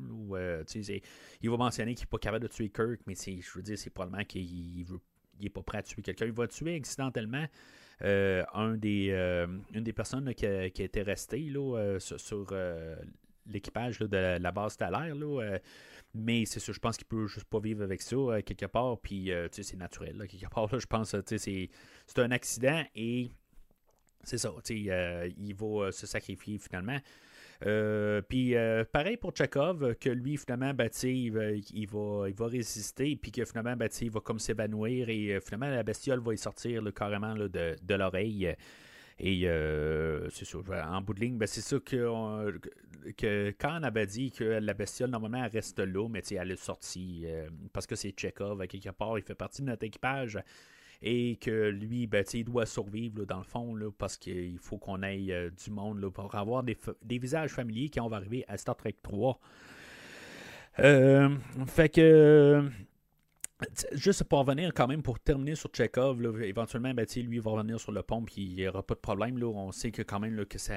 il 1.42 1.50
va 1.50 1.56
mentionner 1.56 1.96
qu'il 1.96 2.04
n'est 2.04 2.10
pas 2.10 2.18
capable 2.18 2.44
de 2.44 2.48
tuer 2.52 2.68
Kirk, 2.68 3.00
mais 3.04 3.14
je 3.16 3.50
veux 3.52 3.62
dire, 3.62 3.76
c'est 3.76 3.90
probablement 3.90 4.22
qu'il 4.22 4.84
veut 4.84 5.00
il 5.38 5.44
n'est 5.44 5.50
pas 5.50 5.62
prêt 5.62 5.78
à 5.78 5.82
tuer 5.82 6.02
quelqu'un. 6.02 6.26
Il 6.26 6.32
va 6.32 6.46
tuer 6.46 6.76
accidentellement 6.76 7.46
euh, 8.02 8.44
un 8.54 8.76
des, 8.76 9.08
euh, 9.10 9.46
une 9.72 9.82
des 9.82 9.92
personnes 9.92 10.32
qui, 10.34 10.46
a, 10.46 10.70
qui, 10.70 10.82
été 10.82 11.02
restée 11.02 11.50
là, 11.50 11.76
euh, 11.78 11.98
sur, 11.98 12.54
l'équipage 13.46 13.98
de 13.98 14.38
la, 14.38 14.52
base 14.52 14.74
stellaire. 14.74 15.14
Mais 16.14 16.46
c'est 16.46 16.60
sûr, 16.60 16.72
je 16.72 16.80
pense 16.80 16.96
qu'il 16.96 17.06
peut 17.06 17.26
juste 17.26 17.48
pas 17.48 17.60
vivre 17.60 17.82
avec 17.82 18.02
ça 18.02 18.16
quelque 18.44 18.66
part. 18.66 18.98
Puis 18.98 19.30
c'est 19.50 19.76
naturel. 19.76 20.26
quelque 20.28 20.48
part, 20.48 20.68
je 20.78 20.86
pense 20.86 21.12
que 21.12 21.38
c'est 21.38 21.68
un 22.16 22.30
accident 22.30 22.84
et 22.94 23.30
c'est 24.22 24.38
ça. 24.38 24.52
il 24.68 25.54
va 25.54 25.92
se 25.92 26.06
sacrifier 26.06 26.58
finalement. 26.58 26.98
Puis 27.60 28.54
pareil 28.92 29.16
pour 29.16 29.32
Tchekov, 29.32 29.94
que 29.96 30.10
lui, 30.10 30.36
finalement, 30.36 30.74
ben, 30.74 30.88
il, 31.02 31.30
va, 31.30 32.28
il, 32.28 32.34
va, 32.34 32.46
résister, 32.46 33.16
puis 33.16 33.32
que 33.32 33.44
finalement, 33.44 33.76
ben, 33.76 33.88
il 34.00 34.10
va 34.10 34.20
comme 34.20 34.38
s'évanouir, 34.38 35.08
et 35.08 35.40
finalement, 35.40 35.70
la 35.74 35.82
bestiole 35.82 36.20
va 36.20 36.34
y 36.34 36.38
sortir 36.38 36.82
carrément 36.94 37.34
de, 37.34 37.76
de 37.80 37.94
l'oreille. 37.94 38.54
Et 39.20 39.48
euh, 39.48 40.28
c'est 40.30 40.44
ça, 40.44 40.58
en 40.90 41.00
bout 41.00 41.14
de 41.14 41.20
ligne, 41.20 41.38
ben, 41.38 41.46
c'est 41.46 41.60
ça 41.60 41.78
que, 41.80 42.60
que 43.16 43.54
on 43.64 43.82
avait 43.82 44.06
dit 44.06 44.30
que 44.30 44.44
la 44.44 44.74
bestiole, 44.74 45.10
normalement, 45.10 45.44
elle 45.44 45.50
reste 45.50 45.80
là, 45.80 46.08
mais 46.08 46.22
elle 46.30 46.52
est 46.52 46.56
sortie 46.56 47.22
euh, 47.26 47.48
parce 47.72 47.86
que 47.86 47.96
c'est 47.96 48.14
Chekhov, 48.16 48.64
quelque 48.68 48.90
part, 48.90 49.18
il 49.18 49.24
fait 49.24 49.34
partie 49.34 49.62
de 49.62 49.66
notre 49.66 49.84
équipage 49.84 50.38
et 51.02 51.36
que 51.36 51.68
lui, 51.68 52.06
ben, 52.06 52.24
il 52.32 52.44
doit 52.44 52.66
survivre 52.66 53.24
dans 53.24 53.38
le 53.38 53.44
fond 53.44 53.74
là, 53.74 53.90
parce 53.96 54.16
qu'il 54.16 54.58
faut 54.58 54.78
qu'on 54.78 55.02
ait 55.02 55.26
euh, 55.30 55.50
du 55.50 55.70
monde 55.70 56.00
là, 56.00 56.10
pour 56.10 56.34
avoir 56.34 56.62
des, 56.62 56.76
des, 57.02 57.18
visages 57.18 57.50
familiers 57.50 57.88
qui 57.88 58.00
vont 58.00 58.12
arriver 58.12 58.44
à 58.48 58.56
Star 58.56 58.76
Trek 58.76 58.96
3. 59.02 59.38
fait 61.66 61.88
que 61.88 62.70
Juste 63.92 64.22
pour 64.24 64.38
revenir 64.38 64.72
quand 64.72 64.86
même, 64.86 65.02
pour 65.02 65.18
terminer 65.18 65.56
sur 65.56 65.70
Chekhov, 65.74 66.24
éventuellement, 66.42 66.94
ben, 66.94 67.06
lui, 67.16 67.40
va 67.40 67.50
revenir 67.50 67.80
sur 67.80 67.90
le 67.90 68.02
pont, 68.02 68.22
puis 68.22 68.42
il 68.42 68.54
n'y 68.54 68.68
aura 68.68 68.84
pas 68.84 68.94
de 68.94 69.00
problème. 69.00 69.36
Là. 69.36 69.46
On 69.46 69.72
sait 69.72 69.90
que 69.90 70.02
quand 70.02 70.20
même 70.20 70.46
que 70.46 70.58
ça, 70.58 70.76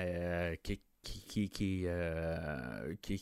qui, 0.63 0.81
qui, 1.03 1.83
euh, 1.85 2.95
qui, 3.01 3.21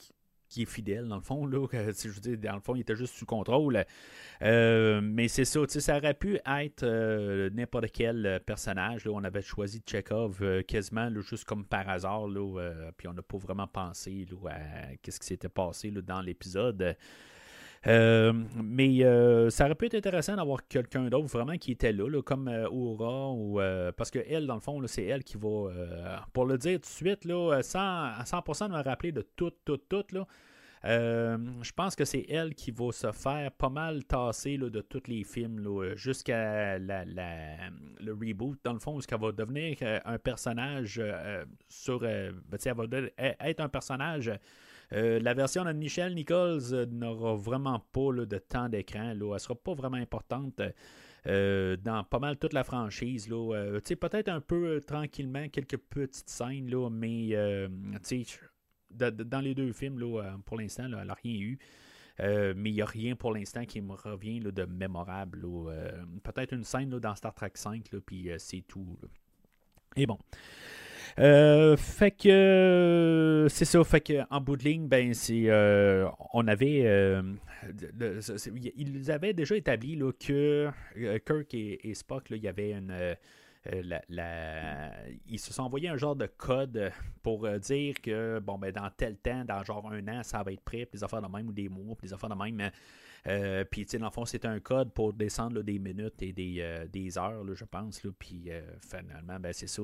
qui 0.50 0.64
est 0.64 0.66
fidèle, 0.66 1.08
dans 1.08 1.16
le 1.16 1.22
fond. 1.22 1.45
Là, 1.45 1.66
je 1.72 2.36
dans 2.36 2.56
le 2.56 2.62
fond, 2.62 2.76
il 2.76 2.82
était 2.82 2.95
juste 2.95 3.14
sous 3.16 3.26
contrôle. 3.26 3.86
Euh, 4.41 5.02
mais 5.02 5.28
c'est 5.28 5.45
ça, 5.45 5.62
ça 5.68 5.97
aurait 5.97 6.14
pu 6.14 6.39
être 6.45 6.84
euh, 6.84 7.50
n'importe 7.52 7.91
quel 7.91 8.41
personnage. 8.45 9.06
Là. 9.06 9.12
On 9.14 9.24
avait 9.24 9.41
choisi 9.41 9.82
Chekhov 9.86 10.64
quasiment 10.68 11.10
juste 11.22 11.45
comme 11.45 11.66
par 11.66 11.88
hasard. 11.88 12.28
Là, 12.28 12.91
puis 12.97 13.08
on 13.08 13.14
n'a 13.14 13.22
pas 13.22 13.38
vraiment 13.38 13.68
pensé 13.68 14.26
là, 14.30 14.52
à 14.52 15.12
ce 15.12 15.20
qui 15.20 15.28
s'était 15.28 15.50
passé 15.50 15.91
là, 15.91 16.02
dans 16.02 16.22
l'épisode. 16.22 16.95
Euh, 17.88 18.34
mais 18.62 19.04
euh, 19.06 19.50
ça 19.50 19.66
aurait 19.66 19.76
pu 19.76 19.86
être 19.86 19.96
intéressant 19.96 20.36
d'avoir 20.36 20.68
quelqu'un 20.68 21.10
d'autre 21.10 21.28
vraiment 21.28 21.58
qui 21.58 21.72
était 21.72 21.94
là, 21.94 22.22
comme 22.22 22.50
euh, 22.50 22.68
Aura, 22.70 23.32
ou, 23.32 23.60
parce 23.96 24.12
que 24.12 24.20
elle, 24.28 24.48
dans 24.48 24.56
le 24.56 24.62
fond, 24.62 24.82
c'est 24.88 25.06
elle 25.06 25.24
qui 25.24 25.38
va, 25.38 26.26
pour 26.34 26.46
le 26.46 26.58
dire 26.58 26.80
tout 26.80 26.82
de 26.82 26.86
suite, 26.86 27.26
là, 27.26 27.54
à 27.54 27.62
100% 27.62 28.68
de 28.68 28.74
me 28.74 28.84
rappeler 28.84 29.12
de 29.12 29.22
tout, 29.22 29.52
tout, 29.64 29.78
tout, 29.78 30.04
là, 30.12 30.28
je 30.84 31.72
pense 31.72 31.96
que 31.96 32.06
c'est 32.06 32.26
elle 32.30 32.54
qui 32.54 32.72
va 32.72 32.92
se 32.92 33.12
faire 33.12 33.52
pas 33.52 33.70
mal 33.70 34.04
tasser 34.06 34.58
là, 34.58 34.70
de 34.70 34.82
tous 34.82 35.04
les 35.08 35.24
films 35.24 35.96
jusqu'à 35.96 36.80
la, 36.80 37.06
le 37.06 38.14
reboot, 38.14 38.60
dans 38.64 38.74
le 38.74 38.80
fond, 38.80 38.98
où 38.98 39.02
elle 39.10 39.20
va 39.20 39.32
devenir 39.32 39.78
un 40.04 40.18
personnage 40.18 41.02
sur. 41.70 42.06
Elle 42.06 42.36
va 42.50 42.58
être 43.40 43.60
un 43.62 43.70
personnage 43.70 44.32
euh, 44.94 45.20
la 45.20 45.34
version 45.34 45.66
de 45.66 45.72
Michelle 45.72 46.16
Nichols 46.16 46.74
euh, 46.74 46.86
n'aura 46.88 47.36
vraiment 47.36 47.80
pas 47.92 48.12
de 48.14 48.38
temps 48.38 48.70
d'écran. 48.70 49.12
Elle 49.12 49.20
ne 49.20 49.38
sera 49.38 49.56
pas 49.56 49.74
vraiment 49.74 49.98
importante. 49.98 50.62
Euh, 51.28 51.76
dans 51.76 52.04
pas 52.06 52.20
mal 52.20 52.38
toute 52.38 52.54
la 52.54 52.64
franchise. 52.64 53.28
peut-être 53.28 54.30
un 54.30 54.42
peu 54.42 54.82
tranquillement, 54.86 55.50
quelques 55.50 55.78
petites 55.78 56.30
scènes, 56.30 56.70
là, 56.70 56.90
mais 56.90 57.36
dans 58.92 59.42
les 59.42 59.54
deux 59.54 59.74
films, 59.74 60.00
là, 60.00 60.38
pour 60.46 60.58
l'instant, 60.58 60.86
elle 60.86 61.06
n'a 61.06 61.14
rien 61.14 61.40
eu. 61.40 61.60
mais 62.20 62.70
il 62.70 62.74
n'y 62.74 62.82
a 62.82 62.86
rien 62.86 63.18
pour 63.18 63.34
l'instant 63.34 63.66
qui 63.66 63.82
me 63.82 63.94
revient 63.94 64.40
de 64.40 64.64
mémorable. 64.64 65.46
peut-être 66.24 66.54
une 66.54 66.64
scène 66.64 66.90
dans 66.90 67.16
Star 67.16 67.34
Trek 67.34 67.52
5, 67.54 67.84
puis 68.06 68.30
c'est 68.38 68.64
tout. 68.66 68.98
Et 69.98 70.06
bon. 70.06 70.18
Euh, 71.18 71.76
fait 71.78 72.12
que 72.12 73.47
c'est 73.49 73.66
ça, 73.66 73.84
fait 73.84 74.01
que 74.01 74.14
en 74.30 74.41
bout 74.41 74.57
de 74.57 74.64
ligne, 74.64 74.88
ben 74.88 75.14
c'est 75.14 75.45
euh, 75.47 76.07
on 76.34 76.47
avait 76.47 76.84
euh, 76.86 77.22
ils 78.76 79.12
avaient 79.12 79.34
déjà 79.34 79.55
établi 79.55 79.95
là, 79.95 80.12
que 80.12 80.70
Kirk 81.26 81.53
et, 81.53 81.93
Spock, 81.93 82.30
là, 82.30 82.38
il 82.38 82.43
y 82.43 82.47
avait 82.47 82.72
une 82.72 83.16
ils 85.28 85.39
se 85.39 85.53
sont 85.53 85.64
envoyés 85.64 85.89
un 85.89 85.97
genre 85.97 86.16
de 86.16 86.28
code 86.28 86.91
pour 87.24 87.47
dire 87.60 87.95
que 88.01 88.39
bon 88.39 88.57
ben 88.57 88.72
dans 88.72 88.89
tel 88.95 89.18
temps, 89.18 89.43
dans 89.45 89.64
genre 89.64 89.91
un 89.91 90.07
an, 90.07 90.24
ça 90.24 90.43
va 90.43 90.51
être 90.51 90.62
prêt, 90.62 90.86
puis 90.86 90.97
des 90.99 91.03
affaires 91.03 91.22
de 91.22 91.28
même 91.28 91.47
ou 91.47 91.53
des 91.53 91.70
mois, 91.70 91.95
puis 91.95 92.07
des 92.07 92.14
affaires 92.14 92.30
de 92.30 92.36
même. 92.36 92.72
Euh, 93.28 93.63
puis, 93.70 93.86
tu 93.86 93.91
sais, 93.91 93.97
dans 93.97 94.05
le 94.05 94.11
fond, 94.11 94.26
c'est 94.26 94.45
un 94.45 94.59
code 94.59 94.93
pour 94.93 95.13
descendre 95.13 95.61
des 95.61 95.80
minutes 95.80 96.22
et 96.22 96.32
des, 96.34 96.57
euh, 96.59 97.20
heures, 97.20 97.45
je 97.53 97.65
pense. 97.65 98.01
puis, 98.17 98.45
euh, 98.47 98.61
finalement, 98.82 99.39
ben, 99.39 99.53
c'est 99.53 99.67
ça. 99.67 99.84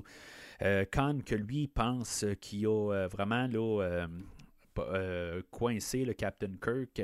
Khan, 0.91 1.19
que 1.25 1.35
lui, 1.35 1.67
pense 1.67 2.25
qu'il 2.39 2.67
a 2.67 3.07
vraiment 3.07 3.47
coincé 5.51 6.05
le 6.05 6.13
Captain 6.13 6.53
Kirk. 6.61 7.01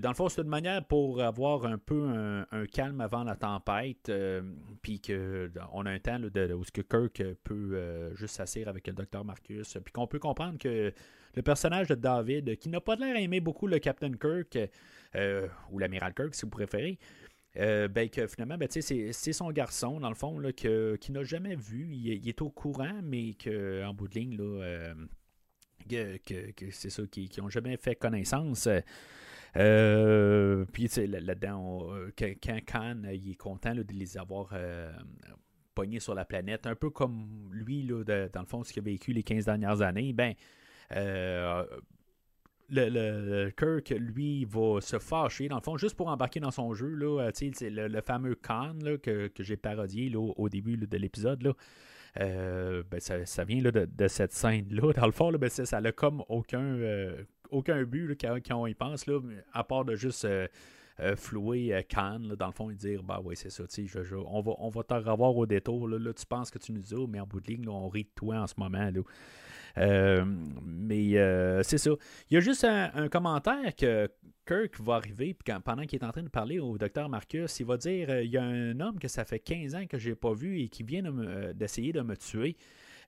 Dans 0.00 0.08
le 0.10 0.14
fond, 0.14 0.28
c'est 0.28 0.42
une 0.42 0.48
manière 0.48 0.84
pour 0.84 1.22
avoir 1.22 1.64
un 1.64 1.78
peu 1.78 2.08
un, 2.50 2.66
calme 2.66 3.00
avant 3.00 3.24
la 3.24 3.36
tempête, 3.36 4.12
puis 4.82 5.00
qu'on 5.00 5.86
a 5.86 5.90
un 5.90 5.98
temps 5.98 6.18
de, 6.18 6.52
où 6.52 6.64
ce 6.64 6.72
que 6.72 6.82
Kirk 6.82 7.22
peut 7.44 8.14
juste 8.14 8.34
s'asseoir 8.36 8.68
avec 8.68 8.86
le 8.86 8.92
docteur 8.92 9.24
Marcus, 9.24 9.78
puis 9.84 9.92
qu'on 9.92 10.06
peut 10.06 10.18
comprendre 10.18 10.58
que 10.58 10.92
le 11.34 11.42
personnage 11.42 11.88
de 11.88 11.94
David, 11.94 12.56
qui 12.56 12.68
n'a 12.68 12.80
pas 12.80 12.96
l'air 12.96 13.16
aimer 13.16 13.40
beaucoup 13.40 13.66
le 13.66 13.78
Captain 13.78 14.12
Kirk, 14.12 14.58
euh, 15.14 15.48
ou 15.70 15.78
l'amiral 15.78 16.12
Kirk 16.14 16.34
si 16.34 16.42
vous 16.42 16.50
préférez, 16.50 16.98
euh, 17.56 17.88
ben, 17.88 18.08
que 18.08 18.26
finalement, 18.26 18.58
ben, 18.58 18.68
c'est, 18.70 19.32
son 19.32 19.50
garçon, 19.50 20.00
dans 20.00 20.08
le 20.08 20.14
fond, 20.14 20.38
là, 20.38 20.52
que, 20.52 20.96
qui 20.96 21.12
n'a 21.12 21.24
jamais 21.24 21.56
vu. 21.56 21.94
Il, 21.94 22.28
est 22.28 22.42
au 22.42 22.50
courant, 22.50 23.00
mais 23.02 23.34
qu'en 23.34 23.94
bout 23.94 24.08
de 24.08 24.14
ligne, 24.14 24.36
là, 24.36 24.62
euh, 24.62 26.18
que, 26.26 26.70
c'est 26.70 26.90
ça, 26.90 27.02
qui 27.06 27.30
n'ont 27.38 27.48
jamais 27.48 27.76
fait 27.76 27.94
connaissance. 27.94 28.68
Puis 29.54 30.88
là-dedans, 30.96 31.90
quand 32.16 32.60
Khan 32.66 33.02
il 33.12 33.30
est 33.30 33.36
content 33.36 33.74
de 33.74 33.84
les 33.92 34.18
avoir 34.18 34.54
pognés 35.74 36.00
sur 36.00 36.14
la 36.14 36.24
planète, 36.24 36.66
un 36.66 36.74
peu 36.74 36.90
comme 36.90 37.50
lui, 37.52 37.82
là, 37.82 38.04
dans 38.04 38.40
le 38.40 38.46
fond, 38.46 38.64
ce 38.64 38.72
qu'il 38.72 38.82
a 38.82 38.84
vécu 38.84 39.12
les 39.12 39.22
15 39.22 39.44
dernières 39.44 39.82
années, 39.82 40.12
ben 40.12 40.34
le, 42.70 43.50
Kirk, 43.50 43.90
lui, 43.98 44.44
va 44.44 44.80
se 44.80 44.98
fâcher, 44.98 45.48
dans 45.48 45.56
le 45.56 45.62
fond, 45.62 45.76
juste 45.76 45.96
pour 45.96 46.08
embarquer 46.08 46.40
dans 46.40 46.50
son 46.50 46.74
jeu. 46.74 46.88
Là, 46.88 47.22
euh, 47.22 47.30
le, 47.60 47.88
le 47.88 48.00
fameux 48.00 48.34
Khan 48.34 48.76
que, 49.02 49.30
j'ai 49.38 49.56
parodié 49.56 50.08
là, 50.10 50.20
au 50.20 50.48
début 50.48 50.76
de 50.76 50.96
l'épisode. 50.96 51.54
Euh, 52.20 52.82
ben, 52.90 53.00
ça, 53.00 53.44
vient 53.44 53.62
de, 53.62 54.08
cette 54.08 54.32
scène-là. 54.32 54.92
Dans 54.96 55.06
le 55.06 55.12
fond, 55.12 55.30
ben, 55.32 55.48
ça 55.48 55.80
n'a 55.80 55.92
comme 55.92 56.22
aucun, 56.28 56.60
euh, 56.60 57.22
aucun 57.50 57.82
but 57.84 58.16
quand, 58.20 58.38
on 58.56 58.66
y 58.66 58.74
pense, 58.74 59.06
là, 59.06 59.20
à 59.52 59.64
part 59.64 59.84
de 59.84 59.94
juste 59.94 60.26
flouer 61.16 61.86
Khan, 61.88 62.20
dans 62.38 62.46
le 62.46 62.52
fond, 62.52 62.70
et 62.70 62.74
dire 62.74 63.02
Bah 63.02 63.20
oui, 63.24 63.36
c'est 63.36 63.50
ça, 63.50 63.64
je, 63.68 64.14
on 64.14 64.40
va, 64.40 64.52
on 64.58 64.68
va 64.68 64.82
te 64.82 64.94
revoir 64.94 65.36
au 65.36 65.46
détour. 65.46 65.88
Là, 65.88 66.12
tu 66.12 66.26
penses 66.26 66.50
que 66.50 66.58
tu 66.58 66.72
nous 66.72 66.94
as, 66.94 67.06
mais 67.06 67.20
en 67.20 67.26
bout 67.26 67.40
de 67.40 67.48
ligne, 67.48 67.68
on 67.68 67.88
rit 67.88 68.04
de 68.04 68.10
toi 68.14 68.36
en 68.36 68.46
ce 68.46 68.54
moment. 68.56 68.90
Là. 68.90 69.02
Euh, 69.78 70.24
mais 70.64 71.16
euh, 71.18 71.62
c'est 71.62 71.78
ça. 71.78 71.90
Il 72.30 72.34
y 72.34 72.36
a 72.36 72.40
juste 72.40 72.64
un, 72.64 73.08
commentaire 73.08 73.74
que 73.76 74.08
Kirk 74.46 74.80
va 74.80 74.94
arriver, 74.94 75.34
puis 75.34 75.54
pendant 75.64 75.84
qu'il 75.84 76.00
est 76.00 76.04
en 76.04 76.10
train 76.10 76.22
de 76.22 76.28
parler 76.28 76.58
au 76.58 76.78
docteur 76.78 77.08
Marcus, 77.08 77.60
il 77.60 77.66
va 77.66 77.76
dire 77.76 78.10
euh, 78.10 78.22
il 78.22 78.30
y 78.30 78.38
a 78.38 78.42
un 78.42 78.80
homme 78.80 78.98
que 78.98 79.08
ça 79.08 79.24
fait 79.24 79.38
15 79.38 79.74
ans 79.74 79.86
que 79.86 79.98
je 79.98 80.10
n'ai 80.10 80.14
pas 80.14 80.32
vu 80.32 80.60
et 80.60 80.68
qui 80.68 80.82
vient 80.82 81.02
d'essayer 81.54 81.92
de, 81.92 82.00
me 82.00 82.16
tuer. 82.16 82.56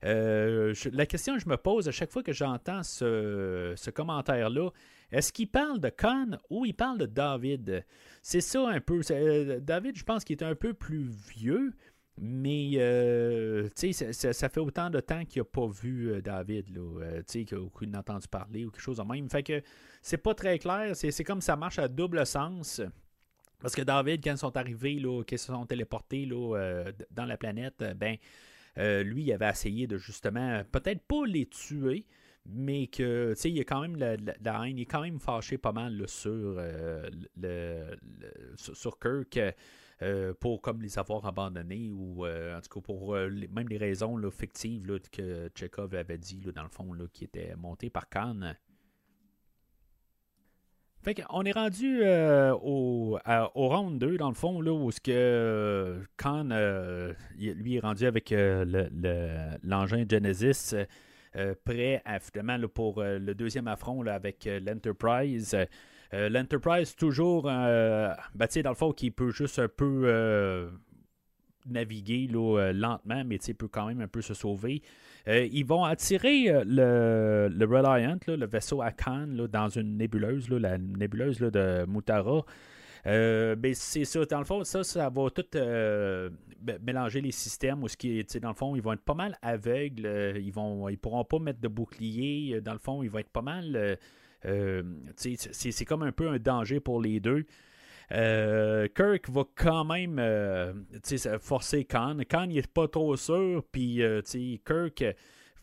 La 0.03 1.05
question 1.05 1.35
que 1.35 1.41
je 1.41 1.49
me 1.49 1.57
pose 1.57 1.87
à 1.87 1.91
chaque 1.91 2.11
fois 2.11 2.23
que 2.23 2.33
j'entends 2.33 2.83
ce, 2.83 3.89
commentaire-là, 3.89 4.69
est-ce 5.11 5.33
qu'il 5.33 5.49
parle 5.49 5.79
de 5.79 5.89
Khan 5.89 6.37
ou 6.49 6.65
il 6.65 6.73
parle 6.73 6.97
de 6.97 7.05
David? 7.05 7.85
C'est 8.21 8.41
ça 8.41 8.67
un 8.67 8.79
peu. 8.79 9.01
David, 9.61 9.97
je 9.97 10.03
pense 10.03 10.23
qu'il 10.23 10.37
est 10.37 10.43
un 10.43 10.55
peu 10.55 10.73
plus 10.73 11.09
vieux, 11.35 11.73
mais, 12.23 12.73
euh, 12.75 13.67
sais, 13.75 13.93
ça, 13.93 14.49
fait 14.49 14.59
autant 14.59 14.89
de 14.89 14.99
temps 14.99 15.25
qu'il 15.25 15.41
n'a 15.41 15.45
pas 15.45 15.67
vu 15.67 16.11
euh, 16.11 16.21
David, 16.21 16.69
là, 16.69 17.01
euh, 17.01 17.21
qu'il 17.23 17.89
n'a 17.89 17.99
entendu 17.99 18.27
parler 18.27 18.65
ou 18.65 18.69
quelque 18.69 18.81
chose 18.81 18.97
de 18.97 19.03
même. 19.03 19.29
Fait 19.29 19.43
que 19.43 19.61
c'est 20.01 20.17
pas 20.17 20.35
très 20.35 20.59
clair. 20.59 20.95
C'est 20.95 21.23
comme 21.23 21.41
ça 21.41 21.55
marche 21.55 21.79
à 21.79 21.87
double 21.87 22.25
sens. 22.25 22.81
Parce 23.59 23.75
que 23.75 23.81
David, 23.81 24.23
quand 24.23 24.31
ils 24.31 24.37
sont 24.37 24.55
arrivés, 24.57 25.01
qu'ils 25.25 25.39
se 25.39 25.47
sont 25.47 25.65
téléportés 25.65 26.25
là, 26.25 26.85
dans 27.11 27.25
la 27.25 27.37
planète, 27.37 27.83
ben, 27.95 28.17
lui, 28.77 29.23
il 29.23 29.33
avait 29.33 29.49
essayé 29.49 29.87
de 29.87 29.97
justement, 29.97 30.63
peut-être 30.71 31.01
pas 31.01 31.25
les 31.25 31.45
tuer, 31.45 32.05
mais 32.45 32.87
que, 32.87 33.33
tu 33.33 33.39
sais, 33.41 33.51
il 33.51 33.59
a 33.59 33.63
quand 33.63 33.81
même 33.81 33.95
la, 33.95 34.13
haine, 34.13 34.77
il 34.77 34.81
est 34.81 34.85
quand 34.85 35.01
même 35.01 35.19
fâché 35.19 35.57
pas 35.57 35.71
mal 35.71 36.07
sur, 36.07 36.59
le, 37.37 37.97
sur 38.55 38.99
Kirk. 38.99 39.39
Euh, 40.03 40.33
pour 40.33 40.61
comme 40.61 40.81
les 40.81 40.97
avoir 40.97 41.27
abandonnés 41.27 41.91
ou 41.91 42.25
euh, 42.25 42.57
en 42.57 42.61
tout 42.61 42.69
cas 42.69 42.81
pour 42.81 43.13
euh, 43.13 43.29
même 43.51 43.69
les 43.69 43.77
raisons 43.77 44.19
fictives 44.31 44.99
que 45.11 45.47
Chekhov 45.53 45.93
avait 45.93 46.17
dit 46.17 46.39
dans 46.39 46.63
le 46.63 46.69
fond 46.69 46.91
qui 47.13 47.25
étaient 47.25 47.55
montées 47.55 47.91
par 47.91 48.09
Khan. 48.09 48.53
Fait 51.03 51.23
on 51.31 51.43
est 51.43 51.51
rendu 51.51 52.03
au, 52.03 53.17
au, 53.55 53.67
round 53.67 53.97
2, 53.99 54.17
dans 54.17 54.29
le 54.29 54.35
fond, 54.35 54.61
là, 54.61 54.71
où 54.71 54.91
ce 54.91 54.99
que 54.99 55.99
Khan, 56.17 56.49
lui, 57.39 57.75
est 57.75 57.79
rendu 57.79 58.05
avec 58.05 58.31
l'engin 59.63 60.05
Genesis. 60.09 60.75
prêt 61.65 62.03
à, 62.05 62.19
pour 62.73 63.01
le 63.01 63.33
deuxième 63.33 63.67
affront 63.67 64.05
avec 64.05 64.47
l'Enterprise. 64.61 65.57
L'Enterprise, 66.11 66.95
toujours, 66.95 67.43
ben, 67.43 68.15
dans 68.63 68.69
le 68.69 68.75
fond, 68.75 68.91
qui 68.91 69.09
peut 69.09 69.31
juste 69.31 69.57
un 69.57 69.69
peu 69.69 70.69
naviguer 71.65 72.27
lentement, 72.27 73.23
mais 73.25 73.39
peut 73.57 73.67
quand 73.67 73.87
même 73.87 74.01
un 74.01 74.07
peu 74.07 74.21
se 74.21 74.35
sauver. 74.35 74.83
Ils 75.27 75.65
vont 75.65 75.83
attirer 75.83 76.63
le, 76.65 77.49
le 77.51 77.65
Reliant, 77.65 78.17
le 78.27 78.45
vaisseau 78.45 78.81
Akan, 78.81 79.27
dans 79.27 79.69
une 79.69 79.97
nébuleuse, 79.97 80.49
la 80.49 80.77
nébuleuse 80.77 81.39
de 81.39 81.85
Mutara. 81.87 82.43
Euh, 83.07 83.55
ben, 83.55 83.73
c'est 83.73 84.05
ça. 84.05 84.23
Dans 84.25 84.39
le 84.39 84.45
fond, 84.45 84.63
ça, 84.63 84.83
ça 84.83 85.09
va 85.09 85.29
tout 85.29 85.45
euh, 85.55 86.29
mélanger 86.81 87.21
les 87.21 87.31
systèmes. 87.31 87.87
Ce 87.87 87.97
qui 87.97 88.23
dans 88.39 88.49
le 88.49 88.55
fond, 88.55 88.75
ils 88.75 88.81
vont 88.81 88.93
être 88.93 89.03
pas 89.03 89.13
mal 89.13 89.37
aveugles. 89.41 90.05
Euh, 90.05 90.39
ils 90.39 90.51
vont, 90.51 90.87
ils 90.89 90.97
pourront 90.97 91.23
pas 91.23 91.39
mettre 91.39 91.59
de 91.59 91.67
bouclier. 91.67 92.61
Dans 92.61 92.73
le 92.73 92.79
fond, 92.79 93.03
ils 93.03 93.09
vont 93.09 93.19
être 93.19 93.29
pas 93.29 93.41
mal. 93.41 93.97
c'est 95.15 95.85
comme 95.85 96.03
un 96.03 96.11
peu 96.11 96.29
un 96.29 96.39
danger 96.39 96.79
pour 96.79 97.01
les 97.01 97.19
deux. 97.19 97.45
Kirk 98.11 99.29
va 99.29 99.43
quand 99.55 99.85
même 99.85 100.21
forcer 101.39 101.85
Khan. 101.85 102.17
Khan, 102.29 102.47
il 102.49 102.57
est 102.57 102.67
pas 102.67 102.87
trop 102.87 103.15
sûr. 103.15 103.63
Puis, 103.71 104.01
Kirk 104.65 105.03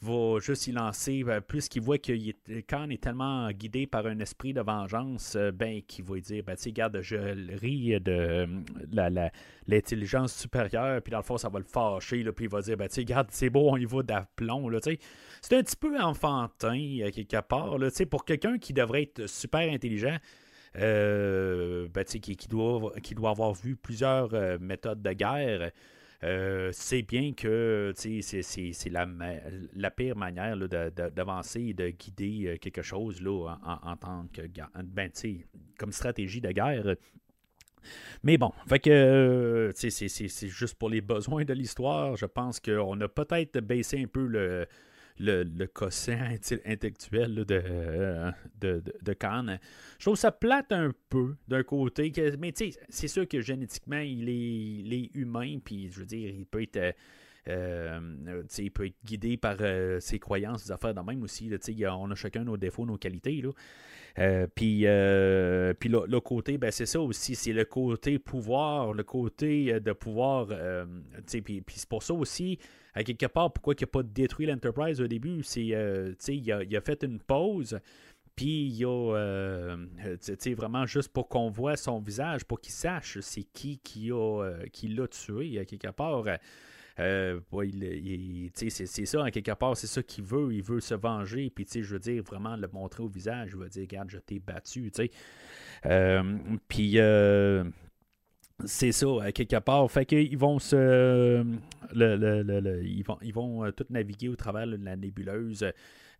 va 0.00 0.38
juste 0.38 0.66
y 0.68 0.72
lancer, 0.72 1.24
euh, 1.26 1.40
plus 1.40 1.68
qu'il 1.68 1.82
voit 1.82 1.98
que 1.98 2.12
Khan 2.62 2.88
est 2.90 3.02
tellement 3.02 3.50
guidé 3.50 3.86
par 3.86 4.06
un 4.06 4.18
esprit 4.20 4.52
de 4.52 4.60
vengeance, 4.60 5.34
euh, 5.36 5.50
ben 5.50 5.82
qu'il 5.82 6.04
va 6.04 6.18
dire, 6.20 6.44
ben 6.44 6.56
tu 6.56 6.70
garde, 6.72 7.00
je 7.02 7.16
ris 7.56 8.00
de 8.00 8.12
euh, 8.12 9.28
l'intelligence 9.66 10.34
supérieure, 10.34 11.02
puis 11.02 11.10
dans 11.10 11.18
le 11.18 11.24
fond, 11.24 11.36
ça 11.36 11.48
va 11.48 11.58
le 11.58 11.64
fâcher, 11.64 12.24
puis 12.32 12.44
il 12.44 12.50
va 12.50 12.60
dire, 12.60 12.76
ben 12.76 12.88
tu 12.88 13.04
garde, 13.04 13.28
c'est 13.30 13.50
beau, 13.50 13.70
on 13.70 13.76
y 13.76 13.84
va 13.84 14.02
d'aplomb. 14.02 14.70
C'est 15.42 15.56
un 15.56 15.62
petit 15.62 15.76
peu 15.76 15.98
enfantin, 15.98 17.10
quelque 17.12 17.40
part, 17.40 17.76
pour 18.10 18.24
quelqu'un 18.24 18.58
qui 18.58 18.72
devrait 18.72 19.02
être 19.02 19.26
super 19.28 19.72
intelligent, 19.72 20.16
ben, 20.74 22.04
qui, 22.04 22.36
qui, 22.36 22.48
doit, 22.48 22.92
qui 23.02 23.14
doit 23.14 23.30
avoir 23.30 23.54
vu 23.54 23.76
plusieurs 23.76 24.58
méthodes 24.60 25.02
de 25.02 25.12
guerre, 25.12 25.70
euh, 26.24 26.70
c'est 26.72 27.02
bien 27.02 27.32
que 27.32 27.92
c'est 27.94 28.90
la, 28.90 29.06
la, 29.76 29.90
pire 29.92 30.16
manière 30.16 30.56
d'avancer 30.56 31.60
et 31.60 31.74
de 31.74 31.90
guider 31.90 32.46
euh, 32.46 32.56
quelque 32.56 32.82
chose 32.82 33.22
là, 33.22 33.56
en, 33.62 33.96
tant 33.96 34.26
que 34.32 34.42
ben, 34.82 35.10
comme 35.78 35.92
stratégie 35.92 36.40
de 36.40 36.50
guerre. 36.50 36.96
Mais 38.24 38.36
bon, 38.36 38.50
fait 38.66 38.80
que 38.80 38.90
euh, 38.90 39.70
c'est 39.72 40.48
juste 40.48 40.74
pour 40.74 40.90
les 40.90 41.00
besoins 41.00 41.44
de 41.44 41.52
l'histoire. 41.52 42.16
Je 42.16 42.26
pense 42.26 42.58
qu'on 42.58 43.00
a 43.00 43.08
peut-être 43.08 43.60
baissé 43.60 44.02
un 44.02 44.08
peu 44.08 44.26
le, 44.26 44.66
le, 45.18 45.42
le 45.42 45.66
quotient 45.66 46.18
intellectuel 46.64 47.34
de, 47.44 47.62
euh, 47.64 48.30
de, 48.60 48.82
de, 49.02 49.12
Khan. 49.12 49.58
Je 49.98 50.04
trouve 50.04 50.16
ça 50.16 50.32
plate 50.32 50.72
un 50.72 50.92
peu 51.08 51.36
d'un 51.48 51.62
côté. 51.62 52.12
Mais 52.38 52.52
tu 52.52 52.72
sais, 52.72 52.80
c'est 52.88 53.08
sûr 53.08 53.26
que 53.26 53.40
génétiquement, 53.40 53.98
il 53.98 54.28
est, 54.28 55.10
humain, 55.14 55.58
puis 55.64 55.90
je 55.90 56.00
veux 56.00 56.06
dire, 56.06 56.30
il 56.30 56.46
peut 56.46 56.62
être. 56.62 56.76
Euh, 56.76 56.92
euh, 57.48 58.42
il 58.58 58.70
peut 58.70 58.86
être 58.86 58.96
guidé 59.04 59.38
par 59.38 59.56
ses 60.00 60.18
croyances, 60.18 60.64
ses 60.64 60.72
affaires 60.72 60.92
de 60.92 61.00
même 61.00 61.22
aussi. 61.22 61.50
On 61.86 62.10
a 62.10 62.14
chacun 62.14 62.44
nos 62.44 62.58
défauts, 62.58 62.84
nos 62.84 62.98
qualités. 62.98 63.42
Puis 64.54 64.86
puis 65.78 65.88
le, 65.88 66.18
côté, 66.20 66.58
ben, 66.58 66.70
c'est 66.70 66.86
ça 66.86 67.00
aussi, 67.00 67.34
c'est 67.34 67.52
le 67.52 67.64
côté 67.64 68.18
pouvoir, 68.18 68.92
le 68.92 69.04
côté 69.04 69.80
de 69.80 69.92
pouvoir. 69.92 70.48
puis, 71.26 71.64
c'est 71.68 71.88
pour 71.88 72.02
ça 72.02 72.14
aussi, 72.14 72.58
à 72.98 73.04
quelque 73.04 73.26
part, 73.26 73.52
pourquoi 73.52 73.74
il 73.78 73.82
n'a 73.82 73.86
pas 73.86 74.02
détruit 74.02 74.46
l'Enterprise 74.46 75.00
au 75.00 75.06
début, 75.06 75.42
c'est 75.44 75.68
euh, 75.72 76.14
il, 76.26 76.52
a, 76.52 76.64
il 76.64 76.76
a 76.76 76.80
fait 76.80 77.02
une 77.04 77.20
pause. 77.20 77.78
Puis 78.34 78.66
il 78.66 78.84
a 78.84 79.14
euh, 79.16 79.76
vraiment 80.56 80.86
juste 80.86 81.08
pour 81.08 81.28
qu'on 81.28 81.48
voit 81.48 81.76
son 81.76 82.00
visage, 82.00 82.44
pour 82.44 82.60
qu'il 82.60 82.72
sache 82.72 83.18
c'est 83.20 83.42
qui 83.42 83.80
euh, 84.10 84.64
qui 84.72 84.88
l'a 84.88 85.08
tué 85.08 85.58
à 85.58 85.64
quelque 85.64 85.90
part. 85.90 86.24
Euh, 87.00 87.40
c'est 88.54 89.06
ça, 89.06 89.24
à 89.24 89.30
quelque 89.30 89.54
part, 89.54 89.76
c'est 89.76 89.86
ça 89.86 90.02
qu'il 90.02 90.24
veut. 90.24 90.52
Il 90.52 90.62
veut 90.62 90.80
se 90.80 90.94
venger. 90.94 91.50
Puis, 91.50 91.66
je 91.72 91.92
veux 91.92 91.98
dire, 91.98 92.22
vraiment 92.22 92.56
le 92.56 92.68
montrer 92.72 93.02
au 93.02 93.08
visage. 93.08 93.50
Il 93.52 93.58
va 93.58 93.68
dire, 93.68 93.82
regarde, 93.82 94.10
je 94.10 94.18
t'ai 94.18 94.38
battu. 94.38 94.90
puis, 96.68 96.98
c'est 98.64 98.92
ça, 98.92 99.06
à 99.22 99.32
quelque 99.32 99.58
part. 99.60 99.90
Fait 99.90 100.04
qu'ils 100.04 100.38
vont 100.38 100.58
se. 100.58 101.44
Le, 101.94 102.82
ils 102.84 103.02
vont, 103.04 103.18
ils 103.22 103.32
vont 103.32 103.64
euh, 103.64 103.70
tout 103.70 103.86
naviguer 103.90 104.28
au 104.28 104.36
travers 104.36 104.66
de 104.66 104.76
la 104.76 104.96
nébuleuse. 104.96 105.64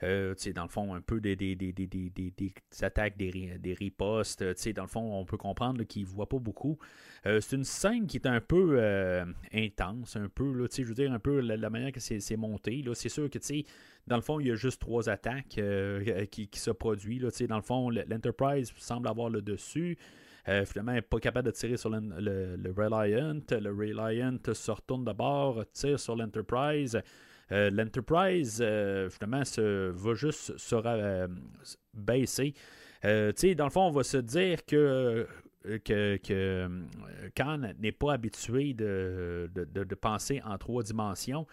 Euh, 0.03 0.35
dans 0.55 0.63
le 0.63 0.69
fond, 0.69 0.95
un 0.95 1.01
peu 1.01 1.21
des, 1.21 1.35
des, 1.37 1.55
des, 1.57 1.73
des 1.73 2.55
attaques, 2.83 3.17
des, 3.17 3.77
ripostes. 3.79 4.43
Dans 4.43 4.83
le 4.83 4.89
fond, 4.89 5.21
on 5.21 5.25
peut 5.25 5.37
comprendre 5.37 5.83
qu'ils 5.85 6.03
ne 6.03 6.09
voient 6.09 6.29
pas 6.29 6.39
beaucoup. 6.39 6.79
Euh, 7.27 7.41
c'est 7.41 7.57
une 7.57 7.65
scène 7.65 8.07
qui 8.07 8.19
est 8.19 8.27
un 8.27 8.41
peu 8.41 8.81
intense, 9.53 10.17
un 10.17 10.29
peu, 10.29 10.53
là, 10.53 10.67
je 10.71 10.83
veux 10.83 10.95
dire, 10.95 11.13
un 11.13 11.19
peu 11.19 11.41
la, 11.41 11.71
manière 11.71 11.93
que 11.93 12.01
c'est 12.01 12.37
monté. 12.37 12.85
C'est 12.95 13.09
sûr 13.09 13.29
que, 13.29 13.39
dans 14.07 14.17
le 14.17 14.23
fond, 14.23 14.41
il 14.41 14.49
y 14.49 14.51
a 14.51 14.55
juste 14.55 14.81
trois 14.81 15.09
attaques 15.09 15.61
qui, 16.31 16.49
qui, 16.49 16.61
se 16.61 16.71
produisent. 16.71 17.23
Dans 17.49 17.57
le 17.57 17.63
fond, 17.63 17.91
l'Enterprise 17.91 18.73
semble 18.77 19.09
avoir 19.09 19.31
le 19.31 19.43
dessus. 19.43 19.99
Euh, 20.49 20.65
finalement, 20.65 20.93
n'est 20.93 21.03
pas 21.03 21.19
capable 21.21 21.47
de 21.47 21.51
tirer 21.51 21.77
sur 21.77 21.91
le, 21.91 22.57
le, 22.57 22.73
Reliant. 22.73 23.41
Le 23.51 23.71
Reliant 23.71 24.39
se 24.53 24.71
retourne 24.71 25.05
de 25.05 25.13
bord, 25.13 25.65
tire 25.73 26.01
sur 26.01 26.17
l'Enterprise. 26.17 26.99
Euh, 27.53 27.71
L'Enterprise, 27.71 28.59
euh, 28.61 29.09
finalement, 29.11 29.45
se, 29.45 29.91
va 29.91 30.15
juste 30.15 30.57
se 30.57 31.29
baisser. 31.95 32.55
dans 33.03 33.65
le 33.65 33.71
fond, 33.71 33.83
on 33.83 33.91
va 33.91 34.05
se 34.05 34.19
dire 34.19 34.65
que 34.65 35.27
que, 35.85 36.19
Khan 37.35 37.61
n'est 37.79 37.93
pas 37.93 38.15
habitué 38.15 38.73
de, 38.73 39.51
penser 40.01 40.41
en 40.45 40.57
trois 40.57 40.83
dimensions, 40.83 41.47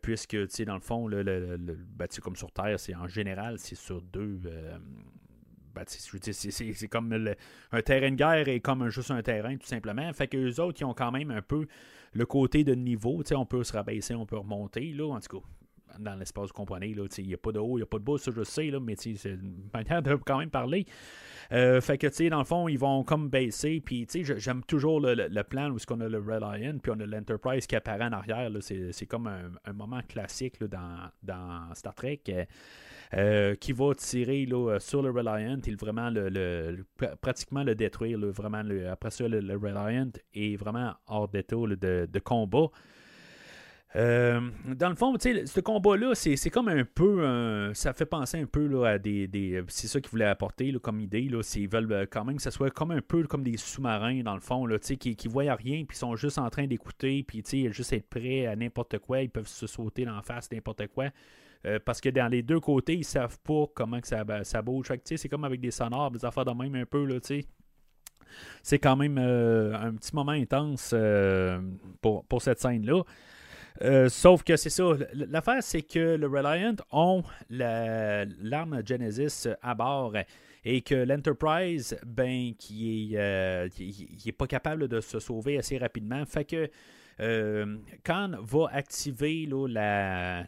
puisque, 0.00 0.36
dans 0.64 0.74
le 0.74 0.80
fond, 0.80 1.08
le, 1.08 1.56
ben, 1.58 2.06
comme 2.22 2.36
sur 2.36 2.50
Terre, 2.52 2.78
c'est 2.78 2.94
en 2.94 3.08
général, 3.08 3.58
c'est 3.58 3.74
sur 3.74 4.00
deux, 4.00 4.40
ben, 5.74 5.84
c'est 5.86 6.88
comme 6.88 7.12
un 7.72 7.82
terrain 7.82 8.10
de 8.10 8.16
guerre 8.16 8.48
et 8.48 8.60
comme 8.60 8.88
juste 8.88 9.10
un 9.10 9.22
terrain, 9.22 9.56
tout 9.56 9.66
simplement. 9.66 10.12
Fait 10.12 10.28
que 10.28 10.36
les 10.36 10.60
autres, 10.60 10.80
ils 10.80 10.84
ont 10.84 10.94
quand 10.94 11.12
même 11.12 11.30
un 11.30 11.42
peu 11.42 11.66
le 12.12 12.26
côté 12.26 12.64
de 12.64 12.74
niveau. 12.74 13.22
On 13.34 13.46
peut 13.46 13.64
se 13.64 13.72
rabaisser, 13.72 14.14
on 14.14 14.26
peut 14.26 14.38
remonter. 14.38 14.92
Là, 14.92 15.12
en 15.12 15.20
tout 15.20 15.40
cas, 15.40 15.46
dans 15.98 16.14
l'espace, 16.14 16.48
vous 16.48 16.54
comprenez, 16.54 16.88
il 16.88 17.26
n'y 17.26 17.34
a 17.34 17.38
pas 17.38 17.52
de 17.52 17.58
haut, 17.58 17.76
il 17.76 17.80
n'y 17.80 17.82
a 17.82 17.86
pas 17.86 17.98
de 17.98 18.04
bas, 18.04 18.18
ça 18.18 18.30
je 18.34 18.42
sais, 18.44 18.70
là, 18.70 18.80
mais 18.80 18.94
c'est 18.96 19.14
une 19.24 19.68
manière 19.72 20.02
de 20.02 20.14
quand 20.14 20.38
même 20.38 20.50
parler. 20.50 20.86
Euh, 21.52 21.80
fait 21.80 21.98
que, 21.98 22.06
tu 22.06 22.14
sais, 22.14 22.28
dans 22.28 22.38
le 22.38 22.44
fond, 22.44 22.68
ils 22.68 22.78
vont 22.78 23.02
comme 23.02 23.28
baisser, 23.28 23.80
puis, 23.80 24.06
j'aime 24.12 24.62
toujours 24.64 25.00
le, 25.00 25.42
plan 25.42 25.70
où 25.70 25.78
ce 25.78 25.86
qu'on 25.86 26.00
a 26.00 26.08
le 26.08 26.18
Reliant, 26.18 26.78
puis 26.78 26.92
on 26.94 27.00
a 27.00 27.06
l'Enterprise 27.06 27.66
qui 27.66 27.76
apparaît 27.76 28.04
en 28.04 28.12
arrière, 28.12 28.50
c'est 28.60 29.06
comme 29.06 29.26
un, 29.26 29.72
moment 29.72 30.00
classique 30.08 30.62
dans, 30.62 31.10
dans, 31.22 31.74
Star 31.74 31.94
Trek. 31.94 32.20
Euh, 33.12 33.56
qui 33.56 33.72
va 33.72 33.92
tirer 33.96 34.46
là, 34.46 34.78
sur 34.78 35.02
le 35.02 35.10
Reliant 35.10 35.58
et 35.66 35.74
vraiment 35.74 36.10
le, 36.10 36.84
pratiquement 37.20 37.64
le 37.64 37.74
détruire. 37.74 38.16
vraiment 38.30 38.62
après 38.88 39.10
ça, 39.10 39.26
le, 39.26 39.56
Reliant 39.56 40.12
est 40.32 40.54
vraiment 40.54 40.94
hors 41.08 41.26
d'état 41.26 41.56
de, 41.56 42.06
de, 42.06 42.18
combat. 42.20 42.68
Euh, 43.96 44.40
dans 44.76 44.88
le 44.88 44.94
fond, 44.94 45.16
ce 45.18 45.58
combat-là, 45.58 46.14
c'est 46.14 46.50
comme 46.50 46.68
un 46.68 46.84
peu. 46.84 47.72
ça 47.74 47.92
fait 47.92 48.06
penser 48.06 48.38
un 48.38 48.46
peu 48.46 48.68
là, 48.68 48.90
à 48.90 48.98
des. 48.98 49.60
c'est 49.66 49.88
ça 49.88 50.00
qu'ils 50.00 50.10
voulaient 50.12 50.26
apporter 50.26 50.72
comme 50.80 51.00
idée. 51.00 51.22
Là, 51.22 51.40
ils 51.56 51.68
veulent 51.68 51.92
euh, 51.92 52.06
quand 52.08 52.24
même 52.24 52.36
que 52.36 52.42
ça 52.42 52.52
soit 52.52 52.70
comme 52.70 52.92
un 52.92 53.02
peu 53.02 53.24
comme 53.24 53.42
des 53.42 53.56
sous-marins, 53.56 54.22
dans 54.22 54.34
le 54.34 54.40
fond, 54.40 54.66
là, 54.66 54.78
qui 54.78 55.16
ne 55.24 55.30
voient 55.30 55.52
rien, 55.52 55.84
puis 55.84 55.98
sont 55.98 56.14
juste 56.14 56.38
en 56.38 56.48
train 56.48 56.68
d'écouter, 56.68 57.24
puis 57.24 57.42
juste 57.72 57.92
être 57.92 58.08
prêts 58.08 58.46
à 58.46 58.54
n'importe 58.54 59.00
quoi. 59.00 59.22
Ils 59.22 59.30
peuvent 59.30 59.48
se 59.48 59.66
sauter 59.66 60.08
en 60.08 60.22
face 60.22 60.48
n'importe 60.52 60.86
quoi. 60.94 61.06
Euh, 61.66 61.78
parce 61.84 62.00
que 62.00 62.08
dans 62.08 62.28
les 62.28 62.42
deux 62.42 62.60
côtés, 62.60 62.94
ils 62.94 63.04
savent 63.04 63.38
pas 63.40 63.64
comment 63.74 64.00
que 64.00 64.06
ça, 64.06 64.24
ça 64.44 64.62
bouge. 64.62 64.90
c'est 65.04 65.28
comme 65.28 65.44
avec 65.44 65.60
des 65.60 65.70
sonores, 65.70 66.10
des 66.10 66.24
affaires 66.24 66.44
de 66.44 66.52
même 66.52 66.74
un 66.74 66.86
peu, 66.86 67.04
là, 67.04 67.18
C'est 68.62 68.78
quand 68.78 68.96
même 68.96 69.18
euh, 69.18 69.74
un 69.74 69.94
petit 69.94 70.14
moment 70.14 70.32
intense 70.32 70.92
euh, 70.94 71.60
pour, 72.00 72.40
cette 72.40 72.60
scène-là. 72.60 73.02
sauf 74.08 74.42
que 74.42 74.56
c'est 74.56 74.70
ça. 74.70 74.84
L'affaire, 75.12 75.62
c'est 75.62 75.82
que 75.82 76.16
le 76.16 76.26
Reliant 76.26 76.76
ont 76.92 77.22
l'arme 77.50 78.80
Genesis 78.86 79.48
à 79.60 79.74
bord 79.74 80.14
et 80.64 80.80
que 80.80 80.94
l'Enterprise, 80.94 81.98
ben, 82.06 82.54
qui 82.58 83.14
est, 83.14 83.70
qui 83.74 84.28
est 84.28 84.32
pas 84.32 84.46
capable 84.46 84.88
de 84.88 85.00
se 85.00 85.18
sauver 85.18 85.58
assez 85.58 85.76
rapidement. 85.76 86.24
Fait 86.24 86.44
que 86.44 86.70
euh, 87.20 87.76
Khan 88.02 88.32
va 88.40 88.68
activer 88.72 89.48
la. 89.68 90.44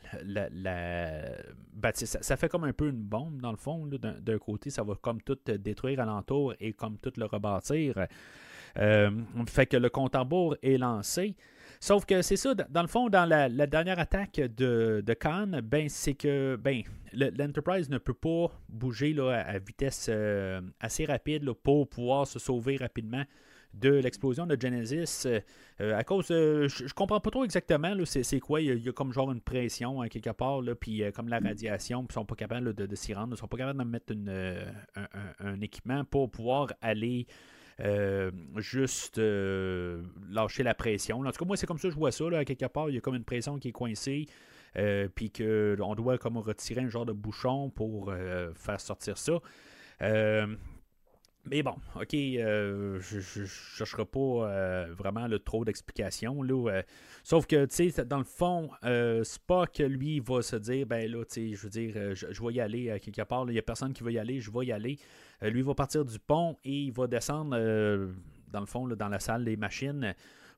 Ça, 2.05 2.37
fait 2.37 2.49
comme 2.49 2.65
un 2.65 2.73
peu 2.73 2.89
une 2.89 3.03
bombe, 3.03 3.41
dans 3.41 3.51
le 3.51 3.57
fond. 3.57 3.87
D'un 3.87 4.39
côté, 4.39 4.71
ça 4.71 4.83
va 4.83 4.95
comme 4.95 5.21
tout 5.21 5.39
détruire 5.47 6.01
alentour 6.01 6.55
et 6.61 6.73
comme 6.73 6.99
tout 6.99 7.13
le 7.17 7.27
rebâtir. 7.27 8.07
Euh, 8.79 9.11
fait 9.49 9.67
que 9.67 9.77
le 9.77 9.91
compte 9.91 10.15
à 10.15 10.27
est 10.63 10.79
lancé. 10.79 11.37
Sauf 11.81 12.05
que 12.07 12.23
c'est 12.23 12.37
ça, 12.37 12.55
dans 12.55 12.83
le 12.83 12.89
fond, 12.89 13.09
dans 13.09 13.25
la, 13.29 13.49
dernière 13.67 13.99
attaque 13.99 14.37
de, 14.37 15.03
de 15.05 15.15
Khan, 15.15 15.61
ben, 15.65 15.89
c'est 15.89 16.15
que 16.15 16.55
ben, 16.55 16.83
l'Enterprise 17.13 17.91
ne 17.91 17.99
peut 17.99 18.15
pas 18.15 18.53
bouger 18.69 19.13
là, 19.13 19.41
à, 19.41 19.59
vitesse 19.59 20.07
euh, 20.09 20.61
assez 20.79 21.05
rapide 21.05 21.51
pour 21.65 21.89
pouvoir 21.89 22.29
se 22.29 22.39
sauver 22.39 22.77
rapidement 22.77 23.25
de 23.75 23.91
l'explosion 23.91 24.47
de 24.47 24.57
Genesis. 24.61 25.27
Euh, 25.27 25.99
à 25.99 26.05
cause, 26.05 26.27
je, 26.29 26.69
je, 26.69 26.95
comprends 26.95 27.21
pas 27.21 27.31
trop 27.31 27.45
exactement 27.45 27.95
c'est 28.05 28.41
quoi. 28.41 28.61
Il 28.61 28.85
y, 28.85 28.89
a, 28.89 28.93
comme 28.93 29.13
genre 29.13 29.33
une 29.33 29.41
pression 29.41 30.01
à 30.01 30.09
quelque 30.09 30.31
part, 30.31 30.61
puis 30.81 31.03
comme 31.15 31.29
la 31.29 31.39
radiation, 31.39 32.05
puis 32.05 32.13
ils 32.13 32.15
sont 32.15 32.25
pas 32.25 32.35
capables 32.35 32.75
de, 32.75 32.95
s'y 32.95 33.15
rendre, 33.15 33.35
ils 33.35 33.39
sont 33.39 33.49
pas 33.49 33.57
capables 33.57 33.79
de 33.79 33.85
mettre 33.85 34.15
un, 35.41 35.61
équipement 35.61 36.05
pour 36.05 36.31
pouvoir 36.31 36.69
aller 36.81 37.27
euh, 37.81 38.31
juste 38.57 39.19
euh, 39.19 40.03
lâcher 40.31 40.63
la 40.63 40.75
pression. 40.75 41.21
En 41.21 41.25
tout 41.33 41.39
cas, 41.39 41.45
moi, 41.45 41.57
c'est 41.57 41.67
comme 41.67 41.79
ça 41.79 41.89
que 41.89 41.95
je 41.95 41.99
vois 41.99 42.13
ça. 42.13 42.29
Là, 42.29 42.39
à 42.39 42.45
quelque 42.45 42.67
part, 42.67 42.91
il 42.91 42.95
y 42.95 42.99
a 42.99 43.01
comme 43.01 43.15
une 43.15 43.25
pression 43.25 43.59
qui 43.59 43.69
est 43.69 43.73
coincée. 43.73 44.27
Euh, 44.79 45.07
puis 45.15 45.31
qu'on 45.31 45.95
doit 45.95 46.17
comme 46.17 46.39
retirer 46.39 46.81
un 46.81 46.89
genre 46.89 47.05
de 47.05 47.13
bouchon 47.13 47.69
pour 47.71 48.13
faire 48.55 48.81
sortir 48.81 49.19
ça. 49.19 49.41
Mais 51.45 51.63
bon, 51.63 51.75
ok, 51.97 52.11
je 52.13 53.41
ne 53.41 53.47
chercherai 53.47 54.05
pas 54.05 54.87
vraiment 54.97 55.27
le 55.27 55.39
trop 55.39 55.65
d'explications. 55.65 56.41
sauf 57.25 57.47
que, 57.47 57.65
tu 57.67 57.91
sais, 57.91 58.05
dans 58.05 58.19
le 58.19 58.25
fond, 58.25 58.71
Spock, 59.25 59.79
lui, 59.79 60.21
va 60.21 60.43
se 60.43 60.57
dire, 60.57 60.87
ben 60.87 61.11
là, 61.11 61.25
tu 61.25 61.51
sais, 61.51 61.55
je 61.55 61.63
veux 61.63 61.71
dire, 61.71 62.15
je, 62.15 62.43
vais 62.43 62.53
y 62.55 62.61
aller 62.61 62.99
quelque 63.01 63.23
part. 63.23 63.45
Il 63.49 63.53
n'y 63.53 63.59
a 63.59 63.63
personne 63.63 63.93
qui 63.93 64.05
va 64.05 64.13
y 64.13 64.19
aller, 64.19 64.41
je 64.41 64.51
vais 64.51 64.67
y 64.67 64.73
aller. 64.73 64.99
Euh, 65.43 65.51
lui 65.51 65.63
va 65.63 65.75
partir 65.75 66.05
du 66.05 66.19
pont 66.19 66.57
et 66.65 66.85
il 66.85 66.93
va 66.93 67.07
descendre, 67.07 67.57
euh, 67.59 68.13
dans 68.49 68.61
le 68.61 68.67
fond, 68.67 68.87
dans 68.87 69.09
la 69.09 69.19
salle 69.19 69.45
des 69.45 69.57
machines 69.57 70.15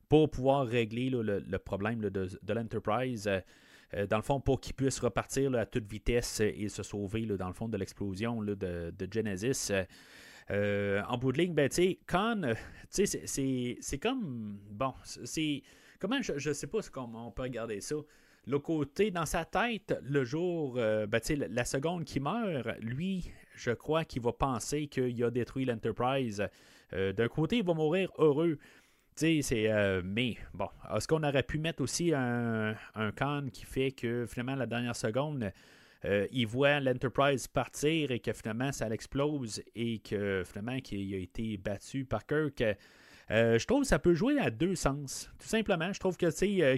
pour 0.07 0.29
pouvoir 0.29 0.67
régler 0.67 1.09
le, 1.09 1.57
problème 1.57 1.99
de, 1.99 2.53
l'Enterprise. 2.53 3.27
Euh, 3.93 4.07
dans 4.07 4.17
le 4.17 4.23
fond, 4.23 4.39
pour 4.39 4.61
qu'il 4.61 4.75
puisse 4.75 4.99
repartir 4.99 5.53
à 5.55 5.65
toute 5.65 5.89
vitesse 5.89 6.41
et 6.41 6.69
se 6.69 6.83
sauver, 6.83 7.25
dans 7.25 7.47
le 7.47 7.53
fond, 7.53 7.67
de 7.67 7.77
l'explosion 7.77 8.41
de, 8.43 8.93
Genesis. 9.11 9.71
En 10.49 11.17
bout 11.17 11.31
de 11.31 11.37
ligne, 11.37 11.53
ben, 11.53 11.69
tu 11.69 11.75
sais, 11.75 11.99
Khan, 12.07 12.41
tu 12.93 13.05
sais, 13.05 13.77
c'est 13.81 13.97
comme. 13.99 14.59
Bon, 14.71 14.93
c'est. 15.03 15.63
Comment, 15.99 16.21
je 16.21 16.49
ne 16.49 16.53
sais 16.53 16.67
pas 16.67 16.79
comment 16.91 17.27
on 17.27 17.31
peut 17.31 17.43
regarder 17.43 17.81
ça. 17.81 17.95
Le 18.47 18.59
côté, 18.59 19.09
dans 19.09 19.25
sa 19.25 19.43
tête, 19.43 19.97
le 20.03 20.23
jour, 20.23 20.75
ben, 20.75 21.07
la, 21.29 21.47
la, 21.47 21.65
seconde 21.65 22.03
qui 22.03 22.19
meurt, 22.19 22.67
lui, 22.79 23.31
je 23.55 23.71
crois 23.71 24.05
qu'il 24.05 24.21
va 24.21 24.33
penser 24.33 24.87
qu'il 24.87 25.23
a 25.23 25.31
détruit 25.31 25.65
l'Enterprise. 25.65 26.47
Euh, 26.93 27.13
d'un 27.13 27.27
côté, 27.27 27.57
il 27.57 27.65
va 27.65 27.73
mourir 27.73 28.11
heureux. 28.17 28.57
C'est, 29.15 29.41
euh, 29.53 30.01
mais 30.03 30.35
bon, 30.53 30.67
est-ce 30.93 31.07
qu'on 31.07 31.23
aurait 31.23 31.43
pu 31.43 31.57
mettre 31.57 31.81
aussi 31.81 32.13
un, 32.13 32.75
un 32.95 33.11
con 33.11 33.47
qui 33.51 33.65
fait 33.65 33.91
que 33.91 34.25
finalement, 34.25 34.55
la 34.55 34.65
dernière 34.65 34.95
seconde, 34.95 35.51
euh, 36.05 36.27
il 36.31 36.47
voit 36.47 36.79
l'Enterprise 36.79 37.47
partir 37.47 38.11
et 38.11 38.19
que 38.19 38.31
finalement 38.33 38.71
ça 38.71 38.87
l'explose 38.87 39.61
et 39.75 39.99
que 39.99 40.43
finalement 40.45 40.79
qu'il 40.79 41.13
a 41.13 41.17
été 41.17 41.57
battu 41.57 42.05
par 42.05 42.25
Kirk. 42.25 42.63
je 43.29 43.65
trouve 43.65 43.81
que 43.81 43.87
ça 43.87 43.99
peut 43.99 44.13
jouer 44.13 44.39
à 44.39 44.49
deux 44.49 44.75
sens. 44.75 45.29
Tout 45.39 45.47
simplement, 45.47 45.91
je 45.91 45.99
trouve 45.99 46.17
que, 46.17 46.27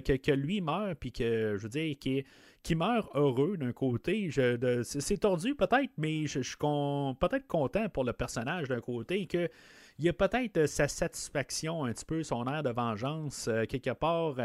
que, 0.00 0.16
que 0.16 0.32
lui 0.32 0.60
meurt 0.60 0.98
puis 0.98 1.12
que, 1.12 1.56
je 1.56 1.62
veux 1.62 1.68
dire, 1.68 1.96
qu'il 1.98 2.24
qui 2.62 2.74
meurt 2.74 3.08
heureux 3.14 3.56
d'un 3.56 3.72
côté. 3.72 4.30
c'est 4.82 5.18
tordu 5.18 5.54
peut-être, 5.54 5.92
mais 5.96 6.26
je, 6.26 6.40
suis 6.40 6.56
peut-être 6.56 7.46
content 7.46 7.88
pour 7.88 8.04
le 8.04 8.12
personnage 8.12 8.68
d'un 8.68 8.80
côté 8.80 9.26
que 9.26 9.48
il 9.98 10.04
y 10.04 10.08
a 10.08 10.12
peut-être 10.12 10.66
sa 10.66 10.86
satisfaction 10.86 11.84
un 11.84 11.92
petit 11.92 12.04
peu, 12.04 12.22
son 12.22 12.46
air 12.46 12.62
de 12.62 12.70
vengeance 12.70 13.48
euh, 13.48 13.64
quelque 13.64 13.90
part. 13.90 14.36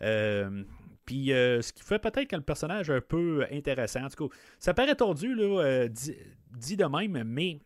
Euh, 0.00 0.62
puis 1.04 1.32
euh, 1.32 1.62
ce 1.62 1.72
qui 1.72 1.82
fait 1.82 1.98
peut-être 1.98 2.28
que 2.28 2.36
le 2.36 2.42
personnage 2.42 2.90
est 2.90 2.94
un 2.94 3.00
peu 3.00 3.46
intéressant. 3.50 4.04
En 4.04 4.08
tout 4.08 4.28
cas, 4.28 4.36
ça 4.58 4.74
paraît 4.74 4.94
tordu, 4.94 5.34
là, 5.34 5.88
dit, 5.88 6.76
de 6.76 6.84
même, 6.84 7.22
mais 7.24 7.58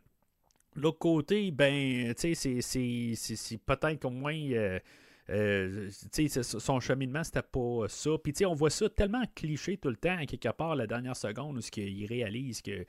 l'autre 0.74 0.98
côté, 0.98 1.50
ben, 1.50 2.14
tu 2.14 2.34
sais, 2.34 2.60
c'est 2.60 3.58
peut-être 3.66 4.04
au 4.04 4.10
moins 4.10 4.34
euh, 5.28 5.90
son 5.90 6.80
cheminement, 6.80 7.24
c'était 7.24 7.42
pas 7.42 7.88
ça. 7.88 8.10
Puis 8.22 8.46
on 8.46 8.54
voit 8.54 8.70
ça 8.70 8.88
tellement 8.88 9.24
cliché 9.34 9.76
tout 9.76 9.88
le 9.88 9.96
temps, 9.96 10.16
quelque 10.26 10.52
part, 10.52 10.76
la 10.76 10.86
dernière 10.86 11.16
seconde, 11.16 11.58
où 11.58 11.60
il 11.76 12.06
réalise 12.06 12.62
que 12.62 12.70
euh, 12.70 12.84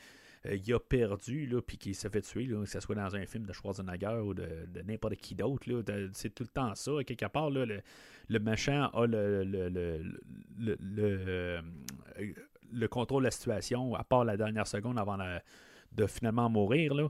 il 0.45 0.73
a 0.73 0.79
perdu, 0.79 1.49
puis 1.65 1.77
qu'il 1.77 1.95
s'est 1.95 2.09
fait 2.09 2.21
tuer, 2.21 2.45
là, 2.45 2.61
que 2.63 2.69
ce 2.69 2.79
soit 2.79 2.95
dans 2.95 3.15
un 3.15 3.25
film 3.25 3.45
de 3.45 3.53
Schwarzenegger 3.53 4.21
ou 4.23 4.33
de, 4.33 4.47
n'importe 4.85 5.15
qui 5.15 5.35
d'autre. 5.35 5.65
C'est 6.13 6.33
tout 6.33 6.43
le 6.43 6.49
temps 6.49 6.73
ça. 6.75 6.91
Quelque 7.05 7.25
part, 7.25 7.49
le, 7.49 7.81
le 8.29 8.39
méchant 8.39 8.89
a 8.93 9.05
le, 9.05 9.43
le, 9.43 9.69
le, 9.69 10.77
le, 10.79 11.61
le 12.71 12.87
contrôle 12.87 13.23
de 13.23 13.27
la 13.27 13.31
situation, 13.31 13.95
à 13.95 14.03
part 14.03 14.25
la 14.25 14.37
dernière 14.37 14.67
seconde 14.67 14.99
avant 14.99 15.17
de 15.93 16.07
finalement 16.07 16.49
mourir. 16.49 16.93
Là. 16.93 17.09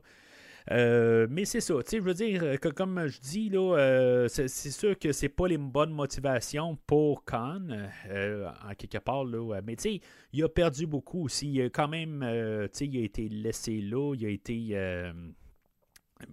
Euh, 0.71 1.27
mais 1.29 1.45
c'est 1.45 1.61
ça, 1.61 1.75
tu 1.75 1.89
sais, 1.89 1.97
je 1.97 2.01
veux 2.01 2.13
dire, 2.13 2.43
euh, 2.43 2.57
que, 2.57 2.67
comme 2.67 3.07
je 3.07 3.19
dis, 3.21 3.49
là, 3.49 3.77
euh, 3.77 4.27
c'est, 4.27 4.47
sûr 4.47 4.99
que 4.99 5.13
c'est 5.13 5.29
pas 5.29 5.47
les 5.47 5.57
bonnes 5.57 5.93
motivations 5.93 6.77
pour 6.87 7.23
Khan, 7.23 7.61
en 8.09 8.73
quelque 8.77 8.97
part, 8.97 9.23
là, 9.23 9.61
mais 9.63 9.75
tu 9.75 9.83
sais, 9.83 10.01
il 10.33 10.43
a 10.43 10.49
perdu 10.49 10.85
beaucoup 10.85 11.23
aussi. 11.23 11.47
Il 11.47 11.61
a 11.61 11.69
quand 11.69 11.87
même, 11.87 12.19
tu 12.21 12.69
sais, 12.73 12.85
il 12.85 12.97
a 12.97 13.03
été 13.03 13.29
laissé 13.29 13.79
là, 13.81 14.13
il 14.15 14.25
a 14.25 14.29
été 14.29 14.75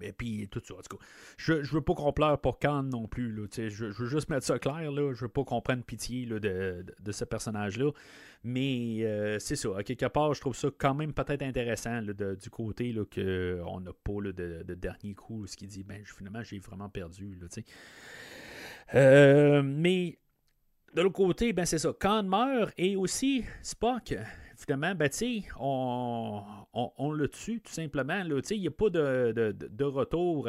et 0.01 0.13
puis 0.13 0.49
tout 0.49 0.61
ça. 0.65 0.75
En 0.75 0.79
tout 0.79 0.97
cas, 0.97 1.05
je, 1.37 1.63
je 1.63 1.73
veux 1.73 1.81
pas 1.81 1.95
qu'on 1.95 2.13
pleure 2.13 2.41
pour 2.41 2.59
Khan 2.59 2.83
non 2.83 3.07
plus. 3.07 3.33
Là, 3.33 3.47
je, 3.53 3.69
je, 3.69 3.85
veux 3.87 4.09
juste 4.09 4.29
mettre 4.29 4.47
ça 4.47 4.59
clair. 4.59 4.91
Là, 4.91 5.13
je 5.15 5.23
veux 5.23 5.29
pas 5.29 5.45
qu'on 5.45 5.61
prenne 5.61 5.83
pitié 5.83 6.27
là, 6.27 6.39
de, 6.39 6.85
de, 7.01 7.13
ce 7.13 7.25
personnage-là. 7.25 7.91
Mais 8.43 8.99
euh, 9.03 9.39
c'est 9.39 9.57
ça. 9.57 9.71
Quelque 9.85 10.07
part, 10.07 10.35
je 10.35 10.41
trouve 10.41 10.57
ça 10.57 10.69
quand 10.77 10.95
même 10.95 11.13
peut-être 11.13 11.43
intéressant 11.43 12.03
du 12.03 12.51
côté 12.51 12.95
qu'on 12.95 13.81
n'a 13.81 13.93
pas 13.93 14.21
de, 14.21 14.63
de, 14.63 14.75
dernier 14.75 15.15
coup. 15.15 15.47
Ce 15.47 15.57
qui 15.57 15.67
dit, 15.67 15.83
ben 15.83 16.03
finalement, 16.05 16.43
j'ai 16.43 16.59
vraiment 16.59 16.89
perdu. 16.89 17.39
Là, 17.41 17.47
euh, 18.95 19.63
mais 19.65 20.19
de 20.95 21.03
l'autre 21.03 21.15
côté, 21.15 21.53
ben 21.53 21.65
c'est 21.65 21.79
ça. 21.79 21.93
Khan 21.99 22.23
meurt 22.25 22.73
et 22.77 22.97
aussi 22.97 23.45
Spock 23.63 24.15
finalement, 24.57 24.95
ben, 24.95 25.11
on, 25.59 26.43
on, 26.73 26.93
on, 26.97 27.13
le 27.13 27.29
tue 27.29 27.61
tout 27.61 27.73
simplement. 27.73 28.23
Il 28.51 28.61
n'y 28.61 28.67
a 28.67 28.71
pas 28.71 28.91
de, 28.91 29.85
retour. 29.85 30.49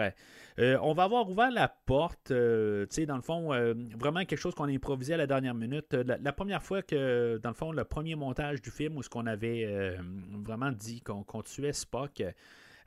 Euh, 0.59 0.77
on 0.81 0.93
va 0.93 1.03
avoir 1.03 1.29
ouvert 1.29 1.51
la 1.51 1.67
porte, 1.67 2.31
euh, 2.31 2.85
dans 3.07 3.15
le 3.15 3.21
fond, 3.21 3.53
euh, 3.53 3.73
vraiment 3.97 4.23
quelque 4.25 4.39
chose 4.39 4.55
qu'on 4.55 4.65
a 4.65 4.71
improvisé 4.71 5.13
à 5.13 5.17
la 5.17 5.27
dernière 5.27 5.53
minute. 5.53 5.93
La, 5.93 6.33
première 6.33 6.63
fois 6.63 6.81
que, 6.81 7.39
dans 7.41 7.49
le 7.49 7.55
fond, 7.55 7.71
le 7.71 7.83
premier 7.83 8.15
montage 8.15 8.61
du 8.61 8.71
film 8.71 8.97
où 8.97 9.03
ce 9.03 9.09
qu'on 9.09 9.25
avait 9.27 9.97
vraiment 10.31 10.71
dit 10.71 11.01
qu'on 11.01 11.41
tuait 11.41 11.73
Spock. 11.73 12.23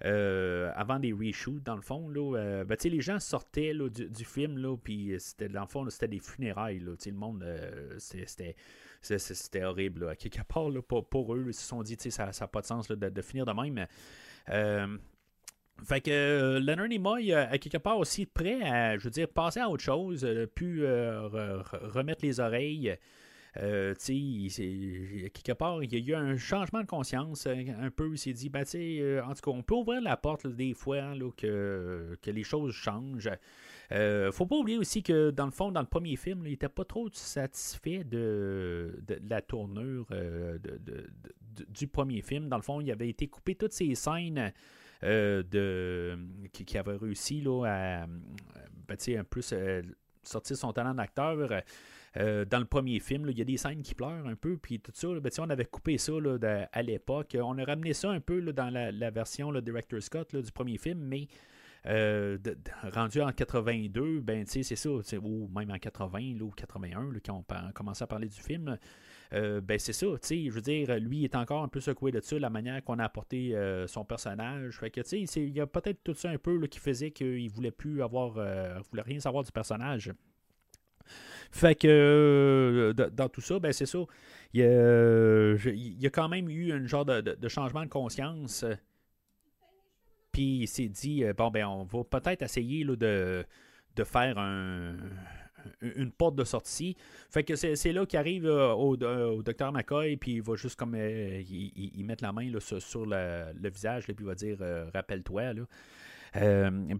avant 0.00 0.98
des 0.98 1.12
reshoots, 1.12 1.62
dans 1.62 1.76
le 1.76 1.82
fond, 1.82 2.08
là, 2.08 2.64
ben, 2.64 2.76
les 2.82 3.00
gens 3.00 3.18
sortaient 3.18 3.74
du, 3.74 4.24
film, 4.24 4.76
puis 4.82 5.16
dans 5.50 5.62
le 5.62 5.66
fond, 5.66 5.88
c'était 5.90 6.08
des 6.08 6.20
funérailles. 6.20 6.80
Là, 6.80 6.92
le 7.04 7.12
monde, 7.12 7.44
c'était 7.98 8.56
c'était 9.00 9.64
horrible. 9.64 10.08
À 10.08 10.16
quelque 10.16 10.42
part, 10.42 10.70
pour, 10.82 11.34
eux, 11.34 11.44
ils 11.48 11.54
se 11.54 11.66
sont 11.66 11.82
dit, 11.82 11.96
ça 12.10 12.30
n'a 12.38 12.48
pas 12.48 12.60
de 12.60 12.66
sens 12.66 12.88
de, 12.88 13.22
finir 13.22 13.46
de 13.46 13.52
même. 13.52 13.86
Euh, 14.50 14.98
fait 15.84 16.00
que 16.00 16.10
euh, 16.10 16.60
Leonard 16.60 16.88
Nimoy, 16.88 17.32
à 17.32 17.56
quelque 17.58 17.78
part 17.78 17.98
aussi 17.98 18.26
prêt 18.26 18.62
à, 18.62 18.98
je 18.98 19.04
veux 19.04 19.10
dire, 19.10 19.28
passer 19.28 19.60
à 19.60 19.68
autre 19.68 19.82
chose, 19.82 20.24
euh, 20.24 20.46
puis 20.52 20.82
remettre 20.84 22.24
les 22.24 22.40
oreilles. 22.40 22.96
Euh, 23.56 23.94
quelque 23.94 25.52
part, 25.52 25.82
il 25.82 25.92
y 25.92 25.96
a 25.96 25.98
eu 25.98 26.14
un 26.14 26.36
changement 26.36 26.80
de 26.80 26.86
conscience 26.86 27.46
un, 27.46 27.90
peu. 27.90 28.10
Il 28.12 28.18
s'est 28.18 28.32
dit, 28.32 28.48
ben, 28.48 28.62
en 28.62 29.34
tout 29.34 29.40
cas, 29.40 29.50
on 29.50 29.62
peut 29.62 29.74
ouvrir 29.74 30.00
la 30.00 30.16
porte 30.16 30.46
des 30.46 30.74
fois 30.74 31.14
que, 31.36 32.16
que 32.20 32.30
les 32.30 32.44
choses 32.44 32.74
changent. 32.74 33.30
Euh, 33.90 34.30
faut 34.32 34.46
pas 34.46 34.56
oublier 34.56 34.78
aussi 34.78 35.02
que 35.02 35.30
dans 35.30 35.46
le 35.46 35.50
fond, 35.50 35.72
dans 35.72 35.80
le 35.80 35.86
premier 35.86 36.16
film, 36.16 36.42
il 36.44 36.50
n'était 36.50 36.68
pas 36.68 36.84
trop 36.84 37.08
satisfait 37.12 38.04
de, 38.04 39.02
la 39.28 39.40
tournure 39.40 40.06
euh, 40.10 40.58
du 41.68 41.88
premier 41.88 42.20
film. 42.20 42.48
Dans 42.48 42.56
le 42.56 42.62
fond, 42.62 42.80
il 42.80 42.90
avait 42.90 43.08
été 43.08 43.28
coupé 43.28 43.54
toutes 43.54 43.72
ces 43.72 43.94
scènes 43.94 44.52
euh, 45.04 45.42
de, 45.42 46.18
qui, 46.52 46.76
avaient 46.76 46.96
réussi 46.96 47.40
là, 47.40 47.64
à 47.64 48.06
ben, 48.06 48.96
un 49.18 49.24
peu 49.24 49.40
sortir 50.22 50.56
son 50.56 50.72
talent 50.74 50.94
d'acteur. 50.94 51.48
dans 52.14 52.58
le 52.58 52.66
premier 52.66 53.00
film, 53.00 53.26
il 53.30 53.38
y 53.38 53.42
a 53.42 53.44
des 53.44 53.56
scènes 53.56 53.80
qui 53.80 53.94
pleurent 53.94 54.26
un 54.26 54.36
peu, 54.36 54.58
puis 54.58 54.80
tout 54.80 54.92
ça. 54.94 55.08
Ben, 55.18 55.30
on 55.38 55.48
avait 55.48 55.64
coupé 55.64 55.96
ça 55.96 56.12
à 56.72 56.82
l'époque. 56.82 57.38
On 57.40 57.56
a 57.56 57.64
ramené 57.64 57.94
ça 57.94 58.10
un 58.10 58.20
peu 58.20 58.42
dans 58.52 58.68
la, 58.68 59.10
version 59.10 59.50
Director 59.62 60.02
Scott 60.02 60.36
du 60.36 60.52
premier 60.52 60.76
film, 60.76 60.98
mais 60.98 61.26
euh, 61.88 62.36
rendu 62.92 63.22
en 63.22 63.32
82, 63.32 64.20
ben, 64.20 64.44
c'est 64.46 64.62
ça, 64.62 64.90
ou 64.90 65.48
même 65.48 65.70
en 65.70 65.78
80 65.78 66.40
ou 66.40 66.50
81, 66.50 67.12
là, 67.12 67.18
quand 67.24 67.44
on, 67.48 67.72
commençait 67.72 68.04
à 68.04 68.06
parler 68.06 68.28
du 68.28 68.40
film, 68.40 68.76
euh, 69.32 69.60
ben, 69.60 69.78
c'est 69.78 69.94
ça, 69.94 70.06
je 70.22 70.50
veux 70.50 70.60
dire, 70.60 70.98
lui 70.98 71.24
est 71.24 71.34
encore 71.34 71.62
un 71.62 71.68
peu 71.68 71.80
secoué 71.80 72.12
de 72.12 72.20
ça, 72.20 72.38
la 72.38 72.50
manière 72.50 72.84
qu'on 72.84 72.98
a 72.98 73.04
apporté 73.04 73.54
euh, 73.56 73.86
son 73.86 74.04
personnage. 74.04 74.78
Fait 74.78 74.90
que, 74.90 75.00
il 75.38 75.56
y 75.56 75.60
a 75.60 75.66
peut-être 75.66 76.02
tout 76.04 76.14
ça 76.14 76.28
un 76.28 76.38
peu 76.38 76.66
qui 76.66 76.78
faisait 76.78 77.10
qu'il 77.10 77.50
voulait 77.50 77.70
plus 77.70 78.02
avoir, 78.02 78.32
voulait 78.90 79.02
rien 79.02 79.20
savoir 79.20 79.44
du 79.44 79.52
personnage. 79.52 80.12
Fait 81.50 81.74
que 81.74 82.92
dans 82.92 83.28
tout 83.30 83.40
ça, 83.40 83.58
ben 83.58 83.72
c'est 83.72 83.86
ça. 83.86 84.00
Il 84.52 84.60
y, 84.60 86.06
a, 86.06 86.10
quand 86.10 86.28
même 86.28 86.48
eu 86.50 86.72
un 86.72 86.86
genre 86.86 87.06
de, 87.06 87.48
changement 87.48 87.82
de 87.82 87.88
conscience. 87.88 88.64
Puis 90.38 90.58
il 90.60 90.68
s'est 90.68 90.86
dit, 90.86 91.24
bon, 91.36 91.50
ben 91.50 91.66
on 91.66 91.82
va 91.82 92.04
peut-être 92.04 92.42
essayer 92.42 92.84
là, 92.84 92.94
de, 92.94 93.44
faire 94.04 94.38
un, 94.38 94.94
une 95.82 96.12
porte 96.12 96.36
de 96.36 96.44
sortie. 96.44 96.96
Fait 97.28 97.42
que 97.42 97.56
c'est 97.56 97.92
là 97.92 98.06
qu'il 98.06 98.20
arrive 98.20 98.46
euh, 98.46 98.72
au, 98.72 98.96
au, 98.96 99.42
docteur 99.42 99.72
McCoy, 99.72 100.16
puis 100.16 100.34
il 100.34 100.42
va 100.42 100.54
juste 100.54 100.78
comme 100.78 100.94
euh, 100.94 101.42
il, 101.42 102.04
mettre 102.04 102.22
la 102.22 102.30
main 102.30 102.52
sur, 102.60 103.04
le, 103.04 103.68
visage, 103.68 104.04
puis 104.04 104.14
il 104.16 104.26
va 104.26 104.36
dire 104.36 104.58
euh, 104.60 104.88
Rappelle-toi. 104.94 105.54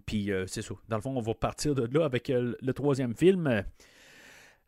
puis 0.05 0.31
c'est 0.47 0.61
ça. 0.61 0.73
Dans 0.89 0.97
le 0.97 1.01
fond, 1.01 1.15
on 1.15 1.21
va 1.21 1.33
partir 1.33 1.73
de 1.75 1.97
là 1.97 2.03
avec 2.03 2.27
le 2.27 2.73
troisième 2.73 3.15
film. 3.15 3.63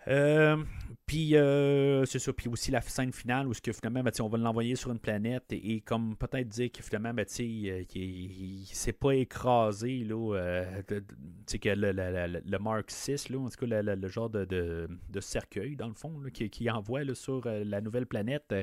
Euh, 0.08 0.58
puis 1.06 1.36
euh, 1.36 2.06
c'est 2.06 2.18
ça, 2.18 2.34
puis 2.34 2.48
aussi 2.48 2.72
la 2.72 2.82
scène 2.82 3.12
finale 3.12 3.48
où 3.48 3.52
que 3.52 3.72
finalement 3.72 4.02
ben, 4.02 4.12
on 4.22 4.28
va 4.28 4.38
l'envoyer 4.38 4.76
sur 4.76 4.92
une 4.92 5.00
planète 5.00 5.46
et, 5.52 5.82
comme 5.82 6.16
peut-être 6.16 6.48
dire 6.48 6.72
que 6.72 6.82
finalement 6.82 7.14
ben, 7.14 7.26
euh, 7.40 7.84
il, 7.94 8.66
s'est 8.66 8.94
pas 8.94 9.14
écrasé 9.14 10.04
là, 10.04 10.64
que 10.88 11.70
le, 11.70 11.92
le, 11.92 12.60
Mark 12.60 12.90
6, 12.90 13.30
là, 13.30 13.40
en 13.40 13.50
tout 13.50 13.68
cas 13.68 13.82
le, 13.82 14.08
genre 14.08 14.30
de, 14.30 14.46
de, 14.46 15.20
cercueil 15.20 15.76
dans 15.76 15.88
le 15.88 15.94
fond 15.94 16.24
qui, 16.34 16.50
qui, 16.50 16.70
envoie 16.72 17.02
sur 17.14 17.46
la 17.46 17.82
nouvelle 17.82 18.08
planète. 18.08 18.56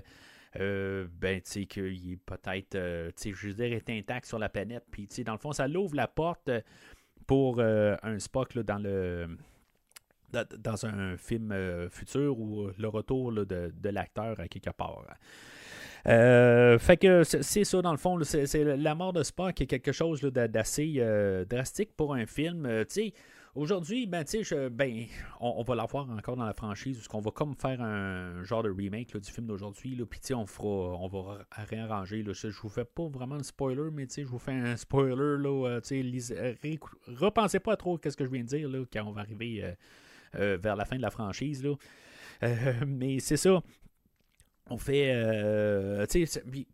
ben, 0.55 1.40
tu 1.43 1.60
est 1.60 2.16
peut-être, 2.27 3.12
sais, 3.15 3.32
je 3.32 3.62
est 3.62 3.90
intact 3.90 4.27
sur 4.27 4.39
la 4.39 4.48
planète. 4.48 4.85
Puis, 4.90 5.06
dans 5.24 5.35
le 5.35 5.39
fond, 5.39 5.52
ça 5.52 5.69
l'ouvre 5.69 5.94
la 5.94 6.09
porte 6.09 6.51
pour 7.27 7.60
un 7.60 8.19
Spock 8.19 8.55
là, 8.55 8.62
dans 8.65 8.78
le 8.78 9.28
dans 10.33 10.87
un 10.87 11.17
film 11.17 11.53
euh, 11.53 11.89
futur 11.91 12.39
ou 12.39 12.69
le 12.77 12.89
retour 12.89 13.33
de, 13.33 13.89
l'acteur 13.89 14.39
à 14.41 14.49
quelque 14.49 14.71
part. 14.71 15.05
Euh, 16.07 16.79
fait 16.79 16.97
que 16.97 17.25
c'est 17.25 17.65
ça, 17.65 17.83
dans 17.83 17.91
le 17.91 17.99
fond, 17.99 18.19
c'est 18.23 18.65
la 18.65 18.95
mort 18.95 19.13
de 19.13 19.23
Spock 19.23 19.61
est 19.61 19.67
quelque 19.67 19.93
chose 19.93 20.21
d'assez 20.21 20.95
euh, 20.99 21.45
drastique 21.45 21.97
pour 21.97 22.15
un 22.15 22.27
film. 22.27 22.85
Aujourd'hui, 23.55 24.07
ben, 24.07 24.25
ben, 24.71 25.07
on, 25.41 25.55
on, 25.57 25.63
va 25.63 25.75
l'avoir 25.75 26.09
encore 26.11 26.37
dans 26.37 26.45
la 26.45 26.53
franchise, 26.53 26.97
parce 26.97 27.09
qu'on 27.09 27.21
va 27.21 27.33
comme 27.33 27.57
faire 27.57 27.81
un 27.81 28.45
genre 28.45 28.63
de 28.63 28.71
remake 28.71 29.17
du 29.17 29.33
film 29.33 29.49
d'aujourd'hui, 29.49 30.01
puis 30.09 30.21
on 30.33 30.47
fera, 30.47 30.69
on 30.69 31.09
va 31.09 31.45
réarranger. 31.51 32.23
Là, 32.23 32.33
je 32.35 32.49
vous 32.61 32.69
fais 32.69 32.85
pas 32.85 33.09
vraiment 33.09 33.35
un 33.35 33.43
spoiler, 33.43 33.91
mais 33.93 34.07
je 34.17 34.23
vous 34.23 34.39
fais 34.39 34.53
un 34.53 34.77
spoiler. 34.77 35.43
Là, 35.43 35.81
repensez 37.17 37.59
pas 37.59 37.77
trop 37.77 37.99
à 38.05 38.11
ce 38.11 38.17
que 38.17 38.25
je 38.25 38.31
viens 38.31 38.43
de 38.43 38.49
dire 38.49 38.69
là, 38.69 38.85
quand 38.93 39.05
on 39.05 39.13
va 39.13 39.23
arriver 39.23 39.65
euh, 39.65 39.73
vers 40.39 40.77
la 40.77 40.85
fin 40.85 40.97
de 40.97 41.02
la 41.02 41.10
franchise. 41.10 41.62
Là. 41.65 41.74
Euh, 42.43 42.73
mais 42.86 43.19
c'est 43.20 43.36
ça. 43.36 43.62
On 44.70 44.77
fait. 44.77 45.12
Euh, 45.15 46.06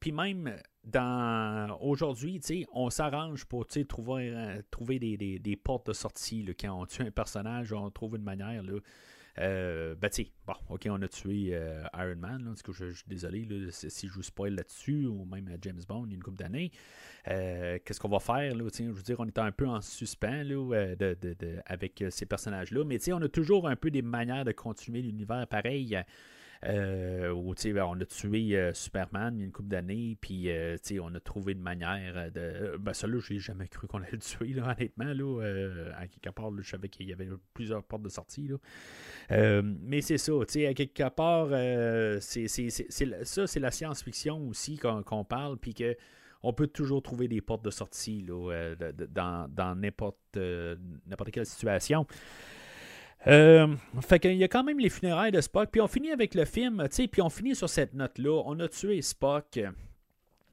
puis 0.01 0.13
même 0.13 0.57
dans 0.85 1.79
aujourd'hui, 1.81 2.41
on 2.73 2.91
s'arrange 2.91 3.45
pour 3.47 3.67
trouver, 3.67 4.61
trouver 4.71 4.99
des, 4.99 5.17
des, 5.17 5.39
des, 5.39 5.57
portes 5.57 5.87
de 5.87 5.93
sortie. 5.93 6.45
Quand 6.59 6.81
on 6.83 6.87
tue 6.87 7.03
un 7.03 7.11
personnage, 7.11 7.73
on 7.73 7.91
trouve 7.91 8.17
une 8.17 8.25
manière. 8.25 8.63
Là, 8.63 8.81
euh, 9.39 9.95
ben, 9.97 10.09
tu 10.09 10.27
bon, 10.47 10.55
ok, 10.69 10.87
on 10.91 11.03
a 11.03 11.09
tué 11.09 11.51
euh, 11.53 11.83
Iron 11.95 12.17
Man. 12.17 12.45
Là, 12.45 12.53
je, 12.73 12.93
suis 12.93 13.05
désolé 13.09 13.47
si 13.71 14.09
je 14.09 14.13
vous 14.13 14.23
spoil 14.23 14.55
là-dessus, 14.55 15.07
ou 15.07 15.25
même 15.25 15.49
James 15.63 15.81
Bond, 15.89 16.05
il 16.07 16.11
y 16.11 16.15
a 16.15 16.17
une 16.17 16.23
couple 16.23 16.39
d'années. 16.39 16.71
Euh, 17.29 17.79
qu'est-ce 17.85 18.01
qu'on 18.01 18.09
va 18.09 18.21
faire? 18.21 18.55
Là, 18.55 18.65
je 18.73 18.85
veux 18.85 19.03
dire, 19.03 19.17
on 19.19 19.27
est 19.27 19.39
un 19.39 19.53
peu 19.53 19.67
en 19.67 19.81
suspens 19.81 20.45
là, 20.45 20.95
de, 20.97 21.17
avec 21.67 22.05
ces 22.11 22.27
personnages-là. 22.27 22.85
Mais 22.85 22.99
on 23.13 23.23
a 23.23 23.29
toujours 23.29 23.69
un 23.69 23.77
peu 23.77 23.91
des 23.91 24.03
manières 24.03 24.45
de 24.45 24.53
continuer 24.53 25.03
l'univers 25.03 25.47
pareil. 25.49 25.99
Euh, 26.67 27.31
où 27.31 27.55
ben, 27.55 27.85
on 27.85 28.01
a 28.01 28.07
tué 28.07 28.57
euh, 28.57 28.73
Superman 28.73 29.35
il 29.37 29.41
y 29.41 29.43
a 29.43 29.47
une 29.47 29.53
couple 29.53 29.69
d'années, 29.69 30.17
puis 30.21 30.49
euh, 30.49 30.77
on 31.03 31.15
a 31.15 31.21
trouvé 31.21 31.53
une 31.53 31.61
manière 31.61 32.31
de. 32.33 32.77
Ben, 32.79 32.95
ça 32.95 33.07
là, 33.07 33.19
j'ai 33.21 33.39
jamais 33.39 33.69
cru 33.69 33.87
qu'on 33.87 33.99
allait 33.99 34.13
le 34.13 34.19
tuer, 34.19 34.55
honnêtement. 34.61 35.13
Là, 35.13 35.93
à 35.97 36.07
quelque 36.07 36.31
part, 36.35 36.51
je 36.57 36.69
savais 36.69 36.89
qu'il 36.89 37.09
y 37.09 37.13
avait 37.13 37.29
plusieurs 37.53 37.83
portes 37.83 38.03
de 38.03 38.09
sortie. 38.09 38.49
Là. 38.49 39.63
mais 39.63 40.01
c'est 40.01 40.19
ça, 40.19 40.33
à 40.33 40.75
quelque 40.75 41.09
part, 41.11 41.49
c'est, 42.21 42.49
ça, 42.49 43.47
c'est 43.47 43.61
la 43.61 43.71
science-fiction 43.71 44.49
aussi 44.49 44.79
qu'on, 44.79 45.25
parle, 45.25 45.59
puis 45.59 45.75
que 45.75 45.97
on 46.43 46.53
peut 46.53 46.67
toujours 46.67 47.03
trouver 47.03 47.27
des 47.27 47.41
portes 47.41 47.65
de 47.65 47.71
sortie 47.71 48.23
là, 48.23 48.75
dans, 49.11 49.49
dans 49.51 49.75
n'importe, 49.75 50.39
n'importe 51.07 51.31
quelle 51.31 51.47
situation. 51.47 52.07
Euh, 53.27 53.75
fait 54.03 54.19
qu'il 54.19 54.37
y 54.37 54.45
a 54.45 54.49
quand 54.49 54.65
même 54.65 54.79
les 54.79 54.91
funérailles 54.91 55.33
de 55.33 55.41
Spock. 55.41 55.71
Puis 55.71 55.81
on 55.81 55.89
finit 55.89 56.11
avec 56.11 56.35
le 56.35 56.45
film, 56.45 56.87
tu 56.91 57.09
puis 57.09 57.23
on 57.23 57.31
finit 57.31 57.55
sur 57.55 57.69
cette 57.69 57.95
note-là. 57.95 58.43
On 58.45 58.59
a 58.61 58.69
tué 58.69 59.01
Spock. 59.03 59.61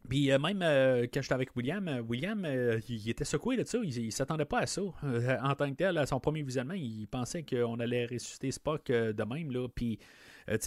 Puis 0.09 0.31
euh, 0.31 0.39
même 0.39 0.61
euh, 0.63 1.05
quand 1.13 1.21
j'étais 1.21 1.33
avec 1.33 1.55
William, 1.55 2.03
William, 2.07 2.47
il 2.87 3.09
était 3.09 3.25
secoué 3.25 3.57
de 3.57 3.65
ça. 3.65 3.77
Il, 3.83 4.05
ne 4.05 4.11
s'attendait 4.11 4.45
pas 4.45 4.59
à 4.59 4.65
ça. 4.65 4.81
en 4.81 5.55
tant 5.55 5.69
que 5.69 5.75
tel, 5.75 5.97
à 5.97 6.05
son 6.05 6.19
premier 6.19 6.43
visionnement, 6.43 6.73
il 6.73 7.07
pensait 7.07 7.43
qu'on 7.43 7.79
allait 7.79 8.05
ressusciter 8.05 8.51
Spock 8.51 8.87
de 8.87 9.23
même. 9.23 9.51
Là. 9.51 9.67
Puis, 9.67 9.99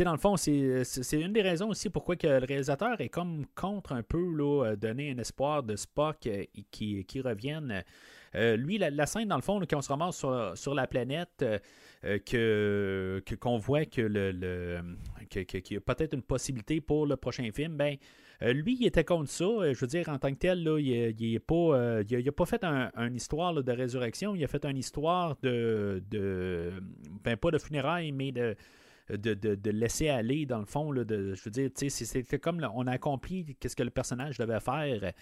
dans 0.01 0.13
le 0.13 0.19
fond, 0.19 0.37
c'est 0.37 0.85
une 1.13 1.33
des 1.33 1.43
raisons 1.43 1.71
aussi 1.71 1.89
pourquoi 1.89 2.17
que 2.17 2.27
le 2.27 2.45
réalisateur 2.45 3.01
est 3.01 3.09
comme 3.09 3.47
contre 3.55 3.93
un 3.93 4.03
peu 4.03 4.25
là, 4.37 4.77
donner 4.77 5.11
un 5.11 5.19
espoir 5.19 5.63
de 5.63 5.75
Spock 5.75 6.29
qui 6.71 7.21
revienne. 7.23 7.83
Lui, 8.35 8.79
la, 8.79 9.07
scène, 9.07 9.29
dans 9.29 9.37
le 9.37 9.43
fond, 9.43 9.61
quand 9.69 9.79
on 9.79 9.83
se 9.83 9.89
ramasse 9.89 10.25
sur, 10.55 10.75
la 10.75 10.87
planète, 10.87 11.45
euh, 12.05 12.19
que 12.19 13.23
qu'on 13.41 13.57
voit 13.57 13.87
que 13.87 14.03
le, 14.03 14.79
qu'il 15.31 15.73
y 15.73 15.77
a 15.77 15.81
peut-être 15.81 16.13
une 16.13 16.23
possibilité 16.23 16.83
pour 16.83 17.07
le 17.07 17.17
prochain 17.17 17.49
film, 17.51 17.79
ben 17.79 17.97
euh, 18.43 18.53
lui, 18.53 18.77
il 18.79 18.87
était 18.87 19.05
contre 19.05 19.31
ça. 19.31 19.45
Euh, 19.45 19.73
je 19.73 19.81
veux 19.81 19.87
dire, 19.87 20.09
en 20.11 20.19
tant 20.19 20.31
que 20.31 20.39
tel, 20.39 20.59
il 20.81 21.33
n'a 21.33 21.41
pas, 21.41 22.03
il 22.03 22.33
pas 22.33 22.45
fait 22.45 22.63
une 22.63 23.15
histoire 23.15 23.55
de 23.55 23.73
résurrection. 23.73 24.35
Il 24.35 24.45
a 24.45 24.49
fait 24.49 24.67
une 24.67 24.77
histoire 24.77 25.37
de, 25.43 26.03
de 26.11 26.73
ben, 27.23 27.39
pas 27.39 27.51
de 27.51 27.59
funérailles, 27.59 28.13
mais 28.13 28.33
de, 28.33 28.55
de, 29.09 29.71
laisser 29.71 30.09
aller, 30.09 30.47
dans 30.47 30.59
le 30.59 30.67
fond. 30.67 30.93
Là, 30.93 31.05
de, 31.05 31.35
je 31.35 31.45
veux 31.45 31.51
dire, 31.51 31.71
c'était 31.75 32.39
comme 32.39 32.67
on 32.75 32.87
a 32.87 32.93
accompli 32.93 33.57
ce 33.65 33.75
que 33.75 33.83
le 33.83 33.91
personnage 33.91 34.39
devait 34.39 34.61
faire. 34.61 35.13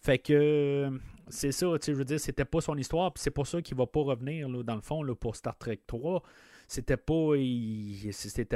Fait 0.00 0.18
que 0.18 0.90
c'est 1.28 1.52
ça, 1.52 1.66
je 1.84 1.92
veux 1.92 2.04
dire, 2.04 2.20
c'était 2.20 2.44
pas 2.44 2.60
son 2.60 2.76
histoire, 2.76 3.12
c'est 3.16 3.30
pour 3.30 3.46
ça 3.46 3.60
qu'il 3.62 3.76
va 3.76 3.86
pas 3.86 4.02
revenir, 4.02 4.48
là, 4.48 4.62
dans 4.62 4.76
le 4.76 4.80
fond, 4.80 5.04
pour 5.14 5.36
Star 5.36 5.56
Trek 5.56 5.80
3 5.86 6.22
c'était 6.68 6.98
pas 6.98 7.14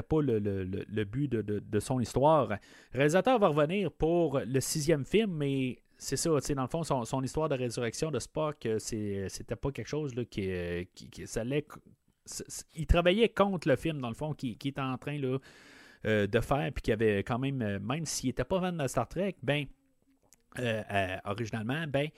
pas 0.09 0.21
le, 0.21 1.05
but 1.05 1.29
de, 1.33 1.81
son 1.81 1.99
histoire. 1.99 2.49
Le 2.93 2.99
réalisateur 2.99 3.39
va 3.39 3.49
revenir 3.49 3.91
pour 3.91 4.39
le 4.39 4.61
sixième 4.61 5.07
film, 5.07 5.33
mais 5.33 5.79
c'est 5.97 6.17
ça, 6.17 6.31
dans 6.31 6.63
le 6.63 6.69
fond, 6.69 6.83
son, 6.83 7.23
histoire 7.23 7.49
de 7.49 7.55
résurrection 7.55 8.11
de 8.11 8.19
Spock, 8.19 8.67
euh, 8.67 8.79
c'était 8.79 9.57
pas 9.57 9.71
quelque 9.71 9.89
chose 9.89 10.13
euh, 10.17 10.25
qui, 10.25 11.09
qui, 11.09 11.25
allait 11.39 11.65
il 12.75 12.87
travaillait 12.87 13.29
contre 13.29 13.69
le 13.69 13.77
film, 13.77 14.01
dans 14.01 14.09
le 14.09 14.15
fond, 14.15 14.33
qui, 14.33 14.57
qui 14.57 14.69
était 14.69 14.81
en 14.81 14.99
train 14.99 15.19
là, 15.19 15.39
euh, 16.07 16.27
de 16.27 16.41
faire, 16.41 16.71
puis 16.73 16.83
qui 16.83 16.93
avait 16.93 17.19
quand 17.23 17.39
même, 17.39 17.63
euh, 17.63 17.79
même 17.79 18.07
s'il 18.07 18.29
n'était 18.29 18.45
pas 18.45 18.61
fan 18.61 18.77
de 18.77 18.87
Star 18.89 19.09
Trek, 19.09 19.37
ben, 19.43 19.67
euh, 20.59 21.17
originalement, 21.25 21.87
ben, 21.87 22.09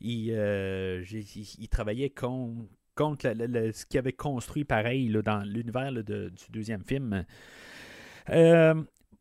il, 0.00 0.28
il, 0.30 1.68
travaillait 1.68 2.10
contre 2.10 3.22
ce 3.22 3.86
qu'il 3.86 3.98
avait 3.98 4.12
construit 4.12 4.64
pareil 4.64 5.08
là, 5.08 5.22
dans 5.22 5.40
l'univers 5.40 5.92
du 5.92 6.30
deuxième 6.50 6.82
film. 6.84 7.24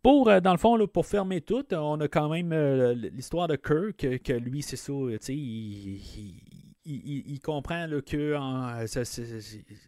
pour, 0.01 0.41
dans 0.41 0.51
le 0.51 0.57
fond, 0.57 0.87
pour 0.87 1.05
fermer 1.05 1.41
tout, 1.41 1.65
on 1.73 1.99
a 2.01 2.07
quand 2.07 2.29
même 2.29 2.53
l'histoire 2.93 3.47
de 3.47 3.55
Kirk, 3.55 4.21
que 4.23 4.33
lui, 4.33 4.61
c'est 4.61 4.77
ça, 4.77 4.93
il, 5.29 5.99
comprend 7.41 7.87
que 8.05 8.37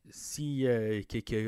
si 0.10 0.66
euh, 0.66 1.02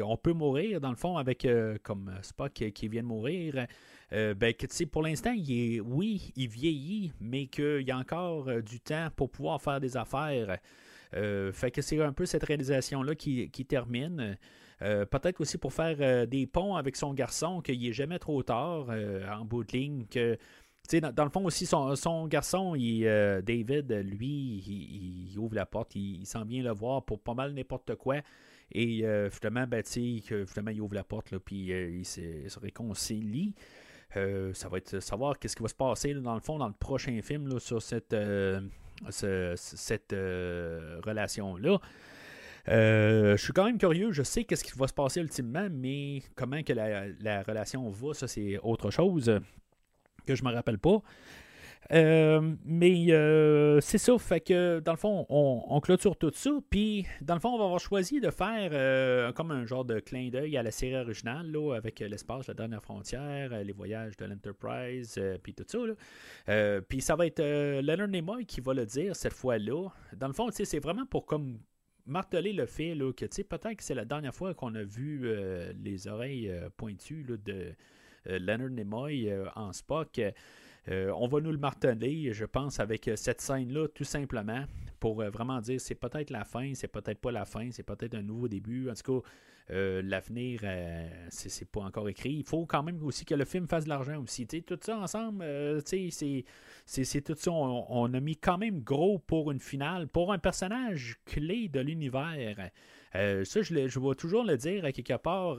on 0.03 0.17
peut 0.17 0.33
mourir 0.33 0.81
dans 0.81 0.89
le 0.89 0.95
fond 0.95 1.17
avec 1.17 1.45
euh, 1.45 1.77
comme 1.83 2.11
Spock 2.21 2.53
qui 2.53 2.87
vient 2.87 3.03
de 3.03 3.07
mourir, 3.07 3.67
euh, 4.13 4.33
ben 4.33 4.53
que 4.53 4.85
pour 4.85 5.03
l'instant 5.03 5.33
il 5.35 5.51
est 5.51 5.79
oui 5.79 6.31
il 6.35 6.47
vieillit 6.47 7.13
mais 7.19 7.47
qu'il 7.47 7.81
y 7.81 7.91
a 7.91 7.97
encore 7.97 8.61
du 8.61 8.79
temps 8.79 9.09
pour 9.15 9.29
pouvoir 9.29 9.61
faire 9.61 9.79
des 9.79 9.95
affaires. 9.95 10.57
fait 11.11 11.71
que 11.71 11.81
c'est 11.81 12.01
un 12.01 12.13
peu 12.13 12.25
cette 12.25 12.43
réalisation 12.43 13.03
là 13.03 13.15
qui, 13.15 13.49
termine. 13.67 14.37
Peut-être 14.79 15.41
aussi 15.41 15.57
pour 15.57 15.73
faire 15.73 16.27
des 16.27 16.45
ponts 16.45 16.75
avec 16.75 16.95
son 16.95 17.13
garçon, 17.13 17.61
qu'il 17.61 17.81
n'est 17.81 17.93
jamais 17.93 18.19
trop 18.19 18.43
tard 18.43 18.89
en 19.31 19.45
bout 19.45 19.63
de 19.63 19.71
ligne, 19.71 20.05
que 20.05 20.37
dans, 20.95 21.23
le 21.23 21.29
fond 21.29 21.43
aussi, 21.45 21.65
son, 21.65 22.27
garçon, 22.27 22.75
euh, 22.79 23.41
David, 23.41 23.91
lui, 23.91 24.63
il, 25.31 25.37
ouvre 25.37 25.55
la 25.55 25.65
porte, 25.65 25.95
il, 25.95 26.25
sent 26.25 26.45
bien 26.45 26.63
le 26.63 26.71
voir 26.71 27.03
pour 27.03 27.19
pas 27.19 27.33
mal 27.33 27.53
n'importe 27.53 27.95
quoi. 27.95 28.17
Et 28.71 29.05
euh, 29.05 29.29
finalement, 29.29 29.65
ben, 29.67 29.83
il 29.95 30.81
ouvre 30.81 30.95
la 30.95 31.03
porte, 31.03 31.31
là, 31.31 31.39
puis 31.39 31.71
euh, 31.71 31.89
il, 31.89 32.05
se, 32.05 32.59
réconcilie. 32.59 33.53
ça 34.13 34.69
va 34.69 34.77
être 34.77 34.99
savoir 34.99 35.39
qu'est-ce 35.39 35.55
qui 35.55 35.63
va 35.63 35.69
se 35.69 35.75
passer 35.75 36.13
dans 36.13 36.35
le 36.35 36.41
fond 36.41 36.57
dans 36.57 36.67
le 36.67 36.73
prochain 36.73 37.19
film 37.21 37.59
sur 37.59 37.81
cette, 37.81 38.15
cette 39.09 40.11
relation-là. 40.11 41.79
je 42.67 43.35
suis 43.37 43.53
quand 43.53 43.65
même 43.65 43.77
curieux. 43.77 44.11
Je 44.11 44.23
sais 44.23 44.43
qu'est-ce 44.43 44.63
qui 44.63 44.77
va 44.77 44.87
se 44.87 44.93
passer 44.93 45.19
ultimement, 45.21 45.67
mais 45.71 46.21
comment 46.35 46.63
que 46.63 46.73
la, 46.73 47.07
la 47.21 47.43
relation 47.43 47.89
va, 47.89 48.13
ça 48.13 48.27
c'est 48.27 48.57
autre 48.59 48.89
chose 48.89 49.41
que 50.27 50.35
je 50.35 50.43
me 50.43 50.53
rappelle 50.53 50.77
pas. 50.77 51.01
Euh, 51.93 52.55
mais 52.65 53.11
euh, 53.11 53.79
c'est 53.79 53.97
ça, 53.97 54.17
fait 54.17 54.41
que 54.41 54.79
dans 54.79 54.91
le 54.91 54.97
fond, 54.97 55.25
on, 55.29 55.79
clôture 55.79 56.17
tout 56.17 56.31
ça. 56.33 56.51
Puis 56.69 57.05
dans 57.21 57.35
le 57.35 57.39
fond, 57.39 57.49
on 57.49 57.57
va 57.57 57.65
avoir 57.65 57.79
choisi 57.79 58.19
de 58.19 58.29
faire 58.29 58.71
euh, 58.73 59.31
comme 59.31 59.51
un 59.51 59.65
genre 59.65 59.85
de 59.85 59.99
clin 59.99 60.29
d'œil 60.29 60.57
à 60.57 60.63
la 60.63 60.71
série 60.71 60.97
originale, 60.97 61.49
là, 61.49 61.75
avec 61.75 61.99
l'espace, 61.99 62.47
la 62.47 62.53
dernière 62.53 62.81
frontière, 62.81 63.63
les 63.63 63.73
voyages 63.73 64.17
de 64.17 64.25
l'Enterprise, 64.25 65.19
puis 65.43 65.53
tout 65.53 65.65
ça. 65.67 66.81
puis 66.87 67.01
ça 67.01 67.15
va 67.15 67.25
être 67.25 67.41
Leonard 67.41 68.09
Nimoy 68.09 68.45
qui 68.45 68.61
va 68.61 68.73
le 68.73 68.85
dire 68.85 69.15
cette 69.15 69.33
fois-là. 69.33 69.89
Dans 70.15 70.27
le 70.27 70.33
fond, 70.33 70.49
c'est 70.51 70.79
vraiment 70.79 71.05
pour 71.05 71.25
comme 71.25 71.59
marteler 72.05 72.53
le 72.53 72.65
fait 72.65 72.95
là, 72.95 73.11
que 73.11 73.25
peut-être 73.25 73.75
que 73.75 73.83
c'est 73.83 73.95
la 73.95 74.05
dernière 74.05 74.33
fois 74.33 74.53
qu'on 74.53 74.73
a 74.75 74.83
vu 74.83 75.29
les 75.81 76.07
oreilles 76.07 76.51
pointues 76.75 77.23
de 77.23 77.73
Leonard 78.27 78.69
Nimoy 78.69 79.31
en 79.55 79.73
Spock. 79.73 80.19
Euh, 80.89 81.11
on 81.17 81.27
va 81.27 81.41
nous 81.41 81.51
le 81.51 81.57
marteler, 81.57 82.31
je 82.31 82.45
pense, 82.45 82.79
avec 82.79 83.07
euh, 83.07 83.15
cette 83.17 83.41
scène-là, 83.41 83.87
tout 83.89 84.05
simplement, 84.05 84.63
pour 84.99 85.21
euh, 85.21 85.29
vraiment 85.29 85.59
dire 85.59 85.81
c'est 85.81 85.95
peut-être 85.95 86.29
la 86.29 86.45
fin, 86.45 86.73
c'est 86.75 86.87
peut-être 86.87 87.19
pas 87.19 87.31
la 87.31 87.45
fin, 87.45 87.69
c'est 87.71 87.83
peut-être 87.83 88.15
un 88.15 88.21
nouveau 88.21 88.47
début. 88.47 88.89
En 88.89 88.93
tout 88.93 89.21
cas, 89.21 89.27
l'avenir, 89.69 90.61
c'est 91.29 91.69
pas 91.69 91.81
encore 91.81 92.07
écrit. 92.07 92.35
Il 92.35 92.45
faut 92.45 92.65
quand 92.65 92.83
même 92.83 93.03
aussi 93.03 93.25
que 93.25 93.35
le 93.35 93.43
film 93.43 93.67
fasse 93.67 93.83
de 93.83 93.89
l'argent 93.89 94.23
aussi. 94.23 94.47
tout 94.47 94.79
ça 94.81 94.97
ensemble, 94.97 95.43
c'est 95.85 97.21
tout 97.21 97.35
ça. 97.35 97.51
On, 97.51 98.13
a 98.13 98.19
mis 98.21 98.37
quand 98.37 98.57
même 98.57 98.79
gros 98.79 99.19
pour 99.19 99.51
une 99.51 99.59
finale, 99.59 100.07
pour 100.07 100.31
un 100.31 100.37
personnage 100.37 101.17
clé 101.25 101.67
de 101.67 101.81
l'univers. 101.81 102.69
ça, 103.11 103.61
je, 103.61 103.87
je 103.89 103.99
vais 103.99 104.15
toujours 104.15 104.45
le 104.45 104.55
dire 104.55 104.85
à 104.85 104.93
quelque 104.93 105.17
part. 105.17 105.57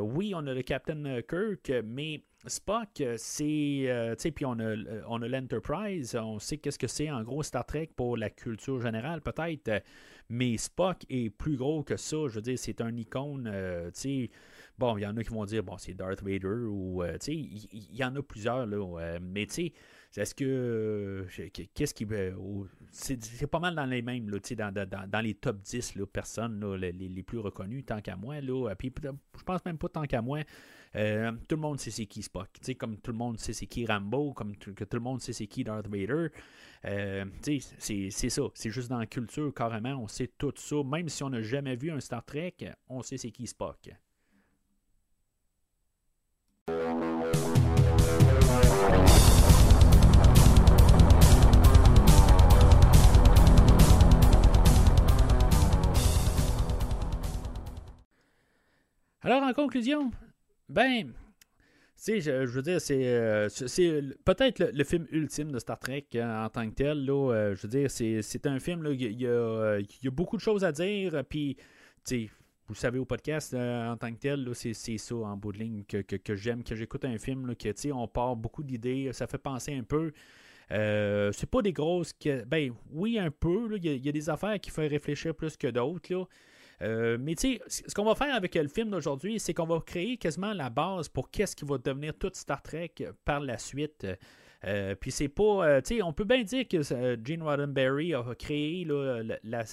Oui, 0.00 0.32
on 0.34 0.46
a 0.46 0.54
le 0.54 0.62
Captain 0.62 1.20
Kirk, 1.22 1.72
mais 1.84 2.22
Spock, 2.46 3.00
euh, 3.00 3.14
c'est. 3.18 3.84
Euh, 3.86 4.14
puis 4.34 4.44
on 4.44 4.58
a, 4.58 4.64
euh, 4.64 5.02
on 5.08 5.22
a 5.22 5.28
l'Enterprise, 5.28 6.14
on 6.20 6.38
sait 6.38 6.58
qu'est-ce 6.58 6.78
que 6.78 6.86
c'est 6.86 7.10
en 7.10 7.22
gros 7.22 7.42
Star 7.42 7.64
Trek 7.64 7.90
pour 7.96 8.16
la 8.16 8.30
culture 8.30 8.80
générale, 8.80 9.20
peut-être. 9.22 9.82
Mais 10.28 10.56
Spock 10.56 11.04
est 11.08 11.30
plus 11.30 11.56
gros 11.56 11.82
que 11.82 11.96
ça. 11.96 12.16
Je 12.28 12.34
veux 12.34 12.42
dire, 12.42 12.58
c'est 12.58 12.80
un 12.80 12.94
icône. 12.96 13.50
tu 13.94 14.00
sais. 14.00 14.30
Bon, 14.78 14.96
il 14.98 15.02
y 15.02 15.06
en 15.06 15.16
a 15.16 15.22
qui 15.22 15.30
vont 15.30 15.44
dire, 15.44 15.62
bon, 15.62 15.78
c'est 15.78 15.94
Darth 15.94 16.22
Vader 16.22 16.66
ou. 16.68 17.02
tu 17.14 17.18
sais, 17.20 17.34
il 17.34 17.96
y, 17.96 18.04
en 18.04 18.14
a 18.16 18.22
plusieurs, 18.22 18.66
là. 18.66 19.18
mais 19.20 19.46
tu 19.46 19.54
sais. 19.54 19.72
Est-ce 20.16 20.34
que. 20.34 21.26
Qu'est-ce 21.74 21.94
qui. 21.94 22.06
c'est 22.90 23.46
pas 23.46 23.58
mal 23.58 23.74
dans 23.74 23.86
les 23.86 24.02
mêmes, 24.02 24.30
là, 24.30 24.38
dans, 24.56 24.72
dans, 24.72 25.08
dans, 25.08 25.20
les 25.20 25.34
top 25.34 25.60
10 25.60 25.96
là, 25.96 26.06
personnes 26.06 26.60
là, 26.60 26.76
les, 26.76 26.92
les, 26.92 27.22
plus 27.22 27.38
reconnues, 27.38 27.82
tant 27.82 28.00
qu'à 28.00 28.16
moi. 28.16 28.40
Là, 28.40 28.74
puis 28.76 28.92
je 29.02 29.42
pense 29.42 29.64
même 29.64 29.78
pas 29.78 29.88
tant 29.88 30.04
qu'à 30.04 30.22
moi. 30.22 30.40
Euh, 30.96 31.32
tout 31.48 31.56
le 31.56 31.62
monde 31.62 31.80
sait 31.80 31.90
c'est 31.90 32.06
qui 32.06 32.22
Spock. 32.22 32.48
comme 32.78 32.98
tout 32.98 33.10
le 33.10 33.16
monde 33.18 33.38
sait 33.38 33.52
c'est 33.52 33.66
qui 33.66 33.84
Rambo, 33.84 34.32
comme 34.32 34.56
que 34.56 34.84
tout 34.84 34.96
le 34.96 35.02
monde 35.02 35.20
sait 35.20 35.32
c'est 35.32 35.48
qui 35.48 35.64
Darth 35.64 35.88
Vader. 35.88 36.28
Euh, 36.84 37.24
c'est 37.78 38.30
ça. 38.30 38.42
C'est 38.54 38.70
juste 38.70 38.90
dans 38.90 38.98
la 38.98 39.06
culture, 39.06 39.52
carrément. 39.52 39.94
On 39.96 40.08
sait 40.08 40.30
tout 40.38 40.52
ça. 40.56 40.76
Même 40.84 41.08
si 41.08 41.22
on 41.24 41.30
n'a 41.30 41.42
jamais 41.42 41.76
vu 41.76 41.90
un 41.90 42.00
Star 42.00 42.24
Trek, 42.24 42.54
on 42.88 43.02
sait 43.02 43.16
c'est 43.16 43.30
qui 43.30 43.46
Spock. 43.46 43.90
Alors, 59.24 59.42
en 59.42 59.54
conclusion, 59.54 60.10
ben, 60.68 61.14
sais, 61.96 62.20
je, 62.20 62.44
veux 62.44 62.60
dire, 62.60 62.78
c'est, 62.80 63.06
euh, 63.06 63.48
peut-être 64.26 64.70
le, 64.74 64.84
film 64.84 65.06
ultime 65.10 65.50
de 65.50 65.58
Star 65.58 65.78
Trek 65.78 66.06
hein, 66.16 66.44
en 66.44 66.48
tant 66.50 66.68
que 66.68 66.74
tel. 66.74 67.06
Là, 67.06 67.32
euh, 67.32 67.54
je 67.54 67.62
veux 67.62 67.68
dire, 67.68 67.90
c'est, 67.90 68.46
un 68.46 68.58
film, 68.58 68.86
il 68.92 69.20
y, 69.20 69.26
a, 69.26 69.80
beaucoup 70.10 70.36
de 70.36 70.42
choses 70.42 70.62
à 70.62 70.72
dire. 70.72 71.24
Puis, 71.26 71.56
vous 72.68 72.74
savez, 72.74 72.98
au 72.98 73.06
podcast, 73.06 73.54
euh, 73.54 73.92
en 73.92 73.96
tant 73.96 74.12
que 74.12 74.18
tel, 74.18 74.46
c'est, 74.54 74.74
ça, 74.74 75.14
en 75.14 75.36
bout 75.38 75.52
de 75.52 75.58
ligne, 75.58 75.84
que, 75.84 76.34
j'aime, 76.34 76.62
que 76.62 76.74
j'écoute 76.74 77.06
un 77.06 77.16
film, 77.16 77.46
là, 77.46 77.54
que, 77.54 77.92
on 77.92 78.06
part 78.06 78.36
beaucoup 78.36 78.62
d'idées, 78.62 79.10
ça 79.14 79.26
fait 79.26 79.38
penser 79.38 79.74
un 79.74 79.84
peu. 79.84 80.12
c'est 80.68 81.50
pas 81.50 81.62
des 81.62 81.72
grosses. 81.72 82.12
Ben, 82.46 82.74
oui, 82.90 83.18
un 83.18 83.30
peu. 83.30 83.78
Il 83.82 84.04
y, 84.04 84.08
a 84.08 84.12
des 84.12 84.28
affaires 84.28 84.60
qui 84.60 84.68
font 84.68 84.86
réfléchir 84.86 85.34
plus 85.34 85.56
que 85.56 85.68
d'autres. 85.68 86.12
Là. 86.12 86.26
Euh, 86.82 87.16
mais 87.20 87.34
tu 87.34 87.58
sais, 87.66 87.84
ce 87.86 87.94
qu'on 87.94 88.04
va 88.04 88.14
faire 88.14 88.34
avec 88.34 88.54
le 88.54 88.68
film 88.68 88.90
d'aujourd'hui, 88.90 89.38
c'est 89.38 89.54
qu'on 89.54 89.66
va 89.66 89.80
créer 89.80 90.16
quasiment 90.16 90.52
la 90.52 90.70
base 90.70 91.08
pour 91.08 91.30
qu'est-ce 91.30 91.54
qui 91.56 91.64
va 91.64 91.78
devenir 91.78 92.14
toute 92.18 92.36
Star 92.36 92.62
Trek 92.62 92.92
par 93.24 93.40
la 93.40 93.58
suite. 93.58 94.06
Euh, 94.64 94.94
puis 94.94 95.10
c'est 95.10 95.28
pas. 95.28 95.66
Euh, 95.66 95.80
tu 95.80 95.96
sais, 95.96 96.02
on 96.02 96.12
peut 96.12 96.24
bien 96.24 96.42
dire 96.42 96.66
que 96.66 96.82
Gene 96.82 97.42
Roddenberry 97.42 98.14
a 98.14 98.34
créé 98.38 98.86
la, 99.42 99.64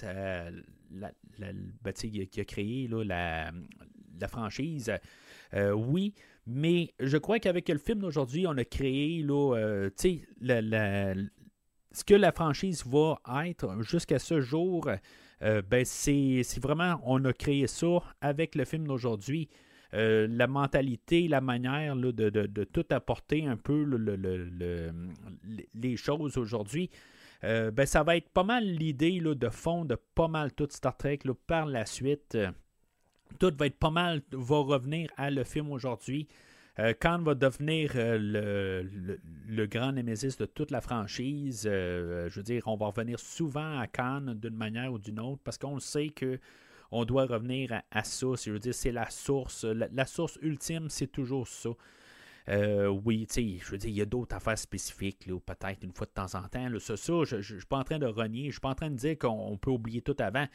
franchise. 4.28 4.92
oui, 5.54 6.14
mais 6.46 6.94
je 7.00 7.18
crois 7.18 7.40
qu'avec 7.40 7.70
le 7.70 7.78
film 7.78 8.00
d'aujourd'hui, 8.00 8.46
on 8.48 8.58
a 8.58 8.66
créé 8.66 9.26
ce 11.94 12.04
que 12.06 12.14
la 12.14 12.32
franchise 12.32 12.86
va 12.86 13.20
être 13.48 13.82
jusqu'à 13.82 14.20
ce 14.20 14.40
jour. 14.42 14.90
Euh, 15.44 15.62
ben 15.62 15.84
c'est 15.86 16.60
vraiment, 16.60 17.02
on 17.04 17.24
a 17.26 17.34
créé 17.34 17.68
ça 17.68 18.00
avec 18.22 18.56
le 18.56 18.66
film 18.66 18.88
d'aujourd'hui. 18.88 19.50
Euh, 19.94 20.28
la 20.30 20.48
mentalité, 20.48 21.28
la 21.28 21.42
manière 21.42 21.96
de, 21.96 22.64
tout 22.64 22.86
apporter 22.92 23.46
un 23.46 23.58
peu 23.58 23.86
les 25.74 25.98
choses 25.98 26.38
aujourd'hui. 26.38 26.90
Euh, 27.44 27.72
ben, 27.72 27.86
ça 27.86 28.04
va 28.04 28.16
être 28.16 28.30
pas 28.30 28.44
mal 28.44 28.64
l'idée 28.64 29.20
de 29.20 29.50
fond 29.50 29.84
de 29.84 29.98
pas 30.16 30.28
mal 30.28 30.54
tout 30.54 30.68
Star 30.70 30.96
Trek 30.96 31.20
par 31.48 31.66
la 31.66 31.86
suite. 31.86 32.38
tout 33.40 33.52
va 33.58 33.66
être 33.66 33.80
pas 33.80 33.90
mal, 33.90 34.22
va 34.32 34.60
revenir 34.60 35.10
à 35.18 35.32
le 35.32 35.44
film 35.44 35.72
aujourd'hui. 35.72 36.28
Euh, 36.82 36.94
Khan 37.00 37.20
va 37.20 37.36
devenir 37.36 37.92
euh, 37.96 38.84
le, 39.48 39.66
grand 39.68 39.92
némésis 39.92 40.38
de 40.38 40.46
toute 40.46 40.72
la 40.72 40.82
franchise. 40.82 41.68
Euh, 41.70 42.28
je 42.30 42.38
veux 42.38 42.44
dire, 42.44 42.64
on 42.66 42.76
va 42.76 42.88
revenir 42.88 43.20
souvent 43.20 43.78
à 43.78 43.86
Khan 43.86 44.34
d'une 44.36 44.56
manière 44.56 44.92
ou 44.92 44.98
d'une 44.98 45.20
autre 45.20 45.42
parce 45.44 45.60
qu'on 45.60 45.80
sait 45.80 46.10
que 46.10 46.40
on 46.90 47.06
doit 47.06 47.26
revenir 47.26 47.82
à, 47.92 48.04
ça. 48.04 48.28
Je 48.44 48.52
veux 48.52 48.60
dire, 48.60 48.74
c'est 48.74 48.92
la 48.92 49.10
source. 49.10 49.64
La, 49.64 50.06
source 50.06 50.40
ultime, 50.42 50.90
c'est 50.90 51.08
toujours 51.08 51.48
ça. 51.48 51.70
oui, 52.50 53.28
tu 53.28 53.34
sais, 53.34 53.58
je 53.64 53.72
veux 53.72 53.78
dire, 53.78 53.90
il 53.90 53.96
y 53.96 54.02
a 54.02 54.06
d'autres 54.06 54.36
affaires 54.36 54.58
spécifiques, 54.58 55.30
peut-être 55.46 55.84
une 55.84 55.94
fois 55.94 56.08
de 56.08 56.12
temps 56.12 56.36
en 56.36 56.48
temps. 56.50 56.68
ça, 56.80 56.96
je 57.24 57.36
ne 57.38 57.42
suis 57.42 57.66
pas 57.70 57.78
en 57.78 57.84
train 57.84 58.00
de 58.00 58.08
renier, 58.08 58.42
je 58.42 58.48
ne 58.48 58.52
suis 58.52 58.60
pas 58.60 58.72
en 58.72 58.76
train 58.76 58.90
de 58.90 58.98
dire 58.98 59.18
qu'on 59.18 59.58
peut 59.58 59.72
oublier 59.72 60.02
tout 60.02 60.18
avant. 60.20 60.48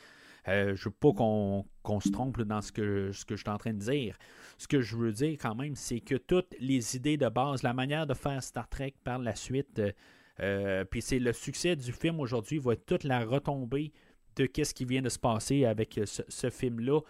Euh, 0.48 0.74
je 0.76 0.80
ne 0.80 0.84
veux 0.84 0.90
pas 0.90 1.12
qu'on 1.12 2.00
se 2.00 2.10
trompe 2.10 2.40
dans 2.42 2.60
ce 2.60 2.72
que, 2.72 3.10
ce 3.12 3.24
je 3.28 3.36
suis 3.36 3.48
en 3.48 3.58
train 3.58 3.72
de 3.72 3.78
dire. 3.78 4.16
Ce 4.58 4.68
que 4.68 4.80
je 4.80 4.96
veux 4.96 5.12
dire 5.12 5.36
quand 5.40 5.54
même, 5.54 5.74
c'est 5.74 6.00
que 6.00 6.14
toutes 6.14 6.54
les 6.60 6.96
idées 6.96 7.16
de 7.16 7.28
base, 7.28 7.62
la 7.62 7.72
manière 7.72 8.06
de 8.06 8.14
faire 8.14 8.42
Star 8.42 8.68
Trek 8.68 8.94
par 9.04 9.18
la 9.18 9.34
suite, 9.34 9.78
euh, 9.78 9.92
euh, 10.40 10.84
puis 10.84 11.02
c'est 11.02 11.18
le 11.18 11.32
succès 11.32 11.76
du 11.76 11.92
film 11.92 12.20
aujourd'hui, 12.20 12.58
va 12.58 12.76
toute 12.76 13.04
la 13.04 13.24
retombée 13.24 13.92
de 14.36 14.48
ce 14.62 14.74
qui 14.74 14.84
vient 14.84 15.02
de 15.02 15.08
se 15.08 15.18
passer 15.18 15.64
avec 15.64 15.98
ce, 16.04 16.50
film-là, 16.50 17.00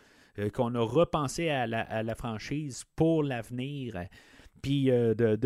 qu'on 0.52 0.74
a 0.76 0.80
repensé 0.80 1.48
à 1.48 1.66
la 1.66 2.14
franchise 2.14 2.84
pour 2.94 3.24
l'avenir. 3.24 4.06
Puis 4.66 4.90
euh, 4.90 5.14
de, 5.14 5.36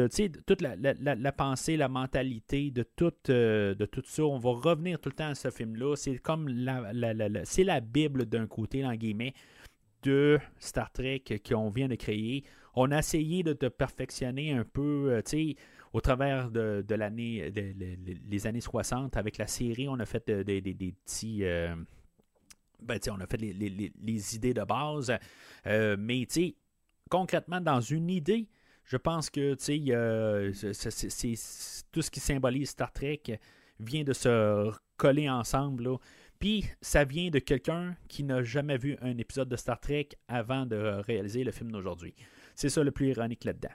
toute 0.46 0.62
la, 0.62 0.76
la, 0.78 1.32
pensée, 1.32 1.76
la 1.76 1.90
mentalité 1.90 2.70
de 2.70 2.82
tout, 2.82 3.12
euh, 3.28 3.74
de 3.74 3.84
tout 3.84 4.00
ça, 4.06 4.24
on 4.24 4.38
va 4.38 4.52
revenir 4.52 4.98
tout 4.98 5.10
le 5.10 5.14
temps 5.14 5.28
à 5.28 5.34
ce 5.34 5.50
film-là. 5.50 5.94
C'est 5.94 6.16
comme 6.16 6.48
la, 6.48 6.90
c'est 7.44 7.64
la 7.64 7.80
Bible 7.80 8.24
d'un 8.24 8.46
côté, 8.46 8.82
en 8.82 8.94
guillemets, 8.94 9.34
de 10.04 10.38
Star 10.58 10.90
Trek 10.90 11.22
qu'on 11.46 11.68
vient 11.68 11.86
de 11.86 11.96
créer. 11.96 12.44
On 12.74 12.90
a 12.92 13.00
essayé 13.00 13.42
de, 13.42 13.52
perfectionner 13.68 14.54
un 14.54 14.64
peu, 14.64 15.10
euh, 15.10 15.20
tu 15.20 15.52
sais, 15.52 15.56
au 15.92 16.00
travers 16.00 16.50
de, 16.50 16.82
de 16.88 16.94
l'année, 16.94 17.52
les 18.26 18.46
années 18.46 18.62
60, 18.62 19.18
avec 19.18 19.36
la 19.36 19.46
série, 19.46 19.86
on 19.86 20.00
a 20.00 20.06
fait 20.06 20.30
des, 20.30 20.62
petits. 20.62 21.42
ben, 22.80 22.98
on 23.10 23.20
a 23.20 23.26
fait 23.26 23.36
les, 23.36 23.52
les 23.52 24.34
idées 24.34 24.54
de 24.54 24.64
base. 24.64 25.12
mais, 25.66 26.26
concrètement, 27.10 27.60
dans 27.60 27.82
une 27.82 28.08
idée, 28.08 28.48
je 28.90 28.96
pense 28.96 29.30
que 29.30 29.54
c'est, 29.56 29.78
tout 31.92 32.02
ce 32.02 32.10
qui 32.10 32.18
symbolise 32.18 32.70
Star 32.70 32.92
Trek 32.92 33.22
vient 33.78 34.02
de 34.02 34.12
se 34.12 34.72
coller 34.96 35.30
ensemble. 35.30 35.88
Puis 36.40 36.64
ça 36.80 37.04
vient 37.04 37.30
de 37.30 37.38
quelqu'un 37.38 37.96
qui 38.08 38.24
n'a 38.24 38.42
jamais 38.42 38.78
vu 38.78 38.96
un 39.00 39.16
épisode 39.16 39.48
de 39.48 39.54
Star 39.54 39.78
Trek 39.78 40.08
avant 40.26 40.66
de 40.66 40.76
réaliser 41.06 41.44
le 41.44 41.52
film 41.52 41.70
d'aujourd'hui. 41.70 42.16
C'est 42.56 42.68
ça 42.68 42.82
le 42.82 42.90
plus 42.90 43.10
ironique 43.10 43.44
là-dedans. 43.44 43.70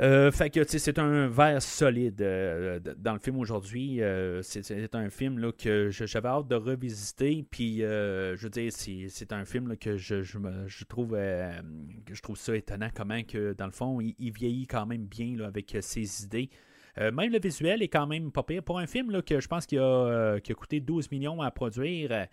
Euh, 0.00 0.30
fait 0.30 0.50
que 0.50 0.62
c'est 0.64 0.98
un 1.00 1.26
verre 1.26 1.60
solide 1.60 2.22
euh, 2.22 2.78
dans 2.98 3.14
le 3.14 3.18
film 3.18 3.38
aujourd'hui. 3.38 4.00
Euh, 4.00 4.42
c'est 4.42 4.94
un 4.94 5.10
film 5.10 5.38
là, 5.38 5.50
que 5.50 5.90
j'avais 5.90 6.28
hâte 6.28 6.46
de 6.46 6.54
revisiter. 6.54 7.44
Puis 7.50 7.78
je 7.78 8.40
veux 8.40 8.50
dire, 8.50 8.72
c'est 8.72 9.32
un 9.32 9.44
film 9.44 9.76
que 9.76 9.96
je, 9.96 10.22
je, 10.22 10.84
trouve 10.84 11.10
que 11.10 12.14
je 12.14 12.22
trouve 12.22 12.36
ça 12.36 12.56
étonnant 12.56 12.90
comment 12.94 13.22
que 13.22 13.54
dans 13.54 13.66
le 13.66 13.72
fond, 13.72 14.00
il, 14.00 14.32
vieillit 14.32 14.66
quand 14.66 14.86
même 14.86 15.06
bien 15.06 15.36
là, 15.36 15.46
avec 15.46 15.76
ses 15.80 16.24
idées. 16.24 16.50
même 16.96 17.32
le 17.32 17.40
visuel 17.40 17.82
est 17.82 17.88
quand 17.88 18.06
même 18.06 18.30
pas 18.30 18.44
pire. 18.44 18.62
Pour 18.62 18.78
un 18.78 18.86
film 18.86 19.10
là, 19.10 19.20
que 19.20 19.40
je 19.40 19.48
pense 19.48 19.66
qu'il 19.66 19.80
a, 19.80 20.38
qui 20.40 20.52
a 20.52 20.54
coûté 20.54 20.78
12 20.78 21.10
millions 21.10 21.42
à 21.42 21.50
produire, 21.50 22.26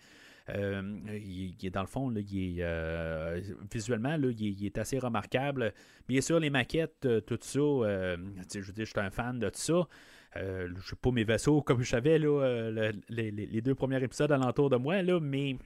euh, 0.50 0.82
il, 1.08 1.54
est 1.64 1.70
dans 1.70 1.80
le 1.80 1.86
fond, 1.86 2.12
il 2.12 2.58
est, 2.58 2.62
euh, 2.62 3.40
visuellement, 3.72 4.16
il, 4.16 4.64
est, 4.64 4.78
assez 4.78 4.98
remarquable. 4.98 5.72
Bien 6.08 6.20
sûr, 6.20 6.38
les 6.38 6.50
maquettes, 6.50 7.04
euh, 7.04 7.20
tout 7.20 7.38
ça, 7.40 7.58
je 7.58 8.60
veux 8.60 8.72
dire, 8.72 8.84
je 8.84 8.90
suis 8.90 9.00
un 9.00 9.10
fan 9.10 9.38
de 9.38 9.48
tout 9.48 9.58
ça. 9.58 9.88
je 10.34 10.66
ne 10.68 10.96
pas 11.00 11.10
mes 11.10 11.24
vaisseaux 11.24 11.62
comme 11.62 11.82
je 11.82 11.90
savais 11.90 12.18
les, 12.18 13.60
deux 13.60 13.74
premiers 13.74 14.02
épisodes 14.02 14.30
alentour 14.30 14.70
de 14.70 14.76
moi, 14.76 15.02
mais 15.20 15.56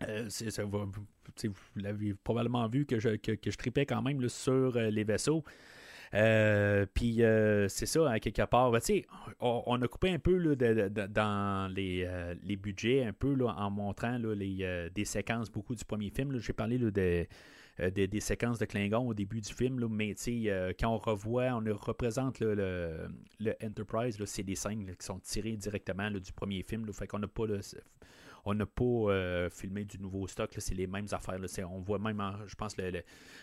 vous 0.00 1.54
l'avez 1.76 2.14
probablement 2.14 2.66
vu 2.68 2.86
que, 2.86 2.98
je 2.98 3.56
tripais 3.56 3.84
quand 3.84 4.00
même 4.00 4.26
sur 4.28 4.72
les 4.78 5.04
vaisseaux. 5.04 5.44
Euh, 6.14 6.84
puis 6.92 7.22
euh, 7.22 7.68
c'est 7.68 7.86
ça, 7.86 8.18
quelque 8.20 8.42
part. 8.42 8.70
Ben, 8.70 8.80
on, 9.40 9.62
on, 9.66 9.80
a 9.80 9.88
coupé 9.88 10.10
un 10.10 10.18
peu 10.18 10.56
dans 10.56 11.72
les, 11.74 12.04
euh, 12.06 12.34
les, 12.42 12.56
budgets, 12.56 13.04
un 13.04 13.12
peu 13.12 13.34
en 13.46 13.70
montrant 13.70 14.18
les, 14.18 14.90
des 14.94 15.04
séquences 15.04 15.50
beaucoup 15.50 15.74
du 15.74 15.84
premier 15.84 16.10
film. 16.10 16.38
J'ai 16.38 16.52
parlé 16.52 16.78
des, 17.90 18.06
des, 18.06 18.20
séquences 18.20 18.58
de 18.58 18.64
Klingon 18.64 19.08
au 19.08 19.14
début 19.14 19.40
du 19.40 19.52
film, 19.52 19.86
mais 19.88 20.14
quand 20.78 20.88
on 20.88 20.98
revoit, 20.98 21.50
on 21.52 21.64
représente 21.76 22.40
le, 22.40 23.08
le, 23.40 23.54
Enterprise, 23.62 24.22
c'est 24.24 24.42
des 24.42 24.54
scènes 24.54 24.94
qui 24.96 25.06
sont 25.06 25.18
tirées 25.18 25.56
directement 25.56 26.10
du 26.10 26.32
premier 26.32 26.62
film. 26.62 26.90
fait 26.92 27.06
qu'on 27.06 27.18
n'a 27.18 27.28
pas 27.28 27.46
on 28.44 28.54
n'a 28.54 28.66
pas 28.66 28.84
euh, 28.84 29.50
filmé 29.50 29.84
du 29.84 29.98
nouveau 29.98 30.26
stock. 30.26 30.50
C'est 30.58 30.74
les 30.74 30.86
mêmes 30.86 31.06
affaires. 31.12 31.38
On 31.70 31.80
voit 31.80 31.98
même, 31.98 32.22
je 32.46 32.54
pense, 32.54 32.76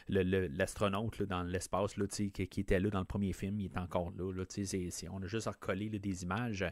l'astronaute 0.10 1.24
dans 1.24 1.44
l'espace 1.44 1.96
qui, 2.10 2.32
qui, 2.32 2.60
était 2.60 2.80
là 2.80 2.90
dans 2.90 3.00
le 3.00 3.06
premier 3.06 3.34
film, 3.34 3.60
il 3.60 3.66
est 3.68 3.78
encore 3.78 4.12
là. 4.18 4.44
on 5.12 5.24
a 5.24 5.28
juste 5.28 5.48
recollé 5.48 5.90
des 5.90 6.24
images. 6.24 6.66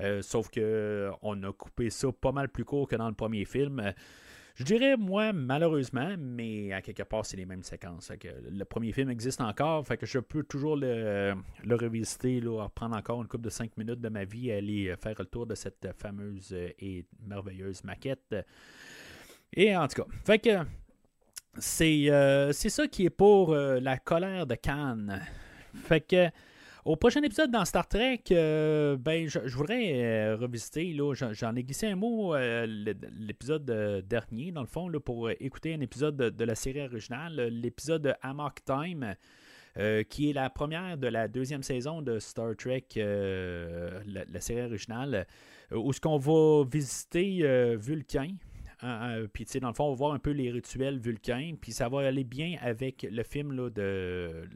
Euh, 0.00 0.22
sauf 0.22 0.50
que 0.50 1.10
on 1.22 1.40
a 1.44 1.52
coupé 1.52 1.90
ça 1.90 2.10
pas 2.12 2.32
mal 2.32 2.48
plus 2.48 2.64
court 2.64 2.88
que 2.88 2.96
dans 2.96 3.08
le 3.08 3.14
premier 3.14 3.44
film. 3.44 3.92
Je 4.54 4.62
dirais, 4.62 4.96
moi, 4.96 5.32
malheureusement, 5.32 6.14
mais 6.16 6.72
à 6.72 6.80
quelque 6.80 7.02
part, 7.02 7.26
c'est 7.26 7.36
les 7.36 7.44
mêmes 7.44 7.64
séquences. 7.64 8.12
Que 8.20 8.28
le 8.48 8.64
premier 8.64 8.92
film 8.92 9.10
existe 9.10 9.40
encore, 9.40 9.84
fait 9.84 9.96
que 9.96 10.06
je 10.06 10.20
peux 10.20 10.44
toujours 10.44 10.76
le, 10.76 11.34
revisiter, 11.68 12.40
là, 12.40 12.62
reprendre 12.62 12.96
encore 12.96 13.20
une 13.20 13.26
couple 13.26 13.44
de 13.44 13.50
5 13.50 13.76
minutes 13.76 14.00
de 14.00 14.08
ma 14.08 14.24
vie, 14.24 14.52
aller 14.52 14.94
faire 15.02 15.16
le 15.18 15.24
tour 15.24 15.46
de 15.46 15.56
cette 15.56 15.88
fameuse 15.98 16.52
et 16.52 17.04
merveilleuse 17.26 17.82
maquette. 17.82 18.36
Et 19.52 19.76
en 19.76 19.88
tout 19.88 20.02
cas, 20.02 20.08
fait 20.24 20.38
que 20.38 20.64
c'est, 21.58 22.10
euh, 22.10 22.52
ça 22.52 22.86
qui 22.88 23.06
est 23.06 23.10
pour 23.10 23.52
euh, 23.52 23.80
la 23.80 23.98
colère 23.98 24.46
de 24.46 24.54
Cannes. 24.54 25.20
Fait 25.74 26.00
que 26.00 26.30
au 26.84 26.96
prochain 26.96 27.22
épisode 27.22 27.50
dans 27.50 27.64
Star 27.64 27.88
Trek, 27.88 28.22
euh, 28.30 28.96
ben, 28.96 29.26
je, 29.26 29.38
voudrais 29.56 30.04
euh, 30.04 30.36
revisiter, 30.36 30.96
j'en 31.32 31.56
ai 31.56 31.62
glissé 31.62 31.86
un 31.86 31.96
mot 31.96 32.34
euh, 32.34 32.66
l'épisode 32.66 33.64
dernier, 34.06 34.52
dans 34.52 34.60
le 34.60 34.66
fond, 34.66 34.88
là, 34.88 35.00
pour 35.00 35.30
écouter 35.30 35.74
un 35.74 35.80
épisode 35.80 36.16
de, 36.16 36.44
la 36.44 36.54
série 36.54 36.82
originale, 36.82 37.48
l'épisode 37.50 38.14
Amok 38.20 38.64
Time. 38.64 39.14
qui 40.08 40.30
est 40.30 40.32
la 40.34 40.50
première 40.50 40.98
de 40.98 41.08
la 41.08 41.26
deuxième 41.26 41.62
saison 41.62 42.02
de 42.02 42.18
Star 42.18 42.54
Trek, 42.54 42.84
la, 42.96 44.40
série 44.40 44.62
originale, 44.62 45.26
où 45.72 45.92
ce 45.92 46.00
qu'on 46.00 46.18
va 46.18 46.64
visiter 46.70 47.76
Vulcain. 47.76 48.36
puis, 49.32 49.46
dans 49.58 49.68
le 49.68 49.74
fond, 49.74 49.84
on 49.84 49.90
va 49.90 49.96
voir 49.96 50.12
un 50.12 50.18
peu 50.18 50.32
les 50.32 50.50
rituels 50.50 50.98
vulcains. 50.98 51.54
Puis, 51.58 51.72
ça 51.72 51.88
va 51.88 52.00
aller 52.00 52.24
bien 52.24 52.58
avec 52.60 53.06
le 53.10 53.22
film 53.22 53.52
là, 53.52 53.70
de, 53.70 54.46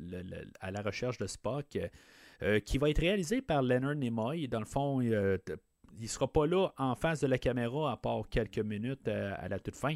à 0.60 0.70
la 0.70 0.82
recherche 0.82 1.16
de 1.16 1.26
Spock. 1.26 1.78
Euh, 2.42 2.60
qui 2.60 2.78
va 2.78 2.88
être 2.88 3.00
réalisé 3.00 3.42
par 3.42 3.62
Leonard 3.62 3.96
Nimoy. 3.96 4.46
Dans 4.46 4.60
le 4.60 4.64
fond, 4.64 5.00
euh, 5.02 5.38
il 5.96 6.02
ne 6.02 6.06
sera 6.06 6.32
pas 6.32 6.46
là 6.46 6.68
en 6.78 6.94
face 6.94 7.20
de 7.20 7.26
la 7.26 7.36
caméra 7.36 7.90
à 7.90 7.96
part 7.96 8.28
quelques 8.30 8.60
minutes 8.60 9.08
euh, 9.08 9.34
à, 9.36 9.48
la 9.48 9.58
toute 9.58 9.74
fin. 9.74 9.94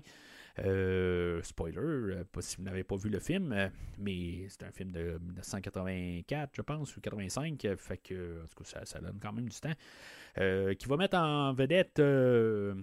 spoiler, 1.43 2.24
pas 2.32 2.43
si 2.43 2.56
vous 2.56 2.64
n'avez 2.64 2.82
pas 2.82 2.97
vu 2.97 3.10
le 3.10 3.20
film, 3.20 3.70
mais 3.97 4.48
c'est 4.48 4.64
un 4.64 4.73
film 4.73 4.90
de 4.90 5.20
1984, 5.23 6.51
je 6.55 6.62
pense, 6.62 6.97
ou 6.97 7.01
85, 7.01 7.64
fait 7.77 7.98
que 7.98 8.43
ça, 8.64 8.98
donne 9.01 9.20
quand 9.23 9.32
même 9.32 9.48
du 9.48 9.60
temps. 9.60 10.74
qui 10.74 10.89
va 10.89 10.97
mettre 10.97 11.16
en 11.16 11.52
vedette 11.52 12.01
le, 12.01 12.74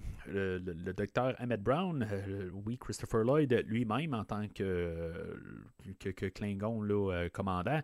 docteur 0.95 1.35
Emmett 1.37 1.61
Brown, 1.61 2.07
oui, 2.65 2.77
Christopher 2.77 3.25
Lloyd 3.25 3.65
lui-même 3.67 4.13
en 4.13 4.23
tant 4.23 4.47
que, 4.47 5.37
que, 5.99 6.09
que 6.11 6.27
Klingon 6.27 6.81
là, 6.81 7.27
commandant. 7.29 7.81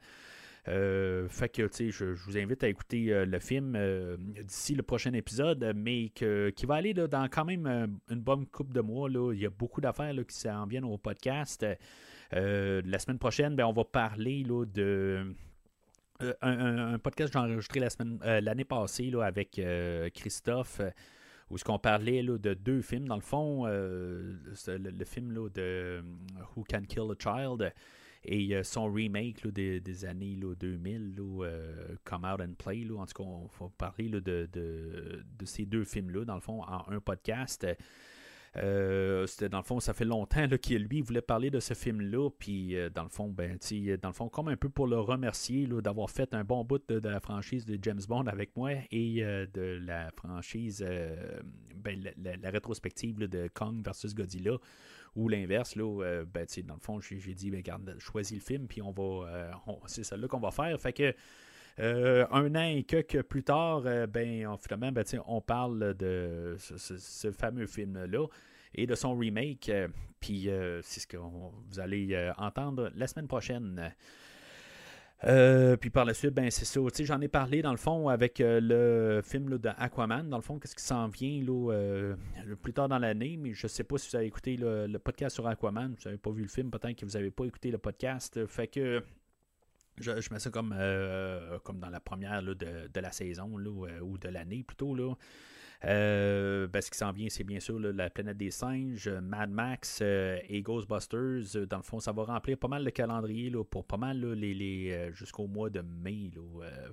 Euh, 0.67 1.27
fait 1.29 1.49
que, 1.49 1.63
tu 1.63 1.91
sais, 1.91 1.91
je, 1.91 2.05
vous 2.05 2.37
invite 2.37 2.63
à 2.63 2.67
écouter 2.67 3.13
euh, 3.13 3.25
le 3.25 3.39
film 3.39 3.75
euh, 3.75 4.17
d'ici 4.17 4.73
le 4.73 4.81
prochain 4.81 5.13
épisode, 5.13 5.73
mais 5.75 6.09
qui 6.09 6.65
va 6.65 6.75
aller 6.75 6.93
dans 6.93 7.27
quand 7.29 7.45
même 7.45 7.99
une 8.09 8.21
bonne 8.21 8.45
coupe 8.47 8.73
de 8.73 8.81
mois. 8.81 9.09
Là. 9.09 9.33
Il 9.33 9.39
y 9.39 9.45
a 9.45 9.49
beaucoup 9.49 9.81
d'affaires 9.81 10.13
qui 10.27 10.35
s'en 10.35 10.65
viennent 10.65 10.85
au 10.85 10.97
podcast. 10.97 11.65
la 12.31 12.99
semaine 12.99 13.19
prochaine, 13.19 13.55
ben, 13.55 13.65
on 13.65 13.73
va 13.73 13.83
parler 13.83 14.43
là, 14.43 14.65
de. 14.65 15.33
Un, 16.41 16.97
podcast 16.97 17.33
que 17.33 17.39
j'ai 17.39 17.45
enregistré 17.45 17.81
la 17.81 18.39
l'année 18.39 18.63
passée 18.63 19.11
là, 19.11 19.23
avec 19.23 19.61
Christophe, 20.13 20.79
où 21.49 21.57
ce 21.57 21.63
qu'on 21.65 21.77
parlait 21.77 22.23
là, 22.23 22.37
de 22.37 22.53
deux 22.53 22.81
films. 22.81 23.07
Dans 23.07 23.15
le 23.15 23.21
fond, 23.21 23.65
le, 23.65 25.05
film 25.05 25.31
là, 25.31 25.49
de 25.49 26.03
Who 26.55 26.63
Can 26.67 26.83
Kill 26.87 27.11
a 27.11 27.15
Child, 27.19 27.73
et 28.27 28.63
son 28.63 28.91
remake 28.91 29.47
des, 29.47 30.05
années 30.05 30.37
2000, 30.59 31.15
euh, 31.19 31.95
Come 32.03 32.25
Out 32.25 32.41
and 32.41 32.53
Play, 32.57 32.87
en 32.91 33.05
tout 33.05 33.23
cas, 33.23 33.29
on 33.29 33.49
va 33.59 33.71
parler 33.77 34.09
de, 34.09 34.19
de, 34.51 35.45
ces 35.45 35.65
deux 35.65 35.83
films-là, 35.83 36.25
dans 36.25 36.35
le 36.35 36.41
fond, 36.41 36.61
en 36.63 36.91
un 36.91 36.99
podcast. 36.99 37.67
Euh, 38.57 39.27
c'était 39.27 39.49
dans 39.49 39.57
le 39.57 39.63
fond, 39.65 39.81
ça 39.81 39.93
fait 39.93 40.05
longtemps 40.05 40.47
qu'il 40.61 40.83
lui 40.85 41.01
voulait 41.01 41.21
parler 41.21 41.49
de 41.49 41.59
ce 41.59 41.73
film-là, 41.73 42.29
puis 42.39 42.77
euh, 42.77 42.89
dans 42.89 43.03
le 43.03 43.09
fond, 43.09 43.29
ben, 43.29 43.57
dans 44.01 44.09
le 44.09 44.13
fond, 44.13 44.29
comme 44.29 44.47
un 44.47 44.55
peu 44.55 44.69
pour 44.69 44.87
le 44.87 44.97
remercier 44.97 45.67
d'avoir 45.67 46.09
fait 46.09 46.33
un 46.33 46.45
bon 46.45 46.63
bout 46.63 46.81
de, 46.87 47.05
la 47.07 47.19
franchise 47.19 47.65
de 47.65 47.77
James 47.81 48.01
Bond 48.07 48.27
avec 48.27 48.55
moi 48.55 48.71
et 48.91 49.21
de 49.21 49.79
la 49.85 50.09
franchise, 50.11 50.85
ben, 51.75 52.01
la, 52.17 52.49
rétrospective 52.49 53.17
de 53.17 53.49
Kong 53.53 53.83
versus 53.83 54.15
Godzilla. 54.15 54.57
Ou 55.15 55.29
l'inverse, 55.29 55.75
là, 55.75 56.03
euh, 56.03 56.25
ben, 56.25 56.45
dans 56.65 56.73
le 56.73 56.79
fond, 56.79 56.99
j'ai 56.99 57.33
dit, 57.33 57.49
ben, 57.49 57.57
regarde, 57.57 57.95
choisis 57.99 58.37
le 58.37 58.43
film, 58.43 58.67
puis 58.67 58.81
on 58.81 58.91
va. 58.91 59.29
Euh, 59.29 59.51
c'est 59.87 60.03
celle-là 60.03 60.27
qu'on 60.27 60.39
va 60.39 60.51
faire. 60.51 60.79
Fait 60.79 60.93
que. 60.93 61.13
Euh, 61.77 62.25
un 62.31 62.55
an 62.55 62.63
et 62.63 62.83
quelques 62.83 63.21
plus 63.23 63.43
tard, 63.43 63.81
ben, 64.07 64.47
on, 64.47 64.55
finalement, 64.55 64.93
ben, 64.93 65.03
on 65.27 65.41
parle 65.41 65.93
de 65.95 66.55
ce, 66.57 67.31
fameux 67.33 67.67
film-là 67.67 68.27
et 68.73 68.87
de 68.87 68.95
son 68.95 69.17
remake. 69.17 69.69
puis 70.21 70.47
c'est 70.83 71.01
ce 71.01 71.07
que 71.07 71.17
vous 71.17 71.51
allez 71.77 72.31
entendre 72.37 72.91
la 72.95 73.07
semaine 73.07 73.27
prochaine. 73.27 73.93
Euh, 75.25 75.75
puis 75.75 75.89
par 75.89 76.05
la 76.05 76.13
suite, 76.13 76.33
ben 76.33 76.51
c'est 76.51 76.65
ça. 76.65 76.79
J'en 76.99 77.21
ai 77.21 77.27
parlé 77.27 77.61
dans 77.61 77.71
le 77.71 77.77
fond 77.77 78.09
avec 78.09 78.39
euh, 78.41 78.59
le 78.61 79.21
film 79.23 79.57
de 79.57 79.69
Aquaman. 79.77 80.29
Dans 80.29 80.37
le 80.37 80.43
fond, 80.43 80.59
qu'est-ce 80.59 80.75
qui 80.75 80.83
s'en 80.83 81.07
vient 81.07 81.41
là, 81.41 81.71
euh, 81.71 82.15
plus 82.61 82.73
tard 82.73 82.87
dans 82.89 82.99
l'année, 82.99 83.37
mais 83.37 83.53
je 83.53 83.67
sais 83.67 83.83
pas 83.83 83.97
si 83.97 84.09
vous 84.09 84.15
avez 84.15 84.27
écouté 84.27 84.55
le, 84.57 84.97
podcast 84.97 85.35
sur 85.35 85.47
Aquaman. 85.47 85.95
Vous 85.97 86.03
n'avez 86.05 86.17
pas 86.17 86.31
vu 86.31 86.43
le 86.43 86.47
film, 86.47 86.69
peut-être 86.69 86.95
que 86.95 87.05
vous 87.05 87.13
n'avez 87.13 87.31
pas 87.31 87.45
écouté 87.45 87.71
le 87.71 87.79
podcast. 87.79 88.45
Fait 88.45 88.67
que 88.67 89.03
je, 89.99 90.11
mets 90.31 90.39
ça 90.39 90.51
comme, 90.51 90.75
comme 91.63 91.79
dans 91.79 91.89
la 91.89 91.99
première 91.99 92.43
de, 92.43 92.53
de, 92.53 92.99
la 92.99 93.11
saison 93.11 93.57
là, 93.57 93.69
ou 94.03 94.17
de 94.17 94.29
l'année 94.29 94.63
plutôt. 94.63 94.93
Là. 94.93 95.15
Euh, 95.85 96.67
ben, 96.67 96.81
ce 96.81 96.89
qui 96.89 96.97
s'en 96.97 97.11
vient, 97.11 97.29
c'est 97.29 97.43
bien 97.43 97.59
sûr 97.59 97.79
la 97.79 98.09
planète 98.09 98.37
des 98.37 98.49
singes, 98.49 99.07
Mad 99.07 99.51
Max 99.51 99.99
euh, 100.01 100.39
et 100.49 100.61
Ghostbusters. 100.61 101.55
Euh, 101.55 101.65
dans 101.67 101.77
le 101.77 101.83
fond, 101.83 101.99
ça 101.99 102.11
va 102.11 102.23
remplir 102.23 102.57
pas 102.57 102.67
mal 102.67 102.83
le 102.83 102.91
calendrier 102.91 103.51
pour 103.69 103.85
pas 103.85 103.97
mal 103.97 104.35
jusqu'au 105.13 105.47
mois 105.47 105.69
de 105.69 105.81
mai. 105.81 106.31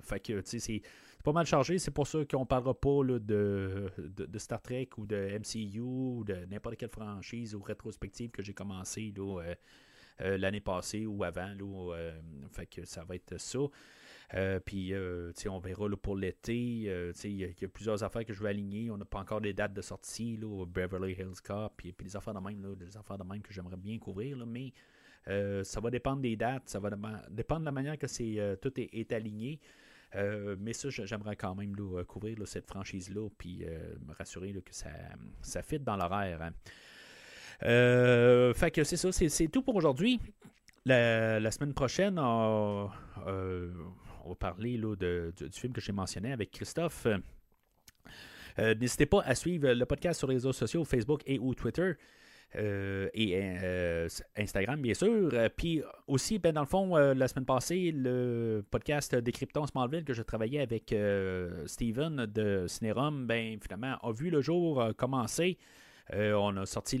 fait 0.01 0.19
que 0.19 0.41
c'est 0.45 0.81
pas 1.23 1.31
mal 1.31 1.45
chargé. 1.45 1.79
C'est 1.79 1.91
pour 1.91 2.05
ça 2.05 2.19
qu'on 2.29 2.45
parlera 2.45 2.73
pas 2.73 3.03
de, 3.03 3.89
de, 3.97 4.39
Star 4.39 4.61
Trek 4.61 4.89
ou 4.97 5.07
de 5.07 5.39
MCU 5.39 5.79
ou 5.79 6.23
de 6.23 6.45
n'importe 6.51 6.77
quelle 6.77 6.89
franchise 6.89 7.55
ou 7.55 7.61
rétrospective 7.61 8.29
que 8.29 8.43
j'ai 8.43 8.53
commencé 8.53 9.11
l'année 10.19 10.61
passée 10.61 11.07
ou 11.07 11.23
avant. 11.23 11.51
fait 12.51 12.67
que 12.67 12.85
ça 12.85 13.03
va 13.03 13.15
être 13.15 13.39
ça. 13.39 13.59
Euh, 14.33 14.59
puis, 14.59 14.93
euh, 14.93 15.31
on 15.47 15.59
verra 15.59 15.87
pour 16.01 16.15
l'été. 16.15 16.85
Euh, 16.87 17.11
il 17.23 17.41
y, 17.41 17.65
a 17.65 17.67
plusieurs 17.67 18.03
affaires 18.03 18.25
que 18.25 18.33
je 18.33 18.39
veux 18.39 18.49
aligner. 18.49 18.89
On 18.89 18.97
n'a 18.97 19.05
pas 19.05 19.19
encore 19.19 19.41
des 19.41 19.53
dates 19.53 19.73
de 19.73 19.81
sortie, 19.81 20.37
là, 20.37 20.65
Beverly 20.65 21.13
Hills 21.13 21.41
Cop, 21.43 21.73
puis, 21.77 21.93
des 21.97 22.15
affaires 22.15 22.33
de 22.33 22.39
même, 22.39 22.75
des 22.75 22.97
affaires 22.97 23.17
de 23.17 23.23
même 23.23 23.41
que 23.41 23.53
j'aimerais 23.53 23.77
bien 23.77 23.97
couvrir. 23.99 24.37
mais 24.45 24.73
ça 25.63 25.79
va 25.79 25.89
dépendre 25.89 26.21
des 26.21 26.35
dates, 26.35 26.63
ça 26.65 26.79
va 26.79 26.89
dépendre 27.29 27.61
de 27.61 27.65
la 27.65 27.71
manière 27.71 27.97
que 27.97 28.55
tout 28.55 28.73
est, 28.75 29.13
aligné. 29.13 29.59
mais 30.59 30.73
ça, 30.73 30.89
j'aimerais 30.89 31.35
quand 31.35 31.55
même 31.55 31.75
couvrir 32.05 32.37
cette 32.45 32.67
franchise-là, 32.67 33.29
puis 33.37 33.65
me 34.05 34.13
rassurer 34.13 34.51
que 34.53 34.73
ça, 34.73 34.89
ça 35.41 35.61
fit 35.61 35.79
dans 35.79 35.95
l'horaire. 35.95 36.41
Hein. 36.41 36.53
fait 38.53 38.71
que 38.71 38.83
c'est 38.83 38.97
ça, 38.97 39.11
c'est 39.11 39.47
tout 39.47 39.61
pour 39.61 39.75
aujourd'hui. 39.75 40.19
La, 40.85 41.51
semaine 41.51 41.73
prochaine, 41.73 42.19
on, 42.19 42.89
va 44.29 44.35
parler 44.35 44.77
du, 44.77 45.49
film 45.51 45.73
que 45.73 45.81
j'ai 45.81 45.91
mentionné 45.91 46.31
avec 46.31 46.51
Christophe. 46.51 47.07
Euh, 48.59 48.75
n'hésitez 48.75 49.05
pas 49.05 49.21
à 49.21 49.35
suivre 49.35 49.71
le 49.71 49.85
podcast 49.85 50.19
sur 50.19 50.27
les 50.27 50.35
réseaux 50.35 50.53
sociaux, 50.53 50.83
Facebook 50.83 51.21
et 51.25 51.39
ou 51.39 51.53
Twitter. 51.55 51.93
Euh, 52.55 53.09
et 53.15 53.33
euh, 53.35 54.07
Instagram, 54.37 54.79
bien 54.79 54.93
sûr. 54.93 55.31
Puis 55.57 55.81
aussi, 56.07 56.37
ben, 56.37 56.53
dans 56.53 56.61
le 56.61 56.67
fond, 56.67 56.95
la 56.95 57.27
semaine 57.27 57.45
passée, 57.45 57.91
le 57.91 58.63
podcast 58.69 59.15
Décryptons 59.15 59.65
Smallville 59.65 60.03
que 60.03 60.13
je 60.13 60.21
travaillais 60.21 60.61
avec 60.61 60.93
Steven 61.65 62.27
de 62.27 62.65
Cinérum, 62.67 63.25
ben, 63.25 63.57
finalement, 63.59 63.97
a 64.03 64.11
vu 64.11 64.29
le 64.29 64.41
jour 64.41 64.93
commencer. 64.97 65.57
on 66.11 66.57
a 66.57 66.65
sorti 66.65 66.99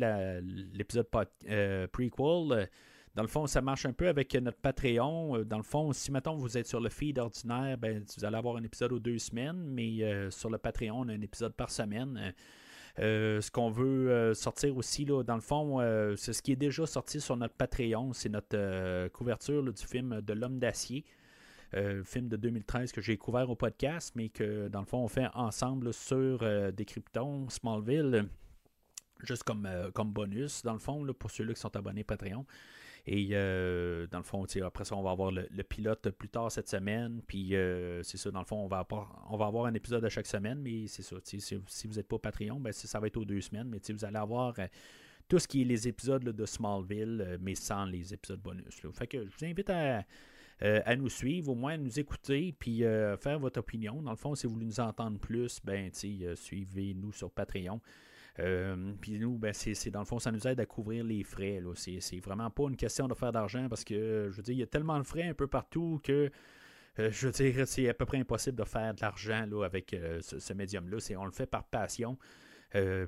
l'épisode 0.73 1.07
prequel. 1.07 2.69
Dans 3.15 3.21
le 3.21 3.27
fond, 3.27 3.45
ça 3.45 3.61
marche 3.61 3.85
un 3.85 3.93
peu 3.93 4.07
avec 4.07 4.33
notre 4.35 4.57
Patreon. 4.57 5.37
Euh, 5.37 5.45
dans 5.45 5.57
le 5.57 5.63
fond, 5.63 5.93
si 5.93 6.11
maintenant 6.11 6.35
vous 6.35 6.57
êtes 6.57 6.65
sur 6.65 6.79
le 6.79 6.89
feed 6.89 7.19
ordinaire, 7.19 7.77
ben, 7.77 8.03
vous 8.17 8.25
allez 8.25 8.37
avoir 8.37 8.55
un 8.55 8.63
épisode 8.63 8.91
aux 8.91 8.99
deux 8.99 9.19
semaines, 9.19 9.63
mais 9.67 10.03
euh, 10.03 10.31
sur 10.31 10.49
le 10.49 10.57
Patreon, 10.57 11.01
on 11.01 11.09
a 11.09 11.13
un 11.13 11.21
épisode 11.21 11.53
par 11.53 11.69
semaine. 11.69 12.33
Euh, 12.99 13.39
ce 13.39 13.51
qu'on 13.51 13.69
veut 13.69 14.33
sortir 14.33 14.75
aussi, 14.77 15.05
là, 15.05 15.23
dans 15.23 15.35
le 15.35 15.41
fond, 15.41 15.79
c'est 16.15 16.33
ce 16.33 16.41
qui 16.41 16.51
est 16.51 16.55
déjà 16.55 16.85
sorti 16.85 17.21
sur 17.21 17.37
notre 17.37 17.55
Patreon. 17.55 18.13
C'est 18.13 18.29
notre 18.29 19.07
couverture 19.09 19.63
du 19.63 19.83
film 19.83 20.21
de 20.21 20.33
l'homme 20.33 20.59
d'acier. 20.59 21.03
film 22.03 22.29
de 22.29 22.35
2013 22.37 22.91
que 22.91 23.01
j'ai 23.01 23.17
couvert 23.17 23.49
au 23.49 23.55
podcast, 23.55 24.13
mais 24.15 24.29
que 24.29 24.67
dans 24.67 24.79
le 24.79 24.85
fond, 24.85 24.99
on 24.99 25.07
fait 25.07 25.27
ensemble 25.33 25.91
sur 25.91 26.45
Décryptons, 26.71 27.49
Smallville, 27.49 28.27
juste 29.23 29.43
comme, 29.43 29.67
comme 29.95 30.11
bonus, 30.11 30.61
dans 30.61 30.73
le 30.73 30.79
fond, 30.79 31.03
pour 31.17 31.31
ceux-là 31.31 31.55
qui 31.55 31.61
sont 31.61 31.75
abonnés 31.75 32.03
Patreon. 32.03 32.45
Et 33.05 33.29
euh, 33.33 34.07
dans 34.07 34.19
le 34.19 34.23
fond, 34.23 34.45
après 34.63 34.85
ça, 34.85 34.95
on 34.95 35.03
va 35.03 35.11
avoir 35.11 35.29
le, 35.31 35.63
pilote 35.63 36.09
plus 36.11 36.29
tard 36.29 36.51
cette 36.51 36.69
semaine. 36.69 37.21
Puis 37.27 37.55
euh, 37.55 38.01
c'est 38.03 38.17
ça, 38.17 38.31
dans 38.31 38.39
le 38.39 38.45
fond, 38.45 38.57
on 38.57 38.67
va, 38.67 38.79
avoir, 38.79 39.27
on 39.29 39.35
va 39.35 39.47
avoir 39.47 39.65
un 39.65 39.73
épisode 39.73 40.05
à 40.05 40.09
chaque 40.09 40.27
semaine. 40.27 40.59
Mais 40.61 40.87
c'est 40.87 41.01
ça, 41.01 41.17
si, 41.23 41.41
si, 41.41 41.87
vous 41.87 41.95
n'êtes 41.95 42.07
pas 42.07 42.17
Patreon, 42.17 42.59
ben, 42.61 42.71
ça 42.71 42.99
va 42.99 43.07
être 43.07 43.17
aux 43.17 43.25
deux 43.25 43.41
semaines. 43.41 43.67
Mais 43.67 43.79
vous 43.93 44.05
allez 44.05 44.17
avoir 44.17 44.53
euh, 44.57 44.67
tout 45.27 45.37
ce 45.37 45.47
qui 45.49 45.61
est 45.61 45.65
les 45.65 45.87
épisodes 45.87 46.23
de 46.23 46.45
Smallville, 46.45 47.37
mais 47.41 47.55
sans 47.55 47.85
les 47.85 48.13
épisodes 48.13 48.41
bonus. 48.41 48.81
Fait 48.93 49.07
que 49.07 49.25
je 49.25 49.29
vous 49.37 49.45
invite 49.45 49.69
à, 49.69 50.05
à 50.61 50.95
nous 50.95 51.09
suivre, 51.09 51.51
au 51.51 51.55
moins 51.55 51.73
à 51.73 51.77
nous 51.77 51.99
écouter, 51.99 52.53
puis 52.57 52.79
faire 53.19 53.39
votre 53.39 53.59
opinion. 53.59 54.01
Dans 54.01 54.11
le 54.11 54.17
fond, 54.17 54.35
si 54.35 54.47
vous 54.47 54.53
voulez 54.53 54.65
nous 54.65 54.79
entendre 54.79 55.19
plus, 55.19 55.59
ben, 55.63 55.89
suivez-nous 55.93 57.11
sur 57.13 57.31
Patreon. 57.31 57.81
Euh, 58.39 58.93
puis 58.99 59.19
nous, 59.19 59.37
ben, 59.37 59.53
c'est, 59.53 59.91
dans 59.91 59.99
le 59.99 60.05
fond, 60.05 60.19
ça 60.19 60.31
nous 60.31 60.47
aide 60.47 60.59
à 60.59 60.65
couvrir 60.65 61.03
les 61.03 61.23
frais. 61.23 61.59
Là. 61.61 61.73
C'est, 61.75 62.19
vraiment 62.19 62.49
pas 62.49 62.63
une 62.63 62.77
question 62.77 63.07
de 63.07 63.13
faire 63.13 63.31
d'argent 63.31 63.67
parce 63.69 63.83
que, 63.83 64.29
je 64.31 64.37
veux 64.37 64.43
dire, 64.43 64.55
il 64.55 64.59
y 64.59 64.63
a 64.63 64.67
tellement 64.67 64.97
de 64.97 65.03
frais 65.03 65.27
un 65.27 65.33
peu 65.33 65.47
partout 65.47 65.99
que, 66.03 66.31
euh, 66.99 67.11
je 67.11 67.27
veux 67.27 67.31
dire, 67.31 67.67
c'est 67.67 67.89
à 67.89 67.93
peu 67.93 68.05
près 68.05 68.17
impossible 68.17 68.57
de 68.57 68.63
faire 68.63 68.93
de 68.93 69.01
l'argent 69.01 69.45
là, 69.45 69.63
avec 69.63 69.93
euh, 69.93 70.19
ce, 70.21 70.53
médium-là. 70.53 70.97
on 71.17 71.25
le 71.25 71.31
fait 71.31 71.45
par 71.45 71.63
passion. 71.63 72.17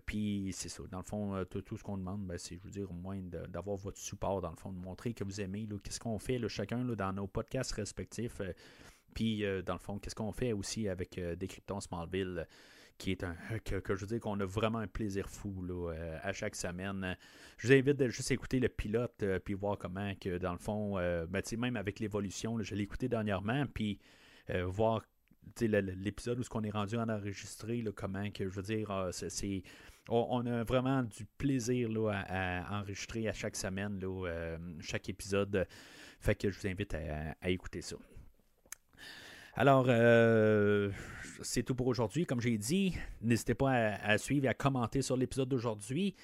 puis 0.05 0.51
c'est 0.53 0.69
ça. 0.69 0.83
Dans 0.91 0.99
le 0.99 1.03
fond, 1.03 1.43
tout, 1.49 1.75
ce 1.75 1.83
qu'on 1.83 1.97
demande, 1.97 2.25
ben, 2.27 2.37
c'est, 2.37 2.57
je 2.57 2.63
veux 2.63 2.69
dire, 2.69 2.91
au 2.91 2.93
moins 2.93 3.19
d'avoir 3.49 3.77
votre 3.77 3.97
support, 3.97 4.41
dans 4.41 4.51
le 4.51 4.57
fond, 4.57 4.71
de 4.71 4.77
montrer 4.77 5.15
que 5.15 5.23
vous 5.23 5.41
aimez. 5.41 5.67
qu'est-ce 5.83 5.99
qu'on 5.99 6.19
fait 6.19 6.39
chacun 6.47 6.83
dans 6.85 7.13
nos 7.13 7.25
podcasts 7.25 7.71
respectifs. 7.71 8.41
puis, 9.15 9.43
dans 9.65 9.73
le 9.73 9.79
fond, 9.79 9.97
qu'est-ce 9.97 10.15
qu'on 10.15 10.31
fait 10.31 10.53
aussi 10.53 10.87
avec 10.87 11.19
Décryptons 11.19 11.79
Smallville 11.79 12.45
qui 12.97 13.11
est 13.11 13.23
un 13.23 13.35
que, 13.63 13.95
je 13.95 14.01
veux 14.01 14.07
dire 14.07 14.19
qu'on 14.19 14.39
a 14.39 14.45
vraiment 14.45 14.79
un 14.79 14.87
plaisir 14.87 15.29
fou 15.29 15.63
là, 15.63 15.91
euh, 15.91 16.17
à 16.21 16.33
chaque 16.33 16.55
semaine. 16.55 17.17
Je 17.57 17.67
vous 17.67 17.73
invite 17.73 17.97
de 17.97 18.07
juste 18.09 18.31
écouter 18.31 18.59
le 18.59 18.69
pilote 18.69 19.23
euh, 19.23 19.39
puis 19.39 19.53
voir 19.53 19.77
comment 19.77 20.13
que 20.15 20.37
dans 20.37 20.53
le 20.53 20.57
fond, 20.57 20.97
euh, 20.97 21.25
ben, 21.25 21.41
même 21.57 21.75
avec 21.75 21.99
l'évolution, 21.99 22.61
je 22.61 22.75
l'ai 22.75 22.83
écouté 22.83 23.07
dernièrement, 23.07 23.65
puis 23.73 23.99
voir 24.67 25.01
l'épisode 25.59 26.39
où 26.39 26.43
ce 26.43 26.49
qu'on 26.49 26.63
est 26.63 26.71
rendu 26.71 26.97
en 26.97 27.09
enregistré, 27.09 27.81
là, 27.81 27.91
comment 27.91 28.29
que 28.29 28.47
je 28.47 28.53
veux 28.53 28.61
dire, 28.61 28.91
ah, 28.91 29.09
c'est 29.11 29.63
on, 30.07 30.45
a 30.45 30.63
vraiment 30.63 31.01
du 31.01 31.25
plaisir 31.25 31.89
là, 31.89 32.23
à, 32.27 32.79
enregistrer 32.79 33.27
à 33.27 33.33
chaque 33.33 33.55
semaine, 33.55 33.99
là, 33.99 34.57
chaque 34.81 35.09
épisode. 35.09 35.67
Fait 36.19 36.35
que 36.35 36.51
je 36.51 36.59
vous 36.59 36.67
invite 36.67 36.95
à 37.41 37.49
écouter 37.49 37.81
ça. 37.81 37.95
Alors, 39.57 39.85
euh, 39.87 40.91
c'est 41.41 41.63
tout 41.63 41.75
pour 41.75 41.87
aujourd'hui. 41.87 42.25
Comme 42.25 42.41
j'ai 42.41 42.57
dit, 42.57 42.95
n'hésitez 43.21 43.53
pas 43.53 43.71
à, 43.71 44.17
suivre 44.17 44.45
et 44.45 44.49
à 44.49 44.53
commenter 44.53 45.01
sur 45.01 45.17
l'épisode 45.17 45.49
d'aujourd'hui. 45.49 46.15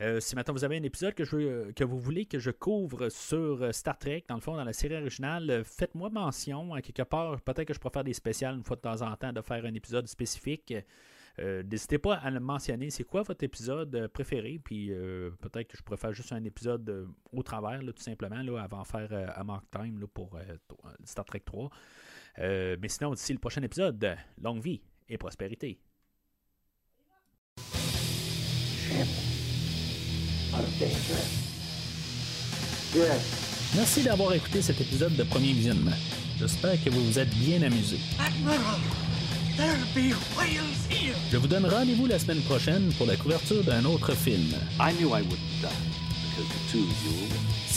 Euh, 0.00 0.18
si 0.18 0.34
maintenant 0.34 0.54
vous 0.54 0.64
avez 0.64 0.78
un 0.78 0.82
épisode 0.82 1.14
que, 1.14 1.84
vous 1.84 1.98
voulez 1.98 2.24
que 2.24 2.38
je 2.38 2.50
couvre 2.50 3.10
sur 3.10 3.62
euh, 3.62 3.70
Star 3.72 3.98
Trek, 3.98 4.24
dans 4.28 4.36
le 4.36 4.40
fond, 4.40 4.56
dans 4.56 4.64
la 4.64 4.72
série 4.72 4.96
originale, 4.96 5.62
faites-moi 5.64 6.08
mention. 6.08 6.72
À 6.72 6.80
quelque 6.80 7.02
part, 7.02 7.38
peut-être 7.42 7.68
que 7.68 7.74
je 7.74 7.78
préfère 7.78 8.02
des 8.02 8.14
spéciales 8.14 8.56
une 8.56 8.64
fois 8.64 8.76
de 8.76 8.80
temps 8.80 9.02
en 9.02 9.14
temps 9.16 9.32
de 9.32 9.42
faire 9.42 9.64
un 9.64 9.74
épisode 9.74 10.06
spécifique. 10.06 10.74
N'hésitez 11.38 11.96
pas 11.96 12.16
à 12.16 12.30
le 12.30 12.38
mentionner. 12.38 12.90
C'est 12.90 13.04
quoi 13.04 13.22
votre 13.22 13.42
épisode 13.44 14.08
préféré? 14.08 14.60
Puis 14.62 14.90
peut-être 15.40 15.68
que 15.68 15.76
je 15.76 15.82
préfère 15.82 16.12
juste 16.12 16.32
un 16.32 16.44
épisode 16.44 17.08
au 17.32 17.42
travers, 17.42 17.80
tout 17.80 18.02
simplement, 18.02 18.42
là, 18.42 18.58
avant 18.58 18.82
de 18.82 18.86
faire 18.86 19.32
à 19.34 19.42
Mark 19.42 19.64
Time 19.70 20.06
pour 20.12 20.38
Star 21.04 21.24
Trek 21.24 21.40
3. 21.40 21.70
Euh, 22.40 22.76
mais 22.80 22.88
sinon, 22.88 23.12
d'ici 23.12 23.32
le 23.32 23.38
prochain 23.38 23.62
épisode, 23.62 24.16
longue 24.40 24.62
vie 24.62 24.80
et 25.08 25.18
prospérité. 25.18 25.78
Merci 33.76 34.02
d'avoir 34.02 34.32
écouté 34.34 34.62
cet 34.62 34.80
épisode 34.80 35.14
de 35.16 35.22
Premier 35.22 35.52
Visionnement. 35.52 35.92
J'espère 36.38 36.82
que 36.82 36.90
vous 36.90 37.04
vous 37.04 37.18
êtes 37.18 37.30
bien 37.36 37.62
amusé. 37.62 37.98
Je 41.30 41.36
vous 41.36 41.46
donne 41.46 41.66
rendez-vous 41.66 42.06
la 42.06 42.18
semaine 42.18 42.40
prochaine 42.42 42.90
pour 42.96 43.06
la 43.06 43.16
couverture 43.16 43.62
d'un 43.62 43.84
autre 43.84 44.14
film. 44.14 44.54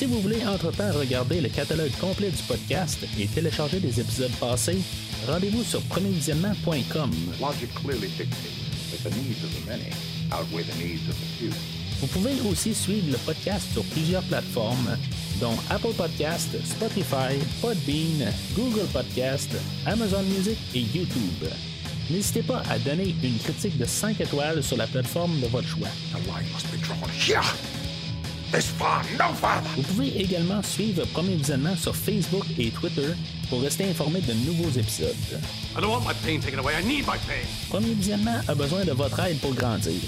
Si 0.03 0.09
vous 0.09 0.19
voulez 0.19 0.45
entre-temps 0.45 0.91
regarder 0.91 1.39
le 1.39 1.47
catalogue 1.47 1.93
complet 2.01 2.29
du 2.29 2.43
podcast 2.43 2.99
et 3.17 3.25
télécharger 3.25 3.79
les 3.79 4.01
épisodes 4.01 4.33
passés, 4.37 4.79
rendez-vous 5.25 5.63
sur 5.63 5.81
premiervisionnement.com. 5.83 7.09
Vous 12.01 12.07
pouvez 12.07 12.33
aussi 12.51 12.75
suivre 12.75 13.13
le 13.13 13.17
podcast 13.19 13.65
sur 13.71 13.85
plusieurs 13.85 14.23
plateformes, 14.23 14.97
dont 15.39 15.55
Apple 15.69 15.93
Podcast, 15.95 16.49
Spotify, 16.65 17.39
Podbean, 17.61 18.29
Google 18.57 18.87
Podcast, 18.91 19.51
Amazon 19.85 20.23
Music 20.23 20.57
et 20.75 20.81
YouTube. 20.81 21.47
N'hésitez 22.09 22.43
pas 22.43 22.61
à 22.69 22.77
donner 22.77 23.15
une 23.23 23.37
critique 23.37 23.77
de 23.77 23.85
5 23.85 24.19
étoiles 24.19 24.61
sur 24.63 24.75
la 24.75 24.87
plateforme 24.87 25.39
de 25.39 25.47
votre 25.47 25.69
choix. 25.69 25.87
Vous 29.75 29.81
pouvez 29.81 30.21
également 30.21 30.61
suivre 30.61 31.05
Premier 31.07 31.35
Visionnement 31.35 31.75
sur 31.75 31.95
Facebook 31.95 32.45
et 32.59 32.69
Twitter 32.69 33.07
pour 33.49 33.61
rester 33.61 33.89
informé 33.89 34.21
de 34.21 34.33
nouveaux 34.33 34.69
épisodes. 34.69 35.15
Premier 37.69 37.93
Visionnement 37.95 38.39
a 38.47 38.53
besoin 38.53 38.85
de 38.85 38.91
votre 38.91 39.19
aide 39.21 39.39
pour 39.39 39.55
grandir. 39.55 39.99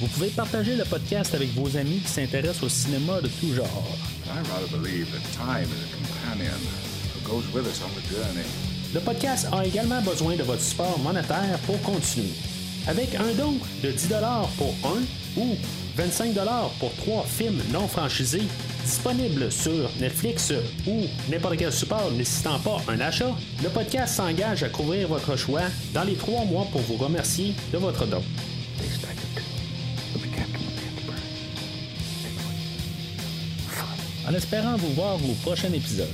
Vous 0.00 0.08
pouvez 0.08 0.28
partager 0.28 0.76
le 0.76 0.84
podcast 0.84 1.34
avec 1.34 1.54
vos 1.54 1.74
amis 1.74 2.00
qui 2.00 2.08
s'intéressent 2.08 2.64
au 2.64 2.68
cinéma 2.68 3.22
de 3.22 3.28
tout 3.28 3.54
genre. 3.54 3.88
Le 8.92 9.00
podcast 9.00 9.48
a 9.52 9.64
également 9.64 10.02
besoin 10.02 10.36
de 10.36 10.42
votre 10.42 10.60
support 10.60 10.98
monétaire 10.98 11.58
pour 11.64 11.80
continuer. 11.80 12.34
Avec 12.86 13.14
un 13.14 13.32
don 13.38 13.54
de 13.82 13.90
10 13.90 14.08
pour 14.58 14.74
un 14.84 15.00
ou 15.40 15.56
25 15.96 16.34
pour 16.78 16.94
trois 16.96 17.24
films 17.24 17.62
non 17.72 17.88
franchisés 17.88 18.42
disponibles 18.84 19.50
sur 19.50 19.90
Netflix 19.98 20.52
ou 20.86 21.04
n'importe 21.30 21.56
quel 21.56 21.72
support 21.72 22.10
nécessitant 22.12 22.58
pas 22.58 22.82
un 22.88 23.00
achat, 23.00 23.34
le 23.62 23.70
podcast 23.70 24.14
s'engage 24.14 24.62
à 24.62 24.68
couvrir 24.68 25.08
votre 25.08 25.36
choix 25.36 25.62
dans 25.94 26.04
les 26.04 26.14
trois 26.14 26.44
mois 26.44 26.66
pour 26.70 26.82
vous 26.82 26.96
remercier 26.96 27.54
de 27.72 27.78
votre 27.78 28.06
don. 28.06 28.22
En 34.28 34.34
espérant 34.34 34.76
vous 34.76 34.92
voir 34.92 35.14
au 35.14 35.34
prochain 35.42 35.72
épisode. 35.72 36.08